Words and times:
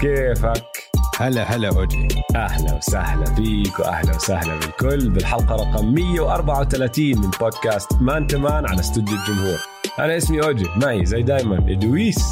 كيفك؟ 0.00 0.64
هلا 1.20 1.42
هلا 1.42 1.68
أوجي. 1.68 2.08
أهلا 2.36 2.76
وسهلا 2.76 3.34
فيك 3.34 3.78
وأهلا 3.78 4.16
وسهلا 4.16 4.60
بالكل 4.60 5.10
بالحلقة 5.10 5.54
رقم 5.54 5.94
134 5.94 7.18
من 7.18 7.30
بودكاست 7.40 7.92
Man 8.00 8.26
to 8.26 8.42
Man 8.42 8.66
على 8.66 8.80
استوديو 8.80 9.16
الجمهور. 9.16 9.58
أنا 9.98 10.16
اسمي 10.16 10.42
أوجي 10.42 10.66
معي 10.76 11.04
زي 11.04 11.22
دايما 11.22 11.72
إدويس. 11.72 12.24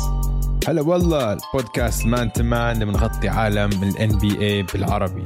هلا 0.69 0.83
والله 0.83 1.33
البودكاست 1.33 2.06
Man 2.06 2.33
to 2.33 2.49
Man 2.49 2.75
اللي 2.75 2.84
بنغطي 2.84 3.29
عالم 3.29 3.70
ال 3.83 4.19
NBA 4.19 4.62
بالعربي. 4.62 5.25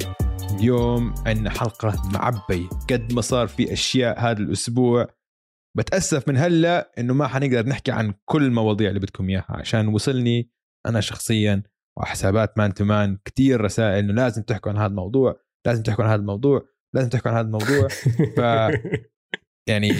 اليوم 0.50 1.14
عندنا 1.26 1.50
حلقة 1.50 2.02
معبي 2.12 2.68
قد 2.90 3.12
ما 3.12 3.20
صار 3.20 3.46
في 3.46 3.72
أشياء 3.72 4.20
هذا 4.20 4.38
الأسبوع 4.38 5.06
بتأسف 5.76 6.28
من 6.28 6.36
هلأ 6.36 6.92
إنه 6.98 7.14
ما 7.14 7.26
حنقدر 7.26 7.66
نحكي 7.66 7.92
عن 7.92 8.14
كل 8.24 8.44
المواضيع 8.44 8.88
اللي 8.88 9.00
بدكم 9.00 9.28
إياها. 9.28 9.46
عشان 9.48 9.88
وصلني 9.88 10.50
أنا 10.86 11.00
شخصيا 11.00 11.62
وحسابات 12.00 12.58
Man 12.58 12.74
to 12.74 12.84
Man 12.84 13.18
كثير 13.24 13.60
رسائل 13.60 14.04
إنه 14.04 14.12
لازم 14.12 14.42
تحكوا 14.42 14.70
عن 14.72 14.76
هذا 14.78 14.86
الموضوع 14.86 15.40
لازم 15.66 15.82
تحكوا 15.82 16.04
عن 16.04 16.10
هذا 16.10 16.20
الموضوع 16.20 16.66
لازم 16.94 17.08
تحكوا 17.08 17.30
عن 17.30 17.36
هذا 17.36 17.46
الموضوع. 17.46 17.88
ف 18.36 18.38
يعني 19.68 19.90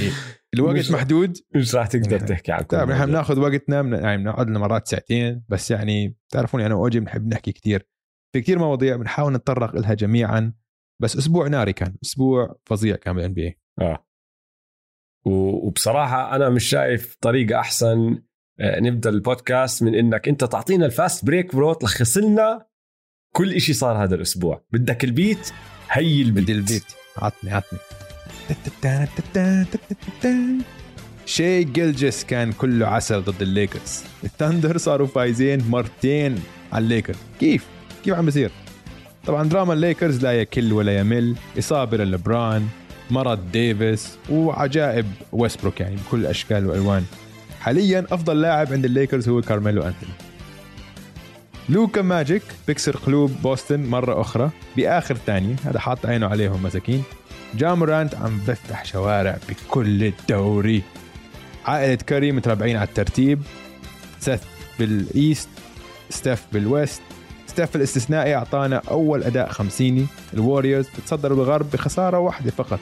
الوقت 0.55 0.77
مش- 0.77 0.91
محدود. 0.91 1.37
مش 1.55 1.75
راح 1.75 1.87
تقدر 1.87 2.13
يعني 2.13 2.27
تحكي 2.29 2.53
عن 2.53 2.61
كل 2.63 2.67
طيب 2.77 2.89
نحن 2.89 2.99
موضوع. 2.99 3.05
بناخذ 3.07 3.39
وقتنا 3.39 3.83
من 3.83 3.93
يعني 3.99 4.23
بنقعد 4.23 4.49
لنا 4.49 4.59
مرات 4.59 4.89
ساعتين 4.89 5.45
بس 5.49 5.71
يعني 5.71 6.17
تعرفوني 6.33 6.67
أنا 6.67 6.75
وأوجي 6.75 7.01
بنحب 7.01 7.27
نحكي 7.29 7.53
كثير 7.53 7.89
في 8.35 8.41
كثير 8.41 8.59
مواضيع 8.59 8.97
بنحاول 8.97 9.33
نتطرق 9.33 9.77
لها 9.77 9.95
جميعا 9.95 10.53
بس 11.03 11.17
أسبوع 11.17 11.49
ناري 11.49 11.73
كان 11.73 11.97
أسبوع 12.05 12.59
فظيع 12.67 12.97
كان 12.97 13.15
بال 13.17 13.33
NBA. 13.33 14.07
وبصراحة 15.27 16.37
أنا 16.37 16.49
مش 16.49 16.65
شايف 16.65 17.17
طريقة 17.21 17.61
أحسن 17.61 18.23
نبدأ 18.63 19.11
البودكاست 19.11 19.83
من 19.83 19.95
إنك 19.95 20.29
أنت 20.29 20.45
تعطينا 20.45 20.87
ال 20.87 20.94
fast 20.94 21.25
break 21.25 21.55
bro 21.55 21.73
تلخص 21.73 22.19
لنا 22.19 22.67
كل 23.33 23.53
إشي 23.53 23.73
صار 23.73 24.05
هذا 24.05 24.15
الأسبوع. 24.15 24.65
بدك 24.73 25.05
ال 25.05 25.13
beat؟ 25.13 25.53
هي 25.91 26.23
ال 26.23 26.26
beat. 26.26 26.43
بدي 26.43 26.53
ال 26.53 26.58
beat. 26.58 26.85
عطني 27.17 27.53
عطني. 27.53 27.79
شاي 31.27 31.65
جيلجس 31.65 32.25
كان 32.25 32.53
كله 32.53 32.87
عسل 32.87 33.23
ضد 33.23 33.43
الليكرز. 33.43 34.03
الثاندر 34.25 34.79
صاروا 34.79 35.07
فايزين 35.07 35.65
مرتين 35.69 36.43
على 36.73 36.83
الليكرز 36.83 37.17
كيف؟ 37.41 37.67
كيف 38.05 38.15
عم 38.15 38.27
بصير 38.27 38.51
طبعا 39.27 39.49
دراما 39.49 39.73
الليكرز 39.73 40.23
لا 40.23 40.33
يكل 40.33 40.73
ولا 40.73 40.99
يمل. 40.99 41.37
إصابة 41.59 41.97
لليبرون 41.97 42.69
مرض 43.11 43.53
ديفيس 43.53 44.19
وعجائب 44.31 45.07
ويستبروك 45.33 45.81
يعني 45.81 45.97
بكل 45.97 46.21
الاشكال 46.21 46.67
والالوان 46.67 47.05
حاليا 47.61 48.07
أفضل 48.11 48.41
لاعب 48.41 48.73
عند 48.73 48.85
الليكرز 48.85 49.29
هو 49.29 49.41
كارميلو 49.41 49.83
انثوني 49.83 50.13
لوكا 51.69 52.03
ماجيك 52.03 52.43
بيكسر 52.67 52.97
قلوب 52.97 53.31
بوسطن 53.43 53.81
مرة 53.81 54.21
أخرى 54.21 54.51
بآخر 54.77 55.17
ثانية 55.27 55.57
هذا 55.65 55.79
حاط 55.79 56.07
عينه 56.07 56.27
عليهم 56.27 56.63
مساكين. 56.63 57.03
جا 57.55 57.65
مورانت 57.65 58.15
عم 58.15 58.41
بفتح 58.49 58.85
شوارع 58.85 59.39
بكل 59.49 60.05
الدوري. 60.05 60.83
عائلة 61.67 61.95
كاري 61.95 62.33
متربعين 62.33 62.77
على 62.77 62.89
الترتيب. 62.89 63.43
سيث 64.21 64.43
بال 64.79 65.02
East 65.02 65.49
ستيف 66.11 66.45
بال 66.53 66.67
West. 66.67 67.03
ستيف 67.47 67.77
الاستثنائي 67.77 68.35
أعطانا 68.35 68.83
أول 68.91 69.23
أداء 69.23 69.49
خمسيني. 69.49 70.07
الواريورز 70.35 70.87
بتصدروا 70.99 71.37
بالغرب 71.37 71.71
بخسارة 71.73 72.19
واحدة 72.19 72.51
فقط. 72.51 72.81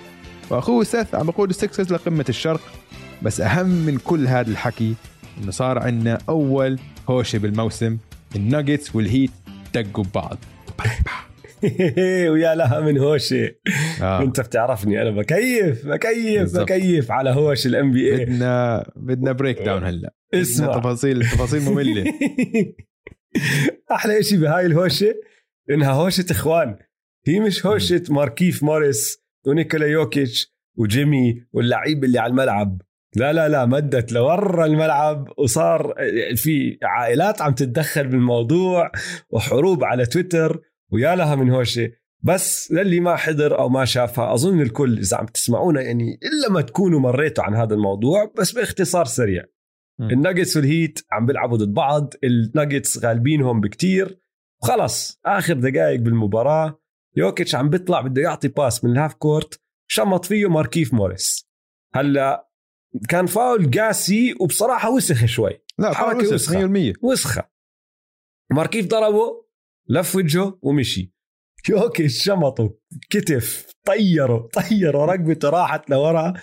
وأخوه 0.51 0.85
سيث 0.85 1.15
عم 1.15 1.27
بقود 1.27 1.49
السكسرز 1.51 1.93
لقمة 1.93 2.25
الشرق 2.29 2.61
بس 3.23 3.41
أهم 3.41 3.67
من 3.69 3.99
كل 3.99 4.27
هذا 4.27 4.51
الحكي 4.51 4.95
إنه 5.43 5.51
صار 5.51 5.79
عندنا 5.79 6.19
أول 6.29 6.79
هوشة 7.11 7.39
بالموسم 7.39 7.99
الناجتس 8.37 8.97
والهيت 8.97 9.31
دقوا 9.75 10.05
ببعض 10.05 10.39
ويا 12.33 12.55
لها 12.55 12.81
من 12.81 12.99
هوشة. 12.99 13.55
آه. 14.03 14.23
أنت 14.23 14.41
بتعرفني 14.41 15.03
أنا 15.03 15.11
بكيف 15.11 15.87
بكيف 15.87 16.41
بالضبط. 16.41 16.63
بكيف 16.63 17.11
على 17.11 17.31
هوش 17.31 17.67
ال 17.67 17.93
NBA 17.93 18.25
بدنا 18.25 18.85
بدنا 18.97 19.33
breakdown 19.33 19.85
هلا. 19.85 20.15
اسمع. 20.35 20.79
تفاصيل 20.79 21.23
تفاصيل 21.23 21.63
مملة. 21.63 22.05
أحلى 23.93 24.23
شيء 24.23 24.39
بهاي 24.39 24.67
الهوشة 24.67 25.15
إنها 25.71 25.93
هوشة 25.93 26.25
إخوان. 26.31 26.77
هي 27.27 27.41
مش 27.41 27.67
هوشة 27.67 28.03
ماركيف 28.11 28.63
موريس 28.63 29.19
ونيكولا 29.49 29.87
يوكيتش 29.87 30.55
وجيمي 30.77 31.45
واللعيب 31.53 32.05
اللي 32.05 32.19
على 32.19 32.31
الملعب. 32.31 32.83
لا 33.17 33.33
لا 33.33 33.49
لا 33.49 33.67
مدت 33.67 34.13
لورا 34.13 34.67
الملعب 34.67 35.29
وصار 35.39 35.95
في 36.37 36.79
عائلات 36.83 37.43
عم 37.43 37.55
تتدخل 37.55 38.07
بالموضوع 38.07 38.91
وحروب 39.31 39.85
على 39.85 40.07
تويتر 40.07 40.61
ويا 40.93 41.17
لها 41.17 41.35
من 41.35 41.51
هوشة. 41.51 41.91
بس 42.23 42.73
للي 42.73 43.01
ما 43.01 43.17
حضر 43.17 43.59
أو 43.59 43.69
ما 43.69 43.85
شافها 43.85 44.35
أظن 44.35 44.61
الكل 44.61 44.99
إذا 44.99 45.17
عم 45.17 45.27
تسمعونا 45.27 45.81
يعني 45.83 46.19
إلا 46.23 46.53
ما 46.53 46.61
تكونوا 46.61 47.01
مريتوا 47.01 47.45
عن 47.45 47.55
هذا 47.55 47.75
الموضوع 47.75 48.33
بس 48.39 48.53
باختصار 48.53 49.05
سريع. 49.05 49.45
الناجتس 50.01 50.57
والهيت 50.57 51.01
عم 51.13 51.27
بيلعبوا 51.27 51.57
ضد 51.57 51.75
بعض 51.75 52.15
الناجتس 52.25 53.05
غالبينهم 53.05 53.61
بكتير 53.61 54.19
وخلص 54.63 55.21
آخر 55.27 55.55
دقائق 55.55 56.01
بالمباراة 56.01 56.81
يوكيتش 57.17 57.55
عم 57.55 57.71
بيطلع 57.71 58.01
بده 58.01 58.23
يعطي 58.23 58.49
pass 58.49 58.85
من 58.85 58.93
ال 58.93 58.97
half 58.97 59.15
court 59.15 59.61
شمط 59.91 60.25
فيه 60.25 60.49
ماركيف 60.51 60.95
موريس. 60.95 61.49
هلأ 61.95 62.49
كان 63.09 63.27
فاول 63.27 63.71
قاسي 63.71 64.35
وبصراحة 64.41 64.91
وسخ 64.91 65.25
شوي. 65.25 65.63
لا 65.79 65.95
حركة 65.95 66.35
وسخة. 66.35 66.67
100% 66.93 66.93
وسخة. 67.03 67.51
ماركيف 68.51 68.87
ضربه 68.87 69.47
لف 69.89 70.17
وجهه 70.17 70.59
ومشي. 70.63 71.15
يوكيتش 71.69 72.25
شمطه 72.25 72.79
كتف 73.11 73.73
طيره 73.85 74.49
طيره 74.53 75.05
رقبته 75.05 75.51
راحت 75.51 75.91
لورا 75.91 76.35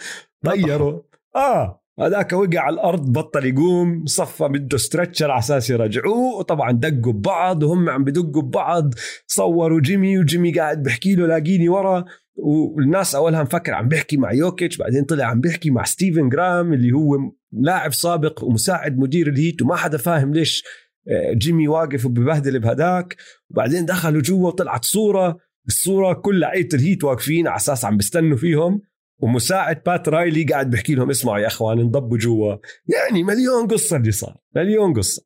طيره. 0.45 1.05
آه. 1.35 1.84
هذاك 1.99 2.33
وقع 2.33 2.59
على 2.59 2.73
الأرض 2.73 3.11
بطل 3.11 3.45
يقوم 3.45 4.05
صفى 4.05 4.47
بده 4.47 4.77
stretcher 4.77 5.31
على 5.31 5.39
أساس 5.39 5.69
يرجعوه. 5.69 6.37
وطبعا 6.37 6.71
دقوا 6.71 7.13
ببعض 7.13 7.63
وهم 7.63 7.89
عم 7.89 8.03
بدقوا 8.03 8.41
ببعض. 8.41 8.93
صوروا 9.27 9.79
جيمي 9.79 10.19
وجيمي 10.19 10.51
قاعد 10.51 10.83
بحكي 10.83 11.15
له 11.15 11.27
لاقيني 11.27 11.69
ورا. 11.69 12.05
والناس 12.35 13.15
أولها 13.15 13.43
مفكر 13.43 13.73
عم 13.73 13.87
بيحكي 13.87 14.17
مع 14.17 14.33
يوكيتش 14.33 14.77
بعدين 14.77 15.03
طلع 15.03 15.25
عم 15.25 15.41
بيحكي 15.41 15.69
مع 15.69 15.83
ستيفن 15.83 16.29
جرام 16.29 16.73
اللي 16.73 16.91
هو 16.91 17.17
لاعب 17.51 17.93
سابق 17.93 18.43
ومساعد 18.43 18.97
مدير 18.97 19.27
الهيت 19.27 19.61
وما 19.61 19.75
حدا 19.75 19.97
فاهم 19.97 20.33
ليش 20.33 20.63
آه، 21.07 21.33
جيمي 21.33 21.67
واقف 21.67 22.05
وببهدل 22.05 22.59
بهداك. 22.59 23.15
وبعدين 23.49 23.85
دخلوا 23.85 24.21
جوا 24.21 24.47
وطلعت 24.47 24.85
صورة. 24.85 25.37
الصورة 25.67 26.13
كل 26.13 26.39
لعيبه 26.39 26.69
الهيت 26.73 27.03
واقفين 27.03 27.47
على 27.47 27.55
أساس 27.55 27.85
عم 27.85 27.97
بيستنوا 27.97 28.37
فيهم. 28.37 28.81
ومساعد 29.19 29.83
بات 29.83 30.09
رايلي 30.09 30.43
قاعد 30.43 30.69
بحكي 30.69 30.95
لهم 30.95 31.09
اسمعوا 31.09 31.39
يا 31.39 31.47
أخوان 31.47 31.79
انضبوا 31.79 32.17
جوا. 32.17 32.55
يعني 32.85 33.23
مليون 33.23 33.67
قصة 33.67 33.97
اللي 33.97 34.11
صار 34.11 34.37
مليون 34.55 34.93
قصة. 34.93 35.25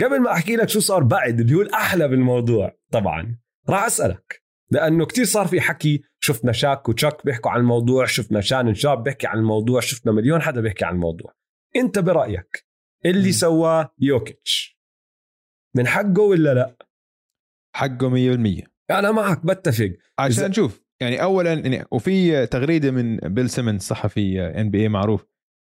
قبل 0.00 0.20
ما 0.20 0.32
أحكي 0.32 0.56
لك 0.56 0.68
شو 0.68 0.80
صار 0.80 1.02
بعد 1.02 1.40
اللي 1.40 1.54
هو 1.54 1.60
الأحلى 1.60 2.08
بالموضوع 2.08 2.76
طبعا 2.90 3.38
راح 3.68 3.84
أسألك. 3.84 4.42
لأنه 4.70 5.06
كتير 5.06 5.24
صار 5.24 5.46
في 5.46 5.60
حكي 5.60 6.02
شفنا 6.20 6.52
شاك 6.52 6.88
وتشاك 6.88 7.24
بيحكوا 7.24 7.50
عن 7.50 7.60
الموضوع 7.60 8.06
شفنا 8.06 8.40
شانن 8.40 8.74
شاب 8.74 9.02
بيحكي 9.02 9.26
عن 9.26 9.38
الموضوع 9.38 9.80
شفنا 9.80 10.12
مليون 10.12 10.42
حدا 10.42 10.60
بيحكي 10.60 10.84
عن 10.84 10.94
الموضوع. 10.94 11.34
أنت 11.76 11.98
برأيك 11.98 12.66
اللي. 13.06 13.32
سواه 13.32 13.94
يوكيتش 13.98 14.78
من 15.74 15.86
حقه 15.86 16.22
ولا 16.22 16.54
لا؟ 16.54 16.76
حقه 17.74 18.10
100% 18.10 18.68
أنا 18.90 19.10
معك 19.10 19.46
بتفق. 19.46 19.92
عشان 20.18 20.50
نشوف. 20.50 20.81
يعني 21.02 21.22
اولا 21.22 21.52
يعني 21.52 21.84
وفي 21.90 22.46
تغريدة 22.46 22.90
من 22.90 23.16
بيل 23.16 23.50
سيمنز 23.50 23.82
صحفي 23.82 24.40
NBA 24.40 24.88
معروف 24.88 25.26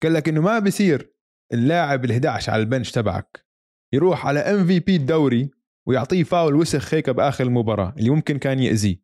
قال 0.03 0.13
لك 0.13 0.29
إنه 0.29 0.41
ما 0.41 0.59
بصير 0.59 1.13
اللاعب 1.53 2.07
ال11 2.07 2.50
على 2.50 2.62
ال 2.61 2.66
bench 2.66 2.91
تبعك 2.91 3.47
يروح 3.94 4.27
على 4.27 4.39
MVP 4.39 4.95
الدوري 4.95 5.51
ويعطيه 5.88 6.24
فاول 6.24 6.56
وسخ 6.56 6.94
هيك 6.94 7.09
بآخر 7.09 7.44
المباراة 7.44 7.94
اللي 7.97 8.09
ممكن 8.09 8.38
كان 8.38 8.59
يأذيه. 8.59 9.01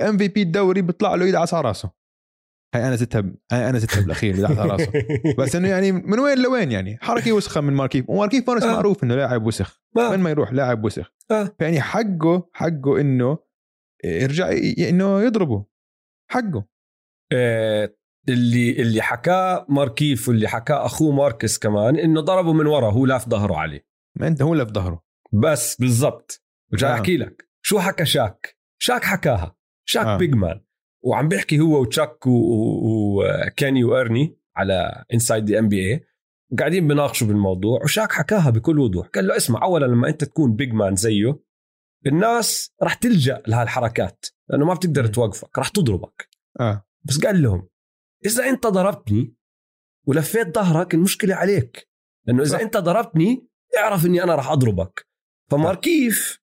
MVP 0.00 0.42
الدوري 0.42 0.82
بيطلع 0.82 1.14
له 1.14 1.26
يدعس 1.26 1.54
على 1.54 1.68
راسه. 1.68 1.90
هاي 2.74 2.88
أنا 2.88 2.96
زدتها 2.96 3.24
هاي 3.52 3.70
أنا 3.70 3.78
زدتها 3.78 4.00
بالأخير 4.00 4.34
يدعس 4.38 4.58
على 4.58 4.70
راسه. 4.70 4.92
بس 5.38 5.56
إنه 5.56 5.68
يعني 5.68 5.92
من 5.92 6.18
وين 6.18 6.42
لوين 6.42 6.72
يعني؟ 6.72 6.98
حركة 7.00 7.32
وسخة 7.32 7.60
من 7.60 7.72
ماركيف 7.72 8.10
وماركيف 8.10 8.48
موريس 8.48 8.64
آه. 8.64 8.72
معروف 8.72 9.04
إنه 9.04 9.14
لاعب 9.14 9.46
وسخ. 9.46 9.80
وين 9.96 10.20
ما 10.20 10.30
يروح 10.30 10.52
لاعب 10.52 10.84
وسخ. 10.84 11.12
آه. 11.30 11.52
فيعني 11.58 11.80
حقه 11.80 12.48
حقه 12.52 13.00
إنه 13.00 13.38
يرجع 14.06 14.50
إنه 14.88 15.22
يضربه. 15.22 15.64
حقه. 16.30 16.66
آه، 17.32 17.94
اللي 18.28 18.70
اللي 18.82 19.02
حكاه 19.02 19.66
ماركيف 19.68 20.28
واللي 20.28 20.48
حكاه 20.48 20.86
أخوه 20.86 21.12
ماركس 21.14 21.58
كمان 21.58 21.96
إنه 21.96 22.20
ضربه 22.20 22.52
من 22.52 22.66
ورا 22.66 22.90
هو 22.90 23.06
لاف 23.06 23.28
ظهره 23.28 23.56
عليه. 23.56 23.86
ما 24.16 24.26
أنت 24.26 24.42
هو 24.42 24.66
في 24.66 24.72
ظهره. 24.72 25.02
بس 25.32 25.76
بالضبط. 25.80 26.42
وجاي 26.72 26.90
آه. 26.90 26.94
أحكي 26.94 27.16
لك. 27.16 27.48
شو 27.62 27.78
حكى 27.78 28.04
شاك؟ 28.04 28.56
شاك 28.78 29.04
حكاها. 29.04 29.56
شاك 29.88 30.06
آه. 30.06 30.14
آه. 30.14 30.18
big 30.18 30.34
man 30.34 30.60
وعم 31.04 31.28
بيحكي 31.28 31.60
هو 31.60 31.80
وتشاك 31.80 32.26
و- 32.26 32.30
و- 32.30 33.22
وكيني 33.46 33.84
وإرني 33.84 34.36
على 34.56 35.04
Inside 35.14 35.44
the 35.44 35.58
NBA 35.58 36.00
قاعدين 36.58 36.88
بناقشوا 36.88 37.26
بالموضوع 37.26 37.82
وشاك 37.82 38.12
حكاها 38.12 38.50
بكل 38.50 38.78
وضوح. 38.78 39.06
قال 39.08 39.26
له 39.26 39.36
اسمع 39.36 39.62
اولا 39.62 39.86
لما 39.86 40.08
أنت 40.08 40.24
تكون 40.24 40.56
big 40.56 40.72
man 40.72 40.96
زيه 40.96 41.40
الناس 42.06 42.72
راح 42.82 42.94
تلجأ 42.94 43.42
لهالحركات 43.46 44.26
لأنه 44.48 44.66
ما 44.66 44.74
بتقدر 44.74 45.06
توقفك 45.06 45.58
راح 45.58 45.68
تضربك. 45.68 46.28
آه. 46.60 46.86
بس 47.04 47.18
قال 47.24 47.42
لهم 47.42 47.68
إذا 48.26 48.48
أنت 48.48 48.66
ضربتني 48.66 49.34
ولفيت 50.06 50.54
ظهرك 50.54 50.94
المشكلة 50.94 51.34
عليك 51.34 51.88
لأنه 52.26 52.42
إذا 52.42 52.50
صح. 52.50 52.60
أنت 52.60 52.76
ضربتني 52.76 53.48
اعرف 53.78 54.06
إني 54.06 54.22
أنا 54.22 54.34
راح 54.34 54.50
أضربك. 54.50 55.06
فماركيف 55.50 56.40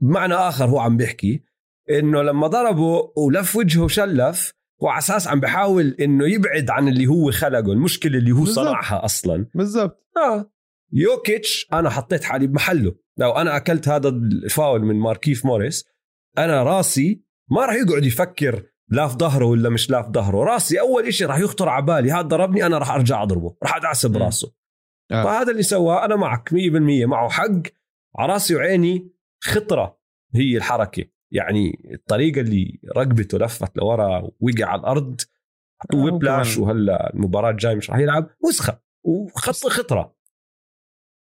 بمعنى 0.00 0.34
آخر 0.34 0.64
هو 0.64 0.78
عم 0.78 0.96
بيحكي 0.96 1.44
إنه 1.90 2.22
لما 2.22 2.46
ضربه 2.46 3.12
ولف 3.16 3.56
وجهه 3.56 3.82
وشلف 3.82 4.52
هو 4.82 4.88
على 4.88 4.98
أساس 4.98 5.28
عم 5.28 5.40
بحاول 5.40 5.96
إنه 6.00 6.28
يبعد 6.28 6.70
عن 6.70 6.88
اللي 6.88 7.06
هو 7.06 7.30
خلقه 7.30 7.72
المشكلة 7.72 8.18
اللي 8.18 8.32
هو 8.32 8.44
بالضبط. 8.44 8.66
صنعها 8.66 9.04
أصلا. 9.04 9.46
بالضبط. 9.54 10.06
آه. 10.16 10.52
يوكيتش 10.92 11.66
أنا 11.72 11.90
حطيت 11.90 12.24
حالي 12.24 12.46
بمحله. 12.46 12.94
لو 13.18 13.30
أنا 13.30 13.56
أكلت 13.56 13.88
هذا 13.88 14.08
الفاول 14.08 14.82
من 14.82 14.96
ماركيف 14.96 15.46
موريس. 15.46 15.88
أنا 16.38 16.62
راسي 16.62 17.22
ما 17.50 17.66
راح 17.66 17.74
يقعد 17.74 18.04
يفكر 18.04 18.62
لا 18.88 19.08
في 19.08 19.16
ظهره 19.16 19.44
ولا 19.44 19.68
مش 19.68 19.90
لا 19.90 20.02
في 20.02 20.10
ظهره. 20.10 20.44
راسي 20.44 20.80
أول 20.80 21.06
إشي 21.06 21.24
راح 21.24 21.38
يخطر 21.38 21.68
على 21.68 21.84
بالي. 21.86 22.12
هذا 22.12 22.22
ضربني 22.22 22.66
أنا 22.66 22.78
راح 22.78 22.90
أرجع 22.90 23.22
أضربه. 23.22 23.56
راح 23.62 23.76
أدعسه 23.76 24.08
مم. 24.08 24.14
براسه. 24.14 24.52
آه. 25.10 25.24
فهذا 25.24 25.50
اللي 25.50 25.62
سواه. 25.62 26.04
أنا 26.04 26.16
معك 26.16 26.50
100% 26.52 27.06
معه 27.06 27.28
حق. 27.28 27.62
على 28.18 28.32
راسي 28.32 28.56
وعيني 28.56 29.12
خطرة 29.44 29.98
هي 30.34 30.56
الحركة. 30.56 31.04
يعني 31.32 31.90
الطريقة 31.94 32.40
اللي 32.40 32.80
رقبته 32.96 33.38
لفت 33.38 33.76
لورا 33.76 34.30
ووقع 34.40 34.66
على 34.66 34.80
الأرض. 34.80 35.20
آه، 35.94 35.96
وبلاش 35.96 36.56
كمان. 36.56 36.68
وهلا 36.68 37.14
المباراة 37.14 37.50
الجاية 37.50 37.74
مش 37.74 37.90
راح 37.90 37.98
يلعب. 37.98 38.28
وسخة. 38.44 38.80
وخط 39.04 39.66
خطرة. 39.66 40.17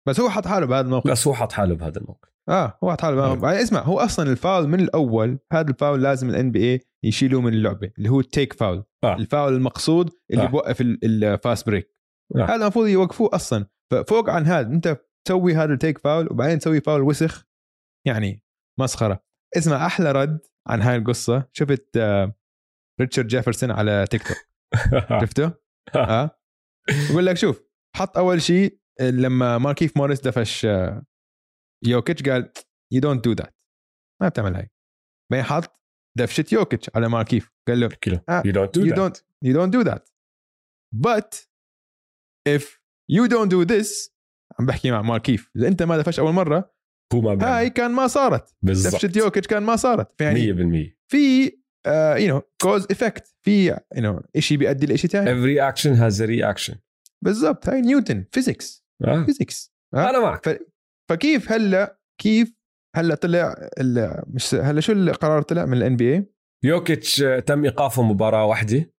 بس 0.07 0.19
هو 0.19 0.29
حط 0.29 0.47
حاله 0.47 0.65
بهذا 0.65 0.85
الموقف 0.85 1.11
بس 1.11 1.27
هو 1.27 1.33
حط 1.33 1.51
حاله 1.51 1.75
بهذا 1.75 1.99
الموقف 1.99 2.29
آه 2.49 2.77
هو 2.83 2.91
حط 2.91 3.01
حاله 3.01 3.23
آه. 3.31 3.33
بهذا 3.33 3.61
اسمع 3.61 3.81
هو 3.81 3.99
أصلا 3.99 4.31
الفاول 4.31 4.67
من 4.67 4.79
الأول 4.79 5.39
هذا 5.53 5.69
الفاول 5.71 6.01
لازم 6.03 6.29
ال 6.29 6.51
NBA 6.51 6.79
يشيلوه 7.03 7.41
من 7.41 7.53
اللعبة 7.53 7.91
اللي 7.97 8.09
هو 8.09 8.19
ال 8.19 8.26
take 8.26 8.53
foul 8.53 8.83
آه. 9.03 9.15
الفاول 9.15 9.53
المقصود 9.53 10.09
اللي 10.31 10.43
آه. 10.43 10.47
بوقف 10.47 10.81
ال- 10.81 11.23
ال 11.23 11.32
fast 11.32 11.67
break 11.67 11.95
آه. 12.35 12.43
هذا 12.45 12.55
المفروض 12.55 12.87
يوقفوه 12.87 13.29
أصلا 13.33 13.65
ففوق 13.91 14.29
عن 14.29 14.45
هذا 14.45 14.67
أنت 14.67 14.97
تسوي 15.27 15.55
هذا 15.55 15.73
ال 15.73 15.78
take 15.78 15.97
foul 15.97 16.27
وبعدين 16.31 16.59
تسوي 16.59 16.81
فاول 16.81 17.01
وسخ 17.01 17.45
يعني 18.07 18.43
مسخرة 18.79 19.23
اسمع 19.57 19.85
أحلى 19.85 20.11
رد 20.11 20.39
عن 20.67 20.81
هاي 20.81 20.95
القصة 20.95 21.47
شفت 21.53 21.97
آه، 21.97 22.35
ريتشارد 23.01 23.27
جيفرسون 23.27 23.71
على 23.71 24.05
تيك 24.09 24.23
توك 24.27 24.37
شفته؟ 25.21 25.51
آه 25.95 26.39
بقول 27.11 27.25
لك 27.25 27.37
شوف 27.37 27.61
حط 27.95 28.17
أول 28.17 28.41
شيء 28.41 28.79
لما 29.01 29.57
ماركيف 29.57 29.97
موريس 29.97 30.21
دفش 30.21 30.65
آه، 30.65 31.05
يوكيتش 31.85 32.29
قال 32.29 32.51
you 32.93 33.01
don't 33.01 33.25
do 33.25 33.31
that 33.31 33.55
ما 34.21 34.27
بتعمل 34.27 34.55
هاي. 34.55 34.69
بعدين 35.31 35.45
حط 35.45 35.81
دفشة 36.17 36.45
يوكيتش 36.51 36.89
على 36.95 37.09
ماركيف. 37.09 37.51
قال 37.67 37.79
له 37.79 37.89
you 37.89 38.51
don't 38.51 38.71
do 38.71 38.85
you 38.85 38.91
that. 38.91 38.97
don't 38.97 39.23
you 39.45 39.53
don't 39.53 39.71
do 39.71 39.83
that. 39.83 40.01
But 40.95 41.45
if 42.49 42.63
you 43.11 43.27
don't 43.27 43.49
do 43.49 43.65
this 43.65 44.11
عم 44.59 44.65
بحكي 44.65 44.91
مع 44.91 45.01
ماركيف 45.01 45.51
إذا 45.55 45.67
أنت 45.67 45.83
ما 45.83 45.97
دفش 45.97 46.19
أول 46.19 46.33
مرة 46.33 46.73
هو 47.13 47.21
ما 47.21 47.33
بيعمل. 47.33 47.53
هاي 47.53 47.69
كان 47.69 47.91
ما 47.91 48.07
صارت. 48.07 48.55
بالضبط. 48.61 48.93
دفشة 48.95 49.17
يوكيتش 49.17 49.47
كان 49.47 49.63
ما 49.63 49.75
صارت. 49.75 50.21
يعني 50.21 50.53
100% 50.93 50.95
في 51.11 51.45
you 52.17 52.35
know 52.35 52.41
cause 52.61 52.87
effect 52.91 53.35
في 53.41 53.67
you 53.67 53.77
know 53.97 54.21
شيء 54.39 54.57
بيؤدي 54.57 54.93
لشيء 54.93 55.09
ثاني 55.09 55.29
every 55.31 55.73
action 55.73 55.95
has 55.95 56.21
a 56.21 56.27
reaction. 56.27 56.75
بالضبط. 57.23 57.69
هاي 57.69 57.81
نيوتن 57.81 58.25
physics 58.31 58.80
آه. 59.07 59.23
physics 59.23 59.73
آه. 59.93 60.09
أنا 60.09 60.19
معك. 60.19 60.59
فكيف 61.09 61.51
هلأ 61.51 61.99
كيف 62.21 62.53
هلأ 62.95 63.15
طلع 63.15 63.55
ال- 63.79 64.23
مش 64.27 64.55
هلأ 64.55 64.81
شو 64.81 64.91
القرار 64.91 65.41
طلع 65.41 65.65
من 65.65 65.77
الان 65.77 65.95
بي 65.95 66.13
اي 66.13 66.25
يوكيتش 66.63 67.21
آه، 67.21 67.39
تم 67.39 67.63
إيقافه 67.63 68.03
مباراة 68.03 68.45
واحدة. 68.45 68.91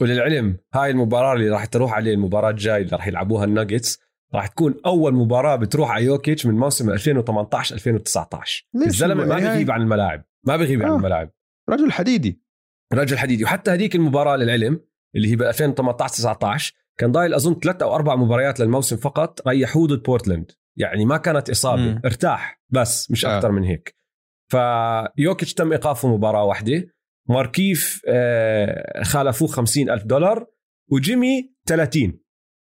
وللعلم 0.00 0.56
هاي 0.74 0.90
المباراة 0.90 1.32
اللي 1.34 1.48
راح 1.48 1.64
تروح 1.64 1.92
عليه 1.92 2.14
المباراة 2.14 2.50
الجاي 2.50 2.82
اللي 2.82 2.96
راح 2.96 3.06
يلعبوها 3.06 3.44
الناجتس 3.44 3.98
راح 4.34 4.46
تكون 4.46 4.74
أول 4.86 5.14
مباراة 5.14 5.56
بتروح 5.56 5.90
على 5.90 6.04
يوكيتش 6.04 6.46
من 6.46 6.54
موسم 6.54 6.90
2018 6.90 7.74
2019 7.74 8.68
ليش 8.74 8.86
الزلمة 8.86 9.24
ما 9.24 9.34
هاي- 9.36 9.40
بيغيب 9.40 9.70
عن 9.70 9.82
الملاعب 9.82 10.24
ما 10.46 10.56
بيغيب 10.56 10.82
عن 10.82 10.90
آه. 10.90 10.96
الملاعب. 10.96 11.30
رجل 11.70 11.92
حديدي. 11.92 12.42
رجل 12.92 13.18
حديدي. 13.18 13.44
وحتى 13.44 13.70
هذيك 13.70 13.94
المباراة 13.94 14.36
للعلم 14.36 14.80
اللي 15.16 15.30
هي 15.30 15.36
ب 15.36 15.42
2018 15.42 16.14
19 16.14 16.74
كان 17.00 17.12
ضايل 17.12 17.34
أظن 17.34 17.54
ثلاث 17.60 17.82
أو 17.82 17.94
أربع 17.94 18.16
مباريات 18.16 18.60
للموسم 18.60 18.96
فقط 18.96 19.48
ريحوه 19.48 19.86
ضد 19.86 20.02
بورتلاند. 20.02 20.50
يعني 20.76 21.04
ما 21.04 21.16
كانت 21.16 21.50
إصابة 21.50 21.82
مم. 21.82 22.00
ارتاح 22.04 22.60
بس 22.70 23.10
مش 23.10 23.24
آه. 23.26 23.36
أكثر 23.36 23.50
من 23.52 23.64
هيك. 23.64 23.96
فيوكيتش 24.50 25.54
تم 25.54 25.72
إيقافه 25.72 26.08
مباراة 26.16 26.44
واحدة. 26.44 26.86
ماركيف 27.28 28.02
آه، 28.08 29.02
خالفوه 29.02 29.48
50 29.48 29.90
ألف 29.90 30.04
دولار. 30.04 30.46
وجيمي 30.90 31.54
30 31.66 32.18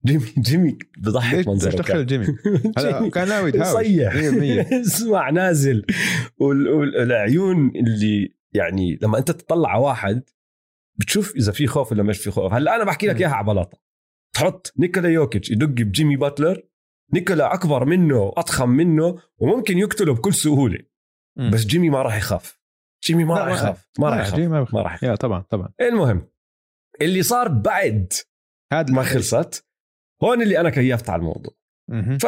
جيمي 0.07 0.25
جيمي 0.39 0.79
بضحك 0.99 1.35
ليش 1.37 1.47
منظره 1.49 1.77
دخل 1.77 1.83
كان. 1.95 2.07
جيمي؟ 2.07 2.27
كان 3.11 3.29
ناوي 3.29 3.53
يصيح 3.55 4.15
100% 4.15 4.73
اسمع 4.87 5.31
نازل. 5.31 5.87
وال- 6.41 6.69
وال- 6.69 6.97
والعيون 6.97 7.73
اللي 7.77 8.35
يعني 8.53 8.99
لما 9.03 9.19
أنت 9.19 9.31
تطلع 9.31 9.71
على 9.71 9.83
واحد 9.83 10.23
بتشوف 10.97 11.37
إذا 11.37 11.53
في 11.53 11.67
خوف 11.67 11.93
ولا 11.93 12.03
مش 12.03 12.19
في 12.19 12.31
خوف. 12.31 12.53
هلا 12.53 12.77
أنا 12.77 12.85
بحكي 12.85 13.07
لك. 13.07 13.21
إياها 13.21 13.31
على 13.35 13.47
بلاطة. 13.47 13.88
تحط 14.35 14.73
نيكولا 14.79 15.09
يوكيتش 15.09 15.51
يدق 15.51 15.67
بجيمي 15.67 16.17
باتلر 16.17 16.63
نيكولا 17.15 17.55
أكبر 17.55 17.85
منه 17.85 18.33
اضخم 18.37 18.69
منه 18.69 19.19
وممكن 19.39 19.79
يقتله 19.79 20.15
بكل 20.15 20.35
سهولة. 20.35 20.79
مم. 21.37 21.51
بس 21.51 21.65
جيمي 21.65 21.91
ما 21.91 22.03
راح 22.03 22.17
يخاف. 22.17 22.61
جيمي 23.05 23.25
ما 23.25 23.35
راح 23.35 23.49
يخاف 23.49 23.89
ما 23.99 24.11
راح 24.11 24.27
يخاف 24.27 24.75
ما 24.75 24.83
راح 24.83 24.95
يخاف. 24.95 25.19
طبعا 25.19 25.41
طبعا. 25.41 25.69
المهم 25.81 26.29
اللي 27.01 27.23
صار 27.23 27.49
بعد 27.49 28.13
هذا 28.73 28.95
ما 28.95 29.03
خلصت 29.03 29.67
هون 30.23 30.43
اللي 30.43 30.61
أنا 30.61 30.71
كيفت 30.71 31.11
على 31.11 31.21
الموضوع. 31.21 31.55
ف 32.19 32.27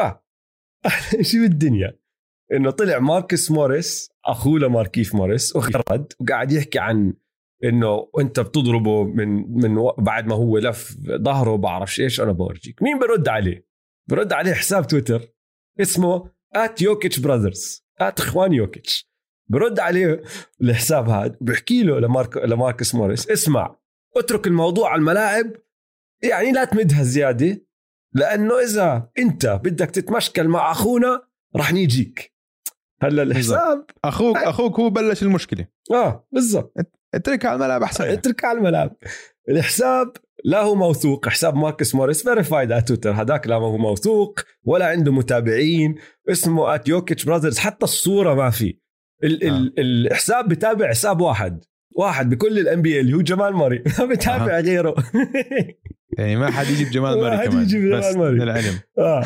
شو 1.30 1.38
بالدنيا 1.38 1.98
إنه 2.52 2.70
طلع 2.70 2.98
ماركس 2.98 3.50
موريس 3.50 4.10
أخوه 4.24 4.58
لماركيف 4.58 5.14
موريس 5.14 5.56
وغرد 5.56 6.12
وقاعد 6.20 6.52
يحكي 6.52 6.78
عن 6.78 7.14
إنه 7.64 8.10
أنت 8.20 8.40
بتضربه 8.40 9.04
من 9.04 9.28
من 9.52 9.90
بعد 9.98 10.26
ما 10.26 10.34
هو 10.34 10.58
لف 10.58 10.96
ظهره 11.10 11.56
بعرفش 11.56 12.00
إيش 12.00 12.20
أنا 12.20 12.32
بورجيك. 12.32 12.82
مين 12.82 12.98
برد 12.98 13.28
عليه؟ 13.28 13.66
برد 14.08 14.32
عليه 14.32 14.52
حساب 14.52 14.86
تويتر 14.86 15.34
اسمه 15.80 16.30
at 16.54 16.82
يوكيتش 16.82 17.18
brothers 17.18 17.86
at 18.00 18.20
إخوان 18.20 18.52
يوكيتش 18.52 19.10
برد 19.48 19.80
عليه 19.80 20.22
الحساب 20.62 21.08
هذا 21.08 21.36
بحكي 21.40 21.82
له 21.82 22.00
لمارك 22.00 22.36
لماركس 22.36 22.94
موريس 22.94 23.30
اسمع 23.30 23.76
اترك 24.16 24.46
الموضوع 24.46 24.90
على 24.90 24.98
الملاعب 24.98 25.52
يعني 26.22 26.52
لا 26.52 26.64
تمدها 26.64 27.02
زيادة 27.02 27.66
لأنه 28.14 28.58
إذا 28.58 29.10
أنت 29.18 29.46
بدك 29.46 29.90
تتمشكل 29.90 30.48
مع 30.48 30.70
أخونا 30.70 31.22
رح 31.56 31.72
نيجيك. 31.72 32.34
هلا 33.02 33.22
الحساب 33.22 33.84
أخوك 34.04 34.36
أخوك 34.36 34.80
هو 34.80 34.90
بلش 34.90 35.22
المشكلة. 35.22 35.66
آه 35.92 36.28
بالضبط. 36.32 36.99
اتركها 37.14 37.48
على 37.48 37.56
الملعب 37.56 37.82
أحسن 37.82 38.04
لك. 38.04 38.10
اترك 38.10 38.44
على 38.44 38.58
الملعب. 38.58 38.96
الحساب 39.48 40.12
لا 40.44 40.62
هو 40.62 40.74
موثوق. 40.74 41.28
حساب 41.28 41.54
ماركس 41.56 41.94
موريس 41.94 42.22
verified 42.22 42.72
على 42.72 42.82
تويتر 42.82 43.10
هذاك 43.10 43.46
لا 43.46 43.54
هو 43.54 43.78
موثوق 43.78 44.40
ولا 44.64 44.86
عنده 44.86 45.12
متابعين. 45.12 45.94
اسمه 46.30 46.74
ات 46.74 46.88
يوكيتش 46.88 47.24
brothers 47.24 47.58
حتى 47.58 47.84
الصورة 47.84 48.34
ما 48.34 48.50
في. 48.50 48.78
ال 49.24 49.44
آه. 49.44 49.48
ال 49.48 49.80
الحساب 50.06 50.48
بتابع 50.48 50.88
حساب 50.88 51.20
واحد. 51.20 51.64
واحد 51.96 52.30
بكل 52.30 52.58
الان 52.58 52.82
بي 52.82 53.00
اللي 53.00 53.16
هو 53.16 53.20
جمال 53.20 53.52
ماري 53.54 53.82
ما 53.98 54.04
بتابع 54.04 54.56
أها. 54.56 54.60
غيره. 54.60 54.94
يعني 56.18 56.36
ما 56.36 56.50
حد 56.50 56.66
يجيب 56.66 56.90
جمال 56.90 57.16
ما 57.16 57.22
ماري 57.22 57.38
حد 57.38 57.48
كمان. 57.48 57.62
يجيب 57.62 57.80
جمال 57.80 58.18
ماري. 58.18 58.36
للعلم. 58.38 58.78
آه. 58.98 59.24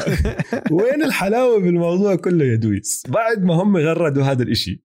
وين 0.71 1.03
الحلاوة 1.05 1.61
بالموضوع 1.61 2.15
كله 2.15 2.45
يا 2.45 2.55
دويس؟ 2.57 3.03
بعد 3.09 3.45
ما 3.45 3.55
هم 3.55 3.77
غردوا 3.77 4.23
هذا 4.25 4.43
الإشي. 4.43 4.85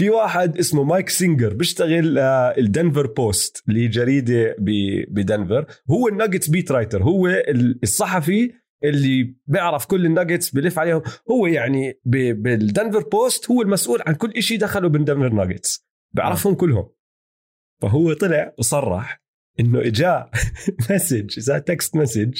في 0.00 0.10
واحد 0.10 0.58
اسمه 0.58 0.84
مايك 0.84 1.08
سينجر 1.08 1.54
بيشتغل 1.54 2.18
آه، 2.18 2.54
ال 2.58 2.65
Denver 2.65 3.06
Post 3.06 3.62
اللي 3.68 3.82
هي 3.82 3.88
جريده 3.88 4.56
بدنفر. 5.08 5.66
هو 5.90 6.08
ال 6.08 6.13
Nuggets 6.13 6.48
beat 6.48 6.72
writer 6.72 7.02
هو 7.02 7.26
ال- 7.26 7.78
الصحفي 7.82 8.52
اللي 8.84 9.34
بيعرف 9.46 9.86
كل 9.86 10.06
الناجتس 10.06 10.50
بلف 10.50 10.78
عليهم. 10.78 11.02
هو 11.30 11.46
يعني 11.46 12.00
بال 12.04 12.30
Denver 12.30 13.08
Post 13.08 13.50
هو 13.50 13.62
المسؤول 13.62 13.98
عن 14.06 14.14
كل 14.14 14.30
إشي 14.36 14.56
دخله 14.56 14.88
بالدنفر 14.88 15.28
ناجتس. 15.28 15.86
بيعرفهم 16.14 16.54
كلهم. 16.54 16.88
فهو 17.82 18.12
طلع 18.12 18.54
وصرح 18.58 19.22
إنه 19.60 19.80
اجاه 19.80 20.30
مسج 20.90 21.38
اذا 21.38 21.58
text 21.58 21.96
message 21.96 22.34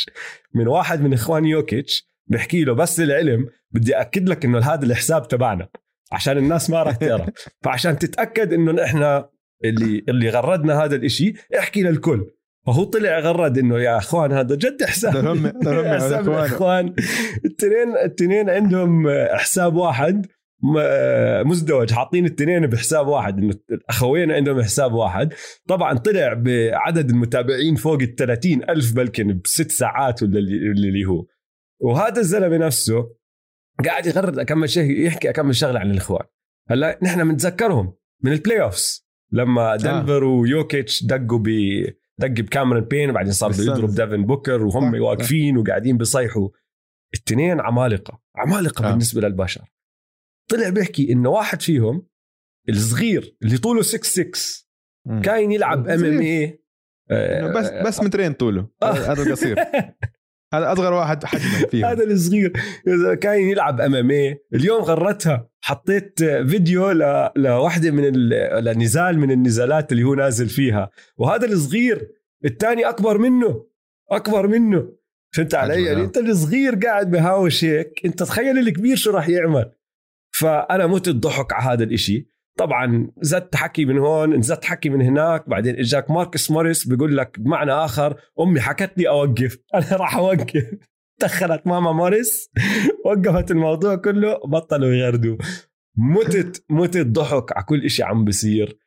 من 0.55 0.69
واحد 0.69 1.01
من 1.01 1.13
إخوان 1.13 1.45
يوكيتش 1.45 2.09
بحكي 2.27 2.65
له 2.65 2.73
بس 2.73 3.01
للعلم 3.01 3.47
بدي 3.71 3.95
أكد 3.95 4.29
لك 4.29 4.45
إنه 4.45 4.59
هذا 4.59 4.85
الحساب 4.87 5.29
تبعنا. 5.29 5.69
عشان 6.13 6.39
الناس 6.39 6.71
ما 6.71 6.83
راح 6.83 6.97
تقرأ. 6.97 7.27
فعشان 7.65 7.99
تتأكد 7.99 8.53
إنه 8.53 8.73
نحن 8.73 9.23
اللي 9.65 10.05
اللي 10.09 10.31
غردنا 10.31 10.85
هذا 10.85 10.97
الإشي 10.97 11.33
احكي 11.59 11.83
للكل. 11.83 12.27
فهو 12.67 12.85
طلع 12.85 13.19
غرد 13.19 13.59
إنه 13.59 13.79
يا 13.79 13.99
أخوان 13.99 14.33
هذا 14.33 14.55
جد 14.55 14.85
حساب 14.85 15.13
حساب 15.97 16.29
الاخوان 16.29 16.95
الاثنين 17.45 17.89
الاثنين 18.05 18.51
عندهم 18.51 19.07
حساب 19.31 19.75
واحد 19.77 20.27
م- 20.63 21.49
مزدوج. 21.49 21.93
حاطين 21.93 22.27
الاثنين 22.27 22.67
بحساب 22.67 23.07
واحد. 23.07 23.39
إنه 23.39 23.55
الاخوين 23.71 24.31
عندهم 24.33 24.63
حساب 24.63 24.93
واحد. 24.93 25.33
طبعا 25.69 25.99
طلع 25.99 26.35
بعدد 26.35 27.11
المتابعين 27.11 27.75
فوق 27.75 28.03
ال 28.03 28.15
30 28.15 28.63
ألف 28.71 28.93
بلكن 28.93 29.41
بست 29.45 29.71
ساعات 29.71 30.23
ولا 30.23 30.39
اللي 30.39 31.05
هو. 31.05 31.27
وهذا 31.81 32.21
الزلمة 32.21 32.57
نفسه 32.57 33.20
قاعد 33.83 34.07
يغرد 34.07 34.39
أكمل 34.39 34.71
شيء 34.71 35.07
يحكي 35.07 35.31
أكمل 35.31 35.55
شغلة 35.55 35.81
عن 35.81 35.91
الإخوان 35.91 36.27
هلأ 36.69 36.99
نحن 37.03 37.29
بنتذكرهم 37.29 37.95
من 38.25 38.33
ال 38.33 38.63
playoffs 38.63 39.07
لما 39.33 39.77
دنفر 39.77 40.25
ويوكيتش 40.25 41.05
دقوا 41.05 41.39
ب 41.39 41.49
دق 42.19 42.41
بكاميرون 42.41 42.85
بين 42.85 43.11
وبعدين 43.11 43.33
صار 43.33 43.51
بده. 43.53 43.63
يضرب 43.63 43.91
ديفن 43.91 44.27
بوكر 44.27 44.63
وهم 44.63 44.93
صح، 44.93 45.01
واقفين 45.01 45.57
وقاعدين 45.57 45.97
بيصيحوا 45.97 46.49
الاثنين 47.15 47.61
عمالقة 47.61 48.21
عمالقة 48.37 48.87
آه. 48.87 48.91
بالنسبة 48.91 49.21
للبشر 49.21 49.65
طلع 50.51 50.69
بيحكي 50.69 51.13
إنه 51.13 51.31
واحد 51.31 51.63
فيهم 51.63 52.07
الصغير 52.69 53.37
اللي 53.43 53.59
طوله 53.59 53.83
6 53.83 54.03
6 54.03 54.67
مم. 55.07 55.23
كاين 55.23 55.53
يلعب 55.53 55.89
MMA 55.89 56.61
بس 57.55 57.71
بس 57.87 58.01
مترين 58.01 58.33
طوله 58.33 58.69
آه. 58.83 58.93
هذا 58.93 59.23
القصير 59.23 59.57
هذا 60.53 60.73
أصغر 60.73 60.93
واحد 60.93 61.25
حجما 61.25 61.67
فيهم. 61.71 61.85
هذا 61.85 62.05
الصغير. 62.05 62.53
إذا 62.87 63.15
كاين 63.15 63.49
يلعب 63.49 63.81
MMA 63.81 64.45
اليوم 64.55 64.83
غرتها. 64.83 65.51
حطيت 65.61 66.25
فيديو 66.25 66.91
ل... 66.91 67.31
لوحده 67.37 67.91
من 67.91 68.05
ال... 68.05 68.65
لنزال 68.65 69.19
من 69.19 69.31
النزالات 69.31 69.93
اللي 69.93 70.03
هو 70.03 70.15
نازل 70.15 70.49
فيها. 70.49 70.91
وهذا 71.17 71.47
الصغير 71.47 72.09
الثاني 72.45 72.89
أكبر 72.89 73.19
منه. 73.19 73.67
أكبر 74.11 74.47
منه. 74.47 74.93
فهمت 75.35 75.55
علي. 75.55 75.85
يعني 75.85 76.05
أنت 76.05 76.19
الصغير 76.19 76.75
قاعد 76.75 77.11
بهاوش 77.11 77.65
هيك. 77.65 78.01
أنت 78.05 78.23
تخيل 78.23 78.59
الكبير 78.59 78.97
شو 78.97 79.11
راح 79.11 79.29
يعمل. 79.29 79.73
فأنا 80.33 80.87
مت 80.87 81.09
الضحك 81.09 81.53
على 81.53 81.73
هذا 81.73 81.85
الإشي. 81.85 82.29
طبعا 82.61 83.11
زدت 83.21 83.57
حكي 83.57 83.85
من 83.85 83.99
هون 83.99 84.43
زدت 84.43 84.65
حكي 84.65 84.91
من 84.91 85.03
هناك 85.03 85.49
بعدين 85.49 85.79
إجاك 85.79 86.11
ماركس 86.11 86.51
موريس 86.51 86.89
بيقول 86.89 87.17
لك 87.17 87.41
بمعنى 87.41 87.73
آخر 87.73 88.21
أمي 88.41 88.61
حكت 88.61 88.99
لي 88.99 89.09
أوقف. 89.09 89.59
أنا 89.75 89.97
راح 89.97 90.17
أوقف. 90.17 90.75
دخلت 91.21 91.67
ماما 91.67 91.93
موريس 91.93 92.51
وقفت 93.05 93.51
الموضوع 93.51 93.95
كله 93.95 94.41
بطلوا 94.45 94.95
يغردوا. 94.95 95.37
متت 95.97 96.65
متت 96.71 97.07
ضحك 97.07 97.53
على 97.53 97.65
كل 97.65 97.85
إشي 97.85 98.03
عم 98.03 98.25
بصير 98.25 98.79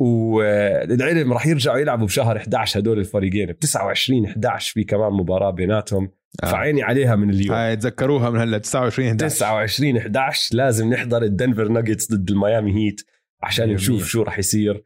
والعلم 0.00 1.32
راح 1.32 1.46
يرجعوا 1.46 1.78
يلعبوا 1.78 2.06
بشهر 2.06 2.36
11 2.36 2.80
هدول 2.80 2.98
الفريقين 2.98 3.46
ب 3.46 3.58
29 3.58 4.26
11 4.26 4.72
في 4.72 4.84
كمان 4.84 5.12
مباراة 5.12 5.50
بيناتهم. 5.50 6.10
آه. 6.42 6.50
فعيني 6.50 6.82
عليها 6.82 7.16
من 7.16 7.30
اليوم. 7.30 7.56
هاي 7.56 7.76
تذكروها 7.76 8.30
من 8.30 8.40
هلا 8.40 8.58
29 8.58 9.08
11 9.08 9.36
29 9.36 9.96
11 9.96 10.56
لازم 10.56 10.90
نحضر 10.92 11.22
الدنفر 11.22 11.68
ناجتس 11.68 12.12
ضد 12.12 12.30
الميامي 12.30 12.74
هيت 12.74 13.00
عشان 13.42 13.66
مية 13.66 13.74
نشوف. 13.74 14.06
شو 14.06 14.22
راح 14.22 14.38
يصير. 14.38 14.84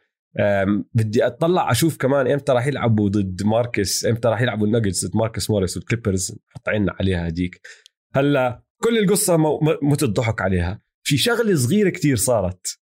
بدي 0.94 1.26
أطلع 1.26 1.70
أشوف 1.70 1.96
كمان 1.96 2.30
إمتى 2.30 2.52
راح 2.52 2.66
يلعبوا 2.66 3.08
ضد 3.08 3.42
ماركس 3.42 4.06
إمتى 4.06 4.28
راح 4.28 4.40
يلعبوا 4.40 4.66
الناجتس 4.66 5.06
ضد 5.06 5.16
ماركس 5.16 5.50
موريس 5.50 5.76
والكليبرز. 5.76 6.38
حط 6.48 6.68
عنا 6.68 6.96
عليها 7.00 7.28
هديك. 7.28 7.60
هلا 8.14 8.62
كل 8.82 8.98
القصة 8.98 9.36
مت 9.82 10.02
الضحك 10.02 10.42
عليها. 10.42 10.82
في 11.02 11.16
شغلة 11.16 11.54
صغيرة 11.54 11.90
كتير 11.90 12.16
صارت 12.16 12.78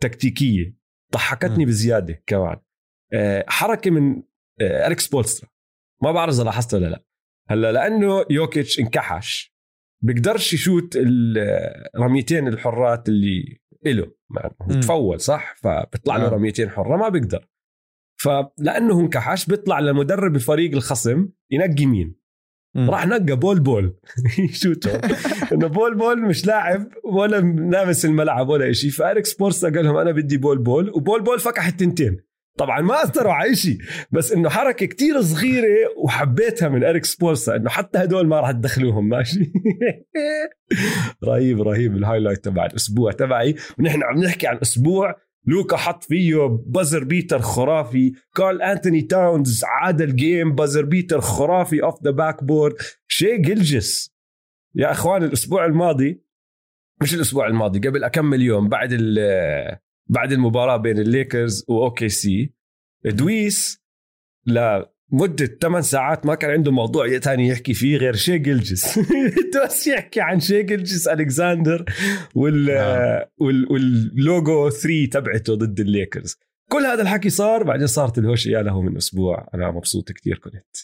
تكتيكية 0.00 0.74
ضحكتني 1.12 1.64
م. 1.64 1.68
بزيادة 1.68 2.22
كمان. 2.26 2.56
أه، 3.12 3.44
حركة 3.48 3.90
من 3.90 4.22
أه، 4.60 4.86
إريك 4.86 5.00
سبولسترا. 5.00 5.48
ما 6.02 6.12
بعرف 6.12 6.34
إذا 6.34 6.44
لاحظت 6.44 6.74
ولا 6.74 6.86
لا. 6.86 7.04
هلا 7.50 7.72
لأنه 7.72 8.24
يوكيتش 8.30 8.80
انكحش 8.80 9.58
بيقدرش 10.02 10.52
يشوت 10.52 10.94
الرميتين 10.96 12.48
الحرات 12.48 13.08
اللي 13.08 13.58
إله. 13.86 14.12
يعني. 14.36 14.80
تفول 14.80 15.20
صح؟ 15.20 15.54
فبيطلع 15.56 16.16
له 16.16 16.26
آه. 16.26 16.28
رميتين 16.28 16.70
حرة 16.70 16.96
ما 16.96 17.08
بيقدر. 17.08 17.48
فلانه 18.20 19.00
انكحش 19.00 19.46
بيطلع 19.46 19.80
لمدرب 19.80 20.34
الفريق 20.36 20.72
الخصم 20.72 21.28
ينقي 21.50 21.86
مين. 21.86 22.18
راح 22.76 23.06
نقى 23.06 23.36
بول 23.36 23.60
بول. 23.60 23.96
يشوته. 24.50 25.00
إنه 25.52 25.66
بول 25.66 25.94
بول 25.94 26.22
مش 26.22 26.46
لاعب 26.46 26.88
ولا 27.04 27.40
لابس 27.70 28.04
الملعب 28.04 28.48
ولا 28.48 28.72
شيء 28.72 28.90
فأريك 28.90 29.26
سبورسا 29.26 29.70
قال 29.70 29.84
لهم 29.84 29.96
أنا 29.96 30.12
بدي 30.12 30.36
بول 30.36 30.58
بول 30.58 30.90
وبول 30.90 31.22
بول 31.22 31.40
فكح 31.40 31.66
التنتين 31.66 32.27
طبعا 32.58 32.80
ما 32.80 33.02
اثروا 33.02 33.32
على 33.32 33.54
شيء 33.56 33.78
بس 34.12 34.32
إنه 34.32 34.48
حركة 34.48 34.86
كتير 34.86 35.22
صغيرة 35.22 35.66
وحبيتها 36.04 36.68
من 36.68 36.84
إريك 36.84 37.04
سبورسا 37.04 37.56
إنه 37.56 37.70
حتى 37.70 37.98
هدول 37.98 38.26
ما 38.26 38.40
راح 38.40 38.50
تدخلوهم 38.50 39.08
ماشي؟ 39.08 39.40
رهيب 41.28 41.62
رهيب 41.62 41.96
ال 41.96 42.01
highlight 42.01 42.44
تبع 42.44 42.66
الأسبوع 42.66 43.12
تبعي. 43.12 43.54
ونحن 43.78 44.02
عم 44.02 44.18
نحكي 44.24 44.46
عن 44.46 44.58
أسبوع 44.62 45.14
لوكا 45.46 45.76
حط 45.76 46.04
فيه 46.04 46.36
buzzer 46.66 47.04
beater 47.04 47.38
خرافي 47.38 48.12
كارل 48.36 48.62
أنتوني 48.62 49.02
تاونز 49.02 49.64
عاد 49.64 50.02
ال 50.02 50.12
game 50.12 50.54
buzzer 50.54 50.84
beater 50.84 51.20
خرافي 51.20 51.82
off 51.82 52.04
the 52.04 52.10
backboard 52.10 52.74
شيء 53.08 53.42
جلجس. 53.42 54.14
يا 54.74 54.90
إخوان 54.92 55.22
الأسبوع 55.22 55.64
الماضي 55.66 56.22
مش 57.02 57.14
الأسبوع 57.14 57.46
الماضي 57.46 57.88
قبل 57.88 58.04
اكمل 58.04 58.42
يوم 58.42 58.68
بعد 58.68 58.88
ال- 58.92 59.78
بعد 60.08 60.32
المباراة 60.32 60.76
بين 60.76 60.98
الليكرز 60.98 61.64
و 61.68 62.08
OKC 62.08 62.54
دويس 63.04 63.82
لمدة 64.46 65.46
8 65.62 65.80
ساعات 65.80 66.26
ما 66.26 66.34
كان 66.34 66.50
عنده 66.50 66.72
موضوع 66.72 67.18
تاني 67.18 67.48
يحكي 67.48 67.74
فيه 67.74 67.96
غير 67.96 68.14
شي 68.14 68.38
جلجس. 68.38 68.98
بس 69.64 69.86
يحكي 69.86 70.20
عن 70.20 70.40
شي 70.40 70.62
جلجس 70.62 71.08
ألكساندر 71.08 71.84
وال 72.34 72.70
آه. 72.70 73.30
وال 73.38 73.72
واللوجو 73.72 74.70
3 74.70 75.06
تبعته 75.12 75.54
ضد 75.54 75.80
الليكرز. 75.80 76.36
كل 76.72 76.86
هذا 76.86 77.02
الحكي 77.02 77.30
صار 77.30 77.62
بعدين 77.62 77.86
صارت 77.86 78.18
الهوشة 78.18 78.48
يا 78.48 78.62
له 78.62 78.82
من 78.82 78.96
أسبوع. 78.96 79.48
أنا 79.54 79.70
مبسوط 79.70 80.12
كتير 80.12 80.38
كنت. 80.38 80.76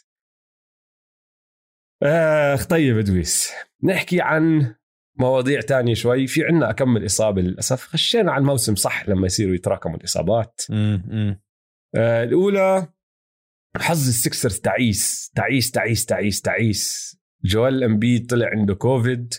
آخ 2.02 2.66
طيب 2.66 2.98
دويس 2.98 3.52
نحكي 3.82 4.20
عن 4.20 4.74
مواضيع 5.16 5.61
تانية 5.61 5.94
شوي. 5.94 6.26
في 6.26 6.44
عنا 6.44 6.71
أكمل 6.71 7.06
إصابة 7.06 7.42
للأسف. 7.42 7.83
خشينا 7.83 8.33
على 8.33 8.40
الموسم 8.40 8.75
صح 8.75 9.09
لما 9.09 9.26
يصيروا 9.26 9.54
يتراكموا 9.54 9.97
الإصابات. 9.97 10.61
آه، 11.97 12.25
الأولى 12.25 12.87
حظ 13.76 14.09
السكسرز 14.09 14.61
تعيس. 14.61 15.33
تعيس 15.35 15.71
تعيس 15.71 16.06
تعيس 16.06 16.40
تعيس. 16.40 17.16
جوال 17.44 17.85
امبيد 17.85 18.26
طلع 18.26 18.47
عنده 18.47 18.75
كوفيد. 18.75 19.35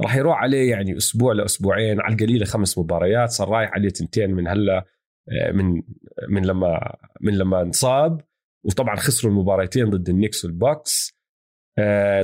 راح 0.00 0.16
يروح 0.16 0.38
عليه 0.38 0.70
يعني 0.70 0.96
أسبوع 0.96 1.32
لأسبوعين 1.32 2.00
على 2.00 2.14
القليلة 2.14 2.44
خمس 2.44 2.78
مباريات. 2.78 3.30
صار 3.30 3.48
رايح 3.48 3.70
عليه 3.72 3.88
تنتين 3.88 4.30
من 4.30 4.48
هلا 4.48 4.84
آه، 5.28 5.52
من 5.52 5.82
من 6.28 6.46
لما 6.46 6.96
من 7.20 7.38
لما 7.38 7.62
انصاب. 7.62 8.20
وطبعا 8.64 8.96
خسروا 8.96 9.32
المباراتين 9.32 9.90
ضد 9.90 10.08
النكس 10.08 10.44
والبوكس. 10.44 11.15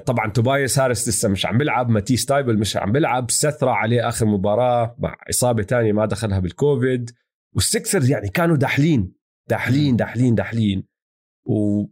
طبعا 0.07 0.31
توبايس 0.35 0.79
هارس 0.79 1.09
لسه 1.09 1.29
مش 1.29 1.47
عم 1.47 1.59
بيلعب 1.59 1.89
ماتي 1.89 2.17
ستايبل 2.17 2.59
مش 2.59 2.77
عم 2.77 2.93
بيلعب 2.93 3.31
سيث 3.31 3.57
راح 3.57 3.71
عليه 3.73 4.09
آخر 4.09 4.27
مباراة 4.27 4.97
مع 4.99 5.17
إصابة 5.31 5.63
تانية 5.63 5.93
ما 5.93 6.07
دخلها 6.07 6.39
بالكوفيد 6.39 7.11
والسكسرز 7.55 8.11
يعني 8.11 8.29
كانوا 8.29 8.57
داحلين 8.57 9.13
داحلين 9.49 9.97
داحلين 9.97 10.35
داحلين. 10.35 10.85
و 11.47 11.85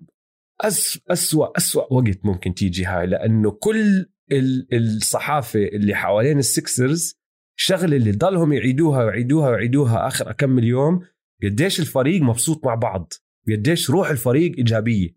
أس 0.61 1.01
أسوأ 1.11 1.57
أسوأ 1.59 1.93
وقت 1.93 2.19
ممكن 2.25 2.55
تيجي 2.55 2.85
هاي 2.85 3.07
لأنه 3.07 3.51
كل 3.51 4.07
ال- 4.33 4.67
الصحافة 4.73 5.61
اللي 5.65 5.95
حوالين 5.95 6.39
السكسرز 6.39 7.21
الشغلة 7.59 7.97
اللي 7.97 8.13
ضلهم 8.13 8.53
يعيدوها 8.53 9.05
ويعيدوها 9.05 9.51
ويعيدوها 9.51 10.07
آخر 10.07 10.31
أكمل 10.31 10.65
يوم 10.65 11.01
قديش 11.43 11.81
الفريق 11.81 12.23
مبسوط 12.23 12.67
مع 12.67 12.75
بعض 12.75 13.13
قديش 13.49 13.91
روح 13.91 14.11
الفريق 14.11 14.57
إيجابية. 14.57 15.17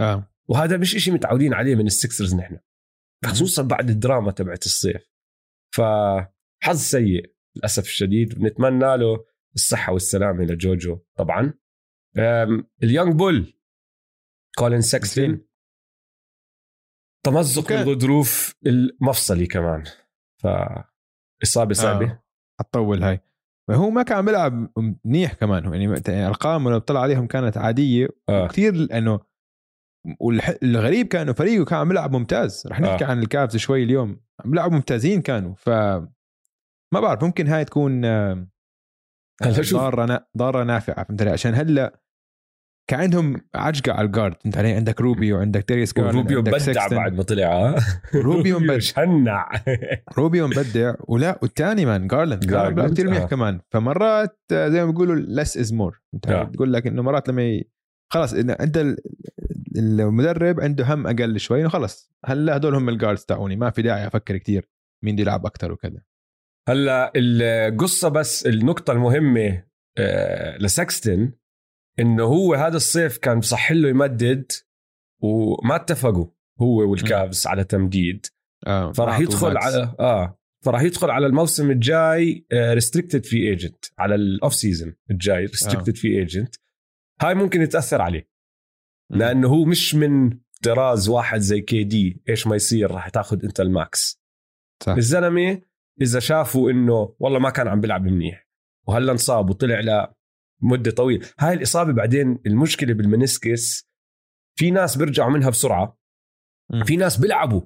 آه. 0.00 0.29
وهذا 0.50 0.76
مش 0.76 0.94
إشي 0.94 1.10
متعودين 1.10 1.54
عليه 1.54 1.74
من 1.74 1.86
السكسرز 1.86 2.34
نحن 2.34 2.58
خصوصا 3.24 3.62
بعد 3.62 3.90
الدراما 3.90 4.30
تبعت 4.30 4.66
الصيف. 4.66 5.10
فحظ 5.74 6.76
سيء 6.76 7.34
للأسف 7.56 7.82
الشديد. 7.82 8.38
ونتمنى 8.38 8.96
له 8.96 9.24
الصحة 9.54 9.92
والسلامة 9.92 10.44
لجوجو 10.44 10.98
طبعا. 11.16 11.54
ال 12.82 12.87
young 12.87 13.14
bull 13.14 13.54
كولين 14.58 14.80
سكستن 14.80 15.46
تمزق 17.26 17.72
الغضروف 17.72 18.54
المفصلي 18.66 19.46
كمان. 19.46 19.84
فإصابة 20.42 21.74
صعبة 21.74 22.10
آه. 22.10 22.24
حتطول 22.60 23.02
هاي. 23.02 23.20
هو 23.70 23.90
ما 23.90 24.02
كان 24.02 24.24
بيلعب 24.24 24.72
منيح 25.04 25.34
كمان. 25.34 25.64
يعني 25.64 26.02
يعني 26.08 26.26
أرقامه 26.26 26.70
لو 26.70 26.78
طلع 26.78 27.00
عليهم 27.00 27.26
كانت 27.26 27.56
عادية. 27.56 28.08
آه. 28.28 28.48
كثير 28.48 28.74
لأنه 28.74 29.29
والغريب 30.20 31.06
كان 31.08 31.22
انه 31.22 31.32
فريقه 31.32 31.64
كان 31.64 31.78
عم 31.78 31.88
بيلعب 31.88 32.12
ممتاز. 32.12 32.66
رح 32.66 32.80
نحكي 32.80 33.04
آه. 33.04 33.08
عن 33.08 33.18
الكافز 33.18 33.56
شوي 33.56 33.82
اليوم. 33.82 34.20
عم 34.44 34.50
بيلعبوا 34.50 34.76
ممتازين 34.76 35.22
كانوا. 35.22 35.54
ف 35.54 35.68
ما 36.94 37.00
بعرف 37.00 37.24
ممكن 37.24 37.46
هاي 37.46 37.64
تكون 37.64 38.04
آه، 38.04 38.46
هلا 39.42 39.62
شوف. 39.62 39.80
ضارة 39.80 40.26
ضارة 40.36 40.64
نافعة 40.64 41.04
فهمت 41.04 41.22
علي؟ 41.22 41.30
عشان 41.30 41.54
هلأ 41.54 42.00
كان 42.90 43.00
عندهم 43.00 43.40
عجقة 43.54 43.92
على 43.92 44.06
ال 44.06 44.11
guard 44.11 44.36
انت 44.46 44.58
علي؟ 44.58 44.72
عندك 44.72 45.00
روبيو 45.00 45.32
وعندك 45.32 45.68
داريس 45.68 45.94
جارد 45.94 46.14
روبيو 46.14 46.42
بدع 46.42 46.88
بعد 46.88 47.14
ما 47.14 47.22
طلع 47.22 47.74
روبيو 48.14 48.58
مبدع 48.58 48.78
شنع 48.78 49.50
روبيو 50.18 50.46
مبدع 50.46 50.94
ولا 51.08 51.38
والثاني 51.42 51.86
مان 51.86 52.06
جارلاند 52.06 52.46
جارلاند 52.46 52.74
بيلعب 52.74 52.92
كثير 52.92 53.06
منيح 53.06 53.22
آه. 53.22 53.26
كمان. 53.26 53.60
فمرات 53.70 54.40
آه، 54.52 54.68
زي 54.68 54.84
ما 54.84 54.90
بيقولوا 54.90 55.14
less 55.16 55.56
is 55.56 55.72
more 55.72 56.02
آه. 56.28 56.44
تقول 56.44 56.72
لك 56.72 56.86
إنه 56.86 57.02
مرات 57.02 57.28
لما 57.28 57.42
ي... 57.42 57.70
خلاص 58.12 58.34
أنت 58.34 58.96
المدرب 59.76 60.60
عنده 60.60 60.94
هم 60.94 61.06
أقل 61.06 61.40
شوي 61.40 61.60
إنه 61.60 61.68
خلص. 61.68 62.12
هلأ 62.24 62.56
هدول 62.56 62.74
هم 62.74 62.88
ال 62.88 62.93
guards 62.93 63.24
تاعوني 63.24 63.56
ما 63.56 63.70
في 63.70 63.82
داعي 63.82 64.06
أفكر 64.06 64.36
كثير 64.36 64.70
مين 65.04 65.14
بده 65.14 65.22
يلعب 65.22 65.46
أكثر 65.46 65.72
وكذا. 65.72 66.02
هلأ 66.68 67.12
القصة 67.16 68.08
بس 68.08 68.46
النقطة 68.46 68.92
المهمة 68.92 69.64
آه، 69.98 70.56
لسكستن 70.56 71.32
إنه 71.98 72.24
هو 72.24 72.54
هذا 72.54 72.76
الصيف 72.76 73.18
كان 73.18 73.38
بصح 73.40 73.72
له 73.72 73.88
يمدد 73.88 74.52
وما 75.22 75.76
اتفقوا 75.76 76.26
هو 76.60 76.90
والكافز 76.90 77.46
على 77.46 77.64
تمديد. 77.64 78.26
آه 78.66 78.92
فراح 78.92 79.20
يدخل 79.20 79.52
max. 79.52 79.66
على 79.66 79.94
آه 80.00 80.40
فراح 80.64 80.82
يدخل 80.82 81.10
على 81.10 81.26
الموسم 81.26 81.70
الجاي 81.70 82.46
restricted 82.52 83.24
free 83.24 83.36
agent 83.36 83.84
على 83.98 84.14
ال 84.14 84.24
off 84.24 84.54
season 84.54 84.94
الجاي 85.10 85.44
restricted 85.44 85.96
free 85.96 86.08
agent 86.08 86.54
هاي 87.20 87.34
ممكن 87.34 87.62
يتأثر 87.62 88.02
عليه. 88.02 88.29
لأنه 89.10 89.48
هو 89.48 89.64
مش 89.64 89.94
من 89.94 90.38
طراز 90.62 91.08
واحد 91.08 91.38
زي 91.38 91.60
KD. 91.60 92.22
إيش 92.28 92.46
ما 92.46 92.56
يصير 92.56 92.90
راح 92.90 93.08
تاخذ 93.08 93.44
انت 93.44 93.60
ال 93.60 93.75
max 93.75 94.20
صح. 94.82 94.92
الزلمة 94.92 95.62
إذا 96.00 96.20
شافوا 96.20 96.70
إنه 96.70 97.14
والله 97.18 97.38
ما 97.38 97.50
كان 97.50 97.68
عم 97.68 97.80
بيلعب 97.80 98.04
منيح 98.04 98.48
وهلا 98.86 99.12
انصاب 99.12 99.50
وطلع 99.50 99.80
لمدة 100.62 100.90
طويلة. 100.90 101.28
هاي 101.38 101.54
الإصابة 101.54 101.92
بعدين 101.92 102.38
المشكلة 102.46 102.94
بال 102.94 103.13
meniscus 103.13 103.90
في 104.58 104.70
ناس 104.70 104.96
بيرجعوا 104.96 105.30
منها 105.30 105.50
بسرعة. 105.50 106.00
في 106.84 106.96
ناس 106.96 107.16
بيلعبوا. 107.16 107.62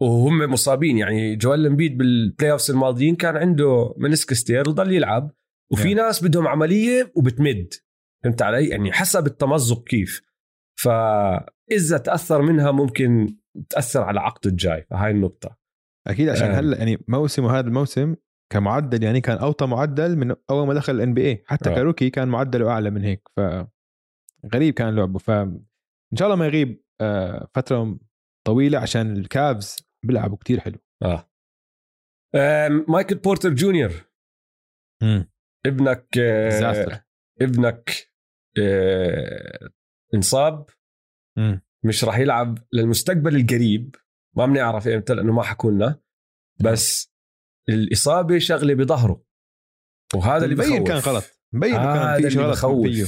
وهم 0.00 0.38
مصابين. 0.52 0.98
يعني 0.98 1.36
جويل 1.36 1.66
امبيد 1.66 1.98
بال 1.98 2.52
playoffs 2.52 2.70
الماضيين 2.70 3.16
كان 3.16 3.36
عنده 3.36 3.94
meniscus 3.98 4.44
tear 4.44 4.68
وضل 4.68 4.92
يلعب. 4.92 5.30
وفي 5.72 5.94
Yeah. 5.94 5.96
ناس 5.96 6.24
بدهم 6.24 6.48
عملية 6.48 7.12
وبتمد. 7.14 7.74
فهمت 8.24 8.42
علي؟ 8.42 8.68
يعني 8.68 8.92
حسب 8.92 9.26
التمزق 9.26 9.84
كيف. 9.84 10.22
فإذا 10.80 11.98
تأثر 12.04 12.42
منها 12.42 12.70
ممكن 12.70 13.36
تأثر 13.68 14.02
على 14.02 14.20
عقده 14.20 14.50
الجاي. 14.50 14.86
فهاي 14.90 15.10
النقطة. 15.10 15.56
أكيد 16.06 16.28
عشان 16.28 16.50
آه. 16.50 16.54
هلأ 16.54 16.78
يعني 16.78 17.04
موسمه 17.08 17.58
هذا 17.58 17.66
الموسم 17.68 18.16
كمعدل 18.52 19.02
يعني 19.02 19.20
كان 19.20 19.38
أوطى 19.38 19.66
معدل 19.66 20.16
من 20.16 20.34
أول 20.50 20.66
ما 20.66 20.74
دخل 20.74 20.94
ال 20.94 21.14
NBA 21.14 21.44
حتى 21.46 21.70
آه. 21.70 21.74
ك 21.74 21.79
rookie 21.79 22.10
كان 22.10 22.28
معدله 22.28 22.70
أعلى 22.70 22.90
من 22.90 23.04
هيك. 23.04 23.28
ف 23.36 23.40
غريب 24.54 24.74
كان 24.74 24.96
لعبه. 24.96 25.18
ف 25.18 25.30
إن 25.30 26.18
شاء 26.18 26.28
الله 26.28 26.36
ما 26.36 26.46
يغيب 26.46 26.84
آه، 27.00 27.48
فترة 27.54 27.98
طويلة 28.46 28.78
عشان 28.78 29.16
الكافز 29.16 29.76
بيلعبوا 30.06 30.36
كتير 30.36 30.60
حلو. 30.60 30.78
آه. 31.02 31.28
مايكل 32.88 33.14
بورتر 33.14 33.50
جونيور. 33.50 33.92
ابنك 35.66 36.18
آه، 36.18 37.04
ابنك 37.40 37.90
آه، 38.58 39.68
انصاب. 40.14 40.66
مش 41.84 42.04
راح 42.04 42.18
يلعب 42.18 42.58
للمستقبل 42.72 43.36
القريب. 43.36 43.96
ما 44.36 44.46
بنعرف 44.46 44.88
إمتى 44.88 45.14
لأنه 45.14 45.32
ما 45.32 45.42
حكوا 45.42 45.70
لنا. 45.70 46.00
بس 46.60 47.14
الإصابة 47.68 48.38
شغلة 48.38 48.74
بظهره. 48.74 49.24
وهذا 50.14 50.44
اللي 50.44 50.56
مبين 50.56 50.84
كان 50.84 50.96
غلط. 50.96 51.24
مبين 51.52 51.74
إنه 51.74 52.18
كان 52.18 52.28
في 52.30 52.38
غلط 52.38 52.86
فيه 52.86 53.06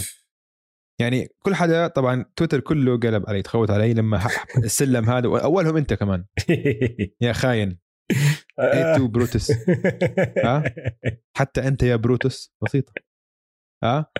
يعني 1.00 1.28
كل 1.38 1.54
حدا 1.54 1.86
طبعا 1.86 2.24
تويتر 2.36 2.60
كله 2.60 2.98
قلب 2.98 3.28
علي 3.28 3.42
تخوت 3.42 3.70
علي 3.70 3.94
لما 3.94 4.28
السلم 4.56 5.10
هذا. 5.10 5.28
واولهم 5.28 5.76
أنت 5.76 5.94
كمان. 5.94 6.24
يا 7.20 7.32
خاين. 7.32 7.78
Et 8.60 8.96
tu 8.96 9.08
Brutus 9.08 9.52
ها؟ 10.44 10.64
حتى 11.36 11.68
أنت 11.68 11.82
يا 11.82 11.96
بروتوس 11.96 12.54
بسيطة. 12.64 12.92
ها؟ 13.84 14.12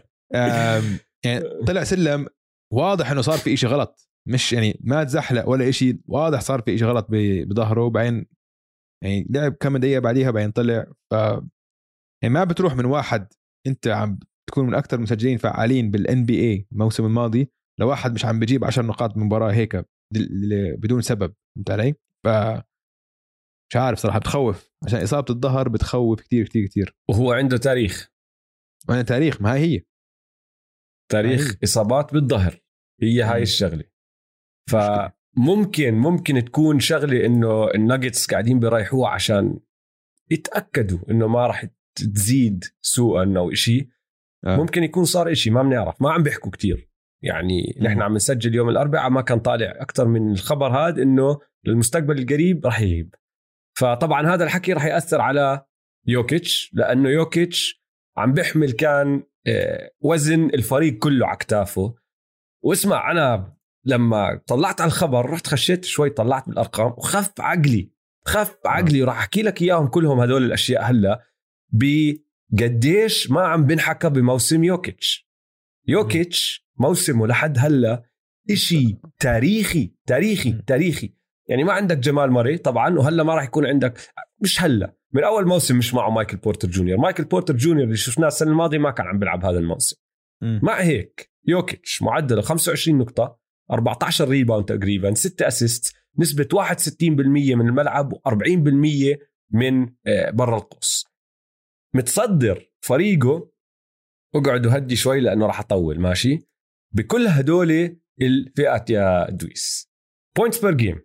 يعني 1.24 1.40
طلع 1.66 1.84
سلم 1.84 2.26
واضح 2.72 3.11
إنه 3.11 3.20
صار 3.20 3.38
في 3.38 3.55
إشي 3.55 3.66
غلط. 3.66 4.09
مش 4.29 4.52
يعني 4.52 4.81
ما 4.85 5.05
تزحلق 5.05 5.48
ولا 5.48 5.68
إشي 5.68 6.00
واضح 6.09 6.40
صار 6.40 6.62
في 6.62 6.74
إشي 6.74 6.85
غلط 6.85 7.07
بظهره 7.11 7.90
بعدين 7.90 8.26
يعني 9.05 9.26
لعب 9.31 9.52
كم 9.52 9.76
دقيقة 9.76 10.00
بعديها 10.00 10.31
بعدين 10.31 10.50
طلع. 10.50 10.87
ف 11.12 11.14
يعني 12.22 12.35
ما 12.35 12.44
بتروح 12.44 12.76
من 12.76 12.85
واحد 12.85 13.33
أنت 13.66 13.88
عم 13.88 14.18
تكون 14.50 14.66
من 14.66 14.74
أكثر 14.74 14.96
المسجلين 14.96 15.38
فعالين 15.38 15.90
بالان 15.90 16.24
بي 16.24 16.40
اي 16.40 16.66
الموسم 16.72 17.05
الماضي 17.05 17.50
لواحد 17.81 18.14
مش 18.14 18.24
عم 18.24 18.40
بجيب 18.40 18.64
10 18.64 18.83
نقاط 18.83 19.16
من 19.16 19.24
مباراة 19.24 19.52
هيك 19.52 19.87
بدون 20.79 21.02
سبب 21.02 21.35
فهمت 21.57 21.70
علي؟ 21.70 21.94
ف 22.26 22.29
مش 23.70 23.76
عارف 23.76 23.98
صراحة 23.98 24.18
بتخوف. 24.18 24.70
عشان 24.87 25.02
إصابة 25.02 25.35
الظهر 25.35 25.68
بتخوف 25.68 26.20
كتير 26.20 26.44
كتير 26.44 26.66
كتير. 26.66 26.96
وهو 27.11 27.33
عنده 27.33 27.57
تاريخ. 27.57 28.11
وأنا 28.88 29.02
تاريخ 29.02 29.42
ما 29.42 29.55
هي 29.55 29.76
هي. 29.76 29.83
تاريخ. 31.08 31.54
إصابات 31.64 32.12
بالظهر 32.12 32.60
هي 33.02 33.22
هاي. 33.22 33.42
الشغلة 33.42 33.84
فممكن 34.70 35.94
ممكن 35.94 36.44
تكون 36.44 36.80
شغلة 36.80 37.26
إنه 37.26 37.70
الناجتس 37.70 38.26
قاعدين 38.26 38.60
بيريحوه 38.60 39.08
عشان 39.08 39.58
يتأكدوا 40.30 40.98
إنه 41.10 41.26
ما 41.26 41.46
راح 41.46 41.66
تزيد 41.94 42.64
سوءا 42.82 43.34
أو 43.36 43.52
شيء 43.52 43.88
آه. 44.46 44.56
ممكن 44.56 44.82
يكون 44.82 45.04
صار 45.04 45.32
إشي 45.32 45.50
ما 45.50 45.62
بنعرف 45.62 46.02
ما 46.02 46.12
عم 46.12 46.22
بيحكوا 46.22 46.50
كتير 46.50 46.90
يعني. 47.22 47.78
نحن 47.80 48.02
عم 48.02 48.14
نسجل 48.14 48.54
يوم 48.54 48.68
الأربعاء 48.68 49.10
ما 49.10 49.20
كان 49.20 49.40
طالع 49.40 49.74
أكثر 49.76 50.08
من 50.08 50.32
الخبر 50.32 50.68
هذا 50.68 51.02
إنه 51.02 51.38
للمستقبل 51.64 52.18
القريب 52.18 52.66
راح 52.66 52.80
يغيب 52.80 53.14
فطبعا 53.78 54.34
هذا 54.34 54.44
الحكي 54.44 54.72
راح 54.72 54.84
يأثر 54.84 55.20
على 55.20 55.66
يوكيتش 56.06 56.70
لأنه 56.74 57.08
يوكيتش 57.08 57.82
عم 58.16 58.32
بيحمل 58.32 58.72
كان 58.72 59.22
وزن 60.00 60.44
الفريق 60.44 60.98
كله 60.98 61.26
على 61.26 61.37
كتافه. 61.37 61.94
واسمع 62.62 63.11
أنا 63.11 63.56
لما 63.85 64.40
طلعت 64.46 64.80
على 64.80 64.88
الخبر 64.88 65.30
رحت 65.30 65.46
خشيت 65.46 65.85
شوي 65.85 66.11
طلعت 66.11 66.48
بالارقام 66.48 66.92
وخف 66.96 67.40
عقلي 67.40 67.90
خف 68.26 68.56
عقلي 68.66 69.02
وراح 69.02 69.18
أحكي 69.18 69.42
لك 69.42 69.62
إياهم 69.62 69.87
كلهم 69.88 70.20
هدول 70.20 70.44
الأشياء 70.44 70.82
هلأ 70.82 71.22
بقديش 71.72 73.30
ما 73.30 73.40
عم 73.40 73.64
بنحكى 73.66 74.09
بموسم 74.09 74.64
يوكيتش. 74.64 75.28
يوكيتش 75.88 76.66
موسمه 76.76 77.26
لحد 77.26 77.59
هلأ 77.59 78.02
إشي 78.50 78.98
تاريخي 79.20 79.94
تاريخي. 80.06 80.52
تاريخي. 80.52 81.14
يعني 81.48 81.64
ما 81.64 81.72
عندك 81.72 81.98
جمال 81.98 82.30
ماري 82.30 82.59
طبعا 82.59 82.98
وهلأ 82.98 83.22
ما 83.22 83.35
راح 83.35 83.44
يكون 83.44 83.66
عندك 83.66 84.00
مش 84.40 84.62
هلأ. 84.62 84.95
من 85.12 85.24
أول 85.24 85.46
موسم 85.46 85.78
مش 85.78 85.94
معه 85.94 86.10
مايكل 86.10 86.36
بورتر 86.36 86.68
جونيور. 86.68 86.98
مايكل 86.98 87.24
بورتر 87.24 87.56
جونيور 87.56 87.84
اللي 87.84 87.96
شفناه 87.96 88.28
السنة 88.28 88.50
الماضية 88.50 88.78
ما 88.78 88.90
كان 88.90 89.06
عم 89.06 89.18
بيلعب 89.18 89.44
هذا 89.44 89.58
الموسم. 89.58 89.96
مع 90.42 90.80
هيك. 90.80 91.30
يوكيتش 91.48 92.02
معدله 92.02 92.42
25 92.42 92.98
نقطة 92.98 93.38
14 93.70 94.28
rebound 94.28 94.64
تقريبا 94.64 95.14
6 95.14 95.46
assist 95.46 95.96
نسبة 96.18 96.48
61% 96.54 97.54
من 97.54 97.68
الملعب 97.68 98.14
و40% 98.14 99.18
من 99.50 99.94
آه، 100.06 100.30
برا 100.30 100.56
القوس. 100.56 101.04
متصدر 101.94 102.72
فريقه. 102.80 103.50
اقعدوا 104.34 104.76
هدي 104.76 104.96
شوي 104.96 105.20
لأنه 105.20 105.46
راح 105.46 105.60
أطول 105.60 106.00
ماشي؟ 106.00 106.38
بكل 106.94 107.26
هدول 107.26 107.98
الفئات 108.20 108.90
يا 108.90 109.30
دويس. 109.30 109.90
points 110.37 110.64
per 110.64 110.74
game 110.74 111.00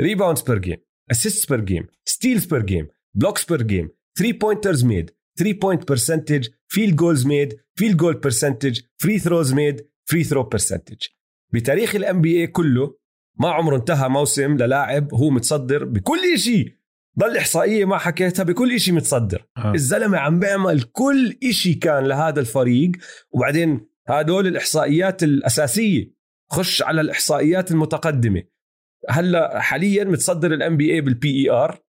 rebounds 0.00 0.42
per 0.42 0.58
game 0.58 0.76
assists 1.10 1.46
per 1.46 1.60
game 1.60 1.86
steals 2.04 2.44
per 2.46 2.62
game 2.62 2.88
blocks 3.14 3.44
per 3.44 3.62
game 3.62 3.90
3 4.18 4.38
pointers 4.38 4.84
made 4.84 5.10
3 5.38 5.58
point 5.58 5.88
percentage 5.88 6.48
field 6.68 6.96
goals 6.96 7.26
made 7.26 7.60
field 7.74 7.96
goal 7.96 8.14
percentage 8.14 8.80
free 8.98 9.18
throws 9.18 9.54
made 9.54 9.86
free 10.04 10.24
throw 10.24 10.42
percentage 10.42 11.06
بتاريخ 11.54 11.94
ال 11.94 12.20
NBA 12.20 12.46
كله 12.46 12.96
ما 13.40 13.50
عمره 13.50 13.76
انتهى 13.76 14.08
موسم 14.08 14.56
للاعب 14.56 15.14
هو 15.14 15.30
متصدر 15.30 15.84
بكل 15.84 16.38
شيء 16.38 16.82
ضل 17.18 17.36
إحصائية 17.36 17.84
ما 17.84 17.98
حكيتها 17.98 18.42
بكل 18.42 18.80
شيء 18.80 18.94
متصدر. 18.94 19.46
آه. 19.56 19.72
الزلمة 19.74 20.18
عم 20.18 20.38
بيعمل 20.38 20.82
كل 20.82 21.38
شيء 21.50 21.78
كان 21.78 22.04
لهذا 22.04 22.40
الفريق. 22.40 22.92
وبعدين 23.30 23.86
هدول 24.08 24.46
الإحصائيات 24.46 25.22
الأساسية. 25.22 26.12
خش 26.50 26.82
على 26.82 27.00
الإحصائيات 27.00 27.70
المتقدمة. 27.70 28.42
هلا 29.08 29.60
حاليا 29.60 30.04
متصدر 30.04 30.54
ال 30.54 30.76
NBA 30.76 31.00
بال 31.00 31.16
PER 31.16 31.40
ال 31.40 31.82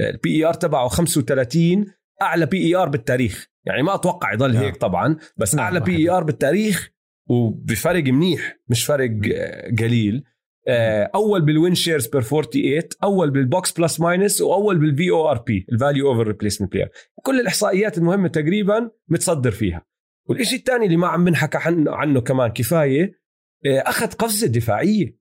PER 0.00 0.54
تبعه 0.54 0.88
35 0.88 1.86
أعلى 2.22 2.46
PER 2.46 2.88
بالتاريخ. 2.88 3.48
يعني 3.66 3.82
ما 3.82 3.94
أتوقع 3.94 4.32
يضل 4.32 4.54
نعم. 4.54 4.62
هيك 4.62 4.76
طبعا 4.76 5.16
بس 5.36 5.54
نعم، 5.54 5.64
أعلى 5.64 5.80
PER 5.80 6.24
بالتاريخ 6.24 6.90
وبفرق 7.30 8.04
منيح 8.04 8.58
مش 8.68 8.84
فرق 8.84 9.10
آه، 9.34 9.70
قليل. 9.78 10.24
آه، 10.68 11.10
أول 11.14 11.42
بال 11.42 11.55
win 11.55 11.74
shares 11.74 12.06
per 12.06 12.22
48 12.22 12.82
أول 13.02 13.30
بال 13.30 13.47
box 13.47 13.72
plus 13.72 14.00
minus 14.00 14.40
وأول 14.40 14.78
بال 14.78 15.10
VORP 15.10 15.66
ال 15.72 15.78
value 15.78 16.08
over 16.08 16.26
replacement 16.26 16.72
player 16.72 16.90
كل 17.22 17.40
الإحصائيات 17.40 17.98
المهمة 17.98 18.28
تقريبا 18.28 18.90
متصدر 19.08 19.50
فيها. 19.50 19.86
والإشي 20.28 20.56
الثاني 20.56 20.86
اللي 20.86 20.96
ما 20.96 21.08
عم 21.08 21.24
بنحكى 21.24 21.58
عنه, 21.58 21.94
عنه 21.94 22.20
كمان 22.20 22.48
كفاية 22.48 23.18
آه، 23.66 23.78
أخذ 23.78 24.06
قفزة 24.06 24.46
دفاعية. 24.46 25.18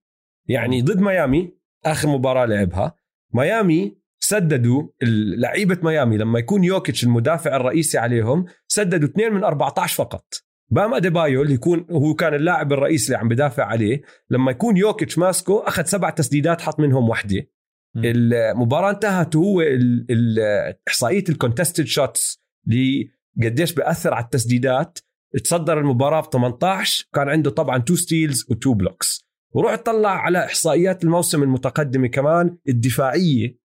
يعني 0.48 0.82
ضد 0.82 1.00
ميامي 1.00 1.54
آخر 1.86 2.08
مباراة 2.08 2.46
لعبها. 2.46 2.96
ميامي 3.34 3.98
سددوا 4.30 4.88
لعيبة 5.38 5.78
ميامي 5.84 6.18
لما 6.18 6.40
يكون 6.40 6.64
يوكيتش 6.64 7.04
المدافع 7.04 7.56
الرئيسي 7.56 7.98
عليهم 7.98 8.46
سددوا 8.68 9.10
2 9.10 9.34
من 9.34 9.44
14 9.44 9.96
فقط. 9.96 10.26
بام 10.72 10.94
اديبايو 10.94 11.42
اللي 11.42 11.54
يكون 11.54 11.86
هو 11.92 12.14
كان 12.14 12.34
اللاعب 12.34 12.74
الرئيسي 12.74 13.08
اللي 13.08 13.18
عم 13.18 13.28
بدافع 13.28 13.66
عليه 13.66 14.02
لما 14.30 14.52
يكون 14.52 14.78
يوكيتش 14.78 15.18
ماسكه 15.18 15.68
أخذ 15.68 15.84
سبع 15.84 16.10
تسديدات 16.10 16.62
حط 16.62 16.80
منهم 16.80 17.10
وحدة. 17.10 17.48
المباراة 17.98 18.92
انتهت 18.92 19.36
وهو 19.36 19.64
إحصائية 20.88 21.24
ال 21.30 21.36
contested 21.36 21.86
shots 21.86 22.44
اللي 22.68 23.10
قديش 23.44 23.74
بياثر 23.74 24.14
على 24.14 24.26
التسديدات. 24.26 25.00
تصدر 25.44 25.80
المباراة 25.80 26.22
ب 26.22 26.30
18 26.34 27.08
كان 27.14 27.30
عنده 27.30 27.50
طبعا 27.50 27.78
two 27.78 27.96
steals 27.96 28.46
و 28.50 28.56
two 28.56 28.74
blocks 28.74 29.28
وروح 29.56 29.74
اطلع 29.74 30.10
على 30.10 30.46
إحصائيات 30.46 31.04
الموسم 31.04 31.44
المتقدمة 31.44 32.08
كمان 32.08 32.58
الدفاعية. 32.70 33.67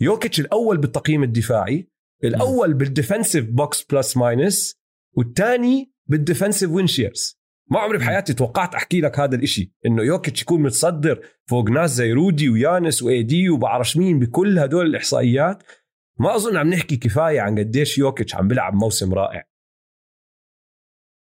يوكيتش 0.00 0.40
الأول 0.40 0.78
بالتقييم 0.78 1.22
الدفاعي 1.22 1.90
الأول 2.24 2.74
بال 2.74 2.87
defensive 2.87 3.44
box 3.44 3.84
plus 3.84 4.16
minus 4.16 4.80
والثاني 5.16 5.92
بال 6.06 6.18
defensive 6.18 6.70
win 6.70 6.86
shares. 6.86 7.40
ما 7.70 7.80
عمري 7.80 7.98
بحياتي 7.98 8.34
توقعت 8.34 8.74
أحكي 8.74 9.00
لك 9.00 9.20
هذا 9.20 9.36
الإشي 9.36 9.74
إنه 9.86 10.02
يوكيتش 10.02 10.42
يكون 10.42 10.62
متصدر 10.62 11.26
فوق 11.46 11.70
ناس 11.70 11.90
زي 11.90 12.12
رودي 12.12 12.48
ويانس 12.48 13.02
و 13.02 13.22
AD 13.22 13.48
وبعرفش 13.48 13.96
مين 13.96 14.18
بكل 14.18 14.58
هدول 14.58 14.86
الإحصائيات. 14.86 15.62
ما 16.18 16.36
أظن 16.36 16.56
عم 16.56 16.68
نحكي 16.68 16.96
كفاية 16.96 17.40
عن 17.40 17.58
قديش 17.58 17.98
يوكيتش 17.98 18.34
عم 18.34 18.48
بيلعب 18.48 18.74
موسم 18.74 19.14
رائع. 19.14 19.44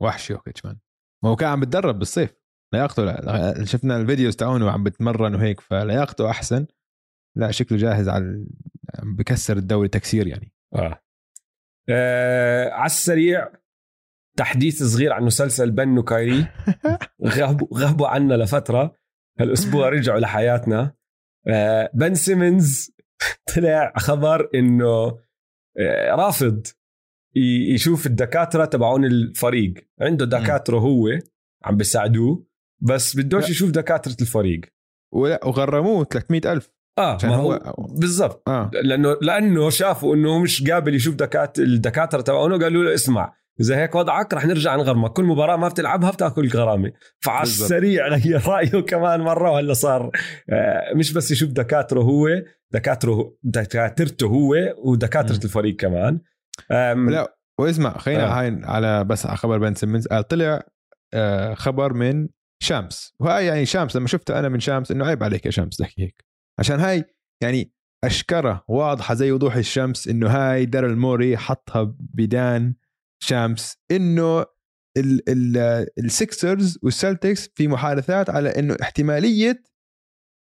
وحش 0.03 0.31
يوكيتش 0.31 0.65
man 0.65 0.79
ما 1.25 1.31
هو 1.31 1.37
كان 1.37 1.49
عم 1.49 1.61
بتدرب 1.61 1.99
بالصيف 1.99 2.35
لياقته 2.75 3.65
شفنا 3.65 3.97
ال 3.97 4.03
videos 4.03 4.37
تاعونه 4.37 4.67
وعم 4.67 4.85
بتمرن 4.85 5.35
وهيك 5.35 5.61
فلياقته 5.61 6.31
أحسن. 6.31 6.67
لا 7.37 7.51
شكله 7.51 7.79
جاهز 7.79 8.09
على 8.09 8.47
بكسر 9.03 9.57
الدوري 9.57 9.89
تكسير 9.89 10.27
يعني. 10.27 10.53
آه, 10.75 11.01
آه 11.89 12.71
على 12.71 12.87
السريع 12.87 13.53
تحديث 14.37 14.83
صغير 14.83 15.13
عن 15.13 15.23
مسلسل 15.25 15.71
بن 15.71 15.99
وكايري 15.99 16.47
غابوا 17.37 17.69
غابوا 17.79 18.09
عنا 18.09 18.35
لفترة. 18.35 18.97
هالأسبوع 19.41 19.89
رجعوا 19.99 20.21
لحياتنا. 20.21 20.95
آه 21.49 21.91
بن 21.95 22.15
سيمنز 22.15 22.91
طلع 23.55 23.93
خبر 23.97 24.51
إنه 24.55 25.19
آه 25.79 26.11
رافض 26.15 26.67
يشوف 27.75 28.07
الدكاترة 28.07 28.65
تبعون 28.65 29.05
الفريق. 29.05 29.75
عنده 30.01 30.25
دكاترة 30.25 30.79
هو 30.79 31.09
عم 31.65 31.77
بيساعدوه 31.77 32.47
بس 32.83 33.17
بدوش 33.17 33.51
يشوف 33.51 33.71
دكاترة 33.71 34.17
الفريق. 34.21 34.61
ولا 35.15 35.45
وغرموه 35.45 36.05
300 36.05 36.53
ألف. 36.53 36.76
آه 36.99 37.19
ما 37.25 37.37
هو 37.37 37.75
بالضبط. 37.79 38.49
آه. 38.49 38.71
لأنه 38.83 39.17
لأنه 39.23 39.71
شافوا 39.71 40.15
إنه 40.15 40.39
مش 40.39 40.71
قابل 40.71 40.95
يشوف 40.95 41.15
دكاتره 41.15 41.65
الدكاترة 41.65 42.21
تبعونه 42.21 42.59
قالوا 42.59 42.85
له 42.85 42.95
اسمع 42.95 43.35
إذا 43.61 43.77
هيك 43.77 43.95
وضعك 43.95 44.35
رح 44.35 44.47
نرجع 44.47 44.77
نغرمك. 44.77 45.13
كل 45.13 45.25
مباراة 45.25 45.57
ما 45.57 45.69
بتلعبها 45.69 46.11
بتأكل 46.11 46.49
غرامة. 46.49 46.93
فعلى 47.21 47.43
السريع 47.43 48.09
غير 48.17 48.47
رأيه 48.47 48.81
كمان 48.81 49.21
مرة 49.21 49.51
وهلا 49.51 49.73
صار 49.75 50.11
آه، 50.51 50.95
مش 50.95 51.13
بس 51.13 51.31
يشوف 51.31 51.51
دكاتره 51.51 52.01
هو 52.01 52.29
دكاتره 52.73 53.37
دكاترته 53.43 54.27
هو 54.27 54.55
ودكاترة 54.85 55.37
م. 55.37 55.41
الفريق 55.45 55.77
كمان. 55.77 56.21
لا 56.71 57.37
واسمع 57.61 57.99
خلينا 57.99 58.25
آه. 58.25 58.41
هاي 58.41 58.61
على 58.65 59.05
بس 59.05 59.27
على 59.27 59.37
خبر 59.37 59.59
بن 59.59 59.75
سيمنز 59.75 60.07
قال 60.07 60.29
طلع 60.29 60.63
آه، 61.15 61.55
خبر 61.55 61.93
من 61.93 62.29
شامس. 62.63 63.15
وهاي 63.21 63.47
يعني 63.47 63.67
شامس 63.67 63.97
لما 63.97 64.07
شفته 64.07 64.39
أنا 64.39 64.49
من 64.49 64.61
شامس 64.61 64.91
إنه 64.91 65.07
عيب 65.07 65.23
عليك 65.23 65.47
يا 65.47 65.51
شامس 65.51 65.77
تحكي 65.77 66.03
هيك. 66.03 66.25
عشان 66.61 66.81
هاي 66.81 67.05
يعني 67.43 67.73
أشكره 68.05 68.65
واضحة 68.69 69.15
زي 69.15 69.33
وضوح 69.33 69.57
الشمس 69.57 70.09
إنه 70.09 70.29
هاي 70.29 70.67
دارل 70.67 70.97
موري 70.97 71.37
حطها 71.37 71.97
بدان 71.99 72.75
شامس 73.23 73.77
إنه 73.91 74.47
السكسرز 75.99 76.79
والسلتكس 76.83 77.49
في 77.55 77.69
محادثات 77.69 78.31
على 78.31 78.49
إنه 78.49 78.77
احتمالية 78.83 79.63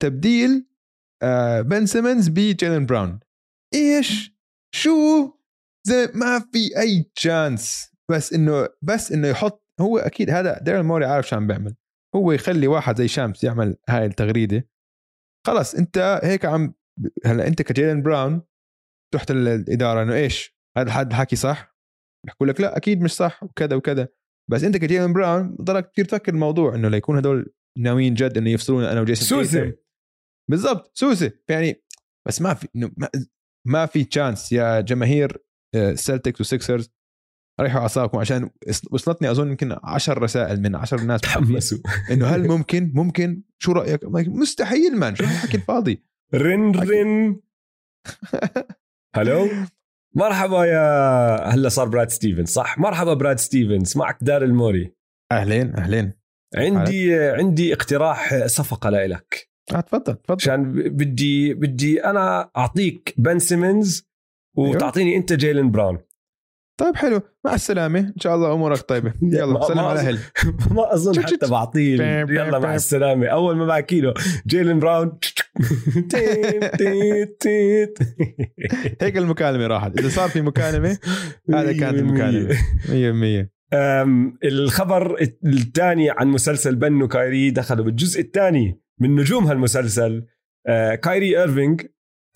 تبديل 0.01 0.65
بن 1.61 1.85
سيمنز 1.85 2.27
بجيلن 2.29 2.85
براون 2.85 3.19
إيش؟ 3.73 4.39
شو؟ 4.75 5.31
زي 5.87 6.11
ما 6.15 6.39
في 6.39 6.79
أي 6.79 7.11
chance 7.15 7.91
بس 8.11 8.33
إنه 8.33 8.67
بس 8.81 9.11
إنه 9.11 9.27
يحط 9.27 9.65
هو 9.79 9.97
أكيد 9.97 10.29
هذا 10.29 10.59
ديرل 10.59 10.83
موري 10.83 11.05
عارف 11.05 11.27
شو 11.27 11.35
عم 11.35 11.47
بيعمل. 11.47 11.75
هو 12.15 12.31
يخلي 12.31 12.67
واحد 12.67 12.97
زي 12.97 13.07
شامس 13.07 13.43
يعمل 13.43 13.77
هاي 13.89 14.05
التغريدة. 14.05 14.67
خلص 15.49 15.75
انت 15.75 16.19
هيك 16.23 16.45
عم 16.45 16.73
هلا 17.25 17.47
انت 17.47 17.61
كجيلن 17.61 18.01
براون 18.01 18.41
تحت 19.13 19.31
الإدارة 19.31 20.03
انه 20.03 20.15
إيش؟ 20.15 20.57
هذا 20.77 20.91
حد 20.91 21.13
حكي 21.13 21.35
صح؟ 21.35 21.75
بيحكوا 22.25 22.47
لك 22.47 22.61
لا 22.61 22.77
أكيد 22.77 23.01
مش 23.01 23.11
صح 23.11 23.43
وكذا 23.43 23.75
وكذا. 23.75 24.07
بس 24.51 24.63
انت 24.63 24.77
كجيلن 24.77 25.13
براون 25.13 25.55
ضلك 25.61 25.91
كثير 25.91 26.05
تفكر 26.05 26.33
الموضوع 26.33 26.75
إنه 26.75 26.89
ليكون 26.89 27.17
هدول 27.17 27.53
ناويين 27.77 28.13
جد 28.13 28.37
إنه 28.37 28.49
يفصلونا 28.49 28.91
أنا 28.91 29.01
وجيسون 29.01 29.43
سوسه 29.43 29.73
بالضبط 30.49 30.97
سوسه 30.97 31.31
يعني 31.49 31.83
بس 32.27 32.41
ما 32.41 32.53
في 32.53 32.67
ما 33.67 33.85
في 33.85 34.03
chance 34.03 34.51
يا 34.51 34.81
جماهير 34.81 35.43
سلتكس 35.93 36.41
وسكسرز 36.41 36.89
ريحوا 37.59 37.81
أعصابكم 37.81 38.17
عشان 38.17 38.49
وصلتني 38.91 39.31
أظن 39.31 39.49
يمكن 39.49 39.75
10 39.83 40.19
رسائل 40.19 40.61
من 40.61 40.75
10 40.75 41.01
ناس 41.03 41.21
تحمسوا. 41.29 41.77
إنه 42.11 42.27
هل 42.27 42.47
ممكن 42.47 42.91
ممكن؟ 42.95 43.41
شو 43.57 43.71
رأيك؟ 43.71 43.99
مستحيل 44.27 44.95
man. 44.97 45.15
شو 45.15 45.23
الحكي 45.23 45.57
الفاضي. 45.57 46.03
رن 46.33 46.71
رن. 46.71 47.39
هلو 49.15 49.49
مرحبا 50.15 50.65
يا 50.65 51.53
هلا 51.53 51.69
صار 51.69 51.87
براد 51.87 52.09
ستيفنز 52.09 52.49
صح؟ 52.49 52.79
مرحبا 52.79 53.13
براد 53.13 53.39
ستيفنز 53.39 53.97
معك 53.97 54.17
داريل 54.21 54.43
موري. 54.43 54.93
أهلين 55.31 55.75
أهلين. 55.75 56.13
عندي 56.55 57.19
عندي 57.19 57.73
اقتراح 57.73 58.45
صفقه 58.45 58.89
لك 58.89 59.49
آه 59.73 59.81
تفضل 59.81 60.15
تفضل. 60.15 60.35
عشان 60.41 60.73
بدي 60.73 61.53
بدي 61.53 62.05
أنا 62.05 62.51
أعطيك 62.57 63.13
بن 63.17 63.39
سيمونز 63.39 64.09
أيوه. 64.59 64.69
وتعطيني 64.69 65.17
أنت 65.17 65.33
جيلن 65.33 65.71
براون. 65.71 65.97
طيب 66.79 66.95
حلو. 66.95 67.21
مع 67.45 67.53
السلامة. 67.53 67.99
إن 67.99 68.19
شاء 68.19 68.35
الله 68.35 68.53
أمورك 68.53 68.77
طيبة. 68.77 69.13
يلا 69.33 69.67
سلام 69.67 69.85
على 69.85 69.99
أهل 69.99 70.19
ما 70.75 70.93
أظن 70.93 71.23
حتى 71.23 71.47
بعطيه 71.47 71.95
يلا 72.29 72.59
مع 72.59 72.75
السلامة. 72.75 73.27
أول 73.27 73.55
ما 73.55 73.65
بحكي 73.65 74.01
له 74.01 74.13
جيلن 74.47 74.79
براون. 74.79 75.11
هيك 79.01 79.17
المكالمة 79.17 79.67
راحت. 79.67 79.99
إذا 79.99 80.09
صار 80.09 80.29
في 80.29 80.41
مكالمة 80.41 80.97
هذا 81.53 81.73
كانت 81.73 81.99
المكالمة. 81.99 82.55
100% 83.43 83.49
الخبر 84.45 85.21
الثاني 85.45 86.09
عن 86.09 86.27
مسلسل 86.27 86.75
بنو 86.75 87.07
كايري 87.07 87.51
دخلوا 87.51 87.85
بالجزء 87.85 88.21
الثاني 88.21 88.81
من 88.99 89.15
نجوم 89.15 89.45
هالمسلسل. 89.45 90.25
آه، 90.67 90.95
كايري 90.95 91.39
ايرفينج 91.39 91.81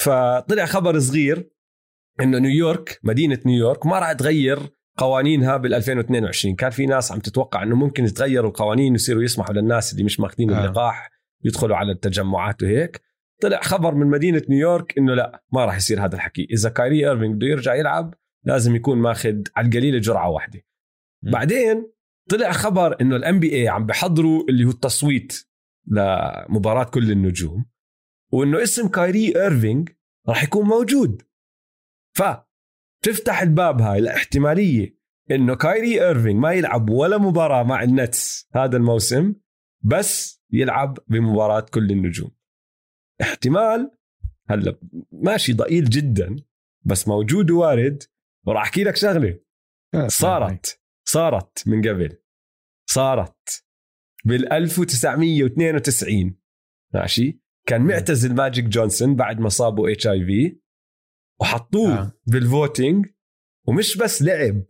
فطلع 0.02 0.66
خبر 0.66 1.00
صغير. 1.00 1.53
إنه 2.22 2.38
نيويورك 2.38 3.00
مدينة 3.04 3.40
نيويورك 3.46 3.86
ما 3.86 4.00
راح 4.00 4.12
تغير 4.12 4.60
قوانينها 4.98 5.58
بال 5.58 5.74
2022 5.74 6.56
كان 6.56 6.70
في 6.70 6.86
ناس 6.86 7.12
عم 7.12 7.20
تتوقع 7.20 7.64
إنه 7.64 7.76
ممكن 7.76 8.06
يتغيروا 8.06 8.50
القوانين 8.50 8.92
ويصيروا 8.92 9.24
يسمحوا 9.24 9.54
للناس 9.54 9.94
اللي 9.94 10.04
مش 10.04 10.20
ماخذين 10.20 10.52
آه. 10.52 10.66
اللقاح 10.66 11.10
يدخلوا 11.44 11.76
على 11.76 11.92
التجمعات 11.92 12.64
وهيك. 12.64 13.02
طلع 13.42 13.62
خبر 13.62 13.96
من 13.96 14.08
مدينة 14.08 14.42
نيويورك 14.50 14.98
إنه 14.98 15.14
لا 15.14 15.44
ما 15.54 15.66
راح 15.66 15.78
يصير 15.78 16.06
هذا 16.06 16.16
الحكي. 16.16 16.48
إذا 16.52 16.70
كايري 16.70 17.10
إيرفينج 17.10 17.36
بده 17.36 17.48
يرجع 17.48 17.76
يلعب 17.76 18.14
لازم 18.44 18.76
يكون 18.76 18.98
ماخذ 18.98 19.42
على 19.56 19.68
القليلة 19.68 19.98
جرعة 19.98 20.30
واحدة. 20.30 20.62
بعدين 21.22 21.92
طلع 22.30 22.52
خبر 22.52 23.02
إنه 23.02 23.16
ال 23.16 23.40
NBA 23.40 23.68
عم 23.68 23.86
بحضروا 23.86 24.44
اللي 24.50 24.66
هو 24.66 24.70
التصويت 24.70 25.48
لمباراة 25.88 26.84
كل 26.84 27.12
النجوم 27.12 27.66
وإنه 28.32 28.64
اسم 28.64 28.88
كايري 28.88 29.36
إيرفينج 29.36 29.90
راح 30.28 30.44
يكون 30.44 30.66
موجود. 30.66 31.22
فتفتح 32.16 33.42
الباب 33.42 33.82
هاي 33.82 34.02
لاحتماليه 34.02 34.98
إنه 35.32 35.56
كايري 35.56 36.06
إيرفينج 36.08 36.40
ما 36.40 36.52
يلعب 36.52 36.90
ولا 36.90 37.18
مباراة 37.18 37.64
مع 37.64 37.84
النتس 37.84 38.50
هذا 38.56 38.78
الموسم 38.78 39.36
بس 39.82 40.44
يلعب 40.52 40.98
بمباراة 41.08 41.66
كل 41.74 41.92
النجوم. 41.92 42.32
احتمال 43.22 43.92
هلا 44.50 44.80
ماشي 45.12 45.54
ضئيل 45.54 45.84
جدا 45.90 46.36
بس 46.86 47.08
موجود 47.08 47.52
وارد 47.52 48.04
وراح 48.46 48.62
أحكي 48.62 48.84
لك 48.84 48.96
شغلة. 48.96 49.40
صارت 50.08 50.82
صارت 51.08 51.68
من 51.68 51.82
قبل. 51.90 52.18
صارت 52.90 53.66
بال 54.26 54.54
1992 54.54 56.38
ماشي؟ 56.94 57.40
كان 57.68 57.82
معتزل 57.82 58.36
ماجيك 58.36 58.66
جونسون 58.66 59.16
بعد 59.16 59.40
ما 59.40 59.50
صابوا 59.50 59.92
HIV 59.92 60.63
وحطوه 61.44 61.94
آه. 61.94 62.12
بال 62.28 62.47
voting 62.47 63.06
ومش 63.68 63.98
بس 63.98 64.22
لعب. 64.22 64.64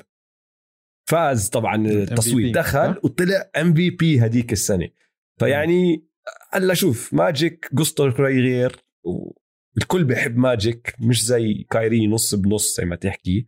فاز 1.10 1.50
طبعا 1.50 1.88
التصويت 1.88 2.56
دخل 2.56 3.00
وطلع 3.04 3.50
MVP 3.58 4.19
هذيك 4.20 4.52
السنة. 4.52 4.90
فيعني 5.40 6.08
هلأ 6.52 6.74
شوف 6.74 7.14
ماجيك 7.14 7.70
قصته 7.78 8.18
شوي 8.18 8.40
غير 8.42 8.86
والكل 9.04 10.04
بيحب 10.04 10.38
ماجيك 10.38 10.96
مش 11.00 11.26
زي 11.26 11.66
كايري 11.72 12.08
نص 12.08 12.36
بنص 12.36 12.78
زي 12.78 12.86
ما 12.86 12.96
تحكي. 12.96 13.48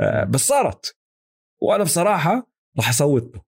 آه، 0.00 0.24
بس 0.24 0.40
صارت. 0.40 0.96
وأنا 1.62 1.84
بصراحة 1.84 2.50
راح 2.78 2.88
أصوت 2.88 3.34
له. 3.34 3.42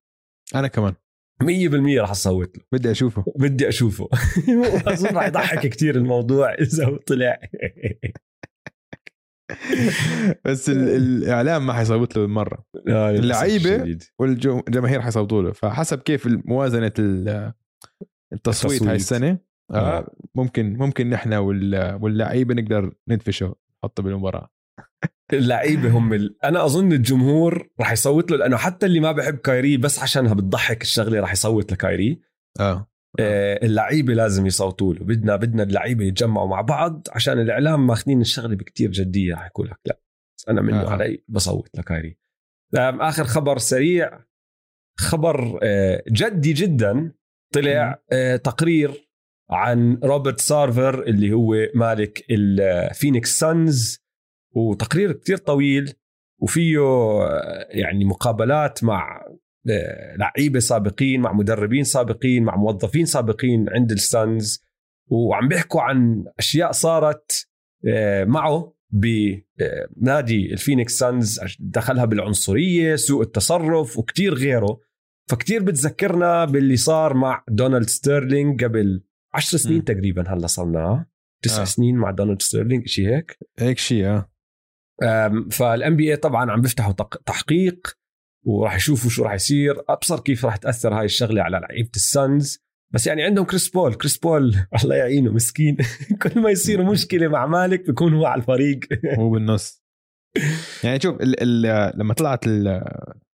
أنا 0.55 0.69
كمان. 0.69 0.95
100% 1.43 2.01
راح 2.01 2.11
أصوت 2.11 2.59
له. 2.59 2.65
بدي 2.73 2.91
أشوفه. 2.91 3.25
بدي 3.37 3.69
أشوفه. 3.69 4.09
اظن 4.93 5.17
راح 5.17 5.27
يضحك 5.27 5.67
كثير 5.67 5.97
الموضوع 5.97 6.55
إذا 6.55 6.99
طلع. 7.07 7.41
بس 10.45 10.71
الإعلام 10.71 11.67
ما 11.67 11.73
حيصوت 11.73 12.17
له 12.17 12.27
مره 12.27 12.65
اللعيبة 12.89 13.99
والجماهير 14.19 15.01
حيصوتوا 15.01 15.43
له. 15.43 15.53
فحسب 15.53 15.99
كيف 15.99 16.29
موازنه 16.45 16.93
التصويت 18.33 18.83
هاي 18.83 18.97
السنة 18.97 19.39
آه. 19.71 19.99
آه. 19.99 20.15
ممكن 20.35 20.77
ممكن 20.77 21.11
نحن 21.11 21.33
واللعيبة 21.33 22.55
نقدر 22.55 22.93
ندفشه 23.09 23.55
نحطه 23.85 24.03
بالمباراة. 24.03 24.51
اللعيبة 25.33 25.91
هم 25.91 26.13
ال... 26.13 26.45
أنا 26.45 26.65
أظن 26.65 26.93
الجمهور 26.93 27.69
راح 27.81 27.93
يصوت 27.93 28.31
له 28.31 28.37
لأنه 28.37 28.57
حتى 28.57 28.87
اللي 28.87 29.01
ما 29.01 29.13
بحب 29.13 29.37
كايري 29.37 29.77
بس 29.77 29.99
عشانها 29.99 30.35
بتضحك 30.35 30.83
الشغلة 30.83 31.21
راح 31.21 31.33
يصوت 31.33 31.73
لكايري. 31.73 32.21
آه. 32.61 32.91
اللعيبة 33.63 34.15
لازم 34.15 34.47
يصوتوا 34.47 34.95
له. 34.95 35.05
بدنا 35.05 35.37
بدنا 35.37 35.63
اللعيبة 35.63 36.05
يتجمعوا 36.05 36.49
مع 36.49 36.61
بعض 36.61 37.07
عشان 37.13 37.41
الإعلام 37.41 37.87
ماخذين 37.87 38.21
الشغلة 38.21 38.57
بكتير 38.57 38.91
جدية. 38.91 39.35
راح 39.35 39.47
يقول 39.47 39.67
لك 39.67 39.79
لا 39.87 40.01
بس 40.39 40.49
أنا 40.49 40.61
منه 40.61 40.83
آه. 40.83 40.91
علي 40.91 41.25
بصوت 41.29 41.79
لكايري 41.79 42.19
آخر 42.75 43.25
خبر 43.25 43.59
سريع. 43.59 44.29
خبر 44.99 45.59
آه 45.63 46.03
جدي 46.11 46.53
جدا 46.53 47.13
طلع 47.55 48.03
آه 48.13 48.37
تقرير 48.37 49.09
عن 49.51 49.99
روبرت 50.05 50.41
سارفر 50.41 51.03
اللي 51.03 51.33
هو 51.33 51.55
مالك 51.75 52.25
الفينيكس 52.31 53.39
سانز 53.39 53.99
وتقرير 54.55 55.13
كتير 55.13 55.37
طويل 55.37 55.93
وفيه 56.43 56.79
يعني 57.71 58.05
مقابلات 58.05 58.85
مع 58.85 59.27
آه، 59.27 59.39
لعيبة 60.17 60.59
سابقين 60.59 61.21
مع 61.21 61.33
مدربين 61.33 61.85
سابقين 61.85 62.45
مع 62.45 62.57
موظفين 62.57 63.05
سابقين 63.05 63.67
عند 63.69 63.93
السانز 63.93 64.65
وعم 65.07 65.49
بيحكوا 65.49 65.83
عن 65.83 66.25
أشياء 66.39 66.73
صارت 66.73 67.49
آه، 67.87 68.25
معه 68.25 68.75
بنادي 68.91 70.53
الفينيكس 70.53 70.99
سانز 70.99 71.41
دخلها 71.61 72.05
بالعنصرية 72.05 72.97
سوء 72.97 73.23
التصرف 73.23 73.99
وكتير 73.99 74.35
غيره. 74.35 74.81
فكتير 75.29 75.63
بتذكرنا 75.63 76.45
باللي 76.45 76.77
صار 76.77 77.15
مع 77.15 77.45
دونالد 77.49 77.89
ستيرلينج 77.89 78.65
قبل 78.65 79.03
عشر 79.35 79.59
سنين 79.59 79.79
م. 79.79 79.83
تقريبا 79.83 80.35
هلأ 80.35 80.47
صرنا 80.47 81.07
تسع 81.43 81.63
آه. 81.63 81.65
سنين 81.65 81.97
مع 81.97 82.11
دونالد 82.11 82.43
ستيرلينج 82.43 82.87
شيء 82.87 83.09
هيك؟ 83.09 83.39
هيك 83.59 83.79
شيء 83.79 84.07
آه. 84.07 84.29
فال 85.51 85.97
NBA 85.97 86.17
طبعا 86.17 86.51
عم 86.51 86.61
بيفتحوا 86.61 86.93
تحقيق 87.27 87.99
وراح 88.47 88.77
يشوفوا 88.77 89.11
شو 89.11 89.23
راح 89.23 89.33
يصير. 89.33 89.83
أبصر 89.89 90.21
كيف 90.21 90.45
راح 90.45 90.57
تأثر 90.57 90.95
هاي 90.95 91.05
الشغلة 91.05 91.43
على 91.43 91.59
لعيبة 91.59 91.91
السانز. 91.97 92.59
بس 92.95 93.07
يعني 93.07 93.23
عندهم 93.23 93.45
كريس 93.45 93.69
بول. 93.69 93.95
كريس 93.95 94.19
بول 94.19 94.57
الله 94.85 94.97
يعينه 94.97 95.33
مسكين. 95.33 95.77
كل 96.23 96.41
ما 96.41 96.51
يصير 96.51 96.83
مشكلة 96.83 97.29
مع 97.29 97.47
مالك 97.47 97.87
بيكون 97.87 98.15
هو 98.15 98.27
على 98.27 98.41
الفريق. 98.41 98.81
هو 99.19 99.31
بالنص. 99.35 99.83
يعني 100.85 101.01
شوف 101.01 101.21
ال 101.21 101.67
ال 101.67 101.93
لما 101.99 102.15
طلعت 102.15 102.45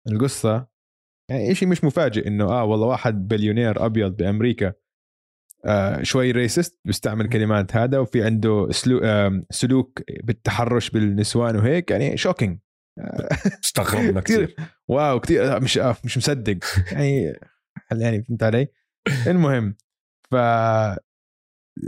القصة 0.08 0.66
يعني 1.30 1.54
شيء 1.54 1.68
مش 1.68 1.84
مفاجئ 1.84 2.26
إنه 2.26 2.44
آه 2.44 2.64
والله 2.64 2.86
واحد 2.86 3.28
بليونير 3.28 3.86
أبيض 3.86 4.16
بأمريكا 4.16 4.72
آه 5.64 6.02
شوي 6.02 6.30
racist 6.31 6.81
بيستعمل 6.84 7.28
كلمات 7.28 7.76
هذا 7.76 7.98
وفي 7.98 8.22
عنده 8.24 8.68
آه 9.02 9.42
سلوك 9.50 10.02
بالتحرش 10.24 10.90
بالنسوان 10.90 11.56
وهيك. 11.56 11.90
يعني 11.90 12.16
shocking 12.16 12.59
استغربنا 13.64 14.20
كثير 14.20 14.57
wow 14.88 15.20
كثير 15.20 15.57
آه، 15.57 15.59
مش 15.59 15.79
آه 15.79 15.96
مش 16.05 16.18
مصدق. 16.18 16.59
يعني 16.92 17.35
يعني 17.92 18.22
فهمت 18.22 18.42
علي؟ 18.42 18.68
المهم 19.26 19.76
ف 20.31 20.37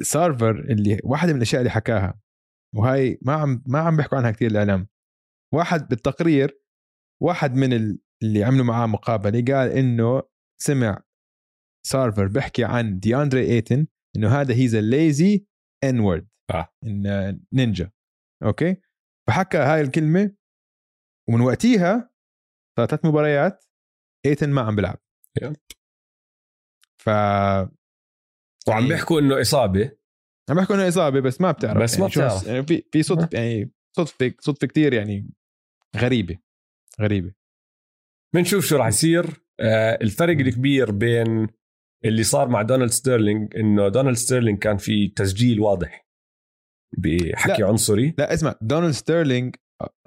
سارفر 0.02 0.50
اللي 0.50 1.00
واحدة 1.04 1.32
من 1.32 1.36
الأشياء 1.36 1.60
اللي 1.60 1.70
حكاها 1.70 2.20
وهاي 2.76 3.18
ما 3.22 3.32
عم 3.32 3.62
ما 3.66 3.78
عم 3.78 3.96
بيحكوا 3.96 4.18
عنها 4.18 4.30
كثير 4.30 4.50
الإعلام. 4.50 4.88
واحد 5.54 5.88
بالتقرير 5.88 6.62
واحد 7.22 7.54
من 7.54 7.72
اللي 8.22 8.44
عملوا 8.44 8.64
معاه 8.64 8.86
مقابلة 8.86 9.54
قال 9.54 9.70
إنه 9.70 10.22
سمع 10.62 11.02
سارفر 11.86 12.26
بيحكي 12.26 12.64
عن 12.64 12.98
دياندري 12.98 13.42
ايتن 13.42 13.86
إنه 14.16 14.28
هذا 14.40 14.54
he's 14.54 14.76
lazy 14.76 15.46
N-word 15.84 16.28
a 16.84 17.40
ninja 17.52 17.90
okay؟ 18.44 18.76
فحكى 19.28 19.58
هاي 19.58 19.80
الكلمة 19.80 20.34
ومن 21.28 21.40
وقتها 21.40 22.10
صار 22.78 22.86
ثلاث 22.86 23.04
مباريات 23.04 23.64
ايتن 24.26 24.50
ما 24.50 24.60
عم 24.60 24.76
بيلعب. 24.76 24.98
ف 26.98 27.08
وعم 27.08 27.70
يعني 28.68 28.88
بيحكوا 28.88 29.20
إنه 29.20 29.40
إصابة. 29.40 29.96
عم 30.50 30.56
بيحكوا 30.56 30.76
إنه 30.76 30.88
إصابة 30.88 31.20
بس 31.20 31.40
ما 31.40 31.52
بتعرف 31.52 31.82
بس 31.82 31.94
ما 31.94 32.00
يعني 32.00 32.10
بتعرف. 32.12 32.46
يعني 32.46 32.66
في 32.66 32.84
في 32.92 33.02
صدفه 33.02 33.28
يعني 33.32 33.70
صدفة 33.96 34.34
صدفة 34.40 34.66
كثير 34.66 34.92
يعني 34.92 35.30
غريبة 35.96 36.38
غريبة. 37.00 37.32
بنشوف 38.34 38.64
شو 38.66 38.76
راح 38.76 38.86
يصير. 38.86 39.42
آه 39.60 39.98
الفرق 40.02 40.36
الكبير 40.38 40.90
بين 40.90 41.48
اللي 42.04 42.22
صار 42.22 42.48
مع 42.48 42.62
دونالد 42.62 42.90
ستيرلينج 42.90 43.56
إنه 43.56 43.88
دونالد 43.88 44.16
ستيرلينج 44.16 44.58
كان 44.58 44.76
في 44.76 45.08
تسجيل 45.08 45.60
واضح 45.60 46.06
بحكي 46.98 47.62
لا. 47.62 47.68
عنصري. 47.68 48.14
لا 48.18 48.34
اسمع 48.34 48.54
دونالد 48.60 48.92
ستيرلينج 48.92 49.56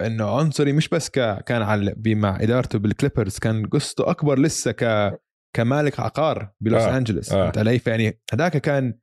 إنه 0.00 0.38
عنصري 0.38 0.72
مش 0.72 0.88
بس 0.88 1.10
ك... 1.10 1.44
كان 1.44 1.62
على 1.62 1.94
مع 2.06 2.40
إدارته 2.40 2.78
بالكليبرز 2.78 3.38
كان 3.38 3.66
قصته 3.66 4.10
أكبر 4.10 4.38
لسه 4.38 4.72
ك 4.72 5.12
كمالك 5.56 6.00
عقار 6.00 6.52
بلوس 6.60 6.82
آه. 6.82 6.96
أنجلوس. 6.96 7.32
آه. 7.32 7.42
فهمت 7.42 7.58
علي؟ 7.58 7.78
فيعني 7.78 8.20
هذاك 8.32 8.56
كان 8.56 8.98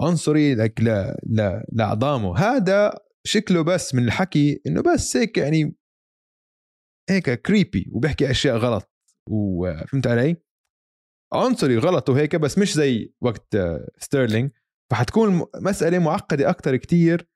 عنصري 0.00 0.54
لك 0.54 0.80
ل... 0.80 1.14
ل... 1.26 1.62
لعظامه 1.72 2.38
هذا 2.38 2.94
شكله 3.26 3.62
بس 3.62 3.94
من 3.94 4.04
الحكي 4.04 4.60
إنه 4.66 4.82
بس 4.82 5.16
هيك 5.16 5.38
يعني 5.38 5.76
هيك 7.10 7.30
creepy 7.30 7.90
وبيحكي 7.92 8.30
أشياء 8.30 8.56
غلط. 8.56 8.92
وفهمت 9.30 10.06
علي؟ 10.06 10.36
عنصري 11.32 11.78
غلط 11.78 12.08
وهيك 12.10 12.36
بس 12.36 12.58
مش 12.58 12.74
زي 12.74 13.12
وقت 13.20 13.56
ستيرلينج. 13.98 14.50
فحتكون 14.90 15.46
مسألة 15.54 15.98
معقدة 15.98 16.50
أكثر 16.50 16.76
كتير 16.76 17.28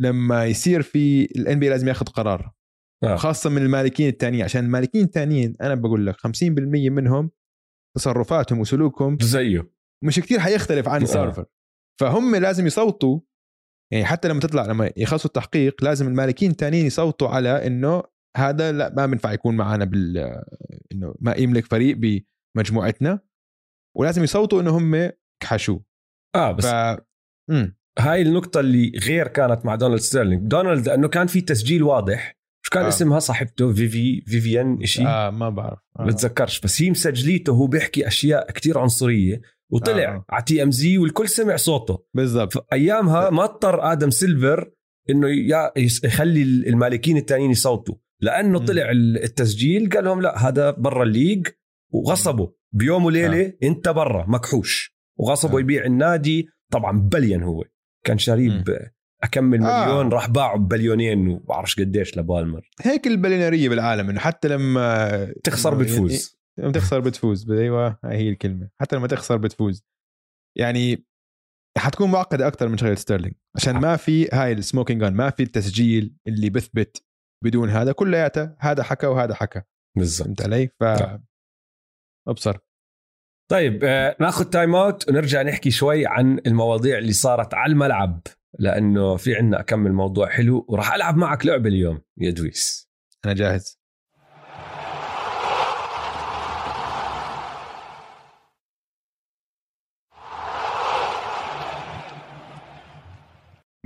لما 0.00 0.46
يصير 0.46 0.82
في 0.82 1.24
ال 1.24 1.58
NBA 1.58 1.68
لازم 1.68 1.88
ياخذ 1.88 2.06
قرار. 2.06 2.52
آه. 3.04 3.16
خاصة 3.16 3.50
من 3.50 3.62
المالكين 3.62 4.08
الثانيين 4.08 4.44
عشان 4.44 4.64
المالكين 4.64 5.04
الثانيين 5.04 5.56
أنا 5.60 5.74
بقول 5.74 6.06
لك 6.06 6.16
50% 6.16 6.20
منهم 6.90 7.30
تصرفاتهم 7.96 8.60
وسلوكهم 8.60 9.18
زيه. 9.20 9.72
مش 10.04 10.20
كتير 10.20 10.40
حيختلف 10.40 10.88
عن 10.88 11.00
آه. 11.00 11.04
سارفر. 11.04 11.44
فهم 12.00 12.36
لازم 12.36 12.66
يصوتوا 12.66 13.20
يعني 13.92 14.04
حتى 14.04 14.28
لما 14.28 14.40
تطلع 14.40 14.66
لما 14.66 14.90
يخلصوا 14.96 15.26
التحقيق 15.26 15.84
لازم 15.84 16.08
المالكين 16.08 16.50
الثانيين 16.50 16.86
يصوتوا 16.86 17.28
على 17.28 17.66
إنه 17.66 18.02
هذا 18.36 18.72
لا 18.72 18.94
ما 18.94 19.06
بينفع 19.06 19.32
يكون 19.32 19.56
معنا 19.56 19.84
بال 19.84 20.18
إنه 20.92 21.14
ما 21.20 21.34
يملك 21.34 21.66
فريق 21.66 21.96
بمجموعتنا. 22.56 23.20
ولازم 23.96 24.22
يصوتوا 24.22 24.60
إنه 24.60 24.78
هم 24.78 25.10
كحشوه 25.42 25.84
آه 26.34 26.52
بس 26.52 26.66
ف... 26.66 26.74
هاي 27.98 28.22
النقطة 28.22 28.60
اللي 28.60 28.92
غير 29.06 29.28
كانت 29.28 29.64
مع 29.64 29.74
دونالد 29.74 30.00
ستيرلينج. 30.00 30.42
دونالد 30.48 30.88
لأنه 30.88 31.08
كان 31.08 31.26
في 31.26 31.40
تسجيل 31.40 31.82
واضح. 31.82 32.36
شو 32.64 32.70
كان 32.70 32.84
آه. 32.84 32.88
اسمها 32.88 33.18
صاحبته؟ 33.18 33.72
فيفي 33.72 34.20
فيفيان 34.26 34.84
شيء 34.84 35.06
آه 35.06 35.30
ما 35.30 35.48
بعرف. 35.48 35.78
آه. 35.98 36.04
بتذكرش 36.04 36.60
بس 36.60 36.82
هي 36.82 36.90
مسجليته 36.90 37.52
هو 37.52 37.66
بيحكي 37.66 38.06
أشياء 38.06 38.50
كتير 38.50 38.78
عنصرية. 38.78 39.40
وطلع 39.70 40.14
آه. 40.14 40.24
على 40.30 40.44
TMZ 40.44 40.98
والكل 40.98 41.28
سمع 41.28 41.56
صوته. 41.56 42.04
بالضبط. 42.14 42.66
ايامها 42.72 43.30
ما 43.30 43.44
اضطر 43.44 43.92
آدم 43.92 44.10
سيلفر 44.10 44.70
إنه 45.10 45.28
يخلي 46.04 46.42
المالكين 46.42 47.16
الثانيين 47.16 47.50
يصوتوا. 47.50 47.94
لأنه 48.20 48.58
م. 48.58 48.64
طلع 48.64 48.90
التسجيل 48.90 49.88
قال 49.88 50.04
لهم 50.04 50.20
لا 50.20 50.48
هذا 50.48 50.70
برا 50.70 51.02
الليج. 51.02 51.46
وغصبوا. 51.90 52.48
بيوم 52.74 53.04
وليلة 53.04 53.42
آه. 53.42 53.52
أنت 53.62 53.88
برا 53.88 54.26
مكحوش. 54.28 54.94
وغصبوا 55.18 55.58
آه. 55.58 55.60
يبيع 55.60 55.84
النادي. 55.84 56.48
طبعا 56.72 57.00
بلين 57.00 57.42
هو. 57.42 57.64
كان 58.06 58.18
شاريه 58.18 58.64
اكمل 59.22 59.64
آه. 59.64 59.84
مليون 59.86 60.08
راح 60.08 60.28
باعه 60.28 60.58
ببليونين 60.58 61.28
وبعرفش 61.28 61.80
قديش 61.80 62.18
لبالمر. 62.18 62.70
هيك 62.80 63.06
البليونيرية 63.06 63.68
بالعالم 63.68 64.10
إنه 64.10 64.20
حتى 64.20 64.48
لما 64.48 65.34
تخسر 65.44 65.74
بتفوز. 65.74 66.38
لما 66.58 66.72
تخسر 66.72 67.00
بتفوز. 67.00 67.50
أيوه 67.50 67.98
هي 68.04 68.28
الكلمة. 68.28 68.70
حتى 68.80 68.96
لما 68.96 69.06
تخسر 69.06 69.36
بتفوز. 69.36 69.84
يعني 70.58 71.06
حتكون 71.78 72.10
معقدة 72.10 72.46
أكثر 72.46 72.68
من 72.68 72.78
شغلة 72.78 72.94
ستيرلينج. 72.94 73.34
عشان 73.56 73.76
ما 73.80 73.96
في 73.96 74.28
هاي 74.32 74.52
ال 74.52 74.59
smoking 74.59 75.04
ما 75.04 75.30
في 75.30 75.42
التسجيل 75.42 76.16
اللي 76.26 76.50
بثبت 76.50 77.04
بدون 77.44 77.68
هذا. 77.68 77.92
كلياتها 77.92 78.56
هذا 78.60 78.82
حكى 78.82 79.06
وهذا 79.06 79.34
حكى. 79.34 79.62
بالضبط. 79.96 80.26
فهمت 80.26 80.42
علي؟ 80.42 80.68
ف 80.68 80.84
أبصر. 82.28 82.58
طيب 83.52 83.84
آه، 83.84 84.16
ناخذ 84.20 84.44
timeout 84.44 85.08
ونرجع 85.08 85.42
نحكي 85.42 85.70
شوي 85.70 86.06
عن 86.06 86.38
المواضيع 86.46 86.98
اللي 86.98 87.12
صارت 87.12 87.54
على 87.54 87.72
الملعب 87.72 88.20
لأنه 88.58 89.16
في 89.16 89.34
عنا 89.34 89.60
أكم 89.60 89.92
موضوع 89.92 90.28
حلو 90.28 90.66
وراح 90.68 90.94
ألعب 90.94 91.16
معك 91.16 91.46
لعبة 91.46 91.68
اليوم 91.68 92.00
يا 92.18 92.30
دويس. 92.30 92.90
أنا 93.24 93.34
جاهز. 93.34 93.78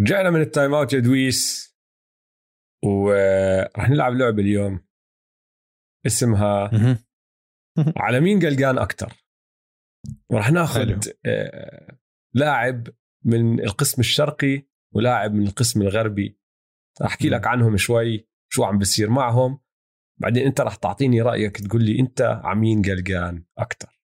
رجعنا 0.00 0.30
من 0.30 0.40
ال 0.40 0.74
timeout 0.74 0.92
يا 0.92 0.98
دويس 0.98 1.74
وراح 2.84 3.90
نلعب 3.90 4.12
لعبة 4.12 4.42
اليوم 4.42 4.80
اسمها 6.06 6.70
على 7.96 8.20
مين 8.20 8.40
قلقان 8.40 8.78
أكثر 8.78 9.25
وراح 10.30 10.52
ناخذ 10.52 11.08
آه، 11.26 11.98
لاعب 12.34 12.88
من 13.24 13.60
القسم 13.60 14.00
الشرقي 14.00 14.66
ولاعب 14.94 15.34
من 15.34 15.46
القسم 15.46 15.82
الغربي. 15.82 16.38
راح 17.00 17.10
أحكي 17.10 17.28
لك 17.28 17.46
عنهم 17.46 17.76
شوي 17.76 18.28
شو 18.52 18.64
عم 18.64 18.78
بصير 18.78 19.10
معهم. 19.10 19.58
بعدين 20.20 20.46
أنت 20.46 20.60
راح 20.60 20.74
تعطيني 20.74 21.22
رأيك 21.22 21.56
تقول 21.56 21.82
لي 21.84 22.00
أنت 22.00 22.40
عمين 22.44 22.82
قلقان 22.82 23.44
أكثر 23.58 23.96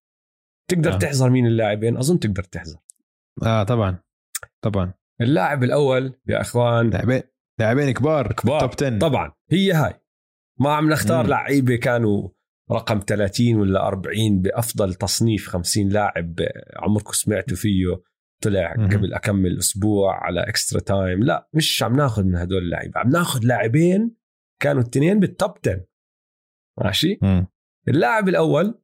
تقدر 0.70 0.94
آه. 0.94 0.98
تحزر 0.98 1.30
مين 1.30 1.46
اللاعبين؟ 1.46 1.96
أظن 1.96 2.18
تقدر 2.18 2.42
تحزر. 2.42 2.78
آه 3.42 3.62
طبعا. 3.62 3.98
طبعا. 4.64 4.94
اللاعب 5.20 5.64
الأول 5.64 6.20
يا 6.28 6.40
إخوان. 6.40 6.90
لاعبين 6.90 7.22
لاعبين 7.60 7.90
كبار 7.90 8.32
كبار. 8.32 8.60
top 8.60 8.70
10 8.70 8.98
طبعا. 8.98 9.32
هي 9.50 9.72
هاي. 9.72 9.94
ما 10.60 10.72
عم 10.72 10.90
نختار. 10.90 11.26
لعيبة 11.26 11.76
كانوا 11.76 12.28
رقم 12.70 13.00
30 13.06 13.54
ولا 13.54 13.86
40 13.86 14.40
بأفضل 14.42 14.94
تصنيف 14.94 15.48
50 15.48 15.88
لاعب 15.88 16.34
عمركم 16.76 17.12
سمعتوا 17.12 17.56
فيه 17.56 18.02
طلع. 18.42 18.72
قبل 18.72 19.14
أكم 19.14 19.58
أسبوع 19.58 20.24
على 20.26 20.40
Extra 20.48 20.80
Time 20.80 21.22
لا 21.24 21.48
مش 21.54 21.82
عم 21.82 21.96
ناخذ 21.96 22.24
من 22.24 22.36
هدول 22.36 22.62
اللعيبه 22.62 23.00
عم 23.00 23.10
ناخذ 23.10 23.40
لاعبين 23.44 24.16
كانوا 24.62 24.82
الاثنين 24.82 25.20
بال 25.20 25.35
top 25.35 25.58
10 25.66 25.86
ماشي. 26.78 27.18
اللاعب 27.88 28.28
الأول 28.28 28.82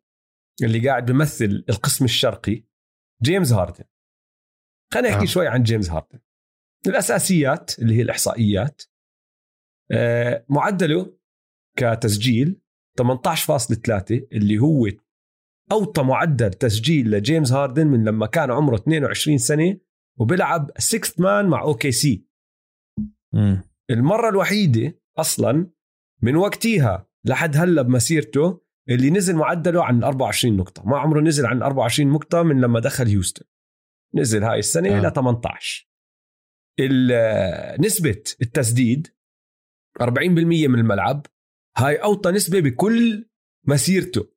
اللي 0.62 0.88
قاعد 0.88 1.06
بيمثل 1.06 1.64
القسم 1.70 2.04
الشرقي 2.04 2.64
جيمس 3.22 3.52
هاردن 3.52 3.84
خلينا 4.92 5.08
نحكي 5.08 5.22
آه. 5.22 5.26
شوي 5.26 5.48
عن 5.48 5.62
جيمس 5.62 5.90
هاردن 5.90 6.18
الأساسيات 6.86 7.78
اللي 7.78 7.94
هي 7.94 8.02
الإحصائيات 8.02 8.82
آه، 9.90 10.46
معدله 10.48 11.18
كتسجيل 11.76 12.60
18.3 13.02 14.22
اللي 14.32 14.58
هو 14.58 14.88
أوطى 15.72 16.02
معدل 16.02 16.50
تسجيل 16.50 17.10
لجيمس 17.10 17.52
هاردن 17.52 17.86
من 17.86 18.04
لما 18.04 18.26
كان 18.26 18.50
عمره 18.50 18.74
22 18.76 19.38
سنة 19.38 19.78
وبيلعب 20.18 20.70
6 20.78 21.22
man 21.22 21.46
مع 21.46 21.62
OKC. 21.62 22.24
المرة 23.90 24.28
الوحيدة 24.28 25.00
أصلا 25.18 25.70
من 26.22 26.36
وقتها 26.36 27.08
لحد 27.24 27.56
هلأ 27.56 27.82
بمسيرته 27.82 28.60
اللي 28.88 29.10
نزل 29.10 29.36
معدله 29.36 29.84
عن 29.84 30.04
24 30.04 30.56
نقطة. 30.56 30.82
ما 30.88 30.98
عمره 30.98 31.20
نزل 31.20 31.46
عن 31.46 31.62
24 31.62 32.12
نقطة 32.12 32.42
من 32.42 32.60
لما 32.60 32.80
دخل 32.80 33.06
هيوستن. 33.06 33.44
نزل 34.14 34.44
هاي 34.44 34.58
السنة 34.58 34.88
آه. 34.96 34.98
إلى 35.00 35.10
18 35.16 35.88
ال- 36.80 37.80
نسبة 37.80 38.22
التسديد 38.42 39.06
40% 40.02 40.68
من 40.68 40.78
الملعب. 40.78 41.26
هاي 41.78 41.96
أوطى 41.96 42.30
نسبة 42.30 42.60
بكل 42.60 43.28
مسيرته. 43.64 44.28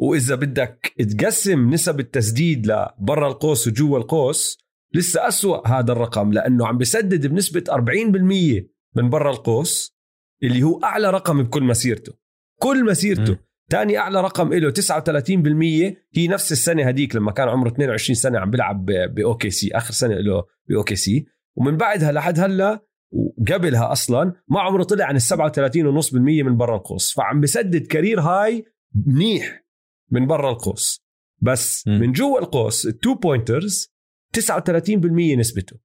وإذا 0.00 0.34
بدك 0.34 0.94
تقسم 0.98 1.70
نسب 1.70 2.00
التسديد 2.00 2.66
لبرا 2.66 3.28
القوس 3.28 3.68
وجوا 3.68 3.98
القوس 3.98 4.58
لسه 4.94 5.28
أسوأ 5.28 5.68
هذا 5.68 5.92
الرقم 5.92 6.32
لأنه 6.32 6.66
عم 6.66 6.78
بسدد 6.78 7.26
بنسبة 7.26 7.64
40% 7.70 8.68
من 8.96 9.10
برا 9.10 9.30
القوس 9.30 9.96
اللي 10.42 10.62
هو 10.62 10.80
أعلى 10.84 11.10
رقم 11.10 11.42
بكل 11.42 11.62
مسيرته. 11.62 12.12
كل 12.60 12.84
مسيرته. 12.84 13.38
ثاني 13.70 13.98
أعلى 13.98 14.20
رقم 14.20 14.54
له 14.54 14.70
39% 14.70 15.96
هي 16.14 16.28
نفس 16.28 16.52
السنة 16.52 16.88
هديك 16.88 17.16
لما 17.16 17.32
كان 17.32 17.48
عمره 17.48 17.68
22 17.68 18.14
سنة 18.14 18.38
عم 18.38 18.50
بيلعب 18.50 18.84
ب 18.86 19.50
OKC 19.50 19.70
آخر 19.72 19.92
سنة 19.92 20.14
له 20.14 20.44
ب 20.68 20.96
OKC. 20.96 21.26
ومن 21.56 21.76
بعدها 21.76 22.12
لحد 22.12 22.38
هلأ 22.38 22.87
وقبلها 23.10 23.92
أصلا 23.92 24.32
ما 24.48 24.60
عمره 24.60 24.82
طلع 24.82 25.04
عن 25.04 25.16
ال 25.16 25.20
37.5% 25.20 26.14
من 26.14 26.56
برا 26.56 26.76
القوس 26.76 27.14
فعم 27.14 27.40
بسدد 27.40 27.86
career 27.86 28.20
high 28.20 28.64
منيح 29.06 29.64
من 30.10 30.26
برا 30.26 30.50
القوس 30.50 31.04
بس 31.42 31.88
مم. 31.88 32.00
من 32.00 32.12
جوا 32.12 32.38
القوس 32.38 32.86
ال 32.86 32.93
two 32.93 33.14
pointers 33.14 33.94
39% 34.36 35.38
نسبته 35.38 35.76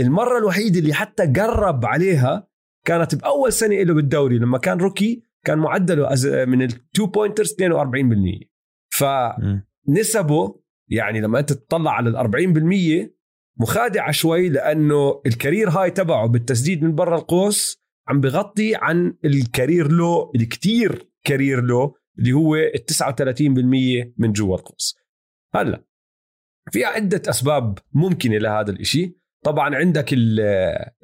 المرة 0.00 0.38
الوحيدة 0.38 0.78
اللي 0.78 0.94
حتى 0.94 1.26
قرب 1.26 1.84
عليها 1.84 2.48
كانت 2.84 3.14
بأول 3.14 3.52
سنة 3.52 3.82
له 3.82 3.94
بالدوري 3.94 4.38
لما 4.38 4.58
كان 4.58 4.78
rookie 4.78 5.22
كان 5.44 5.58
معدله 5.58 6.08
من 6.44 6.62
ال 6.62 6.73
two 6.73 7.06
pointers 7.06 7.52
42% 7.52 7.54
مم. 7.62 8.18
فنسبه 9.88 10.62
يعني 10.88 11.20
لما 11.20 11.38
أنت 11.38 11.52
تطلع 11.52 11.90
على 11.90 12.08
ال 12.08 13.08
40% 13.08 13.10
مخادعة 13.60 14.10
شوي 14.12 14.48
لأنه 14.48 15.22
ال 15.26 15.32
career 15.32 15.70
high 15.70 15.90
تبعه 15.90 16.26
بالتسديد 16.28 16.82
من 16.84 16.94
برا 16.94 17.16
القوس 17.18 17.82
عم 18.08 18.20
بغطي 18.20 18.72
عن 18.74 19.16
ال 19.24 19.34
career 19.34 19.92
low 19.92 20.32
الكتير 20.36 21.08
career 21.24 21.60
low 21.60 21.96
اللي 22.18 22.32
هو 22.32 22.54
ال 22.56 22.84
39% 22.84 24.12
من 24.18 24.32
جوا 24.32 24.56
القوس. 24.56 24.96
هلا 25.54 25.84
في 26.70 26.84
عدة 26.84 27.22
أسباب 27.30 27.78
ممكنة 27.92 28.38
لهذا 28.38 28.70
الإشي. 28.70 29.16
طبعا 29.44 29.74
عندك 29.76 30.12
ال- 30.12 30.40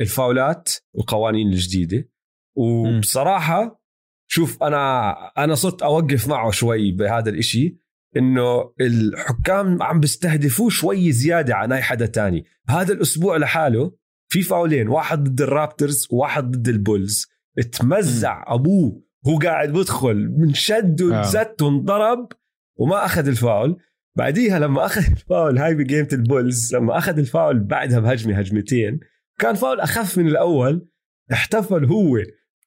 الفاولات 0.00 0.70
والقوانين 0.94 1.48
الجديدة. 1.48 2.08
وبصراحة 2.56 3.82
شوف 4.30 4.62
أنا 4.62 5.12
أنا 5.38 5.54
صرت 5.54 5.82
أوقف 5.82 6.28
معه 6.28 6.50
شوي 6.50 6.92
بهذا 6.92 7.30
الإشي. 7.30 7.76
إنه 8.16 8.72
الحكام 8.80 9.82
عم 9.82 10.00
بيستهدفوه 10.00 10.70
شوي 10.70 11.12
زيادة 11.12 11.54
عن 11.54 11.72
أي 11.72 11.82
حدا 11.82 12.06
تاني. 12.06 12.44
هذا 12.68 12.92
الأسبوع 12.92 13.36
لحاله 13.36 13.92
في 14.28 14.42
فاولين 14.42 14.88
واحد 14.88 15.24
ضد 15.24 15.40
الرابترز 15.40 16.08
وواحد 16.10 16.50
ضد 16.50 16.68
البولز. 16.68 17.26
تمزع 17.72 18.44
أبوه 18.46 19.02
هو 19.26 19.38
قاعد 19.38 19.72
بدخل 19.72 20.34
من 20.38 20.54
شد 20.54 21.02
آه. 21.02 21.20
وزت 21.20 21.62
وانضرب 21.62 22.28
وما 22.76 23.04
أخذ 23.04 23.28
الفاول. 23.28 23.76
بعديها 24.16 24.58
لما 24.58 24.86
أخذ 24.86 25.10
الفاول 25.10 25.58
هاي 25.58 25.74
بجيمة 25.74 26.08
البولز 26.12 26.74
لما 26.74 26.98
أخذ 26.98 27.18
الفاول 27.18 27.60
بعدها 27.60 28.00
بهجمة 28.00 28.38
هجمتين 28.38 29.00
كان 29.38 29.54
فاول 29.54 29.80
أخف 29.80 30.18
من 30.18 30.28
الأول 30.28 30.88
احتفل 31.32 31.84
هو 31.84 32.18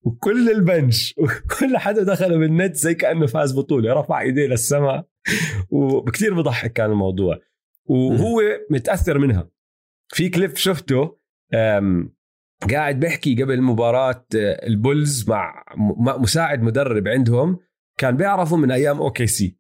وكل 0.04 0.50
ال 0.50 0.61
bench 0.61 1.16
وكل 1.18 1.78
حدا 1.78 2.04
دخل 2.04 2.40
بالنتس 2.40 2.76
زي 2.76 2.96
كأنه 2.96 3.26
فاز 3.26 3.54
بطولة 3.54 3.94
رفع 3.94 4.22
إيديه 4.22 4.48
للسماء. 4.48 5.08
وكثير 5.70 6.34
بضحك 6.34 6.74
كان 6.74 6.92
الموضوع. 6.92 7.40
وهو 7.86 8.42
متأثر 8.70 9.18
منها. 9.18 9.50
في 10.14 10.30
كليب 10.30 10.56
شفته 10.56 11.18
قاعد 12.72 13.00
بيحكي 13.00 13.44
قبل 13.44 13.62
مباراة 13.62 14.26
آه، 14.36 14.68
البولز 14.68 15.30
مع 15.30 15.64
مساعد 15.98 16.62
مدرب 16.62 17.08
عندهم 17.08 17.60
كان 17.98 18.18
بيعرفوا 18.18 18.58
من 18.58 18.72
أيام 18.72 18.98
OKC. 18.98 19.58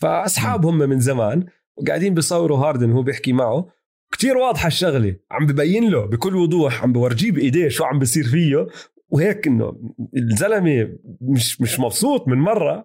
فاصحاب 0.00 0.66
هم 0.66 0.78
من 0.78 1.00
زمان 1.00 1.46
وقاعدين 1.76 2.14
بيصوروا 2.14 2.58
هاردن 2.58 2.90
وهو 2.90 3.02
بيحكي 3.02 3.32
معه. 3.32 3.68
كتير 4.12 4.36
واضحة 4.36 4.66
الشغلة. 4.66 5.16
عم 5.30 5.46
ببين 5.46 5.90
له 5.90 6.06
بكل 6.06 6.36
وضوح 6.36 6.82
عم 6.82 6.92
بورجيه 6.92 7.32
بإيديه 7.32 7.68
شو 7.68 7.84
عم 7.84 7.98
بيصير 7.98 8.24
فيه. 8.24 8.66
وهيك 9.08 9.46
إنه 9.46 9.92
الزلمة 10.16 10.88
مش 11.20 11.60
مش 11.60 11.80
مبسوط 11.80 12.28
من 12.28 12.38
مرة. 12.38 12.84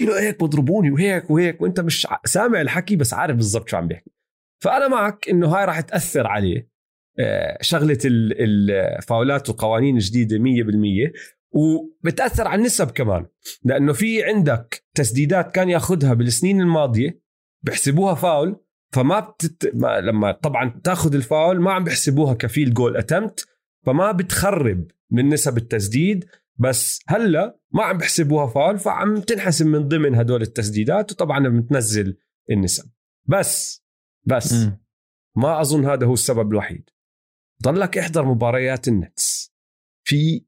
له 0.00 0.20
هيك 0.20 0.42
بضربوني 0.44 0.90
وهيك 0.90 1.30
وهيك. 1.30 1.62
وأنت 1.62 1.80
مش 1.80 2.06
سامع 2.24 2.60
الحكي 2.60 2.96
بس 2.96 3.14
عارف 3.14 3.36
بالضبط 3.36 3.68
شو 3.68 3.76
عم 3.76 3.88
بيحكي. 3.88 4.10
فأنا 4.62 4.88
معك 4.88 5.28
إنه 5.28 5.48
هاي 5.48 5.64
راح 5.64 5.80
تأثر 5.80 6.26
عليه. 6.26 6.72
آه، 7.18 7.58
شغلة 7.60 7.98
ال- 8.04 8.40
الفاولات 8.40 9.48
والقوانين 9.48 9.96
الجديدة 9.96 10.38
100% 10.38 11.12
وبتأثر 11.50 12.48
على 12.48 12.58
النسب 12.58 12.90
كمان. 12.90 13.26
لأنه 13.64 13.92
في 13.92 14.24
عندك 14.24 14.84
تسديدات 14.94 15.54
كان 15.54 15.68
ياخذها 15.70 16.14
بالسنين 16.14 16.60
الماضية 16.60 17.20
بيحسبوها 17.62 18.14
فاول 18.14 18.56
فما 18.92 19.20
بتت... 19.20 19.70
ما... 19.74 20.00
لما 20.00 20.32
طبعا 20.32 20.80
تاخذ 20.84 21.14
الفاول 21.14 21.60
ما 21.60 21.72
عم 21.72 21.84
بيحسبوها 21.84 22.34
كفيل 22.34 22.74
جول 22.74 22.96
اتمت 22.96 23.46
فما 23.86 24.12
بتخرب 24.12 24.90
من 25.10 25.28
نسب 25.28 25.56
التسديد. 25.56 26.24
بس 26.58 27.00
هلا 27.08 27.58
ما 27.74 27.82
عم 27.84 27.98
بيحسبوها 27.98 28.46
فاول 28.46 28.78
فعم 28.78 29.20
تنحسب 29.20 29.66
من 29.66 29.88
ضمن 29.88 30.14
هدول 30.14 30.42
التسديدات 30.42 31.12
وطبعا 31.12 31.48
بتنزل 31.48 32.16
النسب. 32.50 32.90
بس 33.28 33.84
بس 34.26 34.52
مم. 34.52 34.82
ما 35.36 35.60
أظن 35.60 35.84
هذا 35.84 36.06
هو 36.06 36.14
السبب 36.14 36.52
الوحيد. 36.52 36.90
ضلك 37.62 37.98
إحضر 37.98 38.24
مباريات 38.24 38.88
النتس. 38.88 39.52
في 40.04 40.46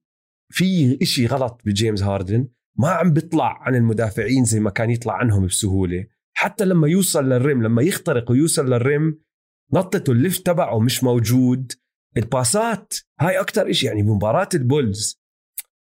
في 0.51 0.99
إشي 1.03 1.27
غلط 1.27 1.61
بجيمس 1.65 2.03
هاردن. 2.03 2.49
ما 2.79 2.89
عم 2.89 3.13
بيطلع 3.13 3.63
عن 3.63 3.75
المدافعين 3.75 4.45
زي 4.45 4.61
ما 4.61 4.71
كان 4.71 4.91
يطلع 4.91 5.15
عنهم 5.15 5.47
بسهولة. 5.47 6.07
حتى 6.37 6.65
لما 6.65 6.89
يوصل 6.89 7.25
لل 7.25 7.40
rim 7.40 7.63
لما 7.63 7.83
يخترق 7.83 8.31
ويوصل 8.31 8.67
لل 8.67 8.88
rim 8.88 9.21
نطته 9.73 10.13
ال 10.13 10.19
lift 10.19 10.47
تبعه 10.47 10.79
مش 10.81 11.05
موجود. 11.05 11.73
الباسات 12.17 12.95
هاي 13.21 13.41
أكثر 13.41 13.73
شيء 13.73 13.89
يعني 13.89 14.03
بمباراه 14.03 14.49
البولز. 14.55 15.24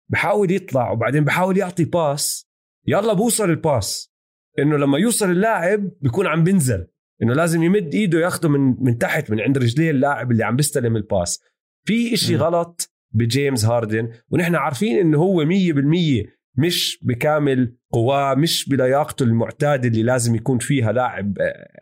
بحاول 0.08 0.50
يطلع 0.52 0.90
وبعدين 0.90 1.24
بحاول 1.24 1.58
يعطي 1.58 1.84
pass. 1.84 2.48
يلا 2.86 3.12
بوصل 3.12 3.50
ال 3.50 3.61
pass. 3.61 4.12
إنه 4.58 4.76
لما 4.76 4.98
يوصل 4.98 5.30
اللاعب 5.30 5.90
بيكون 6.00 6.26
عم 6.26 6.44
بنزل 6.44 6.86
إنه 7.22 7.34
لازم 7.34 7.62
يمد 7.62 7.94
إيده 7.94 8.18
ياخده 8.18 8.48
من 8.48 8.84
من 8.84 8.98
تحت 8.98 9.30
من 9.30 9.40
عند 9.40 9.58
رجليه 9.58 9.90
اللاعب 9.90 10.30
اللي 10.32 10.44
عم 10.44 10.56
بيستلم 10.56 10.96
ال 10.96 11.04
pass. 11.04 11.40
في 11.86 12.14
إشي 12.14 12.36
م. 12.36 12.38
غلط 12.40 12.94
بجيمس 13.14 13.64
هاردن 13.64 14.12
ونحن 14.30 14.54
عارفين 14.54 14.98
إنه 14.98 15.18
هو 15.18 15.44
100% 15.44 16.26
مش 16.58 16.98
بكامل 17.02 17.76
قواه 17.92 18.34
مش 18.34 18.68
بلياقته 18.68 19.22
المعتادة 19.22 19.88
اللي 19.88 20.02
لازم 20.02 20.34
يكون 20.34 20.58
فيها 20.58 20.92
لاعب 20.92 21.38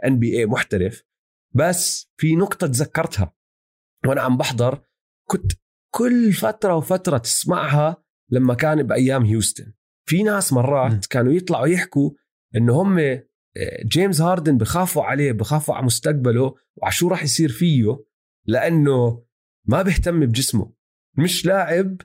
NBA 0.06 0.46
محترف. 0.46 1.02
بس 1.54 2.10
في 2.16 2.36
نقطة 2.36 2.66
تذكرتها. 2.66 3.32
وأنا 4.06 4.20
عم 4.22 4.36
بحضر 4.36 4.80
كنت 5.28 5.52
كل 5.94 6.32
فترة 6.32 6.76
وفترة 6.76 7.18
تسمعها 7.18 8.05
لما 8.30 8.54
كان 8.54 8.82
بأيام 8.82 9.24
هيوستن. 9.24 9.72
في 10.08 10.22
ناس 10.22 10.52
مرات 10.52 10.92
م. 10.92 11.00
كانوا 11.10 11.32
يطلعوا 11.32 11.66
يحكوا 11.66 12.10
إنه 12.56 12.82
هم 12.82 12.98
آه، 12.98 13.22
جيمس 13.84 14.20
هاردن 14.20 14.58
بخافوا 14.58 15.02
عليه 15.04 15.32
بخافوا 15.32 15.74
على 15.74 15.86
مستقبله 15.86 16.54
وعلى 16.76 16.92
شو 16.92 17.08
راح 17.08 17.22
يصير 17.22 17.48
فيه 17.48 18.04
لأنه 18.46 19.22
ما 19.64 19.82
بيهتم 19.82 20.20
بجسمه. 20.20 20.72
مش 21.18 21.46
لاعب 21.46 22.00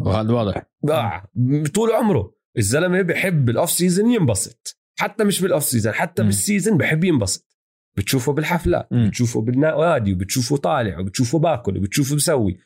وهذا 0.00 0.32
واضح. 0.32 0.62
آه، 0.90 1.28
طول 1.74 1.92
عمره. 1.92 2.34
الزلمة 2.58 3.02
بحب 3.02 3.44
بال 3.44 3.54
off 3.54 3.70
season 3.70 4.10
ينبسط. 4.10 4.78
حتى 4.98 5.24
مش 5.24 5.40
بال 5.40 5.50
off 5.50 5.64
season 5.64 5.92
حتى 5.92 6.22
م. 6.22 6.26
بال 6.26 6.39
season 6.39 6.76
بحب 6.76 7.04
ينبسط. 7.04 7.52
بتشوفه 7.96 8.32
بالحفلات 8.32 8.88
م. 8.90 9.08
بتشوفه 9.08 9.40
بالنوادي 9.40 10.12
وبتشوفه 10.12 10.56
طالع 10.56 10.98
وبتشوفه 10.98 11.38
باكل 11.38 11.78
وبتشوفه 11.78 12.16
بسوي 12.16 12.58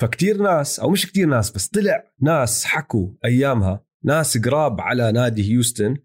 فكتير 0.00 0.42
ناس 0.42 0.80
أو 0.80 0.90
مش 0.90 1.06
كتير 1.06 1.26
ناس 1.26 1.50
بس 1.50 1.68
طلع 1.68 2.12
ناس 2.20 2.64
حكوا 2.64 3.08
أيامها 3.24 3.84
ناس 4.04 4.38
قراب 4.38 4.80
على 4.80 5.12
نادي 5.12 5.50
هيوستن 5.50 5.96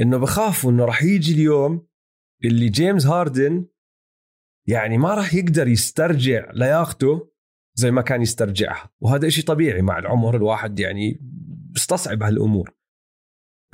إنه 0.00 0.18
بخافوا 0.18 0.70
إنه 0.70 0.84
راح 0.84 1.02
يجي 1.02 1.34
اليوم 1.34 1.86
اللي 2.44 2.68
جيمس 2.68 3.06
هاردن 3.06 3.66
يعني 4.68 4.98
ما 4.98 5.14
راح 5.14 5.34
يقدر 5.34 5.68
يسترجع 5.68 6.50
لياقته 6.54 7.32
زي 7.74 7.90
ما 7.90 8.02
كان 8.02 8.22
يسترجعها. 8.22 8.90
وهذا 9.00 9.26
إشي 9.26 9.42
طبيعي 9.42 9.82
مع 9.82 9.98
العمر 9.98 10.36
الواحد 10.36 10.80
يعني 10.80 11.18
بيستصعب 11.72 12.22
هالأمور. 12.22 12.76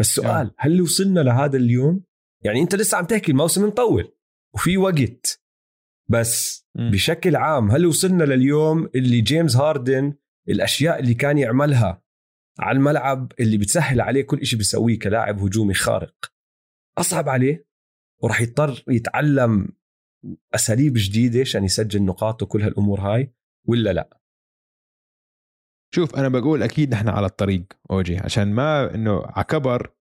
بس 0.00 0.06
سؤال 0.06 0.54
هل 0.58 0.82
وصلنا 0.82 1.20
لهذا 1.20 1.56
اليوم؟ 1.56 2.04
يعني 2.44 2.60
أنت 2.60 2.74
لسه 2.74 2.98
عم 2.98 3.04
تحكي 3.04 3.32
الموسم 3.32 3.66
مطول 3.66 4.12
وفي 4.54 4.76
وقت. 4.78 5.41
بس 6.10 6.66
م. 6.74 6.90
بشكل 6.90 7.36
عام 7.36 7.70
هل 7.70 7.86
وصلنا 7.86 8.24
لليوم 8.24 8.88
اللي 8.94 9.20
جيمس 9.20 9.56
هاردن 9.56 10.14
الأشياء 10.48 10.98
اللي 10.98 11.14
كان 11.14 11.38
يعملها 11.38 12.02
على 12.58 12.76
الملعب 12.76 13.32
اللي 13.40 13.58
بتسهل 13.58 14.00
عليه 14.00 14.22
كل 14.22 14.46
شيء 14.46 14.58
بيسويه 14.58 14.98
كلاعب 14.98 15.38
هجومي 15.38 15.74
خارق؟ 15.74 16.32
أصعب 16.98 17.28
عليه 17.28 17.66
وراح 18.22 18.40
يضطر 18.40 18.84
يتعلم 18.88 19.68
أساليب 20.54 20.92
جديدة 20.96 21.40
عشان 21.40 21.64
يسجل 21.64 22.02
نقاط 22.02 22.42
وكل 22.42 22.62
هالأمور 22.62 23.00
هاي 23.00 23.32
ولا 23.68 23.92
لا؟ 23.92 24.18
شوف 25.94 26.16
أنا 26.16 26.28
بقول 26.28 26.62
أكيد 26.62 26.90
نحن 26.90 27.08
على 27.08 27.26
الطريق 27.26 27.64
أوجي 27.90 28.16
عشان 28.16 28.52
ما 28.52 28.94
إنه 28.94 29.22
على 29.24 29.44
كبر 29.44 29.94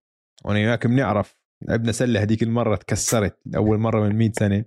وأنا 0.46 0.60
وياك 0.60 0.88
بنعرف 0.88 1.42
لعبنا 1.62 1.92
سلة 1.92 2.22
هذيك 2.22 2.44
المرة 2.44 2.76
تكسرت 2.76 3.40
اول 3.56 3.78
مرة 3.78 4.08
من 4.08 4.16
100 4.16 4.32
سنة. 4.32 4.66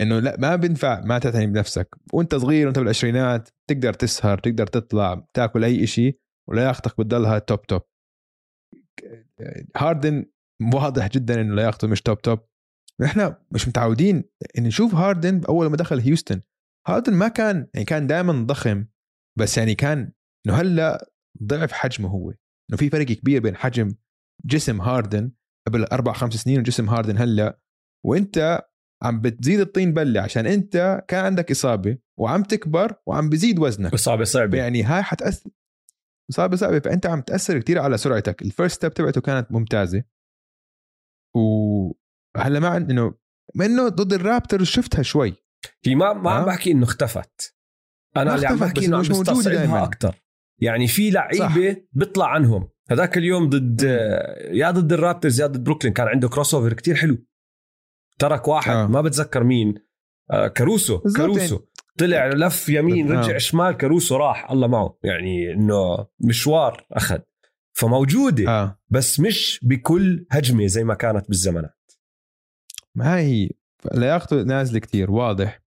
إنه 0.00 0.18
لا 0.18 0.36
ما 0.38 0.56
بينفع 0.56 1.00
ما 1.00 1.18
تعتني 1.18 1.46
بنفسك. 1.46 1.96
وأنت 2.12 2.34
صغير 2.34 2.66
وأنت 2.66 2.78
بالعشرينات 2.78 3.48
تقدر 3.70 3.92
تسهر 3.92 4.38
تقدر 4.38 4.66
تطلع 4.66 5.26
تاكل 5.34 5.64
أي 5.64 5.86
شيء 5.86 6.18
ولياقتك 6.48 7.00
بتضلها 7.00 7.38
top 7.38 7.62
top 7.62 7.82
هاردن 9.76 10.26
واضح 10.74 11.08
جدا 11.08 11.40
إنه 11.40 11.54
لياقته 11.54 11.88
مش 11.88 12.02
top 12.02 12.22
top 12.22 12.38
نحن 13.00 13.34
مش 13.50 13.68
متعودين 13.68 14.24
إن 14.58 14.62
نشوف 14.62 14.94
هاردن 14.94 15.40
أول 15.48 15.66
ما 15.66 15.76
دخل 15.76 16.00
هيوستن 16.00 16.40
هاردن 16.88 17.14
ما 17.14 17.28
كان 17.28 17.66
يعني 17.74 17.84
كان 17.84 18.06
دائما 18.06 18.32
ضخم 18.32 18.86
بس 19.38 19.58
يعني 19.58 19.74
كان 19.74 20.12
إنه 20.46 20.54
هلأ 20.54 21.10
ضعف 21.42 21.72
حجمه 21.72 22.08
هو. 22.08 22.30
إنه 22.30 22.76
في 22.76 22.90
فرق 22.90 23.06
كبير 23.06 23.42
بين 23.42 23.56
حجم 23.56 23.94
جسم 24.44 24.80
هاردن 24.80 25.32
قبل 25.68 25.84
أربع 25.84 26.12
خمس 26.12 26.34
سنين 26.34 26.58
وجسم 26.58 26.88
هاردن 26.88 27.18
هلأ. 27.18 27.60
وأنت 28.06 28.62
عم 29.02 29.20
بتزيد 29.20 29.60
الطين 29.60 29.94
بله 29.94 30.20
عشان 30.20 30.46
انت 30.46 31.04
كان 31.08 31.24
عندك 31.24 31.50
إصابة 31.50 31.98
وعم 32.18 32.42
تكبر 32.42 32.94
وعم 33.06 33.28
بزيد 33.28 33.58
وزنك. 33.58 33.94
إصابة 33.94 34.24
صعبة. 34.24 34.58
يعني 34.58 34.82
هاي 34.82 35.02
حتأثر. 35.02 35.50
إصابة 36.30 36.56
صعبة. 36.56 36.78
فأنت 36.78 37.06
عم 37.06 37.20
تأثر 37.20 37.58
كتير 37.58 37.78
على 37.78 37.98
سرعتك. 37.98 38.42
ال 38.42 38.47
first 38.47 38.74
step 38.74 38.94
تبعته 38.94 39.20
كانت 39.20 39.52
ممتازة. 39.52 40.04
وهلا 41.34 42.60
ما 42.60 42.68
عند 42.68 42.90
إنه 42.90 43.14
ما 43.54 43.66
إنه 43.66 43.88
ضد 43.88 44.12
الرابترز 44.12 44.66
شفتها 44.66 45.02
شوي. 45.02 45.34
هي 45.84 45.94
ما 45.94 46.12
ما 46.12 46.30
عم. 46.30 46.44
بحكي 46.44 46.72
إنه 46.72 46.84
اختفت. 46.84 47.56
أنا 48.16 48.34
اللي 48.34 48.46
عم 48.46 48.58
بحكي 48.58 48.86
إنه 48.86 48.96
عم 48.96 49.00
مش 49.00 49.10
موجودة 49.10 49.32
بستصعبها. 49.32 49.84
أكثر 49.84 50.22
يعني 50.62 50.88
في 50.88 51.10
لعيبة 51.10 51.82
بيطلع 51.92 52.26
عنهم. 52.26 52.68
هذاك 52.90 53.18
اليوم 53.18 53.48
ضد 53.48 53.82
يا 54.50 54.70
ضد 54.70 54.92
الرابترز 54.92 55.40
يا 55.40 55.46
ضد 55.46 55.64
بروكلين. 55.64 55.94
كان 55.94 56.08
عنده 56.08 56.28
crossover 56.28 56.72
كثير 56.72 56.94
حلو. 56.94 57.26
ترك 58.20 58.48
واحد 58.48 58.72
آه. 58.72 58.86
ما 58.86 59.00
بتذكر 59.00 59.44
مين 59.44 59.74
آه 60.30 60.48
كاروسو 60.48 60.98
بالضبط 60.98 61.20
كاروسو 61.20 61.54
يعني. 61.54 61.66
طلع 61.98 62.26
لف 62.26 62.68
يمين 62.68 63.12
آه. 63.12 63.20
رجع 63.20 63.38
شمال 63.38 63.72
كاروسو 63.72 64.16
راح 64.16 64.50
الله 64.50 64.66
معه 64.66 64.98
يعني 65.02 65.52
إنه 65.52 66.06
مشوار 66.20 66.86
أخذ 66.92 67.18
فموجودة 67.72 68.48
آه. 68.48 68.80
بس 68.90 69.20
مش 69.20 69.60
بكل 69.62 70.26
هجمة 70.30 70.66
زي 70.66 70.84
ما 70.84 70.94
كانت 70.94 71.28
بالزمانات 71.28 71.92
ما 72.94 73.18
هي 73.18 73.50
لياقته 73.94 74.42
نازلة 74.42 74.78
كتير 74.80 75.10
واضح 75.10 75.60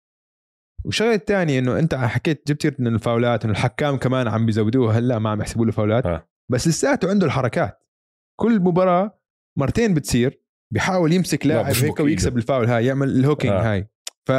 والشغله 0.86 1.14
الثانية 1.14 1.60
إنه 1.60 1.80
أنت 1.80 1.96
حكيت 1.96 2.48
جبت 2.48 2.62
سيره 2.62 2.76
الفاولات 2.80 3.44
إنه 3.44 3.54
الحكام 3.54 3.98
كمان 3.98 4.28
عم 4.28 4.46
بيزودوها 4.46 5.00
هلأ 5.00 5.20
ما 5.20 5.30
عم 5.30 5.42
يحسبوا 5.42 5.66
له 5.66 5.72
فاولات 5.72 6.06
آه. 6.06 6.28
بس 6.52 6.68
لساته 6.68 7.10
عنده 7.10 7.26
الحركات 7.26 7.80
كل 8.40 8.60
مباراة 8.60 9.20
مرتين 9.58 9.94
بتصير 9.94 10.43
بيحاول 10.74 11.14
يمسك 11.14 11.46
لاعب 11.46 11.66
هيك 11.66 12.00
ويكسب. 12.00 12.38
الفاول. 12.38 12.66
هاي 12.70 12.86
يعمل 12.86 13.10
ال 13.10 13.15
hooking 13.15 13.54
آه. 13.54 13.72
هاي. 13.74 13.88
ف 14.28 14.32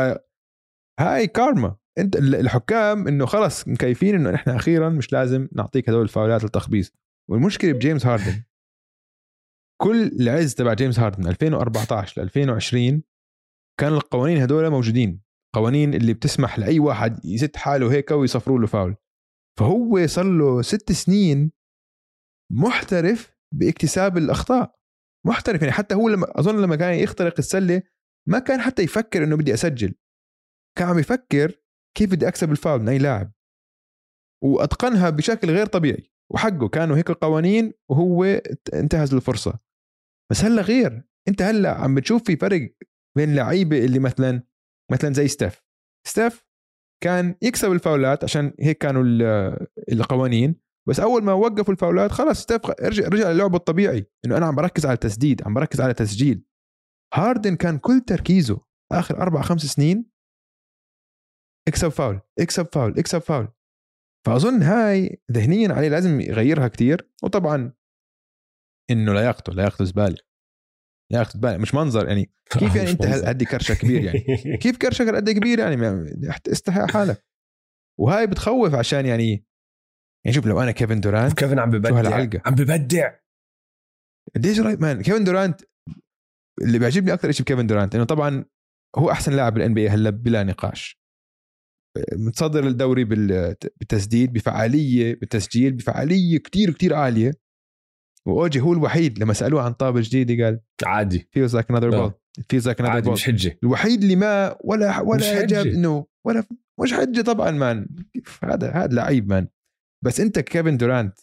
هاي 1.01 1.27
كارما. 1.27 1.77
انت 1.99 2.17
ال- 2.17 2.35
الحكام 2.35 3.09
انه 3.09 3.27
خلص 3.27 3.69
مكيفين 3.69 4.15
انه 4.15 4.31
نحن 4.31 4.51
أخيرا 4.51 4.89
مش 4.89 5.13
لازم 5.13 5.49
نعطيك 5.53 5.89
هدول 5.89 6.03
الفاولات 6.03 6.45
التخبيص 6.45 6.93
والمشكلة 7.31 7.73
بجيمس 7.73 8.07
هاردن. 8.07 8.43
كل 9.83 10.03
العز 10.21 10.55
تبع 10.55 10.75
جيمس 10.75 10.99
هاردن 10.99 11.27
2014 11.29 12.21
ل 12.21 12.25
2020 12.25 13.03
كان 13.81 13.93
القوانين 13.93 14.39
هدول 14.43 14.71
موجودين. 14.71 15.21
قوانين 15.55 15.95
اللي 15.95 16.15
بتسمح 16.15 16.59
لأي 16.59 16.79
واحد 16.79 17.25
يزت 17.25 17.57
حاله 17.57 17.93
هيك 17.93 18.11
ويصفروا 18.11 18.59
له 18.59 18.67
فاول. 18.67 18.97
فهو 19.59 20.07
صار 20.07 20.25
له 20.25 20.63
ست 20.63 20.93
سنين 20.93 21.53
محترف 22.53 23.35
باكتساب 23.55 24.19
الأخطاء. 24.19 24.75
محترف 25.27 25.61
يعني. 25.61 25.73
حتى 25.73 25.95
هو 25.95 26.09
لما 26.09 26.41
أظن 26.41 26.63
لما 26.63 26.77
كان 26.77 26.95
يخترق 26.95 27.35
السلة 27.39 27.83
ما 28.29 28.39
كان 28.39 28.61
حتى 28.61 28.83
يفكر 28.83 29.25
إنه 29.25 29.37
بدي 29.37 29.55
أسجل. 29.55 29.95
كان 30.79 30.89
عم 30.89 30.99
يفكر 30.99 31.61
كيف 31.97 32.11
بدي 32.11 32.29
أكسب 32.29 32.51
الفاول 32.51 32.81
من 32.81 32.89
أي 32.89 32.99
لاعب. 32.99 33.33
وأتقنها 34.45 35.11
بشكل 35.11 35.51
غير 35.51 35.67
طبيعي. 35.67 36.11
وحقه 36.33 36.69
كانوا 36.69 36.97
هيك 36.97 37.11
القوانين 37.11 37.73
وهو 37.91 38.25
انتهز 38.75 39.15
الفرصة. 39.15 39.59
بس 40.31 40.45
هلا 40.45 40.63
غير. 40.63 41.03
أنت 41.29 41.43
هلا 41.43 41.71
عم 41.75 41.95
بتشوف 41.95 42.23
في 42.25 42.37
فرق 42.37 42.75
بين 43.17 43.35
لعيبة 43.35 43.85
اللي 43.85 43.99
مثلا 43.99 44.43
مثلا 44.93 45.13
زي 45.13 45.29
ستيف. 45.29 45.63
ستيف 46.07 46.45
كان 47.03 47.35
يكسب 47.43 47.73
الفاولات 47.73 48.25
عشان 48.25 48.55
هيك 48.61 48.79
كانوا 48.79 49.05
ال- 49.05 49.67
القوانين. 49.93 50.64
بس 50.89 51.01
أول 51.01 51.23
ما 51.25 51.33
وقفوا 51.33 51.75
الفاولات 51.75 52.13
خلص 52.13 52.43
ستيف 52.43 52.67
رجع 52.67 53.09
رجع 53.09 53.31
للعبه 53.31 53.57
الطبيعي. 53.57 54.07
إنه 54.25 54.37
أنا 54.37 54.47
عم 54.47 54.55
بركز 54.55 54.87
على 54.87 54.95
التسديد 54.95 55.43
عم 55.43 55.55
بركز 55.55 55.81
على 55.81 55.95
تسجيل. 55.95 56.45
هاردن 57.15 57.57
كان 57.57 57.79
كل 57.79 58.01
تركيزه 58.01 58.61
آخر 58.93 59.23
أربع 59.23 59.43
خمس 59.43 59.67
سنين 59.67 60.11
اكسب 61.69 61.89
فاول 61.89 62.21
اكسب 62.41 62.69
فاول 62.73 62.99
اكسب 62.99 63.19
فاول. 63.19 63.49
فأظن 64.27 64.63
هاي 64.63 65.23
ذهنيا 65.33 65.75
عليه 65.75 65.89
لازم 65.89 66.21
يغيرها 66.21 66.69
كتير. 66.69 67.11
وطبعا 67.23 67.73
إنه 68.91 69.13
لياقته 69.13 69.53
لياقته 69.53 69.85
زبالة. 69.85 70.17
لياقته 71.13 71.39
زبالة 71.39 71.57
مش 71.57 71.75
منظر 71.75 72.09
يعني. 72.09 72.31
كيف 72.59 72.77
يعني 72.77 72.91
انت. 72.91 73.05
هدي 73.07 73.45
كرشة 73.45 73.75
كبير 73.75 74.05
يعني؟ 74.05 74.57
كيف 74.63 74.77
كرشك 74.77 75.09
قد 75.09 75.29
إيه 75.29 75.37
كبير 75.37 75.59
يعني؟ 75.59 76.05
استحي 76.53 76.87
حالك. 76.87 77.25
وهاي 78.01 78.27
بتخوف 78.27 78.75
عشان 78.75 79.07
يعني 79.07 79.47
يعني 80.25 80.35
شوف 80.35 80.47
لو 80.47 80.61
أنا 80.61 80.71
كيفن 80.71 81.01
دورانت 81.01 81.33
كيفن 81.39 81.59
عم 81.59 81.71
ببدع؟ 81.71 82.39
عم 82.47 82.55
ببدع. 82.55 83.11
قديش 84.37 84.61
right 84.61 84.81
man 84.81 85.03
كيفن 85.03 85.25
دورانت 85.25 85.61
اللي 86.63 86.79
بيعجبني 86.79 87.13
أكثر 87.13 87.33
شيء 87.33 87.43
بكيفن 87.43 87.67
دورانت 87.67 87.95
إنه 87.95 88.05
طبعا 88.05 88.45
هو 88.97 89.11
أحسن 89.11 89.33
لاعب 89.33 89.55
بال 89.55 89.75
NBA 89.75 89.89
هلأ 89.89 90.11
بلا 90.11 90.43
نقاش. 90.43 91.01
متصدر 92.13 92.67
الدوري 92.67 93.05
بال- 93.05 93.57
بالتسديد 93.79 94.33
بفعالية 94.33 95.15
بالتسجيل 95.15 95.73
بفعالية 95.73 96.39
كتير 96.39 96.71
كتير 96.73 96.95
عالية. 96.95 97.33
وأوجي 98.27 98.61
هو 98.61 98.73
الوحيد 98.73 99.19
لما 99.19 99.33
سألوه 99.33 99.63
عن 99.63 99.73
طابة 99.73 100.01
جديده 100.01 100.45
قال 100.45 100.61
عادي. 100.87 101.29
Feels 101.39 101.51
like 101.51 101.75
another 101.75 101.95
آه. 101.95 102.09
ball. 102.09 102.13
Feels 102.43 102.65
like 102.65 102.77
another 102.77 102.89
عادي 102.89 103.09
ball. 103.09 103.13
مش 103.13 103.25
حجة. 103.25 103.59
الوحيد 103.63 104.03
اللي 104.03 104.17
ما 104.17 104.57
ولا 104.65 105.01
ولا. 105.01 105.45
جاب 105.47 105.67
إنه 105.67 106.07
ولا 106.27 106.45
مش 106.81 106.93
حجة 106.95 107.21
طبعا 107.21 107.51
man. 107.51 107.87
هذا 108.45 108.71
هذا 108.71 108.95
لعيب 108.95 109.29
man. 109.29 109.49
بس 110.05 110.21
انت 110.21 110.39
كيفن 110.39 110.77
دورانت 110.77 111.19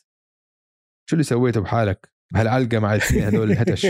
شو 1.10 1.14
اللي 1.16 1.24
سويته 1.24 1.62
بحالك؟ 1.62 2.12
بهالعلقة 2.34 2.80
مع 2.80 2.94
الاثنين 2.96 3.24
هدول 3.24 3.52
الهتش. 3.52 3.86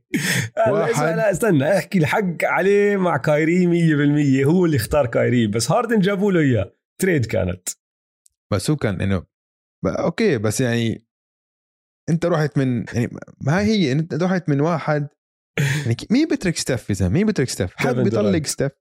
واحد- 0.70 1.16
لا 1.16 1.30
استنى 1.30 1.78
احكي 1.78 1.98
الحق 1.98 2.44
عليه 2.44 2.96
مع 2.96 3.16
كايري 3.16 3.66
100% 3.66 4.46
هو 4.46 4.64
اللي 4.66 4.76
اختار 4.76 5.06
كايري 5.06 5.46
بس 5.46 5.70
هاردن 5.70 5.98
جابوا 6.00 6.32
له 6.32 6.40
إياه. 6.40 6.76
trade 7.00 7.26
كانت. 7.26 7.68
بس 8.52 8.70
هو 8.70 8.76
كان 8.76 9.00
إنه 9.00 9.18
ب- 9.84 9.86
okay 9.86 10.38
بس 10.38 10.60
يعني 10.60 11.06
أنت 12.10 12.26
رحت 12.26 12.58
من 12.58 12.84
يعني 12.94 13.10
ما 13.40 13.60
هي 13.60 13.92
أنت 13.92 14.14
رحت 14.14 14.48
من 14.48 14.60
واحد 14.60 15.08
يعني 15.84 15.96
مين 16.10 16.28
بترك 16.28 16.56
ستيف 16.56 16.90
يا 16.90 16.94
زلمه 16.94 17.12
مين 17.12 17.26
بترك 17.26 17.48
ستيف؟ 17.48 17.72
حد 17.76 17.94
بيطلق. 17.96 18.46
ستيف؟ 18.46 18.72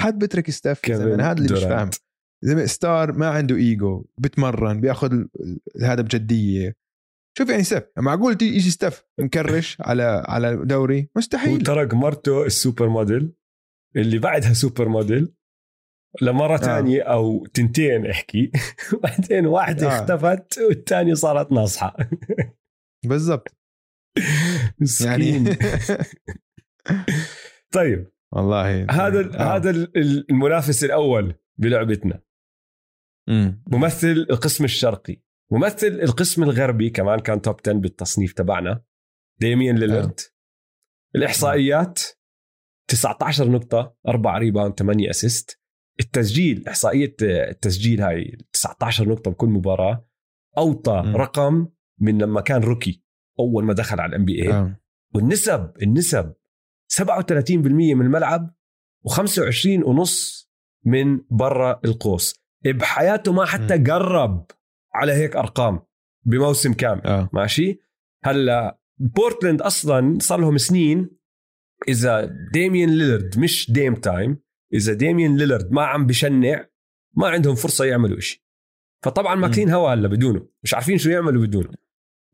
حد 0.00 0.18
بترك 0.18 0.50
ستيف 0.50 0.88
يا 0.88 0.96
زلمه 0.96 1.30
هذا 1.30 1.38
اللي 1.38 1.52
مش 1.54 1.60
فاهم. 1.64 1.90
زلمه 2.44 2.66
star 2.66 3.12
ما 3.12 3.28
عنده 3.28 3.56
إيجو 3.56 4.04
بتمرن 4.18 4.80
بياخذ 4.80 5.24
هذا 5.82 6.02
بجدية. 6.02 6.76
شوف 7.38 7.48
يعني 7.50 7.62
ستيف 7.64 7.82
معقول 7.98 8.32
يجي 8.42 8.70
ستيف 8.70 9.04
مكرش 9.20 9.76
على 9.88 10.22
على 10.28 10.56
دوري 10.64 11.08
مستحيل. 11.16 11.54
وترك 11.54 11.94
مرته 11.94 12.46
ال 12.46 12.53
super 12.53 12.88
model 12.88 13.32
اللي 13.96 14.18
بعدها 14.18 14.52
super 14.52 14.88
model 14.88 15.32
لمرة 16.22 16.54
آه. 16.54 16.56
تانية 16.56 17.02
أو 17.02 17.46
تنتين 17.46 18.06
أحكي 18.06 18.50
بعدين 19.02 19.46
واحدة 19.46 19.86
آه. 19.86 19.96
اختفت 19.98 20.58
والتانية 20.58 21.14
صارت 21.14 21.52
ناصحة. 21.52 21.96
بالضبط. 23.06 23.56
يعني 25.04 25.44
طيب. 27.72 28.10
والله. 28.32 28.84
هذا 28.90 29.20
آه. 29.40 29.56
هذا 29.56 29.70
ال- 29.70 29.96
المنافس 30.30 30.84
الأول 30.84 31.34
بلعبتنا. 31.60 32.20
مم. 33.28 33.62
ممثل 33.66 34.26
القسم 34.30 34.64
الشرقي 34.64 35.22
ممثل 35.50 35.86
القسم 35.86 36.42
الغربي 36.42 36.90
كمان 36.90 37.18
كان 37.18 37.42
top 37.42 37.56
10 37.60 37.72
بالتصنيف 37.72 38.32
تبعنا. 38.32 38.82
ديميان 39.40 39.78
ليلرد 39.78 40.20
الإحصائيات 41.14 42.00
19 42.88 43.50
نقطة 43.50 43.96
4 44.08 44.38
rebound 44.38 44.78
8 44.78 45.10
assist 45.10 45.60
التسجيل 46.00 46.68
إحصائية 46.68 47.16
التسجيل 47.22 48.00
هاي 48.02 48.38
19 48.52 49.08
نقطة 49.08 49.30
بكل 49.30 49.48
مباراة. 49.48 50.08
أوطى 50.58 51.02
مم. 51.06 51.16
رقم 51.16 51.68
من 52.00 52.18
لما 52.18 52.40
كان 52.40 52.62
rookie 52.62 53.04
أول 53.40 53.64
ما 53.64 53.72
دخل 53.72 54.00
على 54.00 54.10
ال 54.10 54.24
NBA 54.24 54.52
آه. 54.52 54.80
والنسب 55.14 55.72
النسب 55.82 56.34
37% 56.92 57.60
من 57.60 58.06
الملعب 58.06 58.54
و25 59.08 59.86
ونص 59.86 60.48
من 60.84 61.20
برا 61.30 61.80
القوس. 61.84 62.47
بحياته 62.64 63.32
ما 63.32 63.44
حتى 63.44 63.78
قرب 63.78 64.46
على 64.94 65.12
هيك 65.12 65.36
أرقام 65.36 65.80
بموسم 66.24 66.72
كامل 66.72 67.06
آه. 67.06 67.30
ماشي؟ 67.32 67.80
هلأ 68.24 68.80
بورتلاند 68.98 69.62
أصلا 69.62 70.18
صار 70.20 70.40
لهم 70.40 70.58
سنين 70.58 71.10
إذا 71.88 72.30
ديميان 72.52 72.90
ليلرد 72.90 73.38
مش 73.38 73.70
Dame 73.70 73.94
Time 73.94 74.38
إذا 74.74 74.92
ديميان 74.92 75.36
ليلرد 75.36 75.72
ما 75.72 75.82
عم 75.82 76.06
بشنع 76.06 76.66
ما 77.16 77.28
عندهم 77.28 77.54
فرصة 77.54 77.84
يعملوا 77.84 78.18
إشي. 78.18 78.46
فطبعا 79.04 79.34
ماكلين 79.34 79.70
هوا 79.70 79.94
هلأ 79.94 80.08
بدونه 80.08 80.48
مش 80.62 80.74
عارفين 80.74 80.98
شو 80.98 81.10
يعملوا 81.10 81.46
بدونه. 81.46 81.70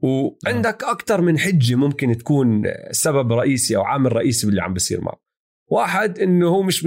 وعندك 0.02 0.84
أكثر 0.84 1.20
من 1.20 1.38
حجة 1.38 1.74
ممكن 1.74 2.16
تكون 2.16 2.62
سبب 2.90 3.32
رئيسي 3.32 3.76
أو 3.76 3.82
عامل 3.82 4.12
رئيسي 4.12 4.46
باللي 4.46 4.62
عم 4.62 4.72
بيصير 4.72 5.00
معه. 5.00 5.20
واحد 5.70 6.18
إنه 6.18 6.48
هو 6.48 6.62
مش 6.62 6.84
100% 6.84 6.86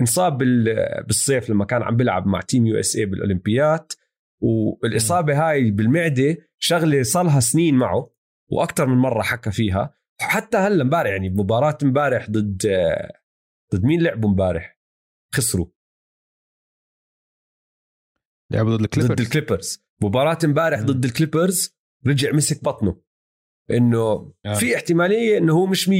انصاب 0.00 0.38
بال- 0.38 1.04
بالصيف 1.06 1.50
لما 1.50 1.64
كان 1.64 1.82
عم 1.82 1.96
بيلعب 1.96 2.26
مع 2.26 2.40
Team 2.40 2.66
USA 2.66 3.06
بالاولمبيات 3.06 3.92
والإصابة 4.42 5.48
هاي 5.50 5.70
بالمعدة 5.70 6.36
شغلة 6.58 7.02
صار 7.02 7.24
لها 7.24 7.40
سنين 7.40 7.74
معه 7.74 8.10
وأكثر 8.50 8.86
من 8.86 8.96
مرة 8.96 9.22
حكى 9.22 9.50
فيها. 9.50 9.94
حتى 10.20 10.56
هلأ 10.56 10.82
امبارح 10.82 11.10
يعني 11.10 11.28
بمباراة 11.28 11.78
امبارح 11.82 12.30
ضد 12.30 12.62
ضد 13.74 13.84
مين 13.84 14.02
لعبوا 14.02 14.30
امبارح؟ 14.30 14.78
خسروا. 15.34 15.66
لعبوا 18.52 18.76
ضد 18.76 18.80
الكليبرز 18.82 19.12
ضد 19.12 19.20
الكليبرز. 19.20 19.84
مباراة 20.02 20.38
امبارح. 20.44 20.80
ضد 20.80 21.04
الكليبرز 21.04 21.76
رجع 22.06 22.32
مسك 22.32 22.64
بطنه. 22.64 23.00
إنه 23.70 23.98
آه. 24.46 24.54
في 24.54 24.76
احتمالية 24.76 25.38
إنه 25.38 25.52
هو 25.52 25.66
مش 25.66 25.88
100% 25.88 25.92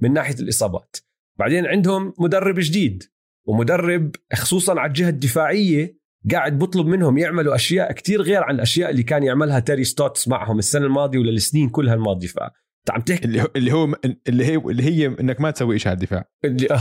من 0.00 0.12
ناحية 0.12 0.34
الإصابات. 0.40 0.96
بعدين 1.40 1.66
عندهم 1.66 2.14
مدرب 2.18 2.54
جديد 2.58 3.02
ومدرب 3.46 4.10
خصوصا 4.34 4.80
على 4.80 4.88
الجهة 4.88 5.08
الدفاعية 5.08 6.00
قاعد 6.32 6.58
بطلب 6.58 6.86
منهم 6.86 7.18
يعملوا 7.18 7.54
أشياء 7.54 7.92
كتير 7.92 8.22
غير 8.22 8.42
عن 8.44 8.54
الأشياء 8.54 8.90
اللي 8.90 9.02
كان 9.02 9.22
يعملها 9.22 9.58
تيري 9.60 9.84
ستوتس 9.84 10.28
معهم 10.28 10.58
السنة 10.58 10.86
الماضية 10.86 11.18
ولا 11.18 11.30
السنين 11.30 11.68
كلها 11.68 11.94
الماضية. 11.94 12.26
فانت 12.28 12.90
عم 12.90 13.00
تحكي 13.00 13.24
اللي 13.24 13.42
هو 13.42 13.48
اللي 13.56 13.72
هو 13.72 13.94
اللي 14.28 14.44
هي 14.44 14.56
اللي 14.56 14.82
هي 14.82 15.06
إنك 15.06 15.40
ما 15.40 15.50
تسوي 15.50 15.78
شيء 15.78 15.88
على 15.88 15.96
الدفاع. 15.96 16.24
اللي 16.44 16.66
آه. 16.70 16.74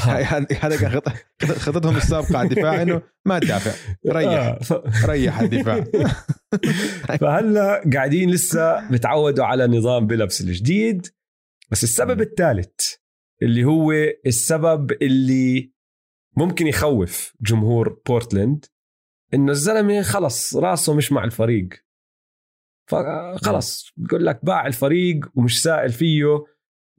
هذا 0.61 0.77
كان 0.77 0.89
خط- 0.91 1.09
خطتهم 1.51 1.95
السابقة 1.97 2.37
على 2.37 2.49
الدفاع 2.49 2.81
إنه 2.81 3.01
ما 3.25 3.39
تدافع. 3.39 3.71
ريح. 4.17 4.29
آه. 4.31 4.59
ف- 4.59 5.05
ريح 5.09 5.39
الدفاع. 5.39 5.83
فهلا 7.21 7.83
قاعدين 7.93 8.29
لسه 8.31 8.89
بتعودوا 8.89 9.45
على 9.45 9.67
نظام 9.67 10.07
بيلبس 10.07 10.41
الجديد 10.41 11.07
بس 11.71 11.83
السبب 11.83 12.21
الثالث 12.21 12.88
اللي 13.41 13.63
هو 13.63 13.91
السبب 14.25 14.91
اللي 14.91 15.73
ممكن 16.37 16.67
يخوف 16.67 17.33
جمهور 17.41 18.01
بورتلاند 18.07 18.65
إنه 19.33 19.51
الزلمة 19.51 20.01
خلص 20.01 20.55
راسه 20.55 20.93
مش 20.93 21.11
مع 21.11 21.23
الفريق. 21.23 21.69
فخلص 22.89 23.93
بقول 23.97 24.25
لك 24.25 24.45
باع 24.45 24.67
الفريق 24.67 25.19
ومش 25.35 25.63
سائل 25.63 25.89
فيه 25.89 26.25
و, 26.25 26.45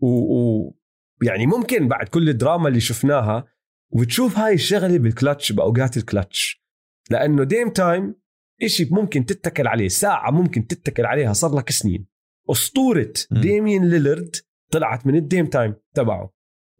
و... 0.09 0.75
يعني 1.23 1.47
ممكن 1.47 1.89
بعد 1.89 2.09
كل 2.09 2.29
الدراما 2.29 2.69
اللي 2.69 2.81
شفناها 2.81 3.45
وبتشوف 3.91 4.39
هاي 4.39 4.55
الشغلة 4.55 4.99
بالكلتش 4.99 5.53
بأوقات 5.53 5.97
الكلتش 5.97 6.63
لأنه 7.11 7.45
Dame 7.45 7.71
Time 7.71 8.15
إشي 8.63 8.89
ممكن 8.91 9.27
تتكل 9.27 9.67
عليه 9.67 9.89
ساعة 9.89 10.31
ممكن 10.31 10.67
تتكل 10.67 11.07
عليها 11.07 11.33
صار 11.33 11.57
لك 11.57 11.71
سنين. 11.71 12.07
أسطورة. 12.51 13.13
ديميان 13.31 13.89
ليلرد 13.91 14.37
طلعت 14.71 15.07
من 15.07 15.17
ال 15.17 15.23
Dame 15.23 15.47
Time 15.47 15.75
تبعه. 15.95 16.33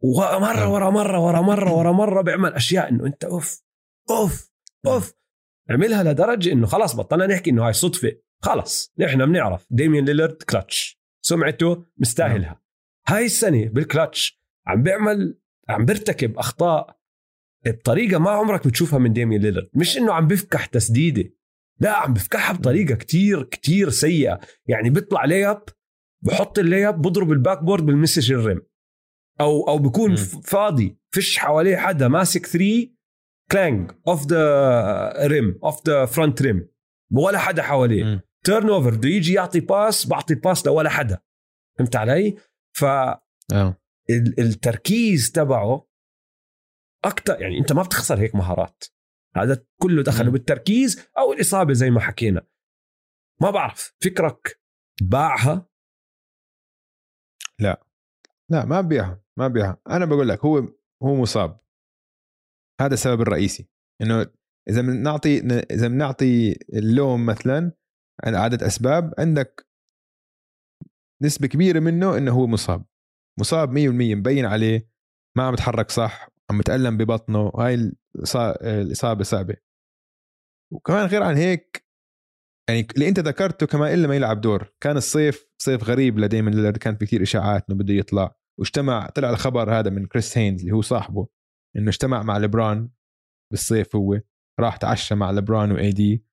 ومرة 0.03 0.63
آه. 0.63 0.73
ورا 0.73 0.89
مرة 0.89 1.19
ورا 1.19 1.41
مرة 1.41 1.73
ورا 1.73 1.91
مرة 1.91 2.21
بيعمل 2.21 2.53
أشياء 2.53 2.89
إنه 2.89 3.05
أنت 3.05 3.23
أوف 3.23 3.63
أوف 4.09 4.51
أوف. 4.85 5.13
عملها 5.69 6.03
لدرجة 6.03 6.51
إنه 6.51 6.67
خلاص 6.67 6.95
بطلنا 6.95 7.27
نحكي 7.27 7.49
إنه 7.49 7.67
هاي 7.67 7.73
صدفة. 7.73 8.11
خلاص 8.41 8.93
نحن 8.99 9.25
بنعرف. 9.25 9.67
ديميان 9.69 10.05
ليلرد 10.05 10.43
كلتش 10.43 11.01
سمعته؟ 11.21 11.85
مستاهلها. 11.97 12.61
هاي 13.07 13.25
السنة 13.25 13.65
بالكلتش 13.65 14.41
عم 14.67 14.83
بيعمل 14.83 15.37
عم 15.69 15.85
بيرتكب 15.85 16.37
أخطاء 16.37 16.99
بطريقة 17.65 18.19
ما 18.19 18.31
عمرك 18.31 18.67
بتشوفها 18.67 18.99
من 18.99 19.13
ديميان 19.13 19.41
ليلرد 19.41 19.69
مش 19.73 19.97
إنه 19.97 20.13
عم 20.13 20.27
بفكح 20.27 20.65
تسديدة. 20.65 21.33
لا 21.79 21.91
عم 21.91 22.13
بفكحها 22.13 22.53
بطريقة 22.53 22.95
كتير 22.95 23.43
كتير 23.43 23.89
سيئة. 23.89 24.39
يعني 24.65 24.89
بيطلع 24.89 25.25
layup 25.25 25.63
بحط 26.25 26.59
ال 26.59 26.66
layup 26.66 27.01
بضرب 27.01 27.31
ال 27.31 27.63
backboard 27.63 27.83
بالمسج 27.85 28.31
ال 28.31 28.39
rim 28.39 28.61
أو 29.41 29.67
أو 29.67 29.77
بكون. 29.77 30.15
ف- 30.15 30.35
فاضي 30.49 30.99
فيش 31.13 31.37
حواليه 31.39 31.77
حدا 31.77 32.07
ماسك 32.07 32.45
3 32.45 32.89
clang 33.51 33.91
off 34.07 34.27
the 34.27 35.27
rim 35.27 35.59
off 35.63 35.87
the 35.87 36.05
front 36.05 36.41
rim 36.41 36.69
ولا 37.11 37.39
حدا 37.39 37.61
حواليه. 37.61 38.25
turnover 38.45 38.95
بده 38.95 39.09
يجي 39.09 39.33
يعطي 39.33 39.59
pass 39.59 40.07
بعطي 40.07 40.33
ال 40.33 40.39
pass 40.39 40.65
لولا 40.67 40.89
حدا. 40.89 41.19
فهمت 41.77 41.95
علي؟ 41.95 42.37
فالتركيز 44.09 45.27
آه. 45.27 45.31
تبعه 45.33 45.87
أكثر 47.05 47.41
يعني 47.41 47.57
أنت 47.59 47.73
ما 47.73 47.81
بتخسر 47.83 48.19
هيك 48.19 48.35
مهارات. 48.35 48.83
هذا 49.35 49.65
كله 49.81 50.03
دخله. 50.03 50.31
بالتركيز 50.31 51.07
أو 51.17 51.33
الإصابة 51.33 51.73
زي 51.73 51.89
ما 51.89 51.99
حكينا. 51.99 52.47
ما 53.41 53.49
بعرف 53.51 53.93
فكرك 54.03 54.59
باعها؟ 55.01 55.70
لا. 57.61 57.85
ما 58.49 58.81
بيعها 58.81 59.23
ما 59.37 59.47
بيعها 59.47 59.77
أنا 59.89 60.05
بقول 60.05 60.29
لك 60.29 60.45
هو 60.45 60.57
هو 61.03 61.15
مصاب. 61.15 61.59
هذا 62.81 62.93
السبب 62.93 63.21
الرئيسي. 63.21 63.69
إنه 64.01 64.27
إذا 64.69 64.81
بنعطي 64.81 65.37
إذا 65.71 65.87
بنعطي 65.87 66.51
اللوم 66.73 67.25
مثلا 67.25 67.71
عدة 68.23 68.67
أسباب 68.67 69.13
عندك 69.19 69.67
نسبة 71.21 71.47
كبيرة 71.47 71.79
منه 71.79 72.17
إنه 72.17 72.31
هو 72.31 72.47
مصاب. 72.47 72.85
مصاب 73.39 73.69
100% 73.69 74.15
مبين 74.15 74.45
عليه 74.45 74.91
ما 75.37 75.43
عم 75.43 75.53
يتحرك 75.53 75.91
صح 75.91 76.29
عم 76.49 76.59
يتألم 76.59 76.97
ببطنه. 76.97 77.51
هاي 77.55 77.91
الإصابة 78.61 79.23
صعبة. 79.23 79.57
وكمان 80.73 81.05
غير 81.05 81.23
عن 81.23 81.37
هيك 81.37 81.85
يعني 82.71 82.87
اللي 82.95 83.07
انت 83.07 83.19
ذكرته 83.19 83.65
كمان 83.65 83.93
إلا 83.93 84.07
ما 84.07 84.15
يلعب 84.15 84.41
دور. 84.41 84.73
كان 84.83 84.97
الصيف 84.97 85.47
صيف 85.61 85.83
غريب 85.83 86.19
لديما 86.19 86.49
ليلارد 86.49 86.77
كان 86.77 86.95
في 86.95 87.05
كثير 87.05 87.21
إشاعات 87.21 87.65
إنه 87.69 87.79
بده 87.79 87.93
يطلع. 87.93 88.35
واجتمع 88.59 89.09
طلع 89.09 89.29
الخبر 89.29 89.79
هذا 89.79 89.89
من 89.89 90.05
كريس 90.05 90.37
هينز 90.37 90.61
اللي 90.61 90.73
هو 90.73 90.81
صاحبه 90.81 91.27
إنه 91.77 91.89
اجتمع 91.89 92.23
مع 92.23 92.37
لبرون 92.37 92.89
بالصيف 93.51 93.95
هو. 93.95 94.19
راح 94.59 94.77
تعشى 94.77 95.15
مع 95.15 95.31
لبرون 95.31 95.71
و 95.71 95.91
AD 95.91 96.25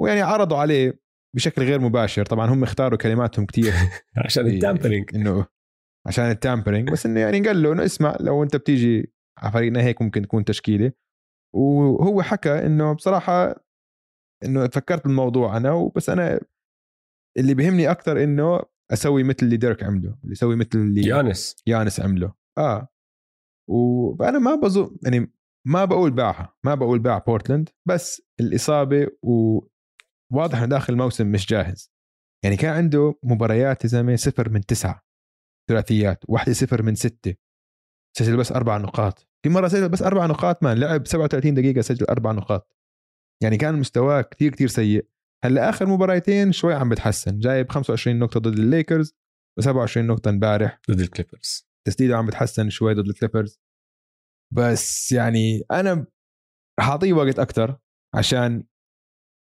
ويعني 0.00 0.20
عرضوا 0.20 0.58
عليه 0.58 1.00
بشكل 1.36 1.62
غير 1.62 1.80
مباشر. 1.80 2.24
طبعا 2.24 2.46
هم 2.46 2.62
اختاروا 2.62 2.98
كلماتهم 2.98 3.46
كثير 3.46 3.72
عشان 4.24 4.46
ال 4.46 4.52
tampering. 4.52 5.16
إنه 5.16 5.46
عشان 6.06 6.30
ال 6.30 6.36
tampering. 6.36 6.90
بس 6.90 7.06
إنه 7.06 7.20
يعني 7.20 7.40
قال 7.40 7.62
له 7.62 7.72
إنه 7.72 7.84
اسمع 7.84 8.16
لو 8.20 8.42
أنت 8.42 8.56
بتيجي 8.56 9.12
على 9.38 9.52
فريقنا 9.52 9.82
هيك 9.82 10.02
ممكن 10.02 10.22
تكون 10.22 10.44
تشكيلة. 10.44 10.92
وهو 11.54 12.22
حكى 12.22 12.66
إنه 12.66 12.92
بصراحة 12.92 13.69
إنه 14.44 14.68
فكرت 14.68 15.04
بالموضوع 15.04 15.56
أنا 15.56 15.72
وبس 15.72 16.10
أنا 16.10 16.40
اللي 17.38 17.54
بيهمني 17.54 17.90
أكثر 17.90 18.24
إنه 18.24 18.62
أسوي 18.92 19.22
مثل 19.22 19.38
اللي 19.42 19.56
ديرك 19.56 19.82
عمله 19.84 20.18
اللي 20.22 20.32
يسوي 20.32 20.56
مثل 20.56 20.68
اللي 20.74 21.00
يانس. 21.06 21.56
يانس 21.66 22.00
عمله. 22.00 22.34
آه. 22.58 22.88
وأنا 23.70 24.38
ما 24.38 24.54
بظن 24.54 24.96
يعني 25.04 25.32
ما 25.66 25.84
بقول 25.84 26.10
باعها 26.10 26.54
ما 26.64 26.74
بقول 26.74 26.98
باع 26.98 27.18
بورتلاند 27.18 27.68
بس 27.88 28.22
الإصابة 28.40 29.08
وواضح 29.22 30.58
إنه 30.58 30.66
داخل 30.66 30.92
الموسم 30.92 31.26
مش 31.32 31.46
جاهز. 31.46 31.92
يعني 32.44 32.56
كان 32.56 32.74
عنده 32.74 33.14
مباريات 33.22 33.84
يا 33.84 33.88
زلمة 33.88 34.16
صفر 34.16 34.48
من 34.48 34.66
تسعة 34.66 35.02
ثلاثيات 35.70 36.24
واحدة 36.28 36.52
صفر 36.52 36.82
من 36.82 36.94
ستة 36.94 37.34
سجل 38.18 38.36
بس 38.36 38.52
أربع 38.52 38.76
نقاط. 38.78 39.28
في 39.42 39.48
مرة 39.48 39.68
سجل 39.68 39.88
بس 39.88 40.02
أربع 40.02 40.26
نقاط 40.26 40.62
man 40.62 40.78
لعب 40.78 41.06
37 41.06 41.54
دقيقة 41.54 41.80
سجل 41.80 42.06
أربع 42.06 42.32
نقاط. 42.32 42.76
يعني 43.42 43.56
كان 43.56 43.74
مستواه 43.74 44.22
كثير 44.22 44.52
كثير 44.52 44.68
سيء. 44.68 45.06
هلأ 45.44 45.68
آخر 45.68 45.86
مباراتين 45.86 46.52
شوي 46.52 46.74
عم 46.74 46.88
بتحسن. 46.88 47.38
جايب 47.38 47.70
25 47.72 48.18
نقطة 48.18 48.40
ضد 48.40 48.58
الليكرز 48.58 49.14
و27 49.60 49.98
نقطة 49.98 50.28
امبارح. 50.28 50.80
ضد 50.90 51.00
الكليبرز. 51.00 51.68
تسديدة 51.86 52.16
عم 52.16 52.26
بتحسن 52.26 52.70
شوي 52.70 52.94
ضد 52.94 53.08
الكليبرز. 53.08 53.60
بس 54.54 55.12
يعني 55.12 55.62
أنا 55.70 56.06
رح 56.80 56.88
اعطيه 56.88 57.12
وقت 57.12 57.38
أكثر 57.38 57.78
عشان 58.14 58.64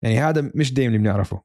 يعني 0.04 0.18
هذا 0.18 0.52
مش 0.54 0.72
ديم 0.72 0.88
اللي 0.88 0.98
بنعرفه. 0.98 1.42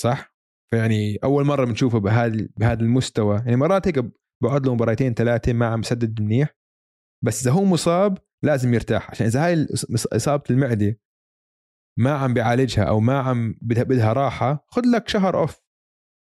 صح؟ 0.00 0.34
فيعني 0.70 1.18
أول 1.24 1.44
مرة 1.44 1.64
بنشوفه 1.64 1.98
بهذا 1.98 2.48
بهذا 2.56 2.80
المستوى. 2.80 3.36
يعني 3.36 3.56
مرات 3.56 3.86
هيك 3.88 4.04
بقعد 4.42 4.66
له 4.66 4.74
مباراتين 4.74 5.14
ثلاثة 5.14 5.52
ما 5.52 5.66
عم 5.66 5.80
يسدد 5.80 6.20
منيح. 6.20 6.56
بس 7.24 7.42
إذا 7.42 7.50
هو 7.50 7.64
مصاب 7.64 8.18
لازم 8.44 8.74
يرتاح. 8.74 9.10
عشان 9.10 9.26
إذا 9.26 9.46
هاي 9.46 9.66
إصابة 10.12 10.44
المعدة 10.50 10.98
ما 11.98 12.12
عم 12.12 12.34
بيعالجها 12.34 12.84
أو 12.84 13.00
ما 13.00 13.18
عم 13.18 13.58
بدها 13.62 13.82
بدها 13.82 14.12
راحة 14.12 14.66
خذ 14.68 14.82
لك 14.94 15.08
شهر 15.08 15.40
off 15.40 15.60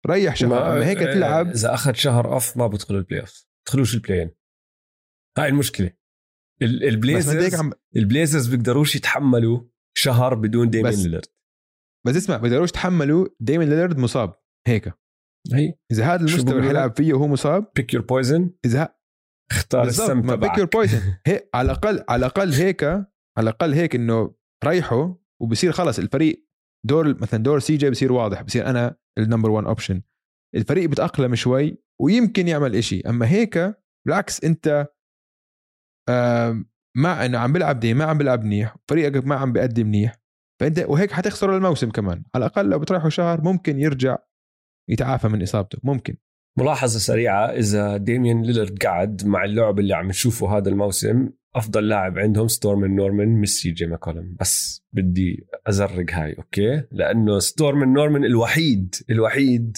ريح 0.08 0.36
شهر 0.36 0.74
اما 0.74 0.86
هيك 0.86 0.98
آه، 0.98 1.14
تلعب. 1.14 1.48
إذا 1.50 1.74
أخذ 1.74 1.94
شهر 1.94 2.34
off 2.34 2.58
ما 2.58 2.68
بدخل 2.68 2.96
ال 2.96 3.22
playoff 3.22 3.46
بدخلوش 3.66 3.96
ال 3.96 4.00
play-in 4.00 4.32
هاي 5.38 5.48
المشكلة. 5.48 5.92
البليزرز 6.62 7.56
عم... 7.56 7.72
البليزرز 7.96 8.48
بيقدروش 8.48 8.96
يتحملوا 8.96 9.64
شهر 9.98 10.36
بدون 10.36 10.70
ديميان 10.70 10.94
ليلرد 10.94 11.26
بس 12.06 12.16
اسمع 12.16 12.38
بيقدروش 12.38 12.70
يتحملوا 12.70 13.28
ديميان 13.40 13.70
ليلرد 13.70 13.98
مصاب. 13.98 14.34
هيك. 14.68 14.94
هي. 15.54 15.74
إذا 15.92 16.06
هذا 16.06 16.22
المستوى 16.22 16.56
اللي 16.56 16.68
حيلعب 16.68 16.98
فيه 16.98 17.14
وهو 17.14 17.28
مصاب 17.28 17.72
pick 17.76 17.94
your 17.94 18.04
poison 18.04 18.54
إذا 18.66 18.96
اختار 19.52 19.88
السم 19.88 20.22
تبعك. 20.22 20.40
pick 20.40 20.58
your 20.58 20.68
poison 20.68 21.18
على 21.54 21.66
الاقل 21.66 22.04
على 22.10 22.20
الأقل 22.20 22.54
هيك 22.54 22.84
على 22.84 23.08
الأقل 23.38 23.74
هيك 23.74 23.96
إنه 23.96 24.36
ريحه 24.66 25.23
وبصير 25.42 25.72
خلص 25.72 26.00
الفريق 26.00 26.48
دور 26.86 27.22
مثلا 27.22 27.44
دور 27.44 27.60
سي 27.60 27.78
جي 27.78 27.90
بصير 27.90 28.14
واضح 28.14 28.42
بصير 28.42 28.68
أنا 28.68 28.96
ال 29.18 29.22
number 29.22 29.50
1 29.50 29.68
option 29.68 30.02
الفريق 30.56 30.90
بتأقلم 30.90 31.36
شوي 31.36 31.78
ويمكن 32.02 32.48
يعمل 32.48 32.76
إشي 32.76 33.02
أما 33.02 33.28
هيك 33.28 33.76
بالعكس 34.08 34.44
أنت 34.44 34.88
ما 36.98 37.26
إنه 37.26 37.38
عم 37.38 37.54
بيلعب 37.54 37.80
ديم 37.80 37.94
ما 37.94 38.06
عم 38.06 38.18
بيلعب 38.18 38.44
منيح 38.44 38.76
فريقك 38.90 39.26
ما 39.26 39.36
عم 39.36 39.52
بيأدي 39.52 39.84
منيح 39.84 40.20
فأنت 40.62 40.80
وهيك 40.80 41.12
حتخسر 41.12 41.58
الموسم 41.58 41.90
كمان. 41.90 42.24
على 42.36 42.46
الأقل 42.46 42.70
لو 42.70 42.80
بتريحه 42.80 43.10
شهر 43.10 43.42
ممكن 43.42 43.80
يرجع 43.80 44.18
يتعافى 44.90 45.28
من 45.28 45.42
إصابته 45.42 45.80
ممكن. 45.84 46.18
ملاحظة 46.60 47.00
سريعة 47.00 47.46
إذا 47.46 47.98
ديميان 47.98 48.44
ليلرد 48.44 48.84
قعد 48.84 49.26
مع 49.26 49.44
اللعب 49.44 49.80
اللي 49.80 49.94
عم 49.94 50.08
نشوفه 50.08 50.58
هذا 50.58 50.70
الموسم 50.70 51.30
أفضل 51.56 51.88
لاعب 51.88 52.20
عندهم 52.20 52.48
نورمان 52.48 53.28
مش 53.28 53.50
سي 53.50 53.72
جي 53.72 53.86
ماكولم 53.86 54.36
بس 54.40 54.84
بدي 54.94 55.48
أزرك 55.68 56.12
هاي 56.12 56.34
okay؟ 56.34 56.84
لأنه 56.92 57.40
ستورمن 57.40 57.94
نورمان 57.94 58.26
الوحيد 58.26 58.96
الوحيد 59.10 59.78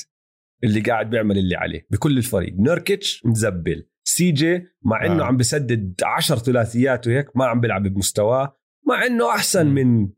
اللي 0.63 0.81
قاعد 0.81 1.09
بيعمل 1.09 1.37
اللي 1.37 1.55
عليه 1.55 1.87
بكل 1.89 2.17
الفريق. 2.17 2.53
نوركيتش 2.59 3.25
مزبل 3.25 3.87
سي 4.07 4.31
جي 4.31 4.63
مع 4.83 5.05
إنه 5.05 5.23
آه. 5.23 5.25
عم 5.25 5.37
بسدد 5.37 6.01
عشر 6.03 6.37
ثلاثيات 6.37 7.07
وهيك 7.07 7.37
ما 7.37 7.45
عم 7.45 7.61
بيلعب 7.61 7.87
بمستواه 7.87 8.57
مع 8.87 9.05
إنه 9.05 9.29
أحسن 9.29 9.67
من 9.67 10.09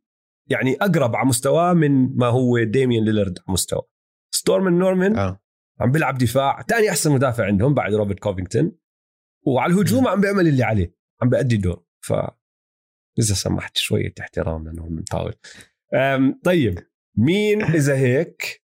يعني 0.49 0.75
أقرب 0.81 1.15
على 1.15 1.27
مستواه 1.27 1.73
من 1.73 2.17
ما 2.17 2.27
هو 2.27 2.63
ديميان 2.63 3.05
ليلرد 3.05 3.39
على 3.39 3.53
مستوى 3.53 3.81
ستورمن 4.31 4.79
نورمان 4.79 5.17
آه. 5.17 5.41
عم 5.79 5.91
بيلعب 5.91 6.17
دفاع. 6.17 6.61
ثاني 6.61 6.89
أحسن 6.89 7.11
مدافع 7.11 7.45
عندهم 7.45 7.73
بعد 7.73 7.93
روبرت 7.93 8.19
كوفينغتون. 8.19 8.71
وعلى 9.47 9.73
الهجوم 9.73 10.07
عم 10.07 10.21
بيعمل 10.21 10.47
اللي 10.47 10.63
عليه. 10.63 10.96
عم 11.21 11.29
بأدي 11.29 11.57
دور 11.57 11.85
ف 12.01 12.13
إذا 13.19 13.33
سمحت 13.33 13.77
شوية 13.77 14.13
احترام 14.19 14.63
لأنه 14.65 14.89
بنطاول 14.89 15.33
طيب 16.43 16.79
مين 17.17 17.61
إذا 17.61 17.97
هيك 17.97 18.63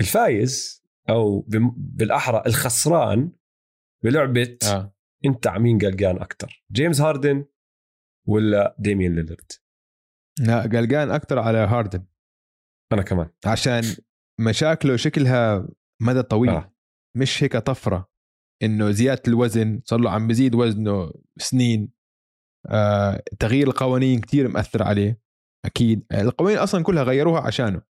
الفايز 0.00 0.84
أو 1.10 1.44
بالأحرى 1.76 2.42
الخسران 2.46 3.32
بلعبة 4.04 4.58
آه. 4.66 4.94
أنت 5.24 5.46
عمين 5.46 5.78
قلقان 5.78 6.16
أكثر 6.16 6.64
جيمس 6.72 7.00
هاردن 7.00 7.44
ولا 8.26 8.76
ديميان 8.78 9.14
ليلرد 9.14 9.52
لا 10.40 10.62
قلقان 10.62 11.10
أكثر 11.10 11.38
على 11.38 11.58
هاردن. 11.58 12.04
أنا 12.92 13.02
كمان. 13.02 13.30
عشان 13.46 13.82
مشاكله 14.40 14.96
شكلها 14.96 15.68
مدى 16.02 16.22
طويل 16.22 16.50
آه. 16.50 16.74
مش 17.16 17.42
هيك 17.42 17.56
طفرة. 17.56 18.10
إنه 18.62 18.90
زيادة 18.90 19.22
الوزن 19.28 19.80
صار 19.84 20.00
له 20.00 20.10
عم 20.10 20.26
بزيد 20.28 20.54
وزنه 20.54 21.12
سنين. 21.38 21.88
آه 22.66 23.22
تغيير 23.38 23.66
القوانين 23.66 24.20
كتير 24.20 24.48
مأثر 24.48 24.82
عليه 24.82 25.20
أكيد. 25.64 26.06
القوانين 26.12 26.58
أصلا 26.58 26.84
كلها 26.84 27.02
غيروها 27.02 27.40
عشانه. 27.40 27.82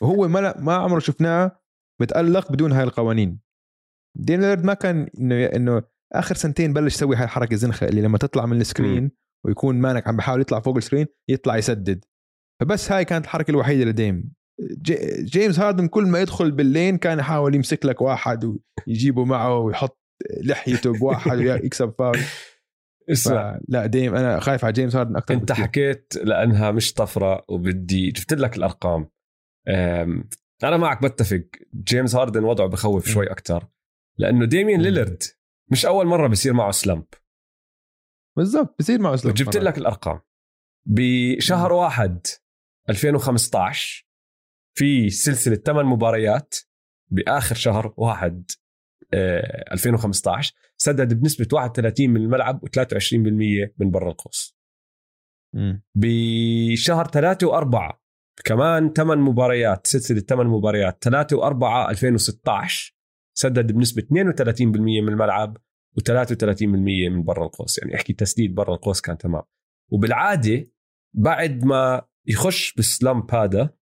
وهو 0.00 0.28
ما 0.28 0.60
ما 0.60 0.74
عمره 0.74 0.98
شفناه 0.98 1.60
متألق 2.00 2.52
بدون 2.52 2.72
هاي 2.72 2.84
القوانين. 2.84 3.40
ديم 4.18 4.35
ليلرد 4.35 4.64
ما 4.64 4.74
كان 4.74 5.08
إنه 5.18 5.44
إنه 5.44 5.82
آخر 6.12 6.34
سنتين 6.34 6.72
بلش 6.72 6.94
يسوي 6.94 7.16
هاي 7.16 7.24
الحركة 7.24 7.52
الزنخة 7.52 7.88
اللي 7.88 8.02
لما 8.02 8.18
تطلع 8.18 8.46
من 8.46 8.60
ال 8.60 8.67
screen 8.67 9.10
ويكون 9.46 9.80
man 9.80 10.01
ك 10.01 10.08
عم 10.08 10.16
بحاول 10.16 10.40
يطلع 10.40 10.60
فوق 10.60 10.76
ال 10.76 10.80
screen 10.80 11.06
يطلع 11.28 11.56
يسدد. 11.56 12.04
فبس 12.60 12.92
هاي 12.92 13.04
كانت 13.04 13.24
الحركة 13.24 13.50
الوحيدة 13.50 13.84
لديم. 13.84 14.32
جيمس 15.24 15.58
هاردن 15.58 15.88
كل 15.88 16.06
ما 16.06 16.20
يدخل 16.20 16.50
بال 16.50 16.66
lane 16.66 16.98
كان 16.98 17.18
يحاول 17.18 17.54
يمسك 17.54 17.86
لك 17.86 18.00
واحد 18.02 18.58
ويجيبه 18.86 19.24
معه 19.24 19.58
ويحط 19.58 19.98
لحيته 20.42 20.92
بواحد 20.92 21.38
ويكسب 21.38 21.94
فاول. 21.98 22.18
اسمع 23.10 23.60
لا 23.68 23.86
ديم 23.86 24.14
أنا 24.14 24.40
خايف 24.40 24.64
على 24.64 24.72
جيمس 24.72 24.96
هاردن 24.96 25.16
أكثر 25.16 25.34
أنت 25.34 25.50
بكتير. 25.52 25.64
حكيت 25.64 26.14
لأنها 26.16 26.70
مش 26.70 26.92
طفرة 26.92 27.44
وبدي 27.48 28.10
جبت 28.10 28.32
لك 28.32 28.56
الأرقام. 28.56 29.08
أنا 30.64 30.76
معك 30.76 31.02
بتفق. 31.02 31.44
جيمس 31.74 32.14
هاردن 32.14 32.44
وضعه 32.44 32.66
بخوف 32.68 33.08
شوي 33.08 33.30
أكثر 33.30 33.66
لأنه 34.18 34.46
ديمين 34.46 34.80
ليلرد 34.82 35.22
مش 35.70 35.86
أول 35.86 36.06
مرة 36.06 36.28
بصير 36.28 36.52
معه 36.52 36.70
slump. 36.70 37.04
بالضبط 38.36 38.76
بصير 38.78 39.00
معه 39.00 39.16
slump 39.16 39.36
جبت 39.36 39.56
لك 39.56 39.78
الأرقام. 39.78 40.20
بشهر 40.86 41.72
واحد 41.72 42.26
2015 42.90 44.06
في 44.74 45.10
سلسلة 45.10 45.56
ثمان 45.56 45.86
مباريات 45.86 46.54
بآخر 47.10 47.54
شهر 47.54 47.94
واحد 47.96 48.50
2015 49.14 50.54
آه، 50.54 50.58
سدد 50.76 51.20
بنسبة 51.20 51.48
31 51.52 52.10
من 52.10 52.20
الملعب 52.20 52.60
و23% 52.66 53.16
من 53.78 53.90
برا 53.90 54.10
القوس. 54.10 54.56
بشهر 55.94 57.04
3 57.04 57.46
و4 57.46 57.96
كمان 58.44 58.92
8 58.92 59.22
مباريات 59.22 59.86
سلسلة 59.86 60.20
8 60.20 60.50
مباريات 60.50 61.04
3 61.04 61.36
و4 61.36 61.88
2016 61.90 62.94
سدد 63.34 63.72
بنسبة 63.72 64.02
32% 64.02 64.70
من 64.70 65.08
الملعب 65.08 65.56
و33% 66.00 66.62
من 67.10 67.22
برا 67.22 67.44
القوس. 67.44 67.78
يعني 67.78 67.94
أحكي 67.94 68.12
تسديد 68.12 68.54
برا 68.54 68.74
القوس 68.74 69.00
كان 69.00 69.18
تمام. 69.18 69.42
وبالعادة 69.92 70.70
بعد 71.14 71.64
ما 71.64 72.02
يخش 72.26 72.74
بالسلامب 72.74 73.34
هذا 73.34 73.74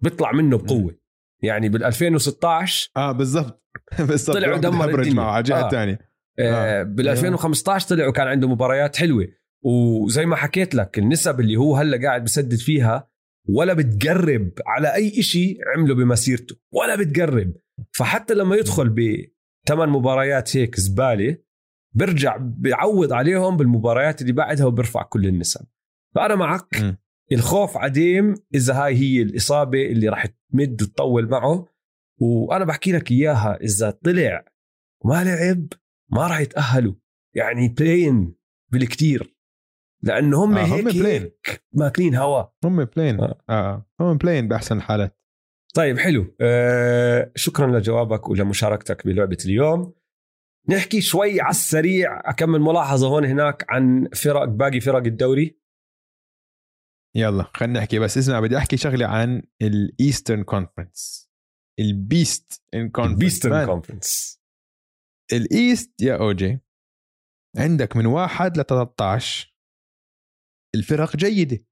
بيطلع 0.00 0.32
منه 0.32 0.58
بقوة. 0.58 0.98
يعني 1.42 1.68
بال 1.68 1.84
2016 1.84 2.90
آه 2.96 3.12
بالضبط. 3.12 3.64
بالضبط. 4.08 4.36
طلع 4.36 4.54
ودمر 4.54 4.88
الدنيا. 5.00 5.14
معه 5.14 5.30
على 5.30 5.38
الجهه 5.38 5.60
آه. 5.62 5.64
الثانية 5.64 5.98
آه. 6.38 6.82
بال 6.82 7.08
2015 7.08 7.88
طلع 7.88 8.06
وكان 8.06 8.26
عنده 8.26 8.48
مباريات 8.48 8.96
حلوة. 8.96 9.28
وزي 9.64 10.26
ما 10.26 10.36
حكيت 10.36 10.74
لك 10.74 10.98
النسب 10.98 11.40
اللي 11.40 11.56
هو 11.56 11.76
هلا 11.76 12.06
قاعد 12.06 12.24
بسدد 12.24 12.54
فيها 12.54 13.10
ولا 13.48 13.74
بتقرب 13.74 14.50
على 14.66 14.94
أي 14.94 15.22
شيء 15.22 15.58
عمله 15.66 15.94
بمسيرته 15.94 16.56
ولا 16.72 16.96
بتقرب. 16.96 17.52
فحتى 17.92 18.34
لما 18.34 18.56
يدخل 18.56 18.88
بثمان 18.88 19.88
مباريات 19.88 20.56
هيك 20.56 20.80
زبالة 20.80 21.36
بيرجع 21.94 22.36
بيعوض 22.40 23.12
عليهم 23.12 23.56
بالمباريات 23.56 24.22
اللي 24.22 24.32
بعدها 24.32 24.66
وبيرفع 24.66 25.02
كل 25.02 25.26
النسب. 25.26 25.66
فأنا 26.14 26.34
معك. 26.34 26.82
م. 26.82 26.96
الخوف 27.32 27.76
ع 27.76 27.90
ديم 27.90 28.34
إذا 28.54 28.74
هاي 28.74 28.96
هي 28.96 29.22
الإصابة 29.22 29.86
اللي 29.86 30.08
راح 30.08 30.26
تمد 30.26 30.82
وتطول 30.82 31.28
معه. 31.28 31.68
وأنا 32.20 32.64
بحكي 32.64 32.92
لك 32.92 33.10
إياها 33.10 33.58
إذا 33.60 33.90
طلع 33.90 34.44
وما 35.04 35.24
لعب 35.24 35.66
ما 36.12 36.26
راح 36.26 36.40
يتأهلوا. 36.40 36.94
يعني 37.34 37.68
play-in 37.68 38.34
بالكتير. 38.72 39.38
لأنه 40.02 40.44
هم 40.44 40.56
آه، 40.56 40.64
هم 40.64 40.72
هيك, 40.72 40.96
play-in. 40.96 41.22
هيك 41.22 41.64
ماكلين 41.72 42.14
هوا. 42.14 42.44
هم 42.64 42.84
play-in 42.84 43.20
آه. 43.20 43.38
آه 43.50 43.86
هم 44.00 44.16
play-in 44.16 44.48
بأحسن 44.48 44.76
الحالات. 44.76 45.18
طيب 45.74 45.98
حلو. 45.98 46.34
آه 46.40 47.32
شكرا 47.34 47.78
لجوابك 47.78 48.28
ولمشاركتك 48.28 49.06
بلعبة 49.06 49.38
اليوم. 49.44 49.94
نحكي 50.68 51.00
شوي 51.00 51.40
على 51.40 51.50
السريع 51.50 52.30
أكمل 52.30 52.60
ملاحظة 52.60 53.08
هون 53.08 53.24
هناك 53.24 53.64
عن 53.68 54.08
فرق 54.14 54.44
باقي 54.44 54.80
فرق 54.80 55.04
الدوري. 55.06 55.58
يلا 57.18 57.50
خلينا 57.54 57.78
نحكي 57.78 57.98
بس 57.98 58.18
اسمع 58.18 58.40
بدي 58.40 58.56
أحكي 58.56 58.76
شغلة 58.76 59.06
عن 59.06 59.42
ال 59.62 59.72
Eastern 59.72 60.42
Conference 60.42 61.30
ال 61.80 61.96
best 61.96 62.62
in 62.74 62.90
conference 62.90 63.46
conference 63.46 64.40
ال 65.32 65.46
East 65.46 66.00
يا 66.00 66.16
اوجي 66.16 66.60
عندك 67.56 67.96
من 67.96 68.06
واحد 68.06 68.58
ل 68.58 68.64
13 68.64 69.54
الفرق 70.74 71.16
جيدة. 71.16 71.64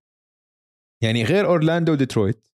يعني 1.02 1.24
غير 1.24 1.46
أورلاندو 1.46 1.92
وديترويت 1.92 2.48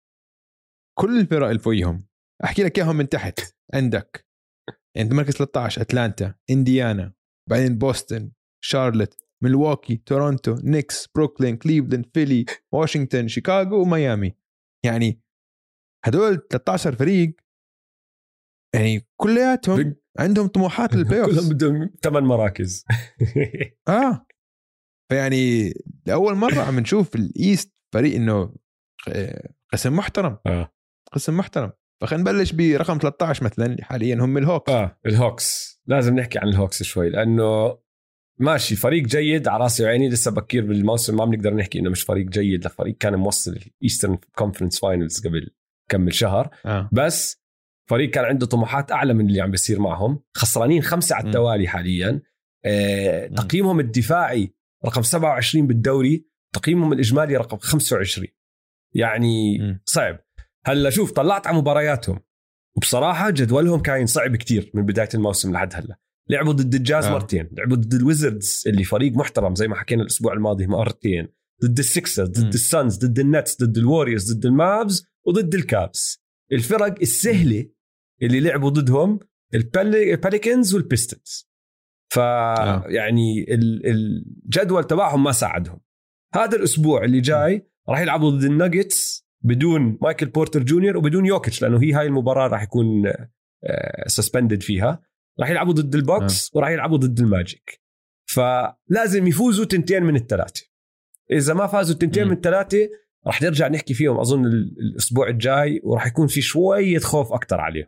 كل 0.98 1.20
الفرق 1.20 1.48
اللي 1.48 1.60
فوقيهم. 1.60 2.08
أحكي 2.44 2.64
لك 2.64 2.78
إياهم 2.78 2.96
من 2.96 3.10
تحت. 3.10 3.40
عندك 3.74 4.28
عند 4.98 5.14
مركز 5.14 5.34
13 5.34 5.82
أتلانتا 5.82 6.36
إنديانا 6.50 7.14
بعدين 7.50 7.78
بوسطن 7.78 8.32
شارلوت 8.64 9.29
ميلواكي 9.46 9.98
تورونتو 10.06 10.56
نيكس 10.64 11.08
بروكلين 11.16 11.58
كليفلاند 11.58 12.06
فيلي 12.14 12.46
واشنطن 12.72 13.28
شيكاغو 13.28 13.82
وميامي 13.82 14.36
يعني 14.86 15.22
هدول 16.06 16.48
13 16.50 16.96
فريق 16.96 17.36
يعني 18.76 19.08
كلياتهم 19.18 19.96
عندهم 20.20 20.48
طموحات 20.48 20.94
لل 20.96 21.06
play 21.06 21.26
كلهم 21.26 21.38
off 21.38 21.50
بدهم 21.50 21.90
ثمان 22.02 22.24
مراكز. 22.24 22.86
آه. 23.88 24.26
فيعني 25.12 25.74
لأول 26.06 26.36
مرة 26.36 26.62
عم 26.62 26.80
نشوف 26.80 27.16
ال 27.16 27.27
East 27.27 27.74
فريق 27.94 28.16
إنه 28.16 28.56
آه، 29.10 29.50
قسم 29.74 29.96
محترم. 29.96 30.38
آه. 30.46 30.74
قسم 31.12 31.38
محترم. 31.38 31.72
فخلينا 32.02 32.32
نبلش 32.32 32.52
برقم 32.52 32.98
13 32.98 33.46
مثلا 33.46 33.78
حاليا 33.82 34.16
هم 34.16 34.38
الهوكس. 34.38 34.72
آه 34.72 35.00
الهوكس. 35.06 35.80
لازم 35.86 36.16
نحكي 36.16 36.40
عن 36.40 36.48
الهوكس 36.48 36.84
شوي 36.84 37.10
لأنه 37.10 37.78
ماشي 38.40 38.76
فريق 38.76 39.04
جيد 39.04 39.48
على 39.48 39.64
راسي 39.64 39.84
وعيني. 39.84 40.10
لسه 40.10 40.32
بكير 40.32 40.66
بالموسم 40.66 41.16
ما 41.18 41.26
بنقدر 41.26 41.54
نحكي 41.54 41.80
إنه 41.80 41.90
مش 41.90 42.02
فريق 42.02 42.28
جيد. 42.28 42.66
لفريق 42.66 42.98
كان 42.98 43.16
موصل 43.16 43.52
ال 43.52 43.60
Eastern 43.60 44.18
Conference 44.36 44.80
Finals 44.80 45.28
قبل 45.28 45.50
كمل 45.90 46.14
شهر. 46.14 46.50
آه. 46.66 46.90
بس 46.92 47.42
فريق 47.90 48.10
كان 48.10 48.26
عنده 48.26 48.46
طموحات 48.46 48.92
أعلى 48.92 49.14
من 49.14 49.28
اللي 49.28 49.42
عم 49.42 49.52
بيصير 49.52 49.80
معهم. 49.80 50.24
خسرانين 50.38 50.82
خمسة 50.82 51.16
على 51.16 51.24
م. 51.24 51.28
التوالي 51.28 51.68
حاليا. 51.68 52.22
آه،. 52.66 53.28
تقييمهم 53.28 53.80
الدفاعي 53.80 54.54
رقم 54.86 55.02
27 55.02 55.68
بالدوري. 55.68 56.26
تقييمهم 56.56 56.94
الإجمالي 56.94 57.38
رقم 57.38 57.58
25 57.58 58.28
يعني 58.96 59.58
م. 59.58 59.80
صعب. 59.86 60.20
هلأ 60.66 60.90
شوف 60.90 61.12
طلعت 61.12 61.48
على 61.48 61.58
مبارياتهم. 61.58 62.20
وبصراحة 62.78 63.30
جدولهم 63.30 63.82
كان 63.82 64.06
صعب 64.06 64.36
كتير 64.36 64.72
من 64.74 64.86
بداية 64.86 65.10
الموسم 65.14 65.54
لحد 65.54 65.74
هلأ. 65.76 66.00
لعبوا 66.30 66.54
ضد 66.54 66.76
الجاز 66.76 67.06
آه. 67.06 67.10
آه. 67.10 67.14
مرتين 67.14 67.50
لعبوا 67.52 67.76
ضد 67.78 67.94
الويزردز 67.94 68.64
اللي 68.68 68.84
فريق 68.84 69.14
محترم 69.14 69.56
زي 69.56 69.68
ما 69.68 69.76
حكينا 69.76 70.02
الأسبوع 70.02 70.34
الماضي 70.34 70.68
مرتين 70.68 71.28
ضد 71.66 71.80
السكسرز 71.80 72.30
ضد. 72.30 72.54
السانز 72.54 72.98
ضد 73.06 73.20
النتس 73.20 73.64
ضد 73.64 73.78
الووريورز 73.78 74.34
ضد 74.34 74.46
المافز 74.46 75.08
وضد 75.28 75.56
الكافس 75.56 76.24
الفرق 76.52 76.96
السهلة 77.02 77.70
اللي 78.22 78.40
لعبوا 78.40 78.70
ضدهم 78.70 79.20
البليكنز 79.54 80.76
والبيستونز 80.76 81.50
ف 82.14 82.20
آه. 82.20 82.84
يعني 82.88 83.54
ال- 83.54 83.86
الجدول 83.86 84.84
تبعهم 84.84 85.24
ما 85.24 85.32
ساعدهم 85.32 85.80
هذا 86.36 86.58
الأسبوع 86.58 87.04
اللي 87.04 87.22
جاي 87.22 87.68
راح 87.90 88.00
يلعبوا 88.00 88.30
ضد 88.32 88.44
الناجتس 88.44 89.28
بدون 89.42 89.98
مايكل 90.02 90.26
بورتر 90.26 90.64
جونيور 90.64 90.98
وبدون 90.98 91.26
يوكيتش 91.26 91.62
لأنه 91.62 91.82
هي 91.84 91.94
هاي 91.94 92.06
المباراة 92.08 92.48
راح 92.48 92.64
يكون 92.64 93.14
suspended 94.08 94.62
فيها 94.64 95.02
راح 95.40 95.50
يلعبوا 95.50 95.74
ضد 95.74 95.96
البوكس 95.96 96.56
وراح 96.56 96.70
يلعبوا 96.70 96.98
ضد 96.98 97.20
الماجيك. 97.20 97.82
فلازم 98.30 99.28
يفوزوا 99.28 99.66
تنتين 99.66 100.04
من 100.04 100.16
الثلاثه 100.16 100.66
إذا 101.32 101.54
ما 101.54 101.68
فازوا 101.68 101.96
تنتين. 101.96 102.28
من 102.28 102.34
الثلاثه 102.34 102.90
راح 103.28 103.42
نرجع 103.42 103.68
نحكي 103.68 103.94
فيهم. 103.94 104.20
أظن 104.20 104.46
ال- 104.46 104.76
الأسبوع 104.80 105.28
الجاي 105.28 105.82
وراح 105.84 106.08
يكون 106.08 106.28
في 106.28 106.42
شوية 106.42 107.00
خوف 107.00 107.34
أكثر 107.34 107.62
عليهم. 107.62 107.88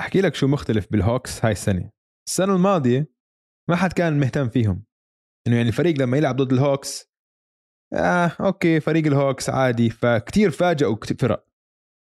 أحكي 0.00 0.20
لك 0.20 0.34
شو 0.34 0.46
مختلف 0.46 0.86
بالهوكس 0.90 1.44
هاي 1.44 1.52
السنة. 1.52 1.90
السنة 2.28 2.54
الماضية 2.54 3.10
ما 3.68 3.76
حد 3.76 3.92
كان 3.92 4.18
مهتم 4.20 4.48
فيهم. 4.48 4.84
إنه 5.46 5.56
يعني 5.56 5.68
الفريق 5.68 6.00
لما 6.00 6.16
يلعب 6.16 6.36
ضد 6.36 6.52
الهوكس 6.52 7.10
آه 7.94 8.32
okay 8.40 8.80
فريق 8.80 9.06
الهوكس 9.06 9.50
عادي 9.50 9.90
فكتير 9.90 10.50
فاجئوا 10.50 10.96
فرق. 11.18 11.46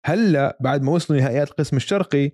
هلأ 0.06 0.58
بعد 0.60 0.82
ما 0.82 0.92
وصلوا 0.92 1.20
نهائيات 1.20 1.50
القسم 1.50 1.76
الشرقي 1.76 2.32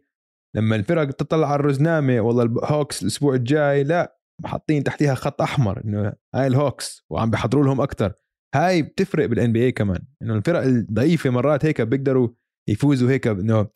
لما 0.56 0.76
الفرق 0.76 1.10
تطلع 1.10 1.52
على 1.52 1.60
الرزنامة 1.60 2.20
والله 2.20 2.42
الهوكس 2.42 3.02
الأسبوع 3.02 3.34
الجاي 3.34 3.84
لا 3.84 4.18
حاطين 4.44 4.84
تحتيها 4.84 5.14
خط 5.14 5.42
أحمر 5.42 5.84
إنه 5.84 6.12
هاي 6.34 6.46
الهوكس 6.46 7.04
وعم 7.10 7.30
بيحضروا 7.30 7.64
لهم 7.64 7.80
أكثر 7.80 8.12
هاي 8.54 8.82
بتفرق 8.82 9.26
بال 9.26 9.52
NBA 9.52 9.72
كمان 9.72 10.06
إنه 10.22 10.34
الفرق 10.34 10.60
الضعيفة 10.60 11.30
مرات 11.30 11.64
هيك 11.64 11.80
بيقدروا 11.80 12.28
يفوزوا 12.68 13.10
هيك 13.10 13.26
إنه 13.26 13.68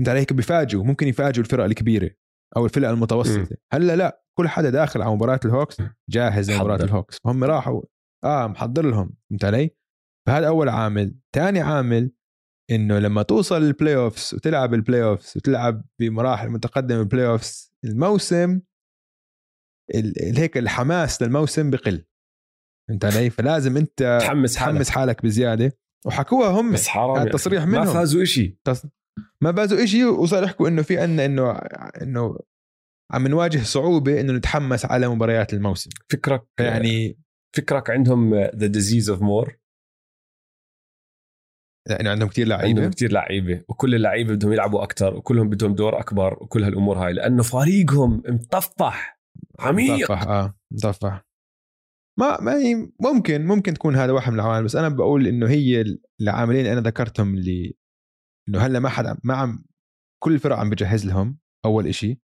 انت 0.00 0.08
عليك 0.08 0.32
بيفاجئوا 0.32 0.84
ممكن 0.84 1.08
يفاجئوا 1.08 1.44
الفرق 1.44 1.64
الكبيرة 1.64 2.10
أو 2.56 2.64
الفرق 2.64 2.88
المتوسطة. 2.88 3.56
هلأ 3.72 3.96
لا 3.96 4.24
كل 4.38 4.48
حدا 4.48 4.70
داخل 4.70 5.02
على 5.02 5.14
مباراة 5.14 5.40
الهوكس 5.44 5.76
جاهز 6.10 6.50
لمباراة. 6.50 6.84
الهوكس. 6.84 7.18
فهم 7.24 7.44
راحوا 7.44 7.82
آه 8.24 8.46
محضر 8.46 8.86
لهم 8.86 9.14
فهمت 9.30 9.44
علي؟ 9.44 9.70
فهذا 10.28 10.48
أول 10.48 10.68
عامل. 10.68 11.14
ثاني 11.36 11.60
عامل 11.60 12.10
إنه 12.70 12.98
لما 12.98 13.22
توصل 13.22 13.62
ال 13.62 13.96
playoffs 13.96 14.34
وتلعب 14.34 14.74
ال 14.74 15.02
playoffs 15.02 15.36
وتلعب 15.36 15.84
بمراحل 16.00 16.48
متقدمة 16.48 16.98
بال 16.98 17.26
playoffs 17.26 17.72
الموسم 17.84 18.60
ال- 19.94 20.28
ال- 20.28 20.38
هيك 20.38 20.58
الحماس 20.58 21.22
للموسم 21.22 21.70
بقل. 21.70 22.04
فهمت 22.88 23.04
علي 23.04 23.30
فلازم 23.30 23.76
أنت 23.76 24.18
تحمس 24.22 24.56
حالك. 24.56 24.74
تحمس 24.74 24.90
حالك 24.90 25.22
بزيادة. 25.22 25.78
وحكوها 26.06 26.48
هم. 26.48 26.72
بس 26.72 26.88
حرام 26.88 27.16
يعني. 27.16 27.30
تصريح 27.30 27.64
ما 27.64 27.80
منهم. 27.80 27.94
فازوا 27.94 28.22
إشي. 28.22 28.58
تص... 28.64 28.86
ما 29.40 29.50
فازوا 29.50 29.84
إشي 29.84 30.04
وصار 30.04 30.44
يحكوا 30.44 30.68
إنه 30.68 30.82
في 30.82 30.98
عنا 30.98 31.24
إنه 31.24 31.50
إنه 32.02 32.38
عم 33.12 33.26
نواجه 33.28 33.58
صعوبة 33.62 34.20
إنه 34.20 34.32
نتحمس 34.32 34.84
على 34.84 35.08
مباريات 35.08 35.54
الموسم. 35.54 35.90
فكرك 36.10 36.46
فيعني 36.56 37.18
فكرك 37.56 37.90
عندهم 37.90 38.34
the 38.34 38.66
disease 38.66 39.10
of 39.10 39.22
more 39.22 39.56
انه 41.90 42.10
عندهم 42.10 42.28
كثير 42.28 42.52
عندهم 42.52 42.62
لعيبه 42.62 42.88
كتير 42.88 43.12
لعيبة 43.12 43.64
وكل 43.68 43.94
اللعيبة 43.94 44.34
بدهم 44.34 44.52
يلعبوا 44.52 44.82
أكثر 44.82 45.14
وكلهم 45.14 45.48
بدهم 45.48 45.74
دور 45.74 46.00
أكبر 46.00 46.42
وكل 46.42 46.64
هالأمور 46.64 46.98
هاي 46.98 47.12
لأنه 47.12 47.42
فريقهم 47.42 48.22
مطفح 48.28 49.20
عميق. 49.60 50.10
مطفح 50.10 50.22
آه 50.22 50.54
مطفح. 50.70 51.24
ما 52.18 52.40
ما 52.40 52.56
هي 52.56 52.88
ممكن 53.00 53.46
ممكن 53.46 53.74
تكون 53.74 53.96
هذا 53.96 54.12
واحد 54.12 54.32
من 54.32 54.40
العوامل 54.40 54.64
بس 54.64 54.76
أنا 54.76 54.88
بقول 54.88 55.26
إنه 55.26 55.48
هي 55.48 55.84
العاملين 56.20 56.60
اللي 56.60 56.72
أنا 56.72 56.80
ذكرتهم 56.80 57.34
اللي 57.34 57.76
إنه 58.48 58.58
هلأ 58.58 58.78
ما 58.78 58.88
حدا 58.88 59.18
ما 59.24 59.34
عم 59.34 59.64
كل 60.22 60.34
الفرق 60.34 60.56
عم 60.56 60.70
بجهز 60.70 61.06
لهم 61.06 61.38
أول 61.64 61.86
إشي. 61.86 62.20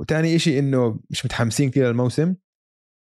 وثاني 0.00 0.36
إشي 0.36 0.58
إنه 0.58 1.00
مش 1.10 1.24
متحمسين 1.24 1.70
كثير 1.70 1.86
للموسم 1.86 2.34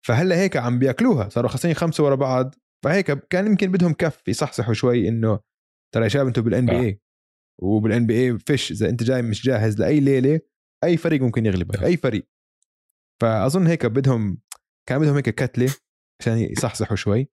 فهلأ 0.06 0.36
هيك 0.36 0.56
عم 0.56 0.78
بيأكلوها 0.78 1.28
صاروا 1.28 1.50
خسرين 1.50 1.74
خمسة 1.74 2.04
ورا 2.04 2.14
بعض 2.14 2.54
فهيك 2.84 3.10
كان 3.28 3.46
يمكن 3.46 3.72
بدهم 3.72 3.92
كف 3.92 4.28
يصحصحوا 4.28 4.74
شوي 4.74 5.08
إنه 5.08 5.40
ترى 5.94 6.04
يا 6.04 6.08
شباب 6.08 6.26
أنتم 6.26 6.42
بال 6.42 6.52
NBA 6.52 6.66
وبال 6.66 8.06
NBA 8.06 8.38
فيش 8.38 8.70
اذا 8.70 8.88
انت 8.88 9.02
جاي 9.02 9.22
مش 9.22 9.44
جاهز 9.44 9.80
لأي 9.80 10.00
ليلة 10.00 10.40
أي 10.84 10.96
فريق 10.96 11.22
ممكن 11.22 11.46
يغلبك 11.46 11.82
أي 11.82 11.96
فريق. 11.96 12.28
فأظن 13.20 13.66
هيك 13.66 13.86
بدهم 13.86 14.38
كان 14.88 14.98
بدهم 14.98 15.14
هيك 15.14 15.28
قتلة 15.28 15.74
عشان 16.20 16.38
يصحصحوا 16.38 16.96
شوي. 16.96 17.28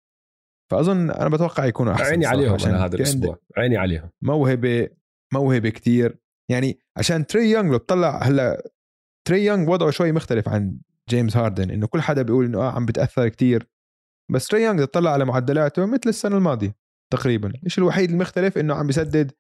فأظن 0.72 1.12
أنا 1.12 1.30
بتوقع 1.30 1.66
يكونوا 1.66 1.94
أحسن 1.94 2.06
عيني 2.06 2.26
عليهم 2.26 2.54
عشان 2.54 2.70
أنا 2.70 2.86
هذا 2.86 2.96
الأسبوع. 2.96 3.40
عيني 3.58 3.78
عليهم. 3.78 4.10
موهبة 4.22 4.90
موهبة 5.34 5.70
كتير. 5.70 6.20
يعني 6.52 6.80
عشان 6.98 7.26
تري 7.26 7.52
يونغ 7.52 7.72
لو 7.72 7.78
تطلع 7.78 8.24
هلأ 8.24 8.72
تري 9.28 9.46
يونغ 9.46 9.72
وضعه 9.72 9.92
شوي 9.92 10.12
مختلف 10.12 10.50
عن 10.50 10.78
جيمس 11.10 11.38
هاردن 11.38 11.72
إنه 11.72 11.88
كل 11.88 12.02
حدا 12.02 12.22
بيقول 12.22 12.46
إنه 12.46 12.60
آه 12.60 12.72
عم 12.72 12.86
بتأثر 12.86 13.28
كتير. 13.28 13.68
بس 14.32 14.48
تري 14.48 14.64
يونغ 14.64 14.86
تطلع 14.86 15.12
على 15.12 15.26
معدلاته 15.26 15.86
مثل 15.86 16.10
السنة 16.10 16.38
الماضية. 16.38 16.81
تقريبا. 17.12 17.54
الشيء 17.66 17.84
الوحيد 17.84 18.12
المختلف 18.12 18.58
إنه 18.58 18.74
عم 18.74 18.88
بيسدد 18.88 19.32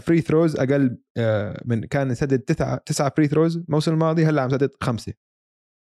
free 0.00 0.20
throws 0.20 0.56
أقل 0.56 0.98
آه، 1.16 1.62
من 1.64 1.80
كان 1.84 2.10
يسدد 2.10 2.38
تسعة 2.38 2.76
تسعة 2.86 3.12
free 3.16 3.28
throws 3.28 3.56
الموسم 3.56 3.92
الماضي 3.92 4.24
هلأ 4.24 4.42
عم 4.42 4.48
يسدد 4.48 4.70
خمسة. 4.82 5.12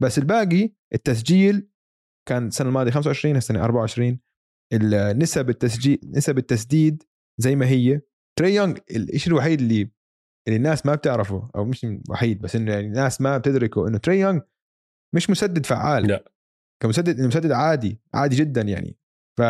بس 0.03 0.19
الباقي 0.19 0.73
التسجيل 0.95 1.69
كان 2.29 2.47
السنة 2.47 2.69
الماضية 2.69 2.91
25 2.91 3.37
السنة 3.37 3.65
24 3.65 4.21
النسب 4.73 5.51
التسجيل 5.51 5.99
نسب 6.05 6.39
التسديد 6.39 7.03
زي 7.41 7.57
ما 7.57 7.67
هي. 7.67 8.01
تري 8.39 8.55
يونغ 8.55 8.77
الشيء 8.91 9.33
الوحيد 9.33 9.61
اللي 9.61 9.91
اللي 10.49 10.57
الناس 10.57 10.87
ما 10.87 10.95
بتعرفه؟ 10.95 11.51
أو 11.57 11.65
مش 11.65 11.85
الوحيد 11.85 12.41
بس 12.41 12.57
إنه 12.57 12.73
يعني 12.73 12.87
الناس 12.87 13.21
ما 13.21 13.39
بتدركه 13.39 13.89
إنه 13.89 13.99
تري 13.99 14.21
يونغ 14.21 14.41
مش 15.15 15.31
مسدد 15.31 15.67
فعال. 15.67 16.07
لا. 16.07 16.33
كمسدد 16.83 17.21
مسدد 17.21 17.53
عادي 17.53 18.01
عادي 18.15 18.37
جدا 18.37 18.63
يعني. 18.63 18.97
ف 19.39 19.43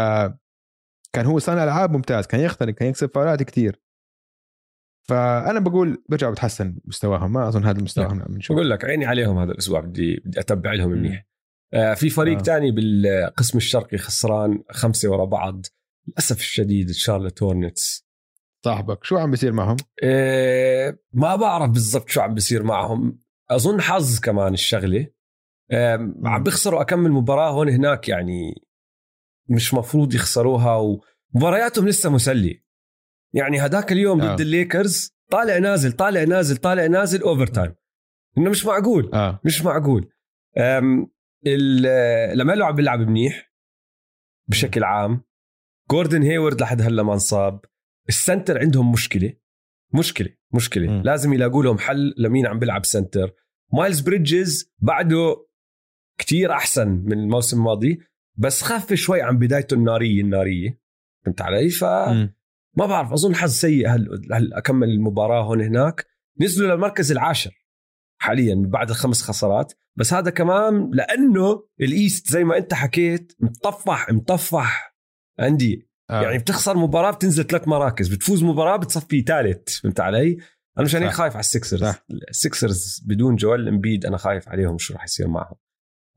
كان 1.12 1.26
هو 1.26 1.38
صانع 1.38 1.64
ألعاب 1.64 1.90
ممتاز 1.90 2.26
كان 2.26 2.40
يخترق 2.40 2.74
كان 2.74 2.88
يكسب 2.88 3.10
فاولات 3.14 3.42
كتير 3.42 3.80
فأنا 5.08 5.60
بقول 5.60 6.02
برجع 6.08 6.30
بتحسن 6.30 6.76
مستواهم 6.84 7.32
ما 7.32 7.48
أظن 7.48 7.64
هذا 7.64 7.78
المستوى 7.78 8.04
نعم. 8.04 8.22
عم 8.22 8.34
بنشوف 8.34 8.56
بقول 8.56 8.70
لك 8.70 8.84
عيني 8.84 9.06
عليهم 9.06 9.38
هذا 9.38 9.52
الأسبوع 9.52 9.80
بدي 9.80 10.22
بدي 10.24 10.40
أتبع 10.40 10.72
لهم. 10.72 10.90
منيح 10.90 11.26
آه 11.74 11.94
في 11.94 12.10
فريق 12.10 12.38
آه. 12.38 12.42
تاني 12.42 12.70
بالقسم 12.70 13.58
الشرقي 13.58 13.98
خسران 13.98 14.62
خمسة 14.70 15.10
ورا 15.10 15.24
بعض 15.24 15.66
للأسف 16.08 16.36
الشديد 16.36 16.90
شارلوت 16.90 17.42
هورنتس 17.42 18.06
صاحبك 18.64 19.04
شو 19.04 19.16
عم 19.16 19.30
بيصير 19.30 19.52
معهم؟ 19.52 19.76
آه 20.02 20.98
ما 21.12 21.36
بعرف 21.36 21.70
بالضبط 21.70 22.08
شو 22.08 22.20
عم 22.20 22.34
بيصير 22.34 22.62
معهم 22.62 23.18
أظن 23.50 23.80
حظ 23.80 24.20
كمان 24.20 24.54
الشغلة 24.54 25.06
آه 25.70 26.14
عم 26.24 26.42
بيخسروا 26.42 26.80
اكمل 26.80 27.10
مباراة 27.10 27.50
هون 27.50 27.68
هناك 27.68 28.08
يعني 28.08 28.65
مش 29.48 29.74
مفروض 29.74 30.14
يخسروها 30.14 30.76
ومبارياتهم 31.34 31.88
لسه 31.88 32.10
مسلية. 32.10 32.66
يعني 33.34 33.60
هداك 33.66 33.92
اليوم 33.92 34.20
آه. 34.20 34.34
ضد 34.34 34.40
الليكرز 34.40 35.16
طالع 35.30 35.58
نازل 35.58 35.92
طالع 35.92 36.24
نازل 36.24 36.56
طالع 36.56 36.86
نازل 36.86 37.22
overtime 37.22 37.74
إنه 38.38 38.50
مش 38.50 38.66
معقول 38.66 39.10
آه. 39.14 39.40
مش 39.44 39.62
معقول. 39.62 40.10
لما 42.34 42.64
عم 42.64 42.74
بيلعب 42.74 43.00
منيح 43.00 43.52
بشكل 44.48 44.84
عام. 44.84 45.22
جوردن 45.90 46.22
هيورد 46.22 46.60
لحد 46.60 46.82
هلا 46.82 47.02
ما 47.02 47.12
انصاب. 47.12 47.60
ال 48.08 48.15
center 48.15 48.58
عندهم 48.58 48.92
مشكلة 48.92 49.32
مشكلة 49.94 50.28
مشكلة. 50.54 50.90
مم. 50.90 51.02
لازم 51.02 51.32
يلاقوا 51.32 51.62
لهم 51.62 51.78
حل 51.78 52.14
لمين 52.18 52.46
عم 52.46 52.58
بيلعب 52.58 52.84
center. 52.84 53.34
مايلز 53.72 54.00
بريدجز 54.00 54.72
بعده 54.78 55.46
كتير 56.18 56.52
أحسن 56.52 56.88
من 56.88 57.12
الموسم 57.12 57.58
الماضي. 57.58 57.98
بس 58.36 58.62
خف 58.62 58.94
شوي 58.94 59.22
عن 59.22 59.38
بدايته 59.38 59.74
النارية 59.74 60.20
النارية. 60.20 60.80
فهمت 61.24 61.42
علي؟ 61.42 61.70
ف. 61.70 61.84
ما 62.78 62.86
بعرف 62.86 63.12
أظن 63.12 63.34
حظ 63.34 63.50
سيء 63.50 63.88
هل, 63.88 64.28
هل 64.32 64.54
أكمل 64.54 64.88
المباراة 64.88 65.44
هون 65.44 65.60
هناك. 65.60 66.06
نزلوا 66.40 66.74
للمركز 66.74 67.12
العاشر 67.12 67.66
حاليا 68.20 68.54
بعد 68.66 68.90
الخمس 68.90 69.22
خسارات. 69.22 69.72
بس 69.98 70.12
هذا 70.12 70.30
كمان 70.30 70.90
لأنه 70.92 71.64
ال 71.80 71.90
East 71.90 72.30
زي 72.30 72.44
ما 72.44 72.56
أنت 72.56 72.74
حكيت 72.74 73.32
مطفح 73.40 74.10
مطفح 74.10 74.96
عندي. 75.38 75.88
آه. 76.10 76.22
يعني 76.22 76.38
بتخسر 76.38 76.76
مباراة 76.76 77.10
بتنزل 77.10 77.44
ثلاث 77.44 77.68
مراكز. 77.68 78.08
بتفوز 78.08 78.44
مباراة 78.44 78.76
بتصفي 78.76 79.22
ثالث. 79.22 79.68
فهمت 79.68 80.00
علي؟ 80.00 80.36
أنا 80.78 80.84
مشان 80.84 81.02
هيك. 81.02 81.12
خايف 81.12 81.32
على 81.32 81.40
السكسرز 81.40 81.80
صح. 81.80 82.04
السكسرز 82.30 83.02
بدون 83.06 83.36
جويل 83.36 83.68
إمبيد 83.68 84.06
أنا 84.06 84.16
خايف 84.16 84.48
عليهم 84.48 84.78
شو 84.78 84.94
راح 84.94 85.04
يصير 85.04 85.28
معهم. 85.28 85.56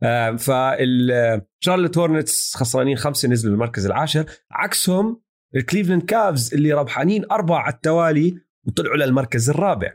آه، 0.03 0.35
فال 0.35 1.11
شارلوت 1.59 1.97
هورنتس 1.97 2.55
خسرانين 2.55 2.97
خمسة 2.97 3.29
نزلوا 3.29 3.53
للمركز 3.53 3.85
العاشر. 3.85 4.25
عكسهم 4.51 5.21
الكليفلاند 5.55 6.03
كافز 6.03 6.53
اللي 6.53 6.73
ربحانين 6.73 7.31
أربعة 7.31 7.59
على 7.59 7.73
التوالي 7.73 8.41
وطلعوا 8.67 8.97
للمركز 8.97 9.49
الرابع. 9.49 9.93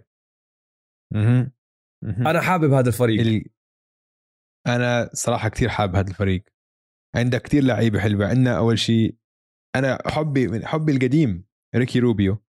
أنا 2.04 2.40
حابب 2.40 2.72
هذا 2.72 2.88
الفريق. 2.88 3.20
ال... 3.20 3.44
أنا 4.66 5.10
صراحة 5.12 5.48
كثير 5.48 5.68
حابب 5.68 5.96
هذا 5.96 6.10
الفريق. 6.10 6.44
عندك 7.14 7.42
كثير 7.42 7.64
لعيبة 7.64 8.00
حلوة. 8.00 8.26
عندنا 8.26 8.58
أول 8.58 8.78
شيء 8.78 9.16
أنا 9.76 9.98
حبي 10.06 10.48
من 10.48 10.66
حبي 10.66 10.92
القديم 10.92 11.44
ريكي 11.76 11.98
روبيو. 11.98 12.44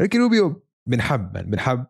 ريكي 0.00 0.18
روبيو 0.18 0.66
بنحب 0.88 1.32
بنحب 1.32 1.86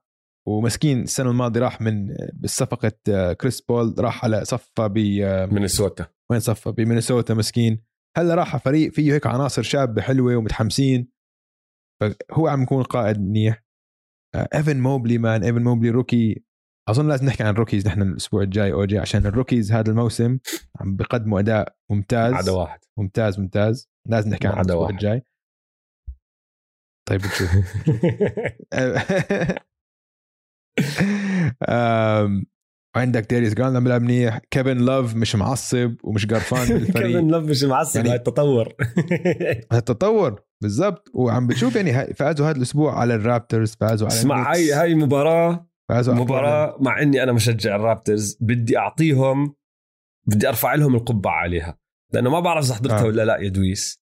ومسكين 0.51 1.03
السنة 1.03 1.30
الماضية 1.30 1.61
راح 1.61 1.80
من 1.80 2.14
بالصفقة 2.32 2.92
آه، 3.09 3.32
كريس 3.32 3.61
بول 3.61 3.94
راح 3.98 4.24
على 4.24 4.44
صفى 4.44 4.88
ب 4.88 4.98
آه، 5.22 5.46
مينيسوتا. 5.46 6.07
وين 6.30 6.40
صفى؟ 6.40 6.72
بمينيسوتا 6.72 7.34
مسكين. 7.34 7.82
هلأ 8.16 8.34
راح 8.34 8.53
على 8.53 8.61
فريق 8.61 8.92
فيه 8.92 9.12
هيك 9.12 9.26
عناصر 9.26 9.62
شابه 9.62 10.03
حلوة 10.03 10.36
ومتحمسين. 10.36 11.09
فهو 12.01 12.48
عم 12.48 12.62
يكون 12.62 12.82
قائد 12.82 13.20
منيح. 13.20 13.64
آه، 14.34 14.48
إيفن 14.55 14.80
موبلي 14.80 15.18
man 15.18 15.44
إيفن 15.44 15.62
موبلي 15.62 15.90
rookie. 15.90 16.44
أظن 16.88 17.09
لازم 17.09 17.26
نحكي 17.26 17.42
عن 17.42 17.51
ال 17.50 17.55
rookies 17.55 17.86
نحن 17.86 18.03
الأسبوع 18.03 18.42
الجاي 18.42 18.72
أوجي 18.72 18.98
عشان 18.98 19.26
ال 19.26 19.32
rookies 19.32 19.72
هذا 19.72 19.90
الموسم 19.90 20.38
عم 20.80 20.96
بقدموا 20.96 21.40
أداء 21.40 21.76
ممتاز. 21.90 22.34
عدا 22.34 22.53
واحد. 22.53 22.80
ممتاز 22.98 23.40
ممتاز. 23.40 23.88
لازم 24.09 24.30
نحكي 24.30 24.48
عن 24.48 24.55
الأسبوع 24.55 24.76
واحد. 24.76 24.92
الجاي. 24.92 25.22
طيب 27.09 27.20
أم، 28.74 28.94
عندك 32.96 33.30
داريوس 33.30 33.54
جارلاند 33.54 33.76
عم 33.76 33.84
بيلعب 33.84 34.02
منيح. 34.02 34.38
كيفن 34.50 34.76
لوف 34.76 35.14
مش 35.14 35.36
معصب 35.36 35.94
ومش 36.04 36.26
قرفان 36.26 36.68
بالفريق. 36.78 37.06
كيفن 37.06 37.28
لوف 37.28 37.44
مش 37.44 37.64
معصب 37.64 38.06
يعني- 38.06 38.14
التطور 38.18 38.72
التطور 39.72 40.40
بالضبط. 40.62 41.10
وعم 41.14 41.46
بتشوف 41.46 41.76
يعني 41.76 42.14
فازوا 42.14 42.46
هذا 42.50 42.56
الأسبوع 42.56 42.98
على 43.00 43.14
الرابترز 43.14 43.76
فازوا 43.80 44.08
على 44.08 44.16
اسمع 44.16 44.52
هاي 44.52 44.72
هاي 44.72 44.94
مباراة 44.94 45.70
فازوا 45.88 46.14
مباراة 46.14 46.76
مع 46.80 47.02
إني 47.02 47.22
أنا 47.22 47.32
مشجع 47.32 47.76
الرابترز. 47.76 48.36
بدي 48.40 48.78
أعطيهم 48.78 49.54
بدي 50.26 50.48
أرفع 50.48 50.74
لهم 50.74 50.94
القبعة 50.94 51.32
عليها. 51.34 51.78
لأنه 52.12 52.30
ما 52.30 52.40
بعرف 52.40 52.64
إذا 52.64 52.74
حضرتها 52.74 53.00
آه. 53.00 53.04
ولا 53.06 53.24
لا 53.24 53.36
يا 53.38 53.48
دويس. 53.48 54.00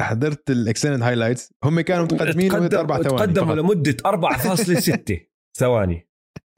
حضرت 0.00 0.50
ال 0.50 0.56
extended 0.56 1.02
highlights 1.02 1.54
هم 1.64 1.80
كانوا 1.80 2.04
متقدمين 2.04 2.52
لمده 2.52 2.80
أربع 2.80 3.02
ثواني 3.02 3.32
تقدموا. 3.32 3.54
لمدة 3.54 3.96
4.6 4.06 5.31
ثواني. 5.54 6.08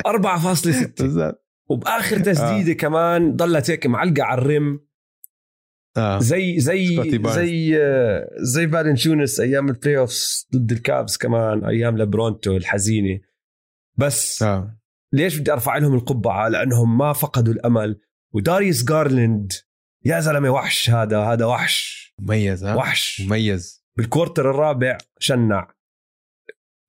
4.6 0.07 1.03
بالضبط. 1.03 1.45
وبآخر 1.71 2.19
تسديدة 2.19 2.73
آه. 2.73 2.75
كمان 2.75 3.37
ضلت 3.37 3.71
هيك 3.71 3.87
معلقة 3.87 4.23
على 4.23 4.41
ال 4.41 4.50
rim. 4.50 4.87
آه. 5.97 6.19
زي 6.19 6.61
زي. 6.61 7.19
زي 7.29 7.79
آه، 7.83 8.31
زي 8.37 8.69
فالنشونس 8.69 9.41
أيام 9.41 9.69
ال 9.69 9.99
playoffs 9.99 10.49
ضد 10.55 10.73
الكافز 10.73 11.17
كمان 11.17 11.65
أيام 11.65 11.99
لبرونتو 11.99 12.57
الحزينة. 12.57 13.21
بس 13.99 14.43
آه. 14.43 14.79
ليش 15.13 15.39
بدي 15.39 15.53
أرفع 15.53 15.77
لهم 15.77 15.95
القبعة؟ 15.95 16.49
لأنهم 16.49 16.99
ما 16.99 17.13
فقدوا 17.13 17.55
الأمل. 17.55 18.01
وداريوس 18.35 18.85
جارلاند 18.85 19.53
يا 20.05 20.21
زلمة 20.21 20.51
وحش 20.51 20.91
هذا 20.91 21.19
هذا 21.19 21.45
وحش. 21.45 22.05
مميز 22.19 22.65
ها؟ 22.65 22.75
وحش. 22.75 23.21
مميز. 23.21 23.85
بال 23.97 24.09
quarter 24.09 24.51
الرابع 24.51 24.99
شنع. 25.19 25.74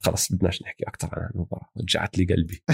خلص 0.06 0.32
بدناش 0.32 0.62
نحكي 0.62 0.84
أكثر 0.88 1.20
عن 1.20 1.30
المباراة 1.36 1.70
رجعت 1.78 2.18
لي 2.18 2.26
قلبي. 2.26 2.64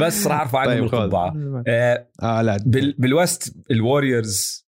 بس 0.00 0.26
راح 0.26 0.40
أرفع 0.40 0.64
لهم 0.64 0.74
طيب. 0.74 0.84
القبعة. 0.84 1.34
آه 1.68 2.10
آه 2.22 2.42
لا 2.42 2.56
بال 2.66 2.92
بال 2.98 3.22
West 3.22 3.70
الوريورز 3.70 4.66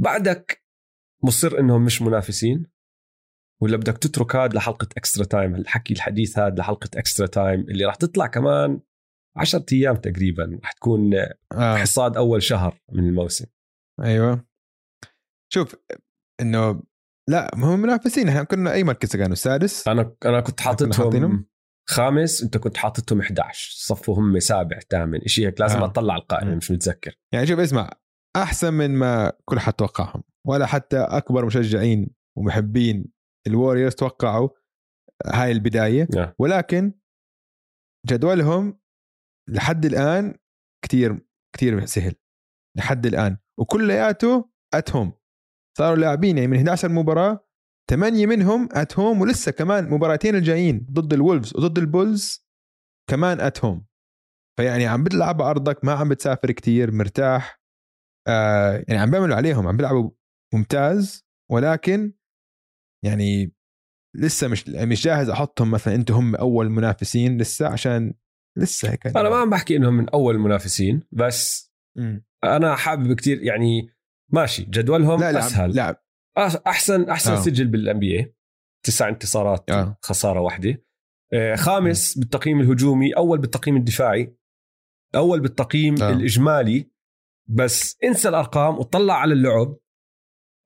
بعدك 0.00 0.64
مصر 1.24 1.58
إنهم 1.58 1.84
مش 1.84 2.02
منافسين؟ 2.02 2.66
ولا 3.62 3.76
بدك 3.76 3.98
تترك 3.98 4.36
هذا 4.36 4.56
لحلقة 4.56 4.88
extra 4.96 5.24
time 5.24 5.54
الحكي 5.54 5.94
الحديث 5.94 6.38
هذا 6.38 6.54
لحلقة 6.54 6.90
extra 6.96 7.26
time 7.26 7.60
اللي 7.60 7.84
راح 7.84 7.94
تطلع 7.94 8.26
كمان 8.26 8.80
عشرة 9.36 9.66
أيام 9.72 9.96
تقريبا 9.96 10.58
راح 10.62 10.72
تكون 10.72 11.14
آه. 11.52 11.76
حصاد 11.76 12.16
أول 12.16 12.42
شهر 12.42 12.80
من 12.92 13.08
الموسم. 13.08 13.46
أيوه. 14.00 14.44
شوف 15.52 15.76
إنه 16.40 16.82
لا 17.28 17.50
ما 17.56 17.74
هم 17.74 17.80
منافسين. 17.80 18.28
إحنا 18.28 18.44
كنا 18.44 18.72
أي 18.72 18.84
مركز 18.84 19.16
كانوا 19.16 19.32
السادس. 19.32 19.88
أنا 19.88 20.16
أنا 20.24 20.40
كنت 20.40 20.60
حاططهم؟ 20.60 21.46
خامس 21.88 22.42
أنت 22.42 22.56
كنت 22.56 22.76
حاططهم 22.76 23.20
11 23.20 23.74
صفوا 23.76 24.18
هم 24.18 24.38
سابع 24.38 24.78
ثامن. 24.90 25.20
شيء 25.26 25.46
هيك 25.46 25.60
لازم 25.60 25.78
آه. 25.78 25.84
أطلع 25.84 26.16
القائمة. 26.16 26.54
مش 26.54 26.70
متذكر. 26.70 27.18
يعني 27.34 27.46
شوف 27.46 27.58
اسمع 27.58 27.90
أحسن 28.36 28.74
من 28.74 28.90
ما 28.90 29.32
كل 29.44 29.58
حد 29.58 29.72
توقعهم 29.72 30.22
ولا 30.46 30.66
حتى 30.66 30.98
أكبر 30.98 31.46
مشجعين 31.46 32.10
ومحبين 32.38 33.12
الوريورز 33.46 33.94
توقعوا 33.94 34.48
هاي 35.26 35.52
البداية. 35.52 36.08
آه. 36.16 36.34
ولكن 36.38 36.92
جدولهم 38.06 38.80
لحد 39.48 39.84
الآن 39.84 40.34
كتير 40.84 41.26
كتير 41.56 41.84
سهل. 41.84 42.14
لحد 42.76 43.06
الآن. 43.06 43.36
وكلياته 43.58 44.50
at 44.74 44.90
home 44.90 45.12
صاروا 45.76 45.96
لاعبين 45.96 46.38
يعني 46.38 46.48
من 46.50 46.56
11 46.56 46.88
مباراة 46.88 47.46
ثمانيه 47.90 48.26
منهم 48.26 48.68
at 48.72 48.98
home 48.98 49.20
ولسه 49.20 49.52
كمان 49.52 49.90
مباراتين 49.90 50.34
الجايين 50.34 50.86
ضد 50.90 51.12
الولفز 51.12 51.56
وضد 51.56 51.78
البولز 51.78 52.46
كمان 53.10 53.40
at 53.40 53.64
home 53.64 53.86
فيعني 54.58 54.86
عم 54.86 55.04
بتلعب 55.04 55.42
أرضك 55.42 55.84
ما 55.84 55.92
عم 55.92 56.08
بتسافر 56.08 56.50
كتير 56.50 56.92
مرتاح. 56.92 57.60
آه 58.28 58.84
يعني 58.88 59.00
عم 59.00 59.10
بيعملوا 59.10 59.36
عليهم 59.36 59.66
عم 59.68 59.76
بيلعبوا 59.76 60.10
ممتاز. 60.54 61.26
ولكن 61.50 62.12
يعني 63.04 63.52
لسه 64.16 64.48
مش 64.48 64.68
مش 64.68 65.02
جاهز 65.04 65.28
أحطهم 65.28 65.70
مثلا 65.70 65.94
أنتم 65.94 66.14
هم 66.14 66.36
أول 66.36 66.70
منافسين 66.70 67.38
لسه 67.38 67.68
عشان 67.68 68.14
لسه 68.58 68.90
هيك. 68.90 69.06
أنا 69.06 69.30
ما 69.30 69.36
عم 69.36 69.50
بحكي 69.50 69.76
إنهم 69.76 69.94
من 69.94 70.08
أول 70.08 70.34
المنافسين 70.34 71.02
بس 71.12 71.72
م. 71.96 72.18
أنا 72.44 72.76
حابب 72.76 73.12
كتير 73.12 73.42
يعني 73.42 73.95
ماشي 74.32 74.62
جدولهم 74.62 75.20
لا 75.20 75.32
لا 75.32 75.38
أسهل. 75.38 75.74
لا. 75.74 76.02
أحسن 76.66 77.10
أحسن 77.10 77.32
آه. 77.32 77.40
سجل 77.40 77.66
بال 77.66 77.98
NBA 77.98 78.34
تسع 78.82 79.08
انتصارات 79.08 79.70
آه. 79.70 79.98
خسارة 80.02 80.40
واحدة. 80.40 80.82
آه، 81.32 81.54
خامس 81.54 82.18
بالتقييم 82.18 82.60
الهجومي 82.60 83.16
أول 83.16 83.38
بالتقييم 83.38 83.76
الدفاعي. 83.76 84.36
أول 85.14 85.40
بالتقييم 85.40 86.02
آه. 86.02 86.12
الإجمالي. 86.12 86.90
بس 87.48 87.96
انسى 88.04 88.28
الأرقام 88.28 88.78
وطلع 88.78 89.14
على 89.14 89.34
اللعب. 89.34 89.76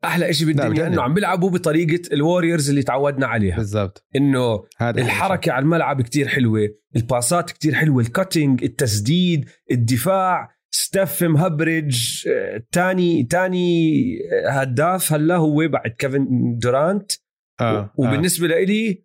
أحلى 0.04 0.32
شيء 0.32 0.46
بالدنيا. 0.46 0.86
إنه 0.86 1.02
عم 1.02 1.14
بيلعبوا 1.14 1.50
بطريقة 1.50 2.14
الوريورز 2.14 2.68
اللي 2.68 2.82
تعودنا 2.82 3.26
عليها. 3.26 3.56
بالضبط. 3.56 4.06
إنه 4.16 4.64
الحركة 4.82 5.52
على 5.52 5.62
الملعب 5.62 6.02
كتير 6.02 6.28
حلوة. 6.28 6.68
الباسات 6.96 7.50
كتير 7.50 7.74
حلوة. 7.74 8.02
ال 8.02 8.10
cutting 8.10 8.64
التسديد 8.64 9.48
الدفاع. 9.70 10.59
ستيف 10.70 11.22
مهبرج 11.24 12.24
تاني 12.72 13.22
تاني 13.24 14.04
هداف 14.48 15.12
هلا 15.12 15.36
هو 15.36 15.68
بعد 15.68 15.90
كيفن 15.90 16.26
دورانت 16.62 17.12
آه. 17.60 17.92
وبالنسبة 17.96 18.46
لإلي 18.46 19.04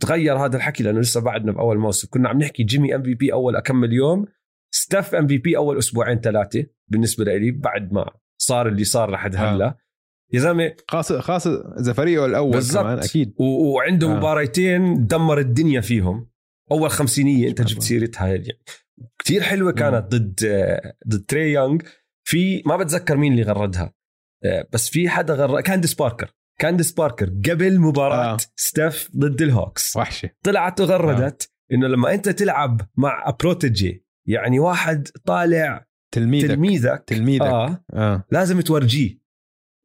تغير 0.00 0.36
هذا 0.36 0.56
الحكي 0.56 0.82
لأنه 0.82 1.00
لسه 1.00 1.20
بعدنا 1.20 1.52
بأول 1.52 1.78
موسم 1.78 2.08
كنا 2.10 2.28
عم 2.28 2.38
نحكي 2.38 2.62
جيمي 2.62 2.94
MVP 2.94 3.32
أول 3.32 3.56
أكمل 3.56 3.92
يوم 3.92 4.26
ستيف 4.74 5.14
MVP 5.14 5.56
أول 5.56 5.78
أسبوعين 5.78 6.20
ثلاثة 6.20 6.66
بالنسبة 6.88 7.24
لإلي 7.24 7.50
بعد 7.50 7.92
ما 7.92 8.10
صار 8.40 8.68
اللي 8.68 8.84
صار 8.84 9.10
لحد 9.10 9.36
آه. 9.36 9.38
هلا 9.54 9.76
يا 10.32 10.40
زلمة 10.40 10.74
خاصه 10.88 11.20
خاصه 11.20 11.74
إذا 11.80 11.92
فريقه 11.92 12.26
الأول 12.26 12.50
بالضبط. 12.52 12.82
كمان 12.82 12.98
أكيد 12.98 13.34
و- 13.38 13.72
وعنده 13.74 14.06
آه. 14.08 14.10
آه. 14.12 14.16
مباريتين 14.16 15.06
دمر 15.06 15.38
الدنيا 15.38 15.80
فيهم 15.80 16.30
أول 16.72 16.90
خمسينية 16.90 17.48
أنت 17.48 17.62
جبت. 17.62 17.82
سيرتها 17.82 18.26
يعني 18.28 18.48
كثير 19.18 19.42
حلوة 19.42 19.72
كانت 19.72 20.14
ضد 20.14 20.44
آه، 20.44 20.94
ضد 21.08 21.24
تري 21.28 21.52
يونغ. 21.52 21.78
في 22.24 22.62
ما 22.66 22.76
بتذكر 22.76 23.16
مين 23.16 23.32
اللي 23.32 23.42
غردها. 23.42 23.92
آه، 24.44 24.68
بس 24.72 24.88
في 24.88 25.08
حدا 25.08 25.34
غرد 25.34 25.62
كانديس 25.62 25.94
باركر. 25.94 26.34
كانديس 26.58 26.92
باركر 26.92 27.26
قبل 27.26 27.78
مباراة 27.80 28.30
آه. 28.30 28.34
آه. 28.34 28.38
ستيف 28.56 29.10
ضد 29.16 29.42
الهوكس. 29.42 29.96
وحشة. 29.96 30.30
طلعت 30.42 30.80
وغردت 30.80 31.42
آه. 31.42 31.74
إنه 31.74 31.86
لما 31.86 32.14
أنت 32.14 32.28
تلعب 32.28 32.80
مع 32.96 33.36
protégé 33.40 34.06
يعني 34.26 34.58
واحد 34.58 35.08
طالع 35.24 35.86
تلميذك. 36.14 36.48
تلميذك. 36.48 37.04
تلميذك. 37.06 37.42
آه. 37.42 37.84
آه. 37.94 38.24
لازم 38.30 38.60
تورجيه. 38.60 39.20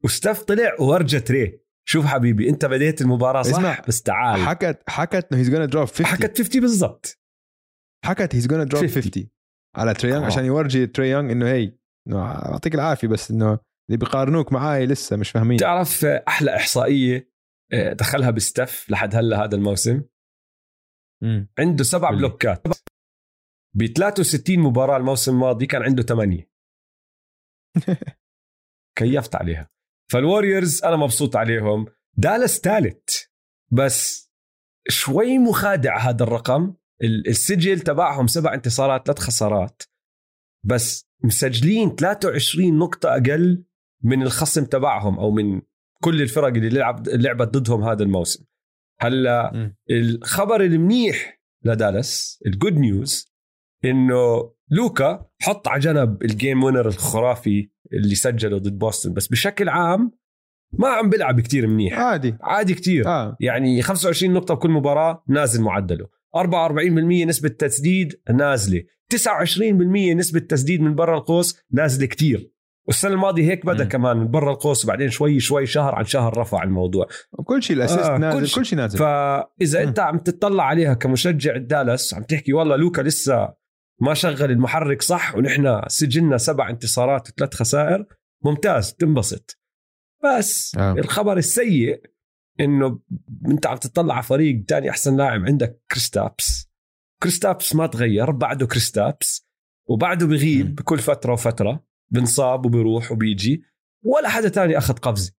وستيف 0.04 0.42
طلع 0.42 0.72
وورجى 0.80 1.20
تري. 1.20 1.60
شوف 1.88 2.06
حبيبي 2.06 2.48
أنت 2.48 2.64
بديت 2.64 3.00
المباراة 3.00 3.42
صح 3.42 3.50
اسمع، 3.58 3.82
بس 3.88 4.02
تعال. 4.02 4.40
حكت 4.40 4.82
حكت 4.88 5.26
إنه 5.32 5.40
he's 5.40 5.50
gonna 5.50 5.64
drop 5.64 5.84
50 5.86 6.06
حكت 6.06 6.38
50 6.38 6.60
بالضبط. 6.60 7.18
حكت 8.06 8.34
he's 8.34 8.46
gonna 8.46 8.64
drop 8.64 8.82
50. 8.86 9.02
50 9.02 9.28
على 9.76 9.94
تري 9.94 10.10
يونغ 10.10 10.22
آه. 10.22 10.26
عشان 10.26 10.44
يورجي 10.44 10.86
تري 10.86 11.10
يونغ 11.10 11.32
إنه 11.32 11.46
هي 11.46 11.72
يعطيك 12.06 12.74
العافية 12.74 13.08
بس 13.08 13.30
إنه 13.30 13.58
اللي 13.88 13.98
بيقارنوك 13.98 14.52
معاي 14.52 14.86
لسه 14.86 15.16
مش 15.16 15.30
فاهمين 15.30 15.58
تعرف 15.58 16.04
أحلى 16.04 16.56
إحصائية 16.56 17.30
آه، 17.72 17.92
دخلها 17.92 18.30
بستف 18.30 18.90
لحد 18.90 19.14
هلا 19.14 19.44
هذا 19.44 19.56
الموسم 19.56 20.02
مم. 21.22 21.48
عنده 21.58 21.84
سبع 21.84 22.10
لي. 22.10 22.16
بلوكات 22.16 22.62
ب 23.76 23.86
63 23.86 24.58
مباراة 24.58 24.96
الموسم 24.96 25.32
الماضي 25.34 25.66
كان 25.66 25.82
عنده 25.82 26.02
ثمانية 26.02 26.50
كيفت 28.98 29.34
عليها 29.34 29.70
فالوريورز 30.12 30.84
أنا 30.84 30.96
مبسوط 30.96 31.36
عليهم 31.36 31.86
دالاس 32.18 32.58
ثالث 32.60 33.24
بس 33.72 34.30
شوي 34.88 35.38
مخادع 35.38 35.98
هذا 35.98 36.22
الرقم 36.24 36.64
ال- 36.64 36.74
السجل 37.02 37.80
تبعهم 37.80 38.26
سبع 38.26 38.54
انتصارات 38.54 39.06
ثلاث 39.06 39.18
خسارات. 39.18 39.82
بس 40.64 41.08
مسجلين 41.24 41.94
23 41.94 42.78
نقطة 42.78 43.08
أقل 43.08 43.64
من 44.02 44.22
الخصم 44.22 44.64
تبعهم 44.64 45.18
أو 45.18 45.30
من 45.30 45.60
كل 46.02 46.22
الفرق 46.22 46.46
اللي 46.46 46.68
لعب 46.68 47.08
لعبت 47.08 47.48
ضدهم 47.48 47.84
هذا 47.84 48.02
الموسم. 48.02 48.44
هلا. 49.00 49.72
الخبر 49.90 50.60
المنيح 50.60 51.40
لدالاس 51.64 52.42
ال 52.46 52.52
good 52.52 52.78
news 52.78 53.32
إنه 53.84 54.52
لوكا 54.70 55.26
حط 55.40 55.68
على 55.68 55.80
جنب 55.80 56.22
ال 56.22 56.30
game 56.30 56.64
winner 56.64 56.88
الخرافي 56.88 57.70
اللي 57.92 58.14
سجله 58.14 58.58
ضد 58.58 58.78
بوسطن 58.78 59.12
بس 59.12 59.26
بشكل 59.26 59.68
عام 59.68 60.12
ما 60.72 60.88
عم 60.88 61.10
بيلعب 61.10 61.40
كتير 61.40 61.66
منيح. 61.66 61.98
عادي. 61.98 62.36
عادي 62.40 62.74
كتير. 62.74 63.06
آه. 63.08 63.36
يعني 63.40 63.82
25 63.82 64.32
نقطة 64.34 64.54
بكل 64.54 64.70
مباراة 64.70 65.24
نازل 65.28 65.62
معدله. 65.62 66.08
44% 66.42 67.26
نسبة 67.26 67.48
تسديد 67.48 68.20
نازلة 68.34 68.82
29% 69.14 69.62
نسبة 70.16 70.40
تسديد 70.40 70.80
من 70.80 70.94
برا 70.94 71.18
القوس 71.18 71.58
نازلة 71.72 72.06
كتير 72.06 72.56
والسنة 72.86 73.12
الماضية 73.12 73.50
هيك 73.50 73.66
بدأ 73.66 73.84
مم. 73.84 73.90
كمان 73.90 74.16
من 74.16 74.30
برا 74.30 74.52
القوس 74.52 74.84
وبعدين 74.84 75.10
شوي 75.10 75.40
شوي 75.40 75.66
شهر 75.66 75.94
عن 75.94 76.04
شهر 76.04 76.38
رفع 76.38 76.62
الموضوع 76.62 77.06
كل 77.44 77.62
شيء 77.62 77.76
ال 77.76 77.79
assist 77.79 78.00
آه، 78.00 78.16
كل 78.16 78.20
نازل 78.20 78.46
شيء. 78.46 78.56
كل 78.56 78.66
شيء 78.66 78.78
نازل 78.78 78.98
فإذا 78.98 79.82
مم. 79.82 79.88
أنت 79.88 79.98
عم 79.98 80.18
تطلع 80.18 80.64
عليها 80.64 80.94
كمشجع 80.94 81.56
دالاس 81.56 82.14
عم 82.14 82.22
تحكي 82.22 82.52
والله 82.52 82.76
لوكا 82.76 83.02
لسه 83.02 83.54
ما 84.00 84.14
شغل 84.14 84.50
المحرك 84.50 85.02
صح 85.02 85.36
ونحن 85.36 85.80
سجلنا 85.88 86.36
سبع 86.36 86.70
انتصارات 86.70 87.28
وثلاث 87.28 87.54
خسائر 87.54 88.06
ممتاز 88.44 88.94
تنبسط 88.94 89.60
بس 90.24 90.76
آه. 90.78 90.92
الخبر 90.92 91.36
السيء 91.36 92.00
إنه 92.60 93.00
أنت 93.46 93.66
عم 93.66 93.76
تطلع 93.76 94.14
على 94.14 94.22
فريق 94.22 94.64
تاني 94.68 94.90
أحسن 94.90 95.16
لاعب 95.16 95.46
عندك 95.46 95.82
كريستابس 95.90 96.70
كريستابس 97.22 97.74
ما 97.74 97.86
تغير 97.86 98.30
بعده 98.30 98.66
كريستابس 98.66 99.46
وبعده 99.88 100.26
بغيب. 100.26 100.74
بكل 100.74 100.98
فترة 100.98 101.32
وفترة 101.32 101.84
بنصاب 102.10 102.66
وبيروح 102.66 103.12
وبيجي 103.12 103.62
ولا 104.02 104.28
حدا 104.28 104.48
تاني 104.48 104.78
أخذ 104.78 104.94
قفزة. 104.94 105.32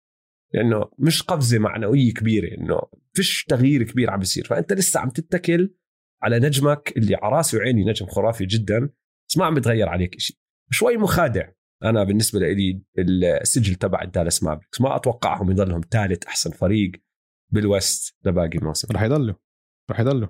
لأنه 0.54 0.90
مش 0.98 1.22
قفزة 1.22 1.58
معنوية 1.58 2.12
كبيرة 2.12 2.58
إنه 2.58 2.80
فيش 3.12 3.44
تغيير 3.44 3.82
كبير 3.82 4.10
عم 4.10 4.18
بيصير. 4.18 4.44
فأنت 4.44 4.72
لسه 4.72 5.00
عم 5.00 5.10
تتكل 5.10 5.74
على 6.22 6.38
نجمك 6.38 6.92
اللي 6.96 7.14
على 7.14 7.36
راسي 7.36 7.56
وعيني 7.56 7.84
نجم 7.84 8.06
خرافي 8.06 8.46
جدا 8.46 8.90
بس 9.28 9.38
ما 9.38 9.44
عم 9.44 9.54
بتغير 9.54 9.88
عليك 9.88 10.20
شيء 10.20 10.36
شوي 10.70 10.96
مخادع 10.96 11.48
أنا 11.84 12.04
بالنسبة 12.04 12.38
لي 12.38 12.82
السجل 12.98 13.74
تبع 13.74 14.02
الدالاس 14.02 14.42
مافريكس 14.42 14.80
ما 14.80 14.96
أتوقعهم 14.96 15.50
يضلهم 15.50 15.80
ثالث 15.90 16.24
أحسن 16.24 16.50
فريق. 16.50 16.92
بال 17.52 17.70
West. 17.70 18.16
لباقي 18.24 18.58
الموسم 18.58 18.88
رح 18.92 19.02
يضلوا 19.02 19.34
رح 19.90 20.00
يضلوا 20.00 20.28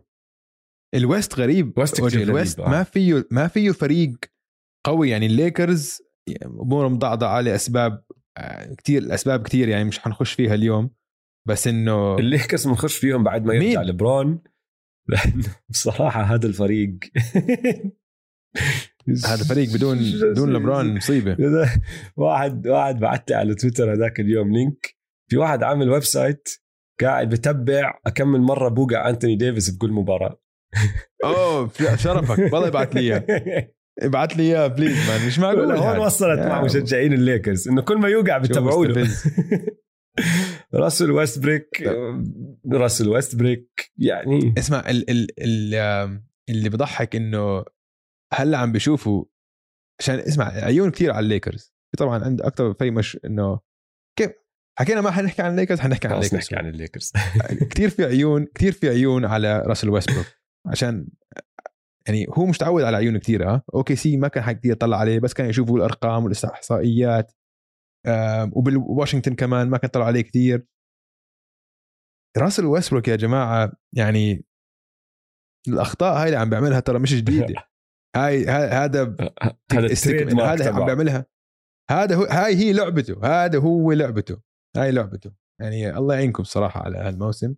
ال 0.94 1.02
West 1.02 1.34
غريب. 1.34 1.78
West 1.78 2.00
ال 2.14 2.23
West 2.23 2.60
آه. 2.60 2.70
ما 2.70 2.82
فيه 2.82 3.26
ما 3.30 3.48
فيه 3.48 3.70
فريق 3.70 4.16
قوي. 4.86 5.10
يعني 5.10 5.26
الليكرز 5.26 5.98
أمورهم 6.44 6.98
لاسباب 6.98 8.04
آه، 8.38 8.74
كتير 8.74 9.02
الاسباب 9.02 9.42
كتير 9.42 9.68
يعني 9.68 9.84
مش 9.84 9.98
حنخش 9.98 10.32
فيها 10.32 10.54
اليوم. 10.54 10.90
بس 11.48 11.68
إنه 11.68 12.18
الليكرز 12.18 12.66
بنخش 12.66 12.96
فيهم 12.96 13.24
بعد 13.24 13.44
ما 13.44 13.54
يرجع؟ 13.54 13.82
لبرون 13.82 14.42
لأنه 15.08 15.56
بصراحة 15.68 16.22
هذا 16.22 16.46
الفريق. 16.46 16.98
هذا 19.26 19.44
فريق 19.44 19.74
بدون 19.74 19.98
بدون 20.32 20.52
لبرون 20.52 20.94
مصيبة. 20.94 21.36
واحد 22.16 22.66
واحد 22.66 22.98
بعت 22.98 23.32
على 23.32 23.54
تويتر 23.54 23.92
هذاك 23.92 24.20
اليوم 24.20 24.52
link. 24.52 24.96
في 25.30 25.36
واحد 25.36 25.62
عامل 25.62 25.90
website 25.90 26.48
قاعد 27.00 27.28
بتبع 27.28 28.00
أكم 28.06 28.40
مرة 28.40 28.68
بوقع 28.68 29.08
أنتوني 29.08 29.36
ديفيس 29.36 29.70
بكل 29.70 29.92
مباراة. 29.92 30.40
أوه 31.24 31.70
شرفك. 31.96 32.38
والله 32.38 32.68
ابعت 32.68 32.94
لي 32.94 33.00
إياه. 33.00 33.24
ابعت 34.02 34.36
لي 34.36 34.42
إياه 34.42 34.66
please 34.66 35.08
man 35.08 35.26
مش 35.26 35.38
معقول؟ 35.38 35.72
هون 35.72 35.82
هاد. 35.82 35.98
وصلت 35.98 36.38
مع 36.38 36.62
مشجعين 36.62 37.12
الليكرز 37.12 37.68
إنه 37.68 37.82
كل 37.82 37.98
ما 37.98 38.08
يوقع 38.08 38.42
شو 38.42 38.48
بتابعوا 38.48 38.86
له. 38.86 39.08
راسل 40.74 41.10
ويستبروك 41.10 41.82
راسل 42.72 43.08
ويستبروك 43.08 43.92
يعني. 43.98 44.54
اسمع 44.58 44.90
ال 44.90 45.10
ال 45.10 45.26
ال 45.38 45.74
اللي 46.48 46.68
بضحك 46.68 47.16
إنه 47.16 47.64
هلأ 48.32 48.58
عم 48.58 48.72
بيشوفوا 48.72 49.24
عشان 50.00 50.18
اسمع 50.18 50.44
عيون 50.44 50.90
كثير 50.90 51.10
على 51.12 51.24
الليكرز. 51.24 51.74
طبعا 51.98 52.24
عند 52.24 52.40
أكثر 52.40 52.74
فريق 52.74 52.92
مش 52.92 53.18
إنه 53.24 53.60
حكينا 54.78 55.00
ما 55.00 55.10
حنحكي 55.10 55.42
عن 55.42 55.50
الليكرز 55.50 55.80
حنحكي 55.80 56.08
عن 56.08 56.14
الليكرز 56.14 56.34
نحكي 56.34 56.56
عن 56.56 56.68
الليكرز 56.68 57.12
كثير 57.70 57.90
في 57.90 58.04
عيون 58.04 58.46
كثير 58.54 58.72
في 58.72 58.88
عيون 58.88 59.24
على 59.24 59.62
راسل 59.66 59.88
ويستبروك 59.88 60.26
عشان 60.66 61.08
يعني 62.06 62.26
هو 62.30 62.46
مش 62.46 62.58
تعود 62.58 62.82
على 62.82 62.96
عيون 62.96 63.18
كثير 63.18 63.50
ها. 63.50 63.62
OKC 63.74 64.16
ما 64.16 64.28
كان 64.28 64.42
حد 64.42 64.58
كثير 64.58 64.72
يطلع 64.72 64.96
عليه 64.96 65.18
بس 65.18 65.34
كان 65.34 65.48
يشوفوا 65.48 65.76
الأرقام 65.78 66.24
والإحصائيات. 66.24 67.32
وبالواشنطن 68.52 69.34
كمان 69.34 69.68
ما 69.70 69.78
كان 69.78 69.90
طلع 69.90 70.04
عليه 70.04 70.20
كثير 70.20 70.66
راسل 72.38 72.64
ويسبروك 72.64 73.08
يا 73.08 73.16
جماعة 73.16 73.72
يعني 73.92 74.44
الأخطاء 75.68 76.22
هاي 76.22 76.26
اللي 76.26 76.36
عم 76.36 76.50
بيعملها 76.50 76.80
ترى 76.80 76.98
مش 76.98 77.14
جديدة. 77.14 77.54
هاي 78.16 78.44
هذا 78.46 79.16
هذا 79.72 80.42
هذا 80.42 80.72
عم 80.72 80.84
بيعملها. 80.84 81.26
هذا 81.90 82.16
هو 82.16 82.24
هاي 82.24 82.56
هي 82.56 82.72
لعبته 82.72 83.20
هذا 83.24 83.58
هو 83.58 83.92
لعبته. 83.92 84.45
هاي 84.78 84.90
لعبته. 84.90 85.32
يعني 85.60 85.96
الله 85.96 86.14
يعينكم 86.14 86.44
صراحة 86.44 86.82
على 86.82 86.98
هالموسم. 86.98 87.54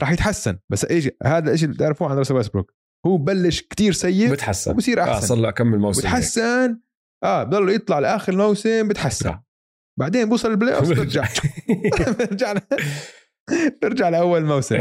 راح 0.00 0.12
يتحسن 0.12 0.58
بس 0.68 0.84
إيش 0.84 1.10
هذا 1.22 1.52
الشيء 1.52 1.68
اللي 1.68 1.76
بتعرفوه 1.76 2.10
عن 2.10 2.18
راسل 2.18 2.34
ويسبروك 2.34 2.74
هو 3.06 3.16
بلش 3.16 3.60
كتير 3.60 3.92
سيء 3.92 4.32
بتحسن 4.32 4.70
وبصير 4.70 5.00
آه 5.00 5.04
احسن 5.04 5.26
صار 5.26 5.38
له 5.38 5.50
كم 5.50 5.66
موسم 5.66 6.00
بتحسن 6.00 6.80
آه 7.24 7.44
بضل 7.44 7.70
يطلع 7.70 7.98
لآخر 7.98 8.32
الموسم 8.32 8.88
بتحسن. 8.88 9.28
آه. 9.28 9.46
بعدين 9.98 10.28
بوصل 10.28 10.50
ال 10.50 10.74
playoff 10.74 10.88
برجع 10.88 11.28
برجع 12.18 12.54
برجع 13.82 14.08
لأول 14.08 14.44
موسم. 14.44 14.76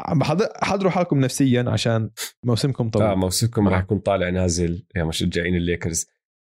عم 0.00 0.22
حضروا 0.62 0.90
حالكم 0.90 1.20
نفسيا 1.20 1.64
عشان 1.68 2.10
موسمكم 2.44 2.86
آه 2.86 2.90
طويل 2.90 3.16
موسمكم 3.16 3.68
راح 3.68 3.80
يكون 3.80 3.98
طالع 3.98 4.30
نازل 4.30 4.86
يا 4.96 5.04
مشجعين 5.04 5.54
الليكرز. 5.54 6.06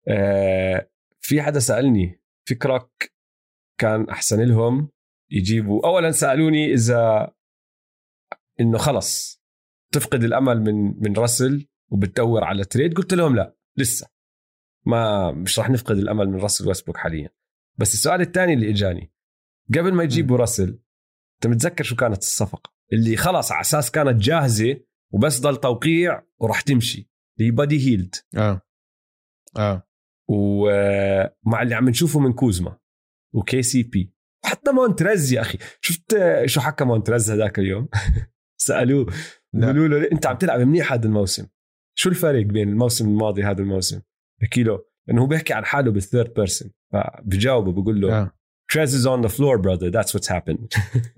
آه 0.07 0.89
في 1.21 1.41
حدا 1.41 1.59
سألني 1.59 2.21
فكرك 2.49 3.11
كان 3.82 4.09
أحسن 4.09 4.41
لهم 4.41 4.89
يجيبوا. 5.32 5.88
اولا 5.88 6.11
سألوني 6.11 6.73
إذا 6.73 7.32
إنه 8.59 8.77
خلص 8.77 9.41
تفقد 9.93 10.23
الأمل 10.23 10.61
من 10.61 11.01
من 11.01 11.17
راسل 11.17 11.67
وبتدور 11.91 12.43
على 12.43 12.63
trade؟ 12.63 12.93
قلت 12.93 13.13
لهم 13.13 13.36
لا 13.36 13.55
لسه. 13.77 14.07
ما 14.86 15.32
مش 15.32 15.59
راح 15.59 15.69
نفقد 15.69 15.97
الأمل 15.97 16.29
من 16.29 16.39
راسل 16.39 16.67
ويستبروك 16.67 16.97
حاليا. 16.97 17.29
بس 17.77 17.93
السؤال 17.93 18.21
الثاني 18.21 18.53
اللي 18.53 18.69
إجاني 18.69 19.13
قبل 19.69 19.93
ما 19.93 20.03
يجيبوا 20.03 20.38
راسل 20.38 20.79
أنت 21.36 21.47
متذكر 21.47 21.84
شو 21.84 21.95
كانت 21.95 22.17
الصفقة؟ 22.17 22.73
اللي 22.93 23.17
خلص 23.17 23.51
على 23.51 23.61
أساس 23.61 23.91
كانت 23.91 24.21
جاهزة 24.21 24.79
وبس 25.13 25.39
ضل 25.39 25.57
توقيع 25.57 26.23
وراح 26.38 26.61
تمشي 26.61 27.09
اللي 27.39 27.51
بادي 27.51 27.89
هيلد. 27.89 28.15
آه. 28.38 28.61
آه. 29.57 29.88
ومع 30.29 31.61
اللي 31.61 31.75
عم 31.75 31.89
نشوفه 31.89 32.19
من 32.19 32.34
كوزما. 32.34 32.77
و 33.34 33.61
KCP. 33.61 34.13
وحتى 34.45 34.71
مونتريز 34.71 35.34
يا 35.34 35.41
أخي. 35.41 35.57
شفت 35.82 36.17
شو 36.45 36.61
حكى 36.61 36.84
مونتريز 36.84 37.32
هذاك 37.32 37.59
اليوم؟ 37.59 37.88
سألوه. 38.67 39.13
قالوا 39.61 39.88
له 39.88 40.11
أنت 40.11 40.25
عم 40.25 40.38
تلعب 40.38 40.59
منيح 40.59 40.93
هذا 40.93 41.05
الموسم. 41.05 41.47
شو 41.95 42.09
الفرق 42.09 42.45
بين 42.45 42.69
الموسم 42.69 43.07
الماضي 43.07 43.43
هذا 43.43 43.61
الموسم 43.61 44.01
بحكي 44.41 44.63
له 44.63 44.86
انه 45.09 45.21
هو 45.21 45.27
بيحكي 45.27 45.53
عن 45.53 45.65
حاله 45.65 45.91
بال 45.91 46.03
third 46.03 46.34
person 46.34 46.72
فبجاوبه 46.93 47.71
بقول 47.71 48.01
له 48.01 48.32
Trez 48.73 48.93
is 48.93 49.05
on 49.05 49.21
the 49.21 49.29
floor 49.38 49.57
brother. 49.57 49.89
That's 49.91 50.13
what's 50.13 50.29
happened. 50.29 50.69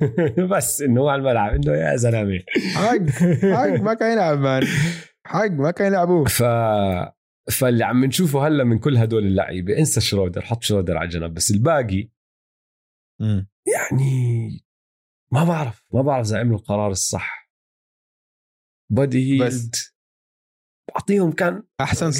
بس 0.51 0.81
إنه 0.81 1.01
هو 1.01 1.09
على 1.09 1.19
الملعب. 1.19 1.53
إنه 1.53 1.73
يا 1.73 1.95
زلمة. 1.95 2.39
حق 2.73 3.09
حق 3.53 3.81
ما 3.81 3.93
كان 3.93 4.11
يلعب 4.13 4.39
man 4.39 4.63
حق 5.25 5.51
ما 5.51 5.71
كان 5.71 5.87
يلعبوه. 5.87 6.25
ف 6.25 6.43
فاللي 7.51 7.83
عم 7.83 8.05
نشوفه 8.05 8.47
هلا 8.47 8.63
من 8.63 8.79
كل 8.79 8.97
هدول 8.97 9.25
اللعيبة 9.25 9.77
انسى 9.77 10.01
شرودر 10.01 10.41
حط 10.41 10.63
شرودر 10.63 10.97
على 10.97 11.09
جنب 11.09 11.33
بس 11.33 11.51
الباقي 11.51 12.09
مم. 13.21 13.47
يعني 13.73 14.63
ما 15.33 15.43
بعرف 15.43 15.85
ما 15.93 16.01
بعرف 16.01 16.27
إذا 16.27 16.39
عملوا 16.39 16.57
القرار 16.57 16.91
الصح. 16.91 17.49
بادي 18.91 19.41
هيلد 19.41 19.75
بعطيهم 20.89 21.31
كان 21.31 21.63
أحسن 21.81 22.11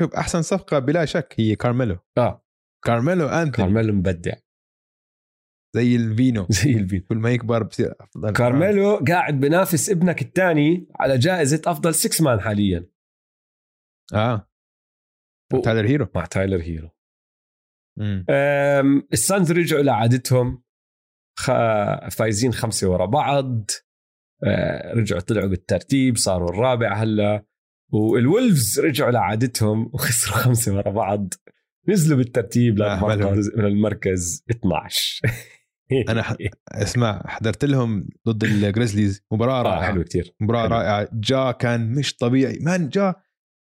شوف 0.00 0.14
أحسن 0.14 0.42
صفقة 0.42 0.78
بلا 0.78 1.04
شك 1.04 1.34
هي 1.38 1.56
كارميلو. 1.56 1.98
آه. 2.18 2.44
كارميلو 2.84 3.28
أنتوني. 3.28 3.52
كارميلو 3.52 3.92
مبدع. 3.92 4.34
زي 5.76 5.96
ال 5.96 6.04
vino. 6.04 6.46
زي 6.62 6.70
ال 6.70 6.76
wine 6.76 7.00
كل 7.00 7.16
ما 7.16 7.30
يكبر 7.30 7.62
بصير 7.62 7.94
أفضل 8.00 8.32
كارميلو. 8.32 8.96
قاعد 8.96 9.40
بنافس 9.40 9.90
ابنك 9.90 10.22
الثاني 10.22 10.88
على 11.00 11.18
جائزة 11.18 11.62
أفضل 11.66 11.94
6 11.94 12.24
man 12.24 12.40
حاليا. 12.40 12.90
آه. 14.14 14.48
تايلر 15.60 15.88
هيرو. 15.88 16.06
مع 16.14 16.24
تايلر 16.24 16.62
هيرو. 16.62 16.90
السانز 19.12 19.52
رجعوا 19.52 19.82
لعادتهم 19.82 20.62
خ... 21.38 21.50
فايزين 22.10 22.52
خمسة 22.52 22.88
ورا 22.88 23.06
بعض. 23.06 23.70
أه، 24.46 24.92
رجعوا 24.94 25.20
طلعوا 25.20 25.48
بالترتيب 25.48 26.16
صاروا 26.16 26.48
الرابع 26.50 26.94
هلا. 26.96 27.44
والولفز 27.92 28.80
رجعوا 28.80 29.10
لعادتهم 29.10 29.86
وخسروا 29.94 30.36
خمسة 30.36 30.74
ورا 30.76 30.90
بعض. 30.90 31.34
نزلوا 31.88 32.18
بالترتيب 32.18 32.78
لا، 32.78 32.94
للمركز 32.94 33.50
من 33.56 33.64
المركز 33.64 34.44
12 34.50 35.20
أنا 36.08 36.22
ح- 36.22 36.36
اسمع 36.72 37.22
حضرت 37.26 37.64
لهم 37.64 38.08
ضد 38.28 38.44
الجريزليز 38.44 39.22
مباراة 39.32 39.60
آه 39.60 39.62
رائعة. 39.62 39.92
حلو 39.92 40.04
كتير. 40.04 40.34
مباراة 40.40 40.62
حلو. 40.62 40.74
رائعة. 40.74 41.08
جا 41.12 41.50
كان 41.50 41.92
مش 41.94 42.16
طبيعي. 42.16 42.58
man 42.60 42.88
جا. 42.88 43.14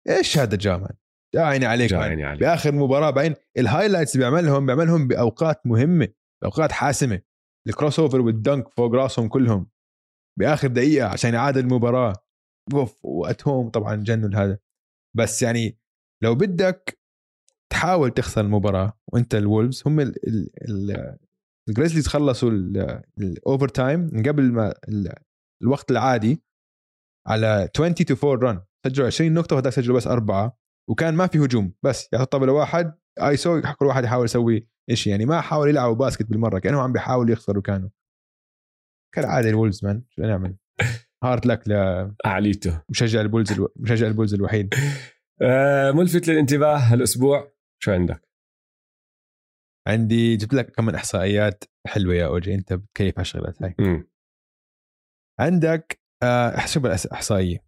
إيش 0.09 0.39
هذا 0.39 0.57
جا 0.57 0.77
man؟ 0.77 0.95
جا 1.35 1.41
عيني 1.43 1.67
عليك 1.67 1.93
man. 1.93 2.03
عيني 2.03 2.25
عليك. 2.25 2.41
بآخر 2.41 2.73
مباراة 2.73 3.11
بعدين 3.11 3.35
ال 3.59 3.64
highlights 3.64 4.15
اللي 4.17 4.31
بيعملهم 4.31 4.67
بيعملهم 4.67 5.09
بأوقات 5.09 5.67
مهمة 5.67 6.09
بأوقات 6.43 6.73
حاسمة. 6.73 7.21
ال 7.69 7.72
crossover 7.72 8.01
وال 8.01 8.21
dunk 8.21 8.69
فوق 8.69 8.95
راسهم 8.95 9.29
كلهم. 9.29 9.67
بآخر 10.39 10.69
دقيقة 10.69 11.09
عشان 11.09 11.35
يعادل 11.35 11.61
المباراة. 11.61 12.13
أوف 12.75 13.05
وقتهم 13.05 13.69
طبعا 13.71 13.95
جنوا 13.97 14.31
هذا. 14.45 14.59
بس 15.17 15.43
يعني 15.43 15.79
لو 16.23 16.35
بدك 16.35 16.99
تحاول 17.73 18.11
تخسر 18.11 18.41
المباراة 18.41 18.93
وأنت 19.13 19.35
الولفز 19.35 19.83
هم 19.87 20.01
ال- 20.01 20.29
ال- 20.29 20.51
ال- 20.71 21.19
الجريزليز 21.69 22.07
خلصوا 22.07 22.51
ال 23.19 23.69
overtime 23.69 24.01
من 24.13 24.23
قبل 24.23 24.43
ما 24.53 24.75
ال- 24.89 25.15
الوقت 25.63 25.91
العادي 25.91 26.43
على 27.27 27.69
20 27.77 27.95
to 27.95 28.33
4 28.33 28.51
run 28.51 28.63
سجلوا 28.87 29.07
20 29.07 29.35
نقطة 29.35 29.57
وهذاك 29.57 29.73
سجلوا 29.73 29.97
بس 29.97 30.07
أربعة. 30.07 30.59
وكان 30.91 31.15
ما 31.15 31.27
في 31.27 31.39
هجوم 31.39 31.75
بس 31.83 32.09
يعطوا 32.13 32.25
طابة 32.25 32.47
لواحد 32.47 32.99
ايسو 33.23 33.63
كل 33.79 33.87
واحد 33.87 34.05
يحاول 34.05 34.25
يسوي 34.25 34.69
شيء 34.93 35.11
يعني 35.11 35.27
ما 35.27 35.41
حاول 35.41 35.69
يلعبوا 35.69 35.95
basket 35.95 36.27
بالمرة 36.27 36.59
كأنهم 36.59 36.81
عم 36.81 36.93
بيحاولوا 36.93 37.33
يخسروا 37.33 37.63
كانوا. 37.63 37.89
كالعادة 39.15 39.49
ال 39.49 39.54
Wolves 39.54 39.85
man 39.85 40.05
شو 40.11 40.23
نعمل؟ 40.23 40.57
hard 41.25 41.47
luck 41.47 41.71
أعليته. 42.27 42.83
لمشجع 42.89 43.21
البولز 43.21 43.53
ألو... 43.53 43.73
مشجع 43.77 44.07
البولز 44.07 44.35
الوحيد. 44.35 44.75
أه 45.43 45.91
ملفت 45.91 46.29
للانتباه 46.29 46.77
هالأسبوع. 46.77 47.53
شو 47.83 47.93
عندك؟ 47.93 48.29
عندي 49.89 50.37
جبت 50.37 50.55
لك 50.55 50.71
كمان 50.71 50.95
إحصائيات 50.95 51.65
حلوة 51.87 52.15
يا 52.15 52.27
أوجي 52.27 52.55
أنت 52.55 52.73
بتكيف 52.73 53.15
على 53.19 53.23
الشغلات 53.23 53.63
هاي. 53.63 53.75
عندك 55.41 56.01
آه 56.23 56.67
شوف 56.67 56.87
الاحصائيه 56.87 57.65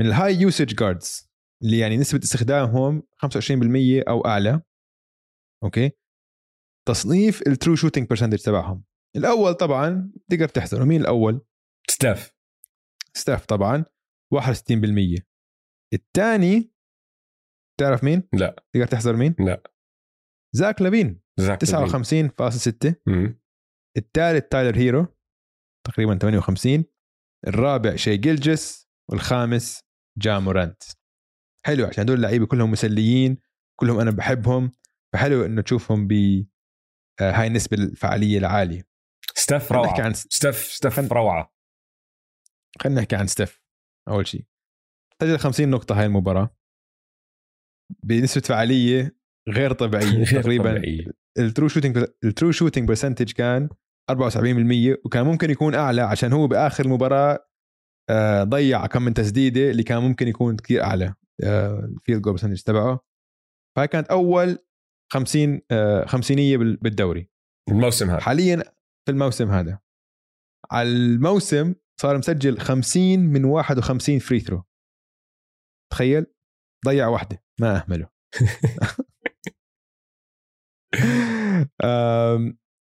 من 0.00 0.06
ال 0.06 0.34
high 0.34 0.74
usage 0.74 1.00
guards 1.00 1.31
اللي 1.64 1.78
يعني 1.78 1.96
نسبة 1.96 2.20
استخدامهم 2.24 3.02
25% 3.16 4.02
أو 4.08 4.26
أعلى. 4.26 4.62
أوكي؟ 5.64 5.90
تصنيف 6.88 7.42
ال 7.46 7.52
true 7.52 7.76
shooting 7.76 8.08
percentage 8.08 8.38
تبعهم. 8.38 8.84
الأول 9.16 9.54
طبعا 9.54 10.12
تقدر 10.30 10.48
تحزره. 10.48 10.84
مين 10.84 11.00
الأول؟ 11.00 11.44
ستيف. 11.90 12.34
ستيف 13.14 13.46
طبعا. 13.46 13.84
61% 14.34 15.22
الثاني 15.94 16.72
تعرف 17.80 18.04
مين؟ 18.04 18.28
لا. 18.32 18.64
تقدر 18.72 18.86
تحزر 18.86 19.16
مين؟ 19.16 19.36
لا. 19.38 19.62
زاك 20.54 20.82
لافين 20.82 21.22
زاك 21.40 21.64
59.6 21.64 22.94
مم. 23.06 23.40
الثالث 23.96 24.48
تايلر 24.48 24.76
هيرو. 24.76 25.06
تقريبا 25.86 26.18
58 26.18 26.84
الرابع 27.46 27.96
شي 27.96 28.16
جيلجس. 28.16 28.88
والخامس 29.10 29.84
جا 30.18 30.29
مورانت 30.29 30.82
حلو 31.66 31.86
عشان 31.86 32.02
هدول 32.04 32.16
اللعيبة 32.16 32.46
كلهم 32.46 32.70
مسليين 32.70 33.38
كلهم 33.80 34.00
أنا 34.00 34.10
بحبهم 34.10 34.72
فحلو 35.12 35.44
إنه 35.44 35.62
تشوفهم 35.62 36.06
ب 36.06 36.12
آه، 37.20 37.30
هاي 37.32 37.46
النسبة 37.46 37.76
الفعالية 37.76 38.38
العالية. 38.38 38.82
ستيف 39.34 39.68
خلينا 39.72 39.84
نحكي 39.86 39.96
روعه 39.98 40.06
عن 40.06 40.14
ستيف 40.14 40.56
ستيف 40.56 40.96
خل- 41.00 41.08
روعة. 41.12 41.54
خلينا 42.80 43.00
نحكي 43.00 43.16
عن 43.16 43.26
ستيف 43.26 43.60
أول 44.08 44.26
شيء 44.26 44.44
سجل 45.22 45.38
50 45.38 45.70
نقطة 45.70 45.98
هاي 46.00 46.06
المباراة. 46.06 46.56
بنسبة 48.04 48.40
فعالية 48.44 49.16
غير 49.48 49.72
طبيعية 49.72 50.24
غير 50.32 50.42
تقريبا. 50.42 50.70
طبيعية. 50.78 51.04
ال 51.38 51.44
true 51.44 51.68
shooting 51.68 52.04
ال 52.24 52.29
true 52.29 52.50
shooting 52.52 52.88
percentage 52.88 53.32
كان 53.32 53.68
74% 54.10 54.96
وكان 55.04 55.24
ممكن 55.26 55.50
يكون 55.50 55.74
أعلى 55.74 56.02
عشان 56.02 56.32
هو 56.32 56.46
بآخر 56.46 56.84
المباراه 56.84 57.48
آه، 58.10 58.44
ضيع 58.44 58.86
كم 58.86 59.02
من 59.02 59.14
تسديدة 59.14 59.70
اللي 59.70 59.82
كان 59.82 59.98
ممكن 59.98 60.28
يكون 60.28 60.56
كثير 60.56 60.82
أعلى. 60.84 61.14
ال 61.42 61.55
field 61.55 62.22
goal 62.22 62.32
percentage 62.32 62.62
تبعه. 62.62 63.00
فهي 63.76 63.88
كانت 63.88 64.08
أول 64.08 64.58
50 65.12 65.60
آه، 65.70 66.04
خمسينية 66.06 66.56
بال- 66.56 66.76
بالدوري. 66.76 67.30
الموسم 67.70 68.10
هذا. 68.10 68.20
حاليا 68.20 68.56
في 69.06 69.10
الموسم 69.12 69.50
هذا. 69.50 69.78
على 70.70 70.88
الموسم 70.88 71.74
صار 72.00 72.18
مسجل 72.18 72.58
50 72.58 73.20
من 73.20 73.44
51 73.44 74.18
free 74.18 74.40
throw 74.40 74.62
تخيل؟ 75.92 76.26
ضيع 76.86 77.08
واحدة. 77.08 77.42
ما 77.60 77.76
أهمله. 77.76 78.08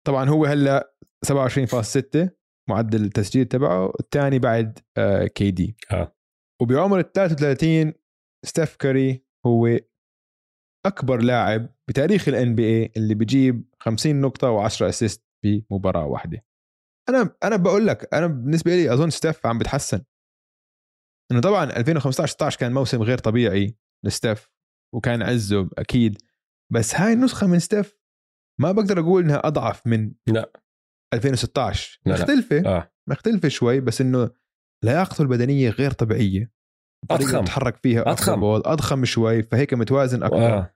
طبعا 0.06 0.28
هو 0.28 0.44
هلأ 0.44 0.94
27.6 1.26 2.28
معدل 2.70 3.04
التسجيل 3.04 3.44
تبعه 3.44 3.92
الثاني 4.00 4.38
بعد 4.38 4.78
KD 5.34 5.76
آه. 5.92 6.16
وبعمر 6.62 6.98
ال 6.98 7.12
33 7.12 7.92
ستيف 8.44 8.76
كاري 8.76 9.24
هو 9.46 9.78
أكبر 10.86 11.22
لاعب 11.22 11.68
بتاريخ 11.88 12.28
ال 12.28 12.54
NBA 12.54 12.92
اللي 12.96 13.14
بيجيب 13.14 13.74
50 13.80 14.20
نقطة 14.20 14.68
و10 14.68 14.82
assist 14.82 15.24
بمباراة 15.44 16.06
واحدة. 16.06 16.44
أنا 17.08 17.36
أنا 17.44 17.56
بقول 17.56 17.86
لك 17.86 18.14
أنا 18.14 18.26
بالنسبة 18.26 18.70
لي 18.76 18.92
أظن 18.92 19.10
ستيف 19.10 19.46
عم 19.46 19.58
بتحسن. 19.58 20.04
إنه 21.32 21.40
طبعا 21.40 21.64
2015 21.64 22.32
16 22.32 22.58
كان 22.60 22.72
موسم 22.72 23.02
غير 23.02 23.18
طبيعي 23.18 23.76
لستيف 24.04 24.50
وكان 24.94 25.22
عزه 25.22 25.70
أكيد. 25.78 26.18
بس 26.72 26.94
هاي 26.94 27.12
النسخة 27.12 27.46
من 27.46 27.58
ستيف 27.58 27.98
ما 28.60 28.72
بقدر 28.72 29.00
أقول 29.00 29.22
إنها 29.22 29.46
أضعف 29.46 29.86
من 29.86 30.12
لا. 30.26 30.52
2016 31.14 32.00
لا، 32.06 32.12
لا. 32.12 32.18
مختلفة. 32.18 32.66
آه. 32.66 32.92
مختلفة 33.08 33.48
شوي 33.48 33.80
بس 33.80 34.00
إنه 34.00 34.30
لياقته 34.84 35.22
البدنية 35.22 35.70
غير 35.70 35.90
طبيعية. 35.90 36.52
أضخم. 37.10 37.40
بتحرك 37.40 37.76
فيها 37.76 38.34
بول 38.34 38.62
أضخم 38.64 39.04
شوي 39.04 39.42
فهيك 39.42 39.74
متوازن 39.74 40.22
أكثر 40.22 40.58
آه. 40.58 40.74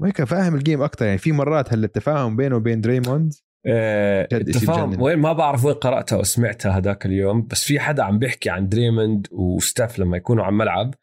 وهيك 0.00 0.24
فاهم 0.24 0.54
ال 0.54 0.60
game 0.60 0.82
أكثر 0.82 1.04
يعني 1.06 1.18
في 1.18 1.32
مرات 1.32 1.72
هلا 1.72 1.86
التفاهم 1.86 2.36
بينه 2.36 2.56
وبين 2.56 2.80
دريموند 2.80 3.34
آه، 3.66 4.28
التفاهم. 4.32 5.02
وين 5.02 5.18
ما 5.18 5.32
بعرف 5.32 5.64
وين 5.64 5.74
قراتها 5.74 6.16
أو 6.16 6.22
سمعتها 6.22 6.72
هذاك 6.72 7.06
اليوم 7.06 7.46
بس 7.46 7.64
في 7.64 7.80
حدا 7.80 8.02
عم 8.02 8.18
بيحكي 8.18 8.50
عن 8.50 8.68
دريموند 8.68 9.26
وستيف 9.30 9.98
لما 9.98 10.16
يكونوا 10.16 10.44
على 10.44 10.52
الملعب 10.52 10.94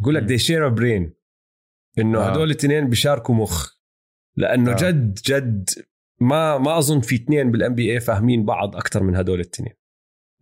بقول 0.00 0.14
لك. 0.14 0.22
they 0.22 0.38
share 0.38 0.68
brain 0.68 1.14
إنه 1.98 2.18
آه. 2.18 2.30
هدول 2.30 2.46
الاثنين 2.46 2.88
بيشاركوا 2.88 3.34
مخ 3.34 3.74
لأنه 4.36 4.72
آه. 4.72 4.76
جد 4.76 5.18
جد 5.26 5.70
ما 6.20 6.58
ما 6.58 6.78
أظن 6.78 7.00
في 7.00 7.14
اثنين 7.14 7.50
بال 7.50 7.74
NBA 7.74 8.00
فاهمين 8.00 8.44
بعض 8.44 8.76
أكثر 8.76 9.02
من 9.02 9.16
هدول 9.16 9.40
الاثنين 9.40 9.74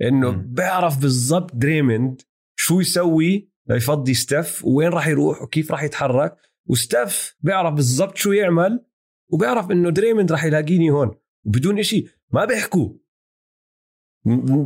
إنه. 0.02 0.30
بيعرف 0.30 0.98
بالضبط 0.98 1.54
دريموند 1.54 2.22
شو 2.68 2.80
يسوي؟ 2.80 3.48
ليفضي 3.66 4.14
ستيف. 4.14 4.64
وين 4.64 4.88
راح 4.88 5.08
يروح؟ 5.08 5.42
وكيف 5.42 5.72
راح 5.72 5.82
يتحرك؟ 5.82 6.36
وستيف 6.66 7.36
بيعرف 7.40 7.74
بالضبط 7.74 8.16
شو 8.16 8.32
يعمل 8.32 8.84
وبيعرف 9.32 9.70
إنه 9.70 9.90
دريموند 9.90 10.32
راح 10.32 10.44
يلاقيني 10.44 10.90
هون. 10.90 11.14
وبدون 11.44 11.78
إشي. 11.78 12.06
ما 12.30 12.44
بيحكوا. 12.44 12.88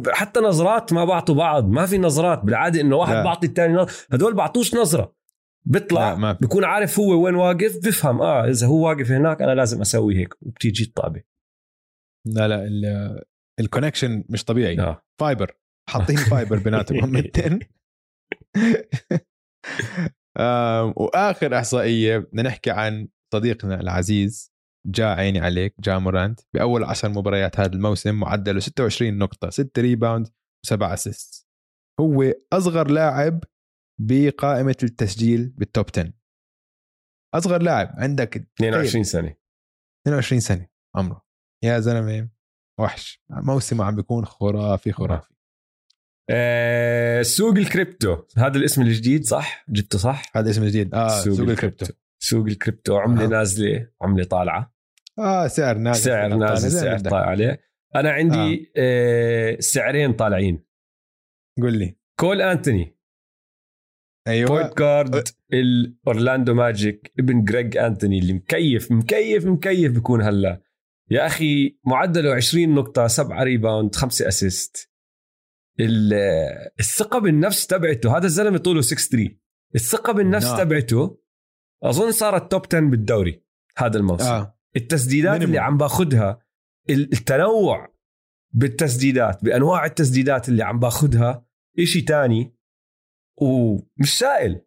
حتى 0.09 0.41
نظرات 0.41 0.93
ما 0.93 1.05
بعطوا 1.05 1.35
بعض. 1.35 1.69
ما 1.69 1.87
في 1.87 1.99
نظرات. 1.99 2.39
بالعادة 2.45 2.81
إنه 2.81 2.97
واحد 2.97 3.15
لا. 3.15 3.25
بعطي 3.25 3.47
الثاني 3.47 3.73
نظرة 3.75 3.93
هدول 4.13 4.35
بعطوش 4.35 4.75
نظرة. 4.75 5.15
بيطلع 5.65 6.15
ما 6.15 6.35
في. 6.35 6.39
بكون 6.43 6.65
عارف 6.65 6.99
هو 6.99 7.25
وين 7.25 7.35
واقف 7.35 7.77
بفهم. 7.87 8.23
آه 8.23 8.49
إذا 8.49 8.67
هو 8.67 8.89
واقف 8.89 9.11
هناك 9.11 9.43
أنا 9.43 9.55
لازم 9.55 9.81
أسوي 9.81 10.17
هيك. 10.19 10.35
وبتيجي 10.43 10.85
الطابة. 10.85 11.23
لا 12.27 12.49
لا 12.49 12.65
ال- 12.65 13.23
connection 13.61 14.25
مش 14.29 14.45
طبيعي. 14.45 14.81
آه 14.81 15.03
fiber 15.21 15.57
حاطين 15.89 16.17
fiber 16.17 16.59
بيناتهم. 16.59 17.05
هم 17.05 17.17
التين 17.27 17.53
آم، 17.53 17.61
وآخر 20.97 21.59
إحصائية 21.59 22.19
بدنا 22.19 22.43
نحكي 22.43 22.71
عن 22.71 23.09
صديقنا 23.35 23.81
العزيز 23.81 24.53
جا 24.87 25.07
عيني 25.07 25.41
عليك 25.41 25.75
جا 25.81 25.99
مورانت 25.99 26.41
بأول 26.55 26.85
عشر 26.85 27.09
مباريات 27.09 27.61
هذا 27.61 27.73
الموسم 27.73 28.15
معدله 28.15 28.61
26 28.61 29.19
نقطة 29.19 29.51
6 29.51 29.83
rebound 29.83 30.29
و7 30.67 30.83
assist 30.83 31.49
هو 32.01 32.33
أصغر 32.53 32.91
لاعب 32.91 33.45
بقائمة 34.01 34.77
التسجيل 34.83 35.49
بال 35.49 35.64
top 35.64 35.87
10 35.95 36.13
أصغر 37.35 37.63
لاعب 37.63 37.95
عندك 37.99 38.37
22 38.37 39.05
سنة. 39.05 39.37
22 40.07 40.41
سنة 40.41 40.69
عمره. 40.97 41.27
يا 41.65 41.81
زلمة 41.81 42.29
وحش. 42.81 43.23
موسمه 43.31 43.85
عم 43.85 43.97
بيكون 43.97 44.25
خرافي 44.25 44.93
خرافي. 44.93 45.32
آه 46.31 47.23
سوق 47.23 47.57
الكريبتو. 47.57 48.17
هذا 48.39 48.59
الاسم 48.59 48.83
الجديد 48.83 49.25
صح؟ 49.25 49.65
جبته 49.69 49.99
صح؟ 49.99 50.23
هذا 50.37 50.51
اسم 50.51 50.65
جديد. 50.65 50.95
آه 50.95 51.09
سوق, 51.09 51.41
الكريبتو. 51.41 51.87
سوق 52.19 52.47
الكريبتو. 52.47 52.97
عملة 52.97 53.25
آه. 53.25 53.29
نازلة. 53.29 53.89
عملة 54.03 54.25
طالعة. 54.25 54.75
آه 55.19 55.47
سعر 55.47 55.79
نازل. 55.79 56.03
سعر 56.03 56.35
نازل 56.35 56.71
سعر. 56.71 56.99
طالع 56.99 57.27
عليه. 57.27 57.61
أنا 57.97 58.11
عندي 58.11 58.73
آه. 58.77 59.57
سعرين 59.61 60.13
طالعين. 60.13 60.65
قول 61.63 61.79
لي. 61.79 61.97
كول 62.21 62.43
أنتوني. 62.43 62.99
أيوه. 64.29 64.49
point 64.49 64.79
guard 64.79 65.29
ال 65.53 65.66
Orlando 65.66 66.55
Magic 66.55 67.13
ابن 67.19 67.45
جريج 67.45 67.77
انتوني 67.77 68.19
اللي 68.19 68.33
مكيف 68.33 68.93
مكيف 68.93 69.47
مكيف 69.47 69.93
بيكون 69.93 70.23
هلا. 70.23 70.63
يا 71.11 71.27
أخي 71.27 71.79
معدله 71.87 72.35
20 72.35 72.75
نقطة 72.75 73.07
7 73.07 73.43
rebound 73.43 73.95
5 73.95 74.29
assist 74.29 74.92
الثقة 76.81 77.19
بالنفس 77.19 77.67
تبعته 77.67 78.17
هذا 78.17 78.27
الزلمة 78.27 78.59
طوله 78.59 78.81
6 78.81 78.97
3 78.97 79.31
الثقة 79.75 80.13
بالنفس 80.13 80.47
نعم. 80.47 80.59
تبعته 80.59 81.19
أظن 81.83 82.13
صارت 82.13 82.51
top 82.51 82.63
10 82.67 82.81
بالدوري 82.81 83.45
هذا 83.77 83.97
الموسم. 83.99 84.25
آه. 84.25 84.59
التسديدات 84.77 85.41
Minimum. 85.41 85.43
اللي 85.45 85.59
عم 85.59 85.77
باخذها 85.77 86.39
ال- 86.91 87.13
التنوع 87.13 87.93
بالتسديدات 88.55 89.45
بأنواع 89.45 89.85
التسديدات 89.87 90.49
اللي 90.49 90.63
عم 90.63 90.79
باخذها 90.79 91.47
إشي 91.79 92.01
تاني. 92.01 92.57
ومش 93.37 94.19
سائل. 94.19 94.61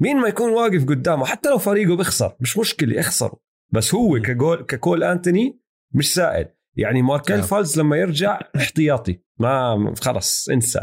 مين 0.00 0.16
ما 0.16 0.28
يكون 0.28 0.50
واقف 0.52 0.84
قدامه 0.84 1.24
حتى 1.26 1.48
لو 1.48 1.58
فريقه 1.58 1.96
بيخسر 1.96 2.36
مش 2.40 2.58
مشكلة 2.58 2.98
يخسروا. 2.98 3.38
بس 3.72 3.94
هو. 3.94 4.20
كجول 4.20 4.62
ككول 4.62 5.04
أنتوني 5.04 5.60
مش 5.94 6.14
سائل. 6.14 6.48
يعني 6.80 7.02
ماركل 7.02 7.34
آه. 7.34 7.40
فالز 7.40 7.80
لما 7.80 7.96
يرجع 7.96 8.40
احتياطي. 8.56 9.20
ما 9.38 9.94
خلص 10.00 10.48
انسى. 10.48 10.80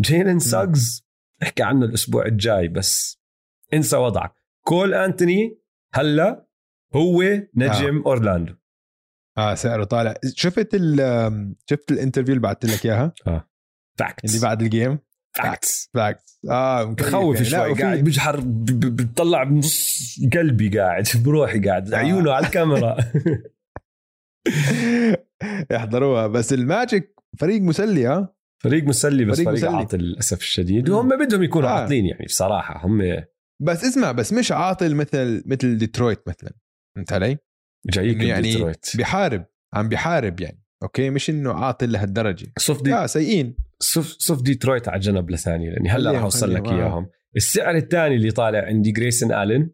جيلن 0.00 0.38
ساجز 0.38 1.06
احكي 1.42 1.62
عنه 1.62 1.86
الأسبوع 1.86 2.26
الجاي 2.26 2.68
بس. 2.68 3.20
انسى 3.74 3.96
وضعك 3.96 4.34
كول 4.66 4.94
أنتوني 4.94 5.58
هلا 5.94 6.46
هو 6.94 7.22
نجم 7.54 7.98
آه. 7.98 8.02
أورلاندو. 8.06 8.54
آه 9.38 9.54
سعره 9.54 9.84
طالع. 9.84 10.14
شفت 10.34 10.68
ال 10.74 11.54
شفت 11.70 11.92
الانترفيو 11.92 12.34
اللي 12.34 12.42
بعثت 12.42 12.64
لك 12.64 12.86
إياها؟ 12.86 13.12
فاكتس 13.98 14.34
اللي 14.34 14.46
بعد 14.46 14.62
الجيم؟ 14.62 14.98
فاكتس 15.32 15.90
فاكس 15.94 16.40
آه 16.50 16.84
بخوف 16.84 17.36
يعني. 17.36 17.48
شوي 17.48 17.82
قاعد 17.82 18.04
بجحر 18.04 18.40
بتطلع 18.44 19.44
بنص 19.44 20.16
قلبي 20.32 20.78
قاعد 20.78 21.04
بروحي 21.24 21.60
قاعد 21.60 21.94
آه. 21.94 21.98
عيونه 21.98 22.32
على 22.32 22.46
الكاميرا. 22.46 22.96
يحضروها. 25.72 26.26
بس 26.26 26.52
الماجيك 26.52 27.14
فريق 27.38 27.62
مسلي 27.62 28.06
ها؟ 28.06 28.34
فريق 28.62 28.84
مسلي 28.84 29.24
بس 29.24 29.40
فريق 29.40 29.58
فريق. 29.60 29.72
عاطل 29.72 29.98
للأسف 29.98 30.38
الشديد. 30.40 30.88
وهم 30.88 31.08
بدهم 31.26 31.42
يكونوا 31.42 31.68
آه. 31.68 31.72
عاطلين 31.72 32.06
يعني 32.06 32.24
بصراحة. 32.26 32.86
هم 32.86 33.02
بس 33.62 33.84
اسمع 33.84 34.12
بس 34.12 34.32
مش 34.32 34.52
عاطل 34.52 34.94
مثل 34.94 35.42
مثل 35.46 35.78
ديترويت 35.78 36.18
مثلا. 36.28 36.52
فهمت 36.96 37.12
علي؟ 37.12 37.38
إنه 37.98 38.24
يعني 38.24 38.42
ديترويت 38.52 38.86
بيحارب 38.96 39.44
عم 39.74 39.88
بيحارب 39.88 40.40
يعني. 40.40 40.62
أوكي؟ 40.82 41.10
مش 41.10 41.30
إنه 41.30 41.52
عاطل 41.52 41.92
لهالدرجة. 41.92 42.52
صف 42.58 42.82
دي 42.82 42.90
لا 42.90 43.06
سيئين. 43.06 43.56
صف, 43.82 44.06
صف 44.18 44.42
ديترويت 44.42 44.88
على 44.88 45.00
جنب 45.00 45.30
لثانيه 45.30 45.70
لاني 45.70 45.88
هلأ 45.88 45.98
خليهم- 45.98 46.14
راح 46.14 46.22
اوصل 46.22 46.54
لك 46.54 46.66
آه. 46.68 46.74
إياهم. 46.76 47.06
السعر 47.36 47.76
الثاني 47.76 48.16
اللي 48.16 48.30
طالع 48.30 48.64
عندي 48.66 48.92
جريسون 48.92 49.32
آلن. 49.32 49.70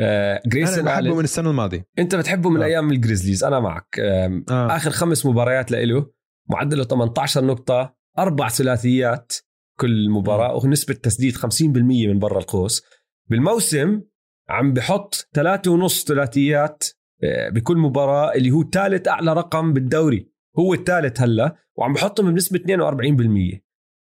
آه 0.00 0.42
أنا 0.56 0.82
بحبه 0.82 1.14
من 1.14 1.24
السنة 1.24 1.50
الماضية. 1.50 1.86
أنت 1.98 2.14
بتحبه 2.14 2.50
من 2.50 2.62
آه. 2.62 2.64
أيام 2.64 2.90
الجريزليز 2.90 3.44
أنا 3.44 3.60
معك. 3.60 4.00
آم، 4.00 4.44
آه. 4.50 4.76
آخر 4.76 4.90
خمس 4.90 5.26
مباريات 5.26 5.70
له 5.70 6.06
معدله 6.50 6.84
18 6.84 7.44
نقطة 7.44 7.94
أربع 8.18 8.48
ثلاثيات 8.48 9.32
كل 9.80 10.10
مباراة 10.10 10.64
ونسبه 10.64 10.94
تسديد 10.94 11.36
50% 11.36 12.08
من 12.08 12.18
برا 12.18 12.38
القوس. 12.38 12.82
بالموسم 13.30 14.02
عم 14.48 14.72
بحط 14.72 15.28
ثلاثة 15.34 15.70
ونص 15.70 16.04
ثلاثيات 16.04 16.84
آه، 17.24 17.48
بكل 17.48 17.76
مباراة 17.76 18.34
اللي 18.34 18.50
هو 18.50 18.64
ثالث 18.72 19.08
أعلى 19.08 19.32
رقم 19.32 19.72
بالدوري. 19.72 20.30
هو 20.58 20.74
الثالث 20.74 21.20
هلأ 21.20 21.56
وعم 21.76 21.92
بحطهم 21.92 22.30
بنسبة 22.32 22.58
42% 22.58 23.65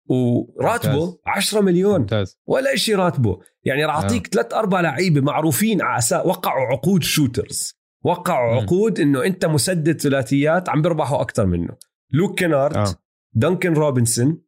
وراتبه 0.08 1.06
ممتاز. 1.06 1.20
10 1.26 1.62
مليون. 1.62 2.00
ممتاز. 2.00 2.40
ولا 2.48 2.76
شيء 2.76 2.96
راتبه. 2.96 3.40
يعني 3.64 3.86
راح 3.86 3.96
آه. 3.96 4.02
أعطيك 4.02 4.28
ثلاث 4.28 4.54
أربع 4.54 4.82
لعيبة 4.82 5.22
معروفين 5.22 5.82
على 5.82 5.98
أساس 5.98 6.26
وقعوا 6.26 6.66
عقود 6.66 7.04
شوترز 7.04 7.74
وقعوا 8.04 8.54
مم. 8.54 8.60
عقود 8.60 9.00
إنه 9.00 9.26
أنت 9.26 9.46
مسدد 9.46 10.02
ثلاثيات 10.02 10.70
عم 10.70 10.82
بيربحوا 10.82 11.22
أكثر 11.22 11.46
منه. 11.46 11.78
لوك 12.12 12.40
كينارد 12.40 12.78
آه. 12.78 12.96
دانكن 13.34 13.74
روبنسون 13.74 14.42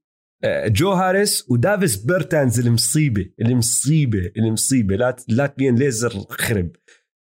آه، 0.44 0.68
جو 0.68 0.92
هاريس 0.92 1.52
ودافيس 1.52 1.96
بيرتانز 2.06 2.60
المصيبة 2.60 3.30
المصيبة 3.42 4.32
المصيبة. 4.38 4.96
لا 4.96 5.16
Latvian 5.28 5.76
Laser 5.76 6.10
خرب. 6.30 6.72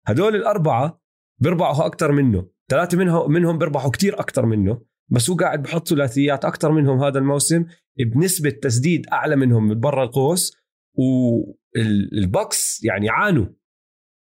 هدول 0.07 0.35
الأربعة 0.35 1.01
بيربحوا 1.41 1.85
أكثر 1.85 2.11
منه. 2.11 2.47
ثلاثة 2.69 2.97
منهم 2.97 3.31
منهم 3.31 3.57
بيربحوا 3.57 3.91
كتير 3.91 4.19
أكثر 4.19 4.45
منه. 4.45 4.81
بس 5.11 5.29
هو 5.29 5.35
قاعد 5.35 5.63
بحط 5.63 5.87
ثلاثيات 5.87 6.45
أكثر 6.45 6.71
منهم 6.71 7.03
هذا 7.03 7.19
الموسم 7.19 7.65
بنسبة 7.99 8.49
تسديد 8.49 9.07
أعلى 9.07 9.35
منهم 9.35 9.67
من 9.67 9.79
برا 9.79 10.03
القوس 10.03 10.57
والبوكس 10.97 12.83
يعني 12.83 13.09
عانوا 13.09 13.45